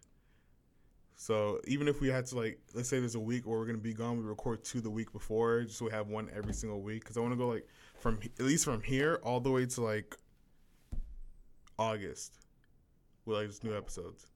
So 1.16 1.60
even 1.66 1.88
if 1.88 2.00
we 2.00 2.08
had 2.08 2.26
to 2.26 2.36
like, 2.36 2.58
let's 2.74 2.88
say 2.88 2.98
there's 2.98 3.14
a 3.14 3.20
week 3.20 3.46
where 3.46 3.58
we're 3.58 3.66
gonna 3.66 3.78
be 3.78 3.94
gone, 3.94 4.18
we 4.18 4.24
record 4.24 4.64
two 4.64 4.80
the 4.80 4.90
week 4.90 5.12
before, 5.12 5.62
just 5.62 5.78
so 5.78 5.86
we 5.86 5.90
have 5.92 6.08
one 6.08 6.28
every 6.34 6.52
single 6.52 6.82
week. 6.82 7.02
Because 7.02 7.16
I 7.16 7.20
want 7.20 7.32
to 7.32 7.36
go 7.36 7.48
like 7.48 7.66
from 8.00 8.18
at 8.38 8.44
least 8.44 8.64
from 8.64 8.82
here 8.82 9.20
all 9.22 9.40
the 9.40 9.50
way 9.50 9.66
to 9.66 9.80
like 9.80 10.16
August, 11.78 12.38
with 13.24 13.38
like 13.38 13.46
just 13.46 13.64
new 13.64 13.76
episodes, 13.76 14.26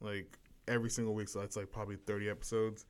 like 0.00 0.38
every 0.68 0.90
single 0.90 1.14
week. 1.14 1.28
So 1.28 1.40
that's 1.40 1.56
like 1.56 1.70
probably 1.70 1.96
30 1.96 2.30
episodes. 2.30 2.84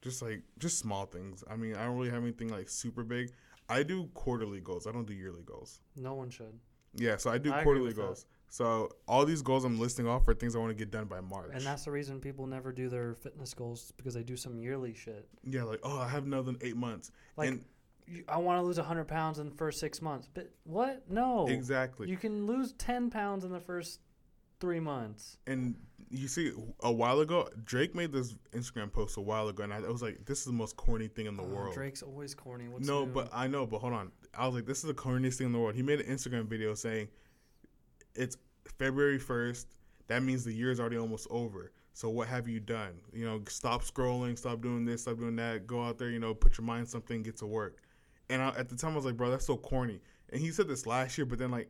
Just 0.00 0.22
like 0.22 0.42
just 0.58 0.78
small 0.78 1.06
things. 1.06 1.44
I 1.48 1.56
mean, 1.56 1.76
I 1.76 1.84
don't 1.84 1.96
really 1.96 2.10
have 2.10 2.22
anything 2.22 2.48
like 2.48 2.68
super 2.68 3.04
big. 3.04 3.32
I 3.68 3.82
do 3.82 4.08
quarterly 4.14 4.60
goals. 4.60 4.86
I 4.86 4.92
don't 4.92 5.06
do 5.06 5.14
yearly 5.14 5.42
goals. 5.42 5.80
No 5.96 6.14
one 6.14 6.30
should. 6.30 6.58
Yeah, 6.94 7.16
so 7.16 7.30
I 7.30 7.38
do 7.38 7.52
I 7.52 7.62
quarterly 7.62 7.92
goals. 7.92 8.26
So 8.52 8.90
all 9.08 9.24
these 9.24 9.40
goals 9.40 9.64
I'm 9.64 9.80
listing 9.80 10.06
off 10.06 10.28
are 10.28 10.34
things 10.34 10.54
I 10.54 10.58
want 10.58 10.72
to 10.72 10.74
get 10.74 10.90
done 10.90 11.06
by 11.06 11.22
March. 11.22 11.52
And 11.54 11.62
that's 11.62 11.86
the 11.86 11.90
reason 11.90 12.20
people 12.20 12.46
never 12.46 12.70
do 12.70 12.90
their 12.90 13.14
fitness 13.14 13.54
goals 13.54 13.94
because 13.96 14.12
they 14.12 14.22
do 14.22 14.36
some 14.36 14.58
yearly 14.58 14.92
shit. 14.92 15.26
yeah, 15.42 15.62
like 15.62 15.80
oh, 15.82 15.98
I 15.98 16.06
have 16.06 16.24
another 16.26 16.52
eight 16.60 16.76
months. 16.76 17.10
Like, 17.38 17.48
and 17.48 17.64
I 18.28 18.36
want 18.36 18.58
to 18.60 18.62
lose 18.62 18.76
100 18.76 19.06
pounds 19.08 19.38
in 19.38 19.48
the 19.48 19.54
first 19.54 19.80
six 19.80 20.02
months. 20.02 20.28
But 20.34 20.50
what? 20.64 21.02
No. 21.10 21.46
exactly. 21.48 22.10
You 22.10 22.18
can 22.18 22.46
lose 22.46 22.72
10 22.72 23.08
pounds 23.08 23.44
in 23.44 23.52
the 23.52 23.60
first 23.60 24.00
three 24.60 24.80
months. 24.80 25.38
and 25.46 25.74
you 26.10 26.28
see, 26.28 26.52
a 26.80 26.92
while 26.92 27.20
ago, 27.20 27.48
Drake 27.64 27.94
made 27.94 28.12
this 28.12 28.34
Instagram 28.52 28.92
post 28.92 29.16
a 29.16 29.20
while 29.22 29.48
ago, 29.48 29.62
and 29.62 29.72
I, 29.72 29.80
was 29.80 30.02
like, 30.02 30.26
this 30.26 30.40
is 30.40 30.44
the 30.44 30.52
most 30.52 30.76
corny 30.76 31.08
thing 31.08 31.24
in 31.24 31.38
the 31.38 31.42
Oh, 31.42 31.46
world. 31.46 31.72
Drake's 31.72 32.02
always 32.02 32.34
corny. 32.34 32.68
What's 32.68 32.86
no, 32.86 33.06
new? 33.06 33.12
but 33.12 33.30
I 33.32 33.46
know, 33.46 33.64
but 33.64 33.78
hold 33.78 33.94
on. 33.94 34.12
I 34.36 34.44
was 34.44 34.54
like, 34.54 34.66
this 34.66 34.76
is 34.80 34.84
the 34.84 34.92
corniest 34.92 35.36
thing 35.36 35.46
in 35.46 35.52
the 35.54 35.58
world. 35.58 35.74
He 35.74 35.80
made 35.80 36.00
an 36.02 36.14
Instagram 36.14 36.44
video 36.44 36.74
saying, 36.74 37.08
it's 38.14 38.36
February 38.78 39.18
1st. 39.18 39.66
That 40.08 40.22
means 40.22 40.44
the 40.44 40.52
year 40.52 40.70
is 40.70 40.80
already 40.80 40.98
almost 40.98 41.26
over. 41.30 41.72
So 41.94 42.08
what 42.08 42.28
have 42.28 42.48
you 42.48 42.60
done? 42.60 42.94
You 43.12 43.26
know, 43.26 43.42
stop 43.48 43.82
scrolling, 43.82 44.38
stop 44.38 44.60
doing 44.62 44.84
this, 44.84 45.02
stop 45.02 45.18
doing 45.18 45.36
that. 45.36 45.66
Go 45.66 45.82
out 45.82 45.98
there, 45.98 46.10
you 46.10 46.18
know, 46.18 46.34
put 46.34 46.58
your 46.58 46.64
mind 46.64 46.88
something, 46.88 47.22
get 47.22 47.36
to 47.38 47.46
work. 47.46 47.76
And 48.30 48.42
I, 48.42 48.48
at 48.50 48.68
the 48.68 48.76
time, 48.76 48.92
I 48.92 48.96
was 48.96 49.04
like, 49.04 49.16
bro, 49.16 49.30
that's 49.30 49.46
so 49.46 49.56
corny. 49.56 50.00
And 50.30 50.40
he 50.40 50.50
said 50.50 50.68
this 50.68 50.86
last 50.86 51.18
year, 51.18 51.26
but 51.26 51.38
then 51.38 51.50
like, 51.50 51.68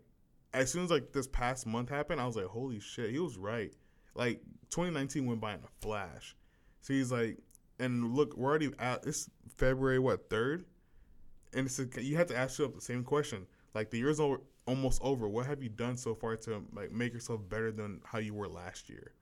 as 0.54 0.70
soon 0.70 0.84
as 0.84 0.90
like 0.90 1.12
this 1.12 1.26
past 1.26 1.66
month 1.66 1.88
happened, 1.88 2.20
I 2.20 2.26
was 2.26 2.36
like, 2.36 2.46
holy 2.46 2.78
shit, 2.78 3.10
he 3.10 3.18
was 3.18 3.36
right. 3.36 3.72
Like 4.14 4.40
2019 4.70 5.26
went 5.26 5.40
by 5.40 5.54
in 5.54 5.60
a 5.60 5.80
flash. 5.80 6.36
So 6.82 6.92
he's 6.92 7.10
like, 7.10 7.38
and 7.78 8.14
look, 8.14 8.36
we're 8.36 8.50
already 8.50 8.70
at 8.78 9.06
it's 9.06 9.30
February 9.56 9.98
what 9.98 10.28
third, 10.30 10.64
and 11.54 11.66
it's 11.66 11.78
a, 11.78 11.86
you 12.02 12.16
have 12.16 12.28
to 12.28 12.36
ask 12.36 12.58
yourself 12.58 12.74
the 12.74 12.80
same 12.80 13.02
question. 13.02 13.46
Like 13.74 13.90
the 13.90 13.98
year's 13.98 14.20
over, 14.20 14.40
almost 14.66 15.00
over. 15.02 15.28
What 15.28 15.46
have 15.46 15.62
you 15.62 15.68
done 15.68 15.96
so 15.96 16.14
far 16.14 16.36
to 16.36 16.62
like 16.72 16.92
make 16.92 17.12
yourself 17.12 17.40
better 17.48 17.72
than 17.72 18.00
how 18.04 18.18
you 18.18 18.34
were 18.34 18.48
last 18.48 18.88
year? 18.88 19.12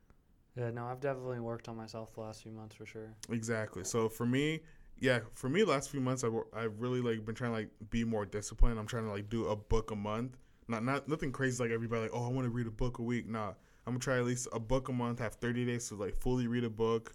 yeah, 0.57 0.70
no, 0.70 0.86
I've 0.86 1.01
definitely 1.01 1.41
worked 1.41 1.68
on 1.68 1.76
myself 1.76 2.12
the 2.14 2.20
last 2.20 2.43
few 2.43 2.53
months 2.53 2.74
for 2.74 2.84
sure. 2.84 3.14
Exactly. 3.30 3.84
So 3.84 4.09
for 4.09 4.26
me, 4.26 4.61
yeah, 4.99 5.20
for 5.34 5.49
me, 5.49 5.64
last 5.64 5.91
few 5.91 6.01
months, 6.01 6.24
I've, 6.24 6.34
I've 6.55 6.80
really 6.80 7.01
like 7.01 7.24
been 7.24 7.34
trying 7.34 7.53
to 7.53 7.57
like 7.57 7.70
be 7.91 8.05
more 8.05 8.26
disciplined. 8.26 8.78
I'm 8.78 8.86
trying 8.86 9.05
to 9.05 9.11
like 9.11 9.30
do 9.30 9.47
a 9.47 9.57
book 9.57 9.91
a 9.91 9.97
month. 9.97 10.36
Not 10.68 10.84
not 10.84 11.09
nothing 11.09 11.32
crazy 11.32 11.62
like 11.62 11.72
everybody 11.72 12.03
like 12.03 12.11
oh 12.12 12.26
I 12.26 12.28
want 12.28 12.47
to 12.47 12.51
read 12.51 12.66
a 12.66 12.70
book 12.70 12.99
a 12.99 13.03
week. 13.03 13.28
Nah, 13.28 13.49
I'm 13.86 13.95
gonna 13.95 13.99
try 13.99 14.18
at 14.18 14.24
least 14.24 14.49
a 14.53 14.61
book 14.61 14.88
a 14.88 14.93
month. 14.93 15.18
Have 15.20 15.34
30 15.34 15.64
days 15.64 15.88
to 15.88 15.95
like 15.95 16.16
fully 16.20 16.47
read 16.47 16.64
a 16.64 16.70
book. 16.70 17.14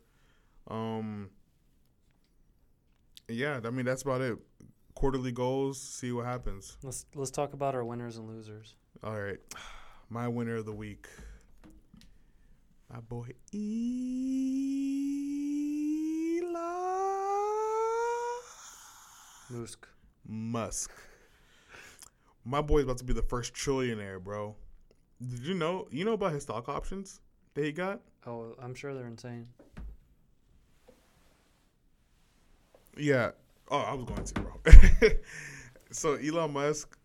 Um. 0.67 1.29
Yeah, 3.27 3.59
I 3.63 3.69
mean 3.69 3.85
that's 3.85 4.03
about 4.03 4.21
it. 4.21 4.37
Quarterly 4.95 5.31
goals. 5.31 5.79
See 5.79 6.11
what 6.11 6.25
happens. 6.25 6.77
Let's 6.81 7.05
let's 7.15 7.31
talk 7.31 7.53
about 7.53 7.75
our 7.75 7.83
winners 7.83 8.17
and 8.17 8.27
losers. 8.27 8.75
All 9.03 9.19
right, 9.19 9.39
my 10.09 10.27
winner 10.27 10.55
of 10.55 10.65
the 10.65 10.73
week, 10.73 11.07
my 12.91 13.01
boy 13.01 13.27
Elon 13.53 13.75
Musk. 19.49 19.87
Musk. 20.27 20.91
My 22.45 22.61
boy's 22.61 22.83
about 22.83 22.97
to 22.99 23.03
be 23.03 23.13
the 23.13 23.21
first 23.21 23.53
trillionaire, 23.53 24.23
bro. 24.23 24.55
Did 25.21 25.45
you 25.45 25.53
know? 25.55 25.87
You 25.91 26.05
know 26.05 26.13
about 26.13 26.33
his 26.33 26.43
stock 26.43 26.69
options 26.69 27.19
that 27.53 27.63
he 27.63 27.71
got? 27.71 27.99
Oh, 28.25 28.55
I'm 28.61 28.73
sure 28.73 28.93
they're 28.93 29.07
insane. 29.07 29.47
Yeah. 32.97 33.31
Oh, 33.69 33.77
I 33.79 33.93
was 33.93 34.05
going 34.05 34.23
to, 34.23 34.33
bro. 34.41 35.09
so 35.91 36.13
Elon 36.15 36.53
Musk, 36.53 36.97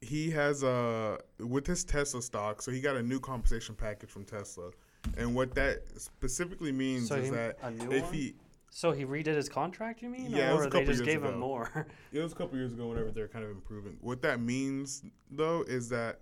he 0.00 0.30
has 0.30 0.62
uh 0.62 1.16
with 1.40 1.66
his 1.66 1.84
Tesla 1.84 2.22
stock. 2.22 2.62
So 2.62 2.70
he 2.70 2.80
got 2.80 2.96
a 2.96 3.02
new 3.02 3.18
compensation 3.20 3.74
package 3.74 4.10
from 4.10 4.24
Tesla, 4.24 4.70
and 5.16 5.34
what 5.34 5.54
that 5.56 5.82
specifically 5.96 6.72
means 6.72 7.08
So 7.08 7.16
is 7.16 7.26
he- 7.26 7.30
that 7.34 7.58
a 7.62 7.68
if 7.92 8.04
one? 8.04 8.12
he 8.12 8.34
So 8.70 8.92
he 8.92 9.04
redid 9.04 9.34
his 9.34 9.48
contract, 9.48 10.02
you 10.02 10.08
mean? 10.08 10.30
Yeah, 10.30 10.50
it 10.50 10.54
was 10.56 10.64
or 10.66 10.68
a 10.68 10.70
they 10.70 10.78
couple 10.80 10.86
just 10.86 10.98
years 11.04 11.06
gave 11.16 11.22
him 11.24 11.30
ago. 11.30 11.38
more? 11.38 11.86
It 12.12 12.20
was 12.20 12.32
a 12.32 12.36
couple 12.36 12.56
years 12.56 12.72
ago 12.72 12.86
whenever 12.88 13.10
they're 13.10 13.28
kind 13.28 13.44
of 13.44 13.50
improving. 13.50 13.96
What 14.00 14.22
that 14.22 14.40
means 14.40 15.02
though 15.30 15.62
is 15.66 15.88
that 15.88 16.20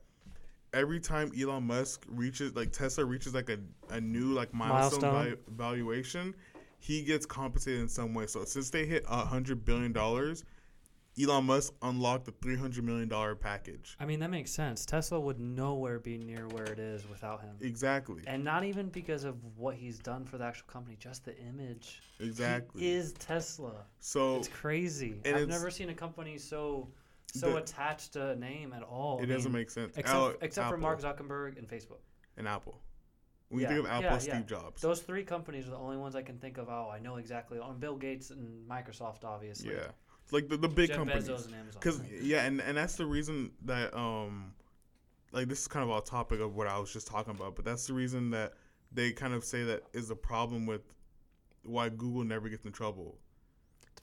every 0.72 1.00
time 1.00 1.30
Elon 1.38 1.64
Musk 1.64 2.04
reaches 2.08 2.54
like 2.56 2.72
Tesla 2.72 3.04
reaches 3.04 3.34
like 3.34 3.50
a, 3.50 3.58
a 3.90 4.00
new 4.00 4.32
like 4.32 4.54
milestone, 4.54 5.00
Milestone. 5.02 5.36
valu- 5.36 5.52
valuation, 5.54 6.34
he 6.78 7.02
gets 7.02 7.26
compensated 7.26 7.80
in 7.80 7.88
some 7.88 8.14
way. 8.14 8.26
So 8.26 8.44
since 8.44 8.70
they 8.70 8.86
hit 8.86 9.04
a 9.08 9.24
hundred 9.24 9.64
billion 9.64 9.92
dollars, 9.92 10.44
Elon 11.20 11.44
Musk 11.44 11.72
unlocked 11.82 12.26
the 12.26 12.32
three 12.42 12.56
hundred 12.56 12.84
million 12.84 13.08
dollar 13.08 13.34
package. 13.34 13.96
I 13.98 14.04
mean, 14.04 14.20
that 14.20 14.30
makes 14.30 14.50
sense. 14.50 14.84
Tesla 14.84 15.18
would 15.18 15.40
nowhere 15.40 15.98
be 15.98 16.18
near 16.18 16.46
where 16.48 16.64
it 16.66 16.78
is 16.78 17.08
without 17.08 17.40
him. 17.40 17.56
Exactly. 17.60 18.22
And 18.26 18.44
not 18.44 18.64
even 18.64 18.88
because 18.90 19.24
of 19.24 19.36
what 19.56 19.74
he's 19.76 19.98
done 19.98 20.24
for 20.26 20.36
the 20.36 20.44
actual 20.44 20.66
company, 20.66 20.96
just 21.00 21.24
the 21.24 21.34
image. 21.38 22.02
Exactly. 22.20 22.82
He 22.82 22.90
is 22.92 23.12
Tesla. 23.14 23.86
so 23.98 24.36
It's 24.36 24.48
crazy. 24.48 25.14
I've 25.24 25.26
it's- 25.36 25.48
never 25.48 25.70
seen 25.70 25.88
a 25.88 25.94
company 25.94 26.36
so 26.38 26.88
so 27.32 27.50
The- 27.52 27.56
attached 27.58 28.12
to 28.14 28.30
a 28.30 28.36
name 28.36 28.72
at 28.72 28.82
all. 28.82 29.18
I 29.20 29.24
it 29.24 29.26
doesn't 29.26 29.52
make 29.52 29.68
sense. 29.70 29.96
except, 29.96 30.14
Al- 30.16 30.34
except 30.42 30.68
for 30.70 30.76
Mark 30.78 31.00
Zuckerberg 31.00 31.58
and 31.58 31.68
Facebook. 31.68 32.00
and 32.36 32.46
Apple. 32.46 32.80
When 33.48 33.60
you 33.60 33.66
Yeah, 33.66 33.74
think 33.74 33.86
of 33.86 33.90
Apple, 33.92 34.02
yeah, 34.02 34.18
Steve 34.18 34.34
yeah. 34.34 34.40
Jobs. 34.42 34.82
Those 34.82 35.00
three 35.00 35.22
companies 35.22 35.66
are 35.66 35.70
the 35.70 35.76
only 35.76 35.96
ones 35.96 36.16
I 36.16 36.22
can 36.22 36.38
think 36.38 36.58
of. 36.58 36.68
Oh, 36.68 36.90
I 36.92 36.98
know 36.98 37.16
exactly. 37.16 37.58
On 37.58 37.78
Bill 37.78 37.96
Gates 37.96 38.30
and 38.30 38.68
Microsoft, 38.68 39.24
obviously. 39.24 39.72
yeah, 39.72 39.88
it's 40.22 40.32
like 40.32 40.48
the 40.48 40.56
the 40.56 40.68
big 40.68 40.88
Jeff 40.88 40.96
companies. 40.96 41.28
Bezos 41.28 41.46
and 41.46 41.54
Amazon. 41.54 41.80
Because 41.80 42.00
yeah, 42.20 42.44
and, 42.44 42.60
and 42.60 42.76
that's 42.76 42.96
the 42.96 43.06
reason 43.06 43.52
that 43.64 43.96
um 43.96 44.52
like 45.32 45.48
this 45.48 45.60
is 45.60 45.68
kind 45.68 45.84
of 45.84 45.90
off 45.90 46.04
topic 46.04 46.40
of 46.40 46.56
what 46.56 46.66
I 46.66 46.78
was 46.78 46.92
just 46.92 47.06
talking 47.06 47.34
about, 47.34 47.54
but 47.56 47.64
that's 47.64 47.86
the 47.86 47.94
reason 47.94 48.30
that 48.30 48.54
they 48.92 49.12
kind 49.12 49.34
of 49.34 49.44
say 49.44 49.62
that 49.64 49.82
is 49.92 50.08
the 50.08 50.16
problem 50.16 50.66
with 50.66 50.82
why 51.62 51.88
Google 51.88 52.24
never 52.24 52.48
gets 52.48 52.64
in 52.64 52.72
trouble 52.72 53.18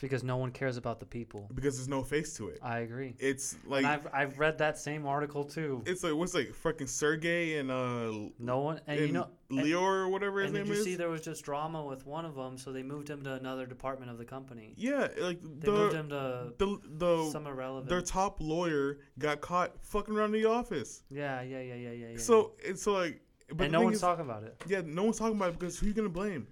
because 0.04 0.22
no 0.24 0.36
one 0.36 0.52
cares 0.52 0.76
about 0.76 1.00
the 1.00 1.06
people. 1.06 1.50
because 1.56 1.78
there's 1.78 1.88
no 1.88 2.04
face 2.04 2.34
to 2.36 2.50
it. 2.50 2.60
I 2.62 2.80
agree. 2.80 3.16
It's 3.20 3.56
like 3.66 3.86
and 3.86 3.88
I've 3.94 4.08
I've 4.14 4.38
read 4.40 4.58
that 4.58 4.78
same 4.78 5.06
article 5.08 5.44
too. 5.46 5.82
it's 5.86 6.04
like 6.04 6.14
what's 6.14 6.34
like 6.36 6.54
fucking 6.54 6.88
Sergey 6.88 7.58
and 7.58 7.72
uh 7.72 8.12
No 8.38 8.60
one, 8.60 8.82
and, 8.86 9.00
you 9.00 9.06
and 9.06 9.14
know, 9.14 9.28
and, 9.50 9.60
Leor 9.60 9.82
or 10.04 10.10
whatever 10.10 10.42
his 10.42 10.50
and 10.50 10.58
name 10.58 10.66
did 10.66 10.74
you 10.74 10.80
is. 10.80 10.84
see 10.86 10.96
there 10.96 11.10
was 11.10 11.22
just 11.22 11.44
drama 11.46 11.82
with 11.86 12.06
one 12.06 12.26
of 12.26 12.36
them, 12.36 12.58
so 12.58 12.74
they 12.74 12.84
moved 12.84 13.10
him 13.10 13.24
to 13.24 13.34
another 13.34 13.66
department 13.66 14.12
of 14.12 14.18
the 14.18 14.26
company. 14.26 14.74
yeah, 14.78 15.08
like 15.20 15.40
They 15.42 15.70
moved 15.72 15.94
the 15.94 15.98
him 16.00 16.10
to 16.10 16.54
the 16.58 16.80
the 17.04 17.30
some 17.32 17.48
irrelevant. 17.48 17.88
their 17.90 18.02
top 18.02 18.42
lawyer 18.42 19.00
got 19.20 19.40
caught 19.40 19.72
fucking 19.86 20.14
around 20.16 20.34
the 20.34 20.46
office. 20.46 21.04
yeah, 21.10 21.42
yeah, 21.42 21.62
yeah, 21.62 21.76
yeah, 21.76 21.92
yeah. 21.92 22.08
yeah. 22.10 22.18
So 22.18 22.54
it's 22.60 22.82
so 22.84 22.92
like, 22.94 23.22
but 23.56 23.66
and 23.66 23.72
no 23.74 23.82
one's 23.82 23.96
is- 23.96 24.02
talking 24.02 24.26
about 24.26 24.44
it. 24.44 24.56
Yeah, 24.68 24.82
no 24.86 25.04
one's 25.04 25.18
talking 25.18 25.38
about 25.38 25.50
it 25.54 25.60
because 25.60 25.80
who 25.80 25.88
you 25.88 25.94
gonna 25.94 26.10
blame? 26.10 26.48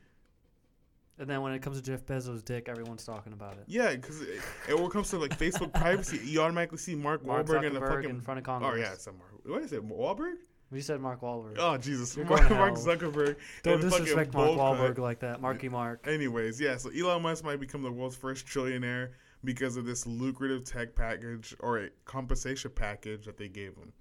And 1.22 1.30
then 1.30 1.43
when 1.43 1.53
it 1.53 1.61
comes 1.61 1.80
to 1.80 1.84
Jeff 1.84 2.03
Bezos' 2.03 2.43
dick, 2.43 2.67
everyone's 2.67 3.05
talking 3.05 3.32
about 3.32 3.53
it. 3.53 3.65
Yeah, 3.67 3.91
because 3.91 4.22
when 4.67 4.84
it 4.86 4.91
comes 4.91 5.11
to 5.11 5.19
like 5.19 5.38
Facebook 5.38 5.72
privacy, 5.72 6.19
you 6.26 6.41
automatically 6.41 6.80
see 6.80 6.95
Mark, 6.95 7.24
Mark 7.24 7.45
Wahlberg 7.45 7.63
in 7.63 7.76
the 7.76 7.80
fucking. 7.80 8.09
in 8.09 8.22
front 8.22 8.39
of 8.39 8.43
Congress. 8.43 8.72
oh 8.74 8.76
yeah, 8.76 8.93
it's 8.93 9.05
Mark. 9.05 9.45
What 9.45 9.61
is 9.61 9.72
it? 9.72 9.88
Wahlberg? 9.88 10.38
We 10.72 10.82
said 10.82 10.99
Mark 10.99 11.22
Wahlberg. 11.22 11.57
Oh 11.59 11.78
Jesus, 11.78 12.17
Mark, 12.17 12.49
Mark. 12.49 12.74
Zuckerberg. 12.74 13.36
Don't 13.61 13.82
disrespect 13.82 14.34
Mark 14.34 14.49
Wahlberg 14.49 14.95
cut. 14.95 15.03
like 15.03 15.19
that. 15.19 15.41
Marky 15.41 15.69
Mark. 15.69 16.07
Anyways, 16.07 16.59
yeah, 16.59 16.76
so 16.76 16.89
Elon 16.89 17.22
Musk 17.22 17.43
might 17.43 17.59
become 17.59 17.84
the 17.84 17.91
world's 17.91 18.15
first 18.15 18.47
trillionaire 18.47 19.09
because 19.43 19.78
of 19.78 19.86
this 19.86 20.07
lucrative 20.07 20.63
tech 20.63 20.95
package 20.95 21.55
or 21.59 21.84
a 21.84 21.89
compensation 22.05 22.72
package 22.74 23.26
that 23.26 23.38
they 23.38 23.47
gave 23.47 23.76
him. 23.76 23.93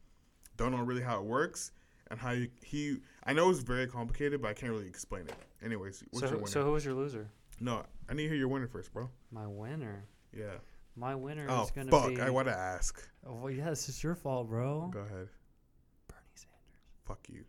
Don't 0.56 0.72
know 0.72 0.82
really 0.82 1.02
how 1.02 1.18
it 1.18 1.24
works 1.24 1.72
and 2.10 2.18
how 2.18 2.32
you, 2.32 2.48
he. 2.64 2.98
I 3.24 3.32
know 3.32 3.50
it's 3.50 3.60
very 3.60 3.86
complicated, 3.86 4.42
but 4.42 4.48
I 4.48 4.54
can't 4.54 4.72
really 4.72 4.86
explain 4.88 5.22
it. 5.22 5.34
Anyways, 5.64 6.02
what's 6.10 6.20
So, 6.20 6.26
your 6.26 6.30
who- 6.30 6.36
winner? 6.42 6.50
so 6.50 6.64
who 6.64 6.72
was 6.72 6.84
your 6.84 6.94
loser? 6.94 7.28
no, 7.60 7.84
I 8.08 8.14
need 8.14 8.22
to 8.24 8.28
hear 8.28 8.38
your 8.38 8.48
winner 8.48 8.66
first, 8.66 8.92
bro. 8.92 9.10
My 9.30 9.46
winner. 9.46 10.04
Yeah. 10.36 10.54
My 10.96 11.14
winner 11.14 11.46
Oh 11.48 11.62
is 11.62 11.70
gonna 11.70 11.90
fuck! 11.90 12.08
be. 12.08 12.20
I 12.20 12.30
want 12.30 12.48
to 12.48 12.54
ask. 12.56 13.00
Oh 13.26 13.34
well, 13.34 13.50
yeah, 13.50 13.70
it's 13.70 14.02
your 14.02 14.14
fault, 14.14 14.48
bro. 14.48 14.88
Go 14.92 15.00
ahead. 15.00 15.28
Bernie 16.08 16.34
Sanders. 16.34 16.82
Fuck 17.04 17.20
you. 17.28 17.44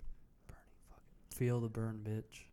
Bernie 0.48 0.60
fucking. 0.90 1.38
Feel 1.38 1.60
the 1.60 1.68
burn, 1.70 2.00
bitch. 2.04 2.46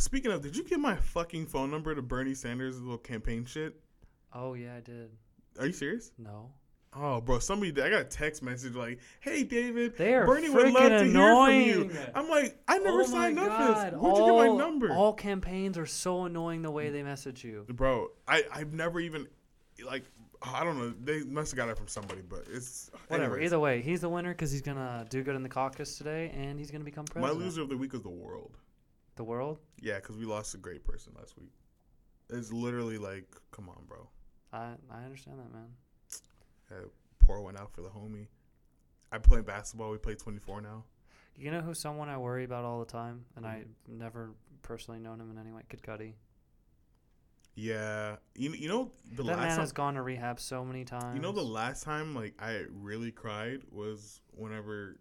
Speaking 0.00 0.30
of, 0.30 0.40
did 0.42 0.56
you 0.56 0.62
get 0.64 0.78
my 0.78 0.94
fucking 0.94 1.46
phone 1.46 1.70
number 1.70 1.94
to 1.94 2.02
Bernie 2.02 2.34
Sanders' 2.34 2.80
little 2.80 2.96
campaign 2.98 3.44
shit? 3.44 3.80
Oh 4.32 4.54
yeah, 4.54 4.76
I 4.76 4.80
did. 4.80 5.10
Are 5.58 5.66
you 5.66 5.72
serious? 5.72 6.12
No. 6.16 6.52
Oh, 6.92 7.20
bro, 7.20 7.38
somebody 7.38 7.70
I 7.80 7.88
got 7.88 8.00
a 8.00 8.04
text 8.04 8.42
message 8.42 8.74
like, 8.74 8.98
"Hey, 9.20 9.44
David, 9.44 9.96
They 9.96 10.12
are 10.14 10.26
Bernie 10.26 10.50
would 10.50 10.72
love 10.72 10.90
to 10.90 10.98
freaking 10.98 11.12
hear 11.12 11.84
from 11.84 11.94
you." 11.94 11.98
I'm 12.14 12.28
like, 12.28 12.60
I 12.66 12.78
never 12.78 13.02
oh 13.02 13.06
signed 13.06 13.36
my 13.36 13.46
up 13.46 13.56
for 13.56 13.90
this. 13.90 14.00
Where'd 14.00 14.16
you 14.16 14.24
get 14.24 14.34
my 14.34 14.56
number, 14.56 14.92
All 14.92 15.12
campaigns 15.12 15.78
are 15.78 15.86
so 15.86 16.24
annoying 16.24 16.62
the 16.62 16.70
way 16.70 16.90
they 16.90 17.04
message 17.04 17.44
you. 17.44 17.64
bro? 17.68 18.08
I 18.26 18.42
I've 18.52 18.72
never 18.72 18.98
even 18.98 19.28
like 19.84 20.04
I 20.42 20.64
don't 20.64 20.78
know. 20.78 20.92
They 21.04 21.22
must 21.22 21.52
have 21.52 21.58
got 21.58 21.68
it 21.68 21.76
from 21.76 21.86
somebody, 21.86 22.22
but 22.22 22.44
it's 22.50 22.90
Whatever. 23.08 23.34
anyways. 23.34 23.46
Either 23.46 23.60
way, 23.60 23.82
he's 23.82 24.00
the 24.00 24.08
winner 24.08 24.32
because 24.32 24.50
he's 24.50 24.62
gonna 24.62 25.06
do 25.08 25.22
good 25.22 25.36
in 25.36 25.42
the 25.44 25.48
caucus 25.48 25.96
today, 25.96 26.32
and 26.34 26.58
he's 26.58 26.70
gonna 26.72 26.82
become 26.82 27.04
president. 27.04 27.38
My 27.38 27.44
loser 27.44 27.62
of 27.62 27.68
the 27.68 27.76
week 27.76 27.92
was 27.92 28.02
the 28.02 28.08
world. 28.08 28.56
The 29.14 29.24
world. 29.24 29.60
Yeah, 29.80 29.96
because 29.96 30.16
we 30.16 30.24
lost 30.24 30.54
a 30.54 30.58
great 30.58 30.82
person 30.82 31.12
last 31.16 31.36
week. 31.38 31.52
It's 32.30 32.52
literally 32.52 32.96
like, 32.98 33.26
come 33.52 33.68
on, 33.68 33.84
bro. 33.86 34.08
I 34.52 34.72
I 34.90 35.04
understand 35.04 35.38
that, 35.38 35.52
man. 35.52 35.68
Uh, 36.70 36.74
pour 37.18 37.40
one 37.42 37.56
out 37.56 37.72
for 37.72 37.82
the 37.82 37.88
homie. 37.88 38.28
I 39.12 39.18
play 39.18 39.40
basketball. 39.40 39.90
We 39.90 39.98
play 39.98 40.14
24 40.14 40.60
now. 40.60 40.84
You 41.36 41.50
know 41.50 41.60
who's 41.60 41.78
someone 41.80 42.08
I 42.08 42.16
worry 42.18 42.44
about 42.44 42.64
all 42.64 42.80
the 42.80 42.84
time, 42.90 43.24
and 43.36 43.46
I 43.46 43.64
Mm-hmm. 43.88 43.98
never 43.98 44.30
personally 44.62 45.00
known 45.00 45.20
him 45.20 45.30
in 45.30 45.38
any 45.38 45.52
way. 45.52 45.62
Kid 45.68 45.82
Cudi. 45.82 46.12
Yeah, 47.56 48.16
you 48.36 48.52
you 48.52 48.68
know 48.68 48.90
the 49.12 49.22
that 49.24 49.36
last 49.36 49.38
man 49.38 49.48
time, 49.50 49.60
has 49.60 49.72
gone 49.72 49.94
to 49.94 50.02
rehab 50.02 50.38
so 50.40 50.64
many 50.64 50.84
times. 50.84 51.14
you 51.16 51.20
know 51.20 51.32
the 51.32 51.42
last 51.42 51.82
time 51.82 52.14
like 52.14 52.34
I 52.38 52.62
really 52.70 53.10
cried 53.10 53.62
was 53.70 54.20
whenever 54.30 54.98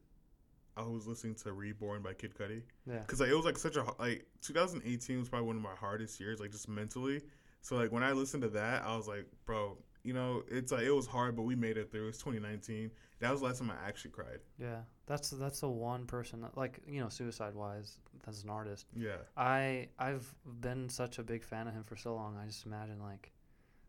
I 0.76 0.82
was 0.82 1.08
listening 1.08 1.36
to 1.36 1.54
Reborn 1.54 2.02
by 2.02 2.14
Kid 2.14 2.34
Cudi 2.36 2.64
yeah. 2.86 3.00
because 3.00 3.20
like, 3.22 3.30
it 3.30 3.36
was 3.36 3.46
like 3.46 3.58
such 3.58 3.76
a 3.78 3.86
like 4.00 4.26
2018 4.42 5.20
was 5.20 5.30
probably 5.30 5.48
one 5.48 5.56
of 5.58 5.62
my 5.62 5.76
hardest 5.76 6.20
years 6.20 6.40
like 6.40 6.52
just 6.52 6.68
mentally. 6.68 7.22
So 7.62 7.76
like 7.76 7.92
when 7.92 8.04
I 8.04 8.12
listened 8.14 8.44
to 8.44 8.50
that, 8.50 8.84
I 8.84 8.96
was 8.96 9.08
like, 9.08 9.26
bro, 9.46 9.78
you 10.04 10.14
know, 10.14 10.44
it's 10.50 10.72
like 10.72 10.84
it 10.84 10.92
was 10.92 11.08
hard, 11.08 11.36
but 11.36 11.44
we 11.44 11.56
made 11.56 11.78
it 11.78 11.92
through. 11.92 12.08
It's 12.08 12.20
2019. 12.20 12.92
That 13.20 13.32
was 13.32 13.42
the 13.42 13.48
last 13.48 13.60
time 13.60 13.72
I 13.72 13.88
actually 13.88 14.12
cried. 14.12 14.40
Yeah, 14.58 14.80
that's 15.06 15.30
that's 15.32 15.60
the 15.60 15.70
one 15.70 16.06
person 16.06 16.42
that, 16.42 16.58
like 16.58 16.80
you 16.88 17.02
know 17.02 17.10
suicide 17.10 17.54
wise 17.54 17.98
as 18.28 18.44
an 18.44 18.50
artist. 18.50 18.88
Yeah, 18.96 19.18
I 19.36 19.90
I've 19.98 20.34
been 20.62 20.88
such 20.90 21.20
a 21.20 21.24
big 21.24 21.44
fan 21.44 21.68
of 21.68 21.74
him 21.74 21.84
for 21.84 21.96
so 21.96 22.16
long. 22.16 22.38
I 22.42 22.46
just 22.46 22.66
imagine 22.66 23.02
like 23.02 23.32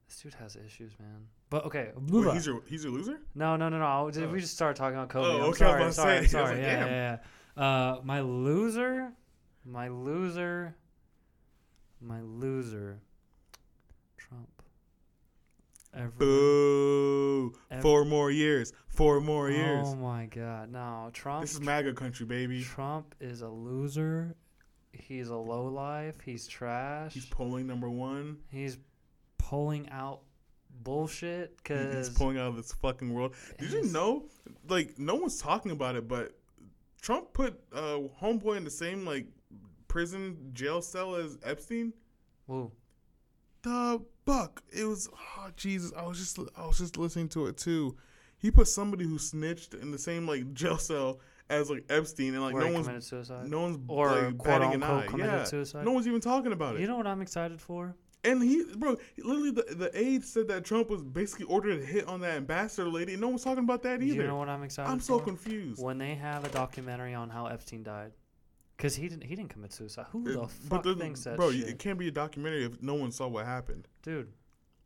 this 0.09 0.21
dude 0.21 0.35
has 0.35 0.57
issues, 0.57 0.93
man. 0.99 1.27
But 1.49 1.65
okay, 1.67 1.91
move 2.01 2.27
Wait, 2.27 2.35
he's 2.35 2.47
your 2.47 2.63
he's 2.67 2.83
your 2.83 2.93
loser. 2.93 3.21
No, 3.35 3.57
no, 3.57 3.69
no, 3.69 3.79
no. 3.79 4.11
Did 4.11 4.25
Oh. 4.25 4.29
We 4.29 4.41
just 4.41 4.55
started 4.55 4.77
talking 4.77 4.97
about 4.97 5.09
Kobe. 5.09 5.27
Oh, 5.27 5.37
I'm 5.37 5.43
okay, 5.51 5.65
I 5.65 5.87
was 5.87 5.95
sorry. 5.95 5.95
I'm 5.95 5.95
sorry. 5.95 6.17
I'm 6.17 6.23
was 6.23 6.31
sorry. 6.33 6.57
like, 6.57 6.65
yeah, 6.65 6.87
yeah, 6.87 7.19
yeah. 7.57 7.63
Uh, 7.63 8.01
my 8.03 8.21
loser, 8.21 9.13
my 9.65 9.89
loser, 9.89 10.75
my 12.01 12.21
loser. 12.21 13.01
Trump. 15.93 16.05
Every, 16.07 16.26
Boo! 16.26 17.55
Four 17.80 18.05
more 18.05 18.30
years. 18.30 18.72
Four 18.88 19.20
more 19.20 19.51
years. 19.51 19.88
Oh 19.88 19.97
my 19.97 20.26
God! 20.26 20.70
No, 20.70 21.11
Trump. 21.12 21.43
This 21.43 21.53
is 21.55 21.61
MAGA 21.61 21.95
country, 21.95 22.26
baby. 22.26 22.62
Trump 22.62 23.14
is 23.20 23.43
a 23.43 23.49
loser. 23.49 24.34
He's 24.93 25.28
a 25.28 25.36
lowlife. 25.36 26.20
He's 26.20 26.47
trash. 26.47 27.14
He's 27.14 27.26
polling 27.26 27.66
number 27.66 27.88
one. 27.88 28.38
He's 28.51 28.78
pulling 29.38 29.88
out 29.91 30.20
bullshit 30.82 31.57
because 31.57 32.09
He's 32.09 32.16
pulling 32.16 32.38
out 32.38 32.49
of 32.49 32.57
this 32.57 32.72
fucking 32.72 33.12
world. 33.12 33.34
Did 33.59 33.70
you 33.70 33.84
know? 33.84 34.28
Like, 34.68 34.99
no 34.99 35.14
one's 35.14 35.41
talking 35.41 35.70
about 35.70 35.97
it, 35.97 36.09
but 36.09 36.32
Trump 37.01 37.32
put 37.32 37.61
uh, 37.72 37.99
Homeboy 38.20 38.57
in 38.57 38.64
the 38.64 38.70
same 38.70 39.07
like 39.07 39.26
prison 39.88 40.51
jail 40.53 40.82
cell 40.82 41.14
as 41.14 41.38
Epstein. 41.45 41.93
Whoa. 42.47 42.72
The 43.62 44.03
buck. 44.31 44.62
It 44.70 44.85
was 44.85 45.09
oh 45.39 45.49
Jesus. 45.57 45.93
I 45.97 46.07
was 46.07 46.18
just 46.18 46.39
I 46.57 46.66
was 46.66 46.78
just 46.78 46.97
listening 46.97 47.28
to 47.31 47.47
it 47.47 47.57
too. 47.57 47.97
He 48.39 48.51
put 48.51 48.68
somebody 48.68 49.05
who 49.05 49.18
snitched 49.18 49.74
in 49.74 49.91
the 49.91 49.99
same 49.99 50.26
like 50.26 50.53
jail 50.61 50.78
cell 50.78 51.20
as 51.49 51.68
like 51.70 51.85
Epstein, 51.91 52.35
and 52.35 52.43
like 52.43 52.55
where 52.55 52.64
no 52.66 52.72
one's 52.72 52.87
committed 52.87 53.05
suicide. 53.05 53.49
no 53.49 53.61
one's 53.62 53.78
Or, 53.89 54.22
like, 54.22 54.43
batting 54.43 54.74
an 54.74 54.83
eye. 54.85 55.07
Yeah, 55.18 55.43
suicide? 55.45 55.85
no 55.85 55.91
one's 55.93 56.07
even 56.07 56.20
talking 56.20 56.53
about 56.53 56.76
it. 56.76 56.81
You 56.81 56.87
know 56.87 56.97
what 56.97 57.09
I'm 57.09 57.20
excited 57.22 57.61
for? 57.61 57.97
And 58.22 58.43
he, 58.43 58.64
bro, 58.76 58.97
literally, 59.18 59.51
the, 59.51 59.62
the 59.74 59.91
aide 59.99 60.22
said 60.24 60.47
that 60.49 60.62
Trump 60.64 60.91
was 60.91 61.03
basically 61.03 61.47
ordered 61.47 61.81
a 61.81 61.85
hit 61.85 62.07
on 62.07 62.20
that 62.20 62.37
ambassador 62.37 62.87
lady. 62.89 63.12
and 63.14 63.20
No 63.22 63.28
one's 63.28 63.43
talking 63.43 63.64
about 63.64 63.83
that 63.85 64.03
either. 64.03 64.14
You 64.14 64.26
know 64.28 64.37
what 64.37 64.49
I'm 64.51 64.62
excited 64.62 64.91
I'm 64.91 64.99
for? 64.99 65.05
so 65.05 65.18
confused. 65.20 65.83
When 65.83 65.97
they 65.97 66.14
have 66.16 66.45
a 66.45 66.51
documentary 66.51 67.14
on 67.14 67.31
how 67.31 67.47
Epstein 67.47 67.83
died. 67.83 68.12
Because 68.81 68.97
he 68.97 69.09
didn't, 69.11 69.24
he 69.24 69.37
didn't 69.37 69.51
commit 69.51 69.74
suicide. 69.74 70.07
Who 70.12 70.26
It- 70.26 70.33
the 70.33 70.39
but 70.39 70.51
fuck 70.51 70.83
the- 70.85 70.95
thinks 70.97 71.22
that 71.24 71.37
bro, 71.37 71.53
shit? 71.53 71.68
it 71.68 71.78
can't 71.78 71.99
be 71.99 72.09
a 72.09 72.11
documentary 72.11 72.64
if 72.64 72.81
no 72.83 72.95
one 72.95 73.12
saw 73.12 73.28
what 73.28 73.45
happened. 73.45 73.87
Dude, 74.03 74.33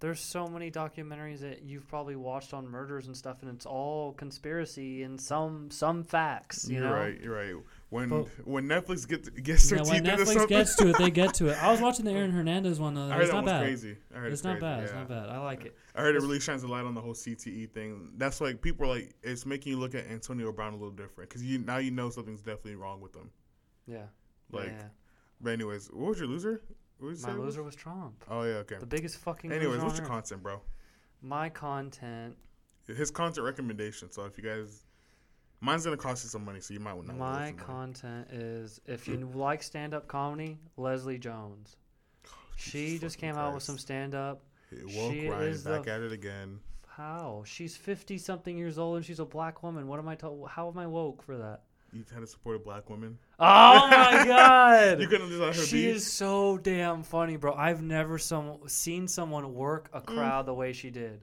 there's 0.00 0.18
so 0.18 0.48
many 0.48 0.68
documentaries 0.68 1.38
that 1.38 1.62
you've 1.62 1.86
probably 1.86 2.16
watched 2.16 2.52
on 2.52 2.66
murders 2.68 3.06
and 3.06 3.16
stuff, 3.16 3.40
and 3.42 3.50
it's 3.54 3.64
all 3.64 4.12
conspiracy 4.14 5.04
and 5.04 5.20
some 5.20 5.70
some 5.70 6.02
facts. 6.02 6.68
You 6.68 6.78
are 6.78 6.88
know, 6.88 6.92
right. 6.92 7.20
You're 7.22 7.36
right. 7.36 7.54
When 7.90 8.08
But- 8.08 8.26
when 8.46 8.64
Netflix 8.66 9.06
gets 9.08 9.28
gets 9.30 9.70
their 9.70 9.78
Yeah, 9.78 9.84
when 9.88 10.04
Netflix 10.04 10.26
something, 10.26 10.48
gets 10.48 10.74
to 10.74 10.88
it, 10.88 10.98
they 10.98 11.10
get 11.12 11.32
to 11.34 11.46
it. 11.50 11.62
I 11.62 11.70
was 11.70 11.80
watching 11.86 12.04
the 12.04 12.10
Aaron 12.10 12.32
Hernandez 12.32 12.80
one. 12.80 12.94
Though. 12.94 13.02
I 13.04 13.12
heard 13.12 13.22
It's 13.22 13.30
that 13.30 13.36
not 13.36 13.44
bad. 13.46 13.62
crazy. 13.62 13.96
I 14.12 14.18
heard 14.18 14.26
It's 14.32 14.40
it's, 14.40 14.44
not 14.44 14.58
crazy, 14.58 14.60
bad. 14.62 14.82
It's 14.82 14.92
not 14.92 15.08
bad. 15.08 15.28
I 15.28 15.38
like 15.38 15.64
it. 15.66 15.76
I 15.94 16.02
heard 16.02 16.16
it 16.16 16.20
really 16.22 16.40
shines 16.40 16.64
a 16.64 16.66
light 16.66 16.84
on 16.84 16.94
the 16.96 17.00
whole 17.00 17.14
CTE 17.14 17.70
thing. 17.70 18.10
That's 18.18 18.40
like 18.40 18.60
people 18.60 18.86
are 18.86 18.96
like 18.96 19.14
it's 19.22 19.46
making 19.46 19.72
you 19.72 19.78
look 19.78 19.94
at 19.94 20.08
Antonio 20.10 20.50
Brown 20.50 20.72
a 20.72 20.76
little 20.76 20.90
different 20.90 21.30
because 21.30 21.44
you 21.44 21.60
now 21.60 21.76
you 21.78 21.92
know 21.92 22.10
something's 22.10 22.42
definitely 22.42 22.74
wrong 22.74 23.00
with 23.00 23.14
him. 23.14 23.30
Yeah. 23.86 24.04
Like, 24.52 24.66
yeah. 24.68 24.82
but 25.40 25.52
anyways, 25.52 25.88
what 25.92 26.10
was 26.10 26.18
your 26.18 26.28
loser? 26.28 26.62
What 26.98 27.16
you 27.16 27.22
My 27.22 27.30
it 27.32 27.36
was? 27.38 27.46
loser 27.46 27.62
was 27.62 27.74
Trump, 27.74 28.24
Oh 28.30 28.42
yeah, 28.42 28.54
okay. 28.64 28.76
the 28.78 28.86
biggest 28.86 29.16
fucking. 29.18 29.50
Anyways, 29.52 29.76
loser 29.76 29.86
what's 29.86 29.98
your 29.98 30.06
content, 30.06 30.42
bro? 30.42 30.60
My 31.22 31.48
content. 31.48 32.36
His 32.86 33.10
content 33.10 33.44
recommendation. 33.44 34.10
So 34.12 34.24
if 34.26 34.36
you 34.38 34.44
guys, 34.44 34.84
mine's 35.60 35.84
gonna 35.84 35.96
cost 35.96 36.22
you 36.24 36.28
some 36.30 36.44
money, 36.44 36.60
so 36.60 36.72
you 36.74 36.80
might 36.80 36.94
want 36.94 37.08
to. 37.08 37.14
My 37.14 37.52
content 37.52 38.28
is 38.30 38.80
if 38.86 39.08
you 39.08 39.16
like 39.34 39.62
stand 39.62 39.94
up 39.94 40.06
comedy, 40.06 40.58
Leslie 40.76 41.18
Jones. 41.18 41.76
Oh, 42.26 42.30
she 42.56 42.98
just 42.98 43.18
came 43.18 43.36
out 43.36 43.54
with 43.54 43.62
some 43.62 43.78
stand 43.78 44.14
up. 44.14 44.42
Woke 44.72 45.12
she 45.12 45.28
Ryan 45.28 45.48
is 45.48 45.62
back 45.62 45.84
the- 45.84 45.92
at 45.92 46.00
it 46.02 46.12
again. 46.12 46.60
How? 46.88 47.42
She's 47.44 47.76
50 47.76 48.18
something 48.18 48.56
years 48.56 48.78
old 48.78 48.96
and 48.96 49.04
she's 49.04 49.18
a 49.18 49.24
black 49.24 49.64
woman. 49.64 49.88
What 49.88 49.98
am 49.98 50.06
I 50.08 50.14
to- 50.16 50.46
how 50.48 50.68
am 50.68 50.78
I 50.78 50.86
woke 50.86 51.22
for 51.24 51.36
that? 51.38 51.62
You 51.94 52.04
had 52.12 52.20
to 52.20 52.26
support 52.26 52.56
a 52.56 52.58
black 52.58 52.90
woman. 52.90 53.18
Oh 53.38 53.88
my 53.88 54.24
god. 54.26 55.00
You 55.00 55.06
couldn't 55.06 55.28
just 55.28 55.40
let 55.40 55.54
her 55.56 55.62
she 55.62 55.82
be. 55.84 55.90
is 55.90 56.10
so 56.10 56.58
damn 56.58 57.02
funny, 57.04 57.36
bro. 57.36 57.54
I've 57.54 57.82
never 57.82 58.18
some 58.18 58.58
seen 58.66 59.06
someone 59.08 59.54
work 59.54 59.88
a 59.92 60.00
Mm. 60.00 60.06
crowd 60.06 60.46
the 60.46 60.54
way 60.54 60.72
she 60.72 60.90
did. 60.90 61.20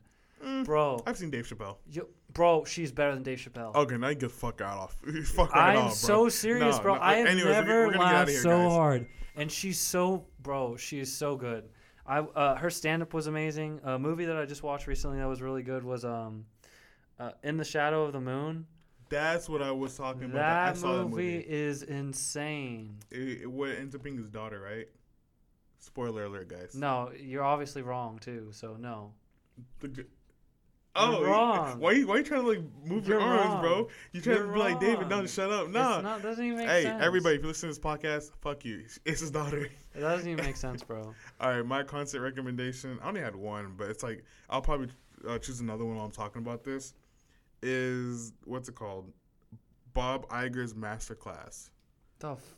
Bro, 0.65 1.03
I've 1.05 1.17
seen 1.17 1.29
Dave 1.29 1.45
Chappelle. 1.45 1.75
you, 1.87 2.07
bro, 2.33 2.65
she's 2.65 2.91
better 2.91 3.13
than 3.13 3.21
Dave 3.21 3.37
Chappelle. 3.37 3.75
Okay, 3.75 3.95
now 3.97 4.07
you 4.07 4.15
get 4.15 4.29
the 4.29 4.35
fuck 4.35 4.59
out 4.61 4.77
off. 4.79 4.95
fuck 5.25 5.53
right 5.53 5.73
I'm 5.73 5.77
off, 5.77 5.83
bro. 5.89 5.93
so 5.93 6.29
serious, 6.29 6.77
No, 6.77 6.81
bro. 6.81 6.95
no, 6.95 7.01
I 7.01 7.17
have 7.17 7.27
anyways, 7.27 7.45
never 7.45 7.85
we're 7.87 7.91
gonna 7.93 7.97
get 7.97 8.01
outta 8.07 8.15
laughed 8.15 8.29
here, 8.31 8.39
so 8.41 8.49
guys. 8.49 8.71
hard, 8.71 9.07
and 9.35 9.51
she's 9.51 9.77
so, 9.77 10.25
bro. 10.41 10.77
She 10.77 10.99
is 10.99 11.15
so 11.15 11.35
good. 11.35 11.65
I 12.07 12.19
uh, 12.21 12.55
her 12.55 12.71
stand 12.71 13.03
up 13.03 13.13
was 13.13 13.27
amazing. 13.27 13.81
A 13.83 13.99
movie 13.99 14.25
that 14.25 14.35
I 14.35 14.45
just 14.45 14.63
watched 14.63 14.87
recently 14.87 15.19
that 15.19 15.27
was 15.27 15.43
really 15.43 15.61
good 15.61 15.83
was 15.83 16.03
um, 16.05 16.45
uh, 17.19 17.31
In 17.43 17.57
the 17.57 17.63
Shadow 17.65 18.03
of 18.05 18.11
the 18.13 18.19
Moon. 18.21 18.65
That's 19.11 19.47
what 19.47 19.61
I 19.61 19.71
was 19.71 19.95
talking 19.95 20.23
about. 20.23 20.33
That 20.35 20.69
I 20.69 20.73
saw 20.73 20.87
movie, 21.03 21.03
that 21.03 21.09
movie. 21.09 21.37
is 21.53 21.83
insane. 21.83 22.95
It, 23.11 23.41
it, 23.43 23.51
what 23.51 23.69
ends 23.69 23.93
up 23.93 24.01
being 24.01 24.17
his 24.17 24.29
daughter, 24.29 24.59
right? 24.59 24.87
Spoiler 25.79 26.25
alert, 26.25 26.47
guys. 26.47 26.73
No, 26.75 27.11
you're 27.19 27.43
obviously 27.43 27.81
wrong 27.81 28.17
too. 28.19 28.47
So 28.51 28.77
no. 28.79 29.11
The 29.81 30.05
oh, 30.95 31.23
wrong. 31.23 31.79
Why 31.79 31.91
you 31.93 32.07
why 32.07 32.17
you 32.17 32.23
trying 32.23 32.41
to 32.43 32.47
like 32.49 32.61
move 32.85 33.07
your 33.07 33.19
You're 33.19 33.29
arms, 33.29 33.61
bro? 33.61 33.73
wrong. 33.75 33.87
You 34.11 34.21
trying 34.21 34.37
You're 34.37 34.47
to 34.47 34.53
be 34.53 34.59
like 34.59 34.79
David? 34.79 35.09
No, 35.09 35.25
shut 35.25 35.51
up. 35.51 35.65
It's 35.65 35.73
No. 35.73 36.01
not 36.01 36.21
doesn't 36.21 36.43
even 36.43 36.57
make 36.57 36.67
Hey, 36.67 36.83
sense. 36.83 37.03
everybody, 37.03 37.35
if 37.35 37.41
you 37.41 37.47
listen 37.47 37.69
to 37.69 37.75
this 37.75 37.83
podcast, 37.83 38.31
fuck 38.41 38.63
you. 38.65 38.83
It's 39.05 39.21
his 39.21 39.31
daughter. 39.31 39.69
It 39.93 39.99
doesn't 39.99 40.27
even 40.29 40.45
make 40.45 40.55
sense, 40.55 40.83
bro. 40.83 41.13
All 41.41 41.49
right, 41.49 41.65
my 41.65 41.83
content 41.83 42.23
recommendation. 42.23 42.97
I 43.03 43.07
only 43.09 43.21
had 43.21 43.35
one, 43.35 43.73
but 43.77 43.89
it's 43.89 44.03
like 44.03 44.23
I'll 44.49 44.61
probably 44.61 44.87
uh, 45.27 45.37
choose 45.39 45.59
another 45.59 45.83
one 45.85 45.95
while 45.97 46.05
I'm 46.05 46.11
talking 46.11 46.41
about 46.41 46.63
this. 46.63 46.93
Is 47.61 48.33
what's 48.45 48.69
it 48.69 48.75
called? 48.75 49.11
Bob 49.93 50.27
Iger's 50.29 50.73
Masterclass. 50.73 51.69
The 52.19 52.31
f- 52.31 52.55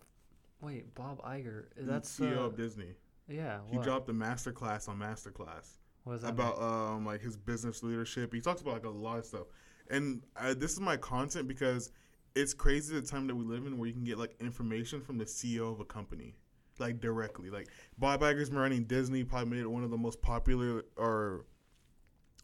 wait, 0.62 0.94
Bob 0.96 1.22
Iger. 1.24 1.66
That's 1.78 2.20
CEO 2.20 2.38
uh, 2.38 2.42
of 2.46 2.58
Disney. 2.58 2.94
yeah. 3.28 3.60
He 3.70 3.78
what? 3.78 3.84
dropped 3.84 4.10
a 4.10 4.14
masterclass 4.14 4.88
on 4.88 5.00
Masterclass 5.00 5.78
What 6.04 6.22
that 6.22 6.30
about 6.30 6.62
um 6.62 7.06
like 7.06 7.22
his 7.22 7.38
business 7.38 7.84
leadership. 7.84 8.34
He 8.34 8.42
talks 8.42 8.62
about 8.62 8.74
like 8.74 8.86
a 8.86 8.90
lot 8.90 9.20
of 9.20 9.26
stuff, 9.26 9.48
and 9.90 10.22
uh, 10.36 10.54
this 10.54 10.74
is 10.74 10.80
my 10.80 10.98
content 10.98 11.48
because 11.48 11.92
it's 12.36 12.54
crazy 12.54 12.96
the 12.96 13.02
time 13.02 13.28
that 13.28 13.36
we 13.36 13.46
live 13.46 13.66
in 13.66 13.78
where 13.78 13.88
you 13.88 13.94
can 13.94 14.04
get 14.04 14.18
like 14.18 14.36
information 14.40 15.02
from 15.02 15.18
the 15.18 15.26
CEO 15.26 15.72
of 15.72 15.80
a 15.80 15.86
company, 15.86 16.36
like 16.80 17.00
directly. 17.00 17.50
Like 17.50 17.68
Bob 17.98 18.22
Iger's 18.22 18.52
running 18.52 18.84
Disney, 18.86 19.24
probably 19.24 19.50
made 19.58 19.62
it 19.62 19.72
one 19.72 19.84
of 19.84 19.92
the 19.92 19.98
most 19.98 20.22
popular 20.22 20.84
or 20.98 21.46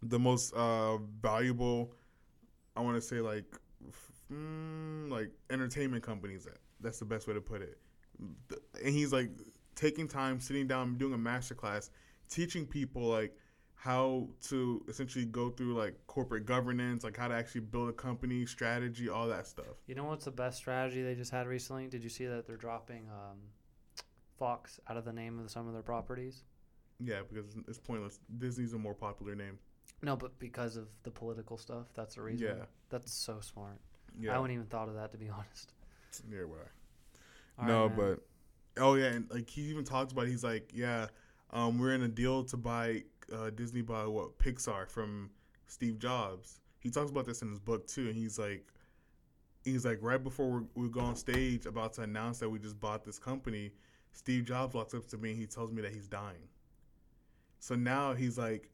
the 0.01 0.19
most 0.19 0.53
uh 0.53 0.97
valuable. 1.21 1.93
I 2.79 2.81
want 2.81 2.95
to 2.95 3.01
say 3.01 3.19
like 3.19 3.43
mm, 4.31 5.11
like 5.11 5.31
entertainment 5.49 6.01
companies. 6.01 6.47
That's 6.79 6.97
the 6.97 7.05
best 7.05 7.27
way 7.27 7.33
to 7.33 7.41
put 7.41 7.61
it. 7.61 7.77
And 8.17 8.93
he's 8.93 9.11
like 9.11 9.31
taking 9.75 10.07
time, 10.07 10.39
sitting 10.39 10.65
down, 10.65 10.97
doing 10.97 11.13
a 11.13 11.17
master 11.17 11.55
class, 11.55 11.89
teaching 12.29 12.65
people 12.65 13.01
like 13.01 13.35
how 13.75 14.29
to 14.43 14.81
essentially 14.87 15.25
go 15.25 15.49
through 15.49 15.73
like 15.73 15.95
corporate 16.07 16.45
governance, 16.45 17.03
like 17.03 17.17
how 17.17 17.27
to 17.27 17.35
actually 17.35 17.61
build 17.61 17.89
a 17.89 17.93
company, 17.93 18.45
strategy, 18.45 19.09
all 19.09 19.27
that 19.27 19.45
stuff. 19.45 19.75
You 19.85 19.95
know 19.95 20.05
what's 20.05 20.23
the 20.23 20.31
best 20.31 20.55
strategy 20.57 21.01
they 21.03 21.15
just 21.15 21.31
had 21.31 21.47
recently? 21.47 21.87
Did 21.87 22.01
you 22.01 22.09
see 22.09 22.27
that 22.27 22.47
they're 22.47 22.55
dropping 22.55 23.09
um, 23.09 23.39
Fox 24.37 24.79
out 24.87 24.95
of 24.95 25.03
the 25.03 25.13
name 25.13 25.37
of 25.37 25.51
some 25.51 25.67
of 25.67 25.73
their 25.73 25.83
properties? 25.83 26.43
Yeah, 27.01 27.21
because 27.29 27.57
it's 27.67 27.77
pointless. 27.77 28.19
Disney's 28.37 28.71
a 28.71 28.77
more 28.77 28.93
popular 28.93 29.35
name. 29.35 29.59
No, 30.01 30.15
but 30.15 30.37
because 30.39 30.77
of 30.77 30.87
the 31.03 31.11
political 31.11 31.57
stuff, 31.57 31.87
that's 31.93 32.15
the 32.15 32.21
reason. 32.21 32.47
Yeah. 32.47 32.65
That's 32.89 33.11
so 33.11 33.39
smart. 33.41 33.79
Yeah, 34.19 34.35
I 34.35 34.39
wouldn't 34.39 34.55
even 34.55 34.67
thought 34.67 34.87
of 34.87 34.95
that 34.95 35.11
to 35.11 35.17
be 35.17 35.29
honest. 35.33 35.73
yeah, 36.31 36.43
why? 36.43 36.57
All 37.59 37.67
no, 37.67 37.87
right, 37.87 37.97
but 37.97 38.83
oh 38.83 38.95
yeah, 38.95 39.07
and 39.07 39.29
like 39.29 39.49
he 39.49 39.61
even 39.63 39.83
talks 39.83 40.11
about. 40.13 40.25
it, 40.27 40.31
He's 40.31 40.43
like, 40.43 40.71
yeah, 40.73 41.07
um, 41.51 41.77
we're 41.77 41.93
in 41.93 42.03
a 42.03 42.07
deal 42.07 42.43
to 42.45 42.57
buy 42.57 43.03
uh, 43.33 43.49
Disney 43.51 43.81
by 43.81 44.05
what 44.05 44.37
Pixar 44.39 44.87
from 44.87 45.29
Steve 45.67 45.99
Jobs. 45.99 46.61
He 46.79 46.89
talks 46.89 47.11
about 47.11 47.25
this 47.25 47.41
in 47.41 47.49
his 47.49 47.59
book 47.59 47.87
too, 47.87 48.07
and 48.07 48.15
he's 48.15 48.39
like, 48.39 48.65
he's 49.63 49.85
like 49.85 49.99
right 50.01 50.23
before 50.23 50.49
we 50.75 50.83
we 50.83 50.89
go 50.89 51.01
on 51.01 51.15
stage 51.15 51.65
about 51.65 51.93
to 51.93 52.01
announce 52.01 52.39
that 52.39 52.49
we 52.49 52.59
just 52.59 52.79
bought 52.79 53.03
this 53.03 53.19
company, 53.19 53.71
Steve 54.13 54.45
Jobs 54.45 54.73
walks 54.73 54.93
up 54.93 55.07
to 55.07 55.17
me 55.17 55.31
and 55.31 55.39
he 55.39 55.45
tells 55.45 55.71
me 55.71 55.81
that 55.81 55.93
he's 55.93 56.07
dying. 56.07 56.47
So 57.59 57.75
now 57.75 58.13
he's 58.13 58.37
like, 58.37 58.69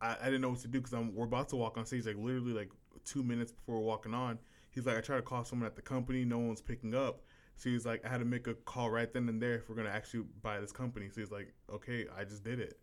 I, 0.00 0.16
I 0.20 0.24
didn't 0.26 0.40
know 0.40 0.50
what 0.50 0.60
to 0.60 0.68
do 0.68 0.78
because 0.78 0.92
I'm 0.92 1.14
we're 1.14 1.24
about 1.24 1.48
to 1.50 1.56
walk 1.56 1.76
on 1.76 1.86
stage 1.86 2.06
like 2.06 2.16
literally 2.16 2.52
like 2.52 2.70
two 3.04 3.22
minutes 3.22 3.52
before 3.52 3.80
walking 3.80 4.14
on. 4.14 4.38
He's 4.70 4.86
like, 4.86 4.96
I 4.96 5.00
tried 5.00 5.16
to 5.16 5.22
call 5.22 5.44
someone 5.44 5.66
at 5.66 5.76
the 5.76 5.82
company, 5.82 6.24
no 6.24 6.38
one's 6.38 6.60
picking 6.60 6.94
up. 6.94 7.22
So 7.56 7.70
he's 7.70 7.84
like, 7.84 8.04
I 8.04 8.08
had 8.08 8.18
to 8.18 8.24
make 8.24 8.46
a 8.46 8.54
call 8.54 8.90
right 8.90 9.12
then 9.12 9.28
and 9.28 9.42
there 9.42 9.56
if 9.56 9.68
we're 9.68 9.74
gonna 9.74 9.88
actually 9.88 10.24
buy 10.42 10.60
this 10.60 10.70
company. 10.72 11.08
So 11.08 11.20
he's 11.20 11.32
like, 11.32 11.52
okay, 11.72 12.06
I 12.16 12.24
just 12.24 12.44
did 12.44 12.60
it, 12.60 12.78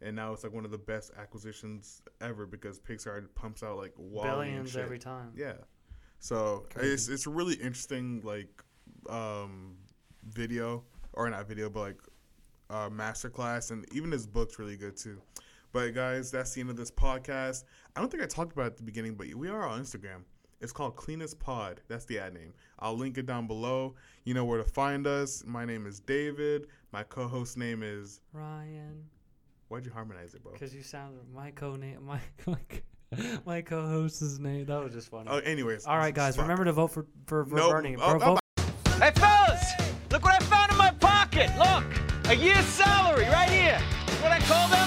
and 0.00 0.16
now 0.16 0.32
it's 0.32 0.44
like 0.44 0.52
one 0.52 0.64
of 0.64 0.70
the 0.70 0.78
best 0.78 1.10
acquisitions 1.18 2.02
ever 2.20 2.46
because 2.46 2.78
Pixar 2.78 3.26
pumps 3.34 3.62
out 3.62 3.76
like 3.76 3.94
billions 3.96 4.76
every 4.76 4.98
time. 4.98 5.32
Yeah. 5.36 5.54
So 6.20 6.66
Crazy. 6.70 6.92
it's 6.94 7.08
it's 7.08 7.26
a 7.26 7.30
really 7.30 7.54
interesting 7.54 8.22
like 8.24 8.48
um 9.08 9.76
video 10.24 10.84
or 11.12 11.28
not 11.30 11.46
video 11.46 11.70
but 11.70 11.80
like 11.80 12.00
uh 12.70 12.88
masterclass 12.90 13.70
and 13.70 13.86
even 13.92 14.10
his 14.10 14.26
book's 14.26 14.58
really 14.58 14.76
good 14.76 14.96
too. 14.96 15.20
But 15.72 15.94
guys, 15.94 16.30
that's 16.30 16.52
the 16.52 16.60
end 16.60 16.70
of 16.70 16.76
this 16.76 16.90
podcast. 16.90 17.64
I 17.94 18.00
don't 18.00 18.10
think 18.10 18.22
I 18.22 18.26
talked 18.26 18.52
about 18.52 18.62
it 18.64 18.66
at 18.68 18.76
the 18.78 18.82
beginning, 18.82 19.14
but 19.14 19.32
we 19.34 19.48
are 19.48 19.66
on 19.66 19.80
Instagram. 19.82 20.22
It's 20.60 20.72
called 20.72 20.96
Cleanest 20.96 21.38
Pod. 21.38 21.80
That's 21.88 22.04
the 22.06 22.18
ad 22.18 22.34
name. 22.34 22.52
I'll 22.80 22.96
link 22.96 23.16
it 23.18 23.26
down 23.26 23.46
below. 23.46 23.94
You 24.24 24.34
know 24.34 24.44
where 24.44 24.58
to 24.58 24.64
find 24.64 25.06
us. 25.06 25.44
My 25.46 25.64
name 25.64 25.86
is 25.86 26.00
David. 26.00 26.66
My 26.92 27.02
co-host 27.04 27.56
name 27.56 27.82
is. 27.84 28.20
Ryan, 28.32 29.04
Why'd 29.68 29.84
you 29.84 29.92
harmonize 29.92 30.34
it, 30.34 30.42
bro? 30.42 30.52
because 30.52 30.74
you 30.74 30.82
sounded 30.82 31.20
my 31.34 31.50
co 31.50 31.76
name 31.76 32.02
my 32.04 32.18
my, 32.46 32.58
my 33.44 33.60
co-host's 33.62 34.38
name. 34.38 34.64
That 34.66 34.82
was 34.82 34.94
just 34.94 35.10
funny. 35.10 35.28
Oh, 35.30 35.38
anyways. 35.38 35.86
All 35.86 35.98
right, 35.98 36.14
guys, 36.14 36.34
fuck. 36.36 36.44
remember 36.44 36.64
to 36.64 36.72
vote 36.72 36.88
for 36.88 37.06
for, 37.26 37.44
for 37.44 37.54
Nope. 37.54 37.70
Bernie. 37.72 37.96
Oh, 38.00 38.18
Bro, 38.18 38.22
oh, 38.22 38.34
vote 38.34 38.40
Hey, 39.00 39.12
fellas, 39.14 39.62
look 40.10 40.24
what 40.24 40.34
I 40.34 40.44
found 40.46 40.72
in 40.72 40.78
my 40.78 40.90
pocket. 40.92 41.50
Look, 41.58 41.84
a 42.30 42.34
year's 42.34 42.64
salary 42.64 43.26
right 43.26 43.48
here. 43.50 43.78
What 44.22 44.32
I 44.32 44.40
call 44.40 44.66
them? 44.68 44.77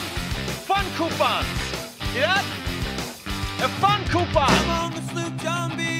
Fun 0.81 0.91
coupons. 0.97 1.45
That? 2.15 2.43
A 3.61 3.67
fun 3.79 4.03
coupon. 4.05 5.90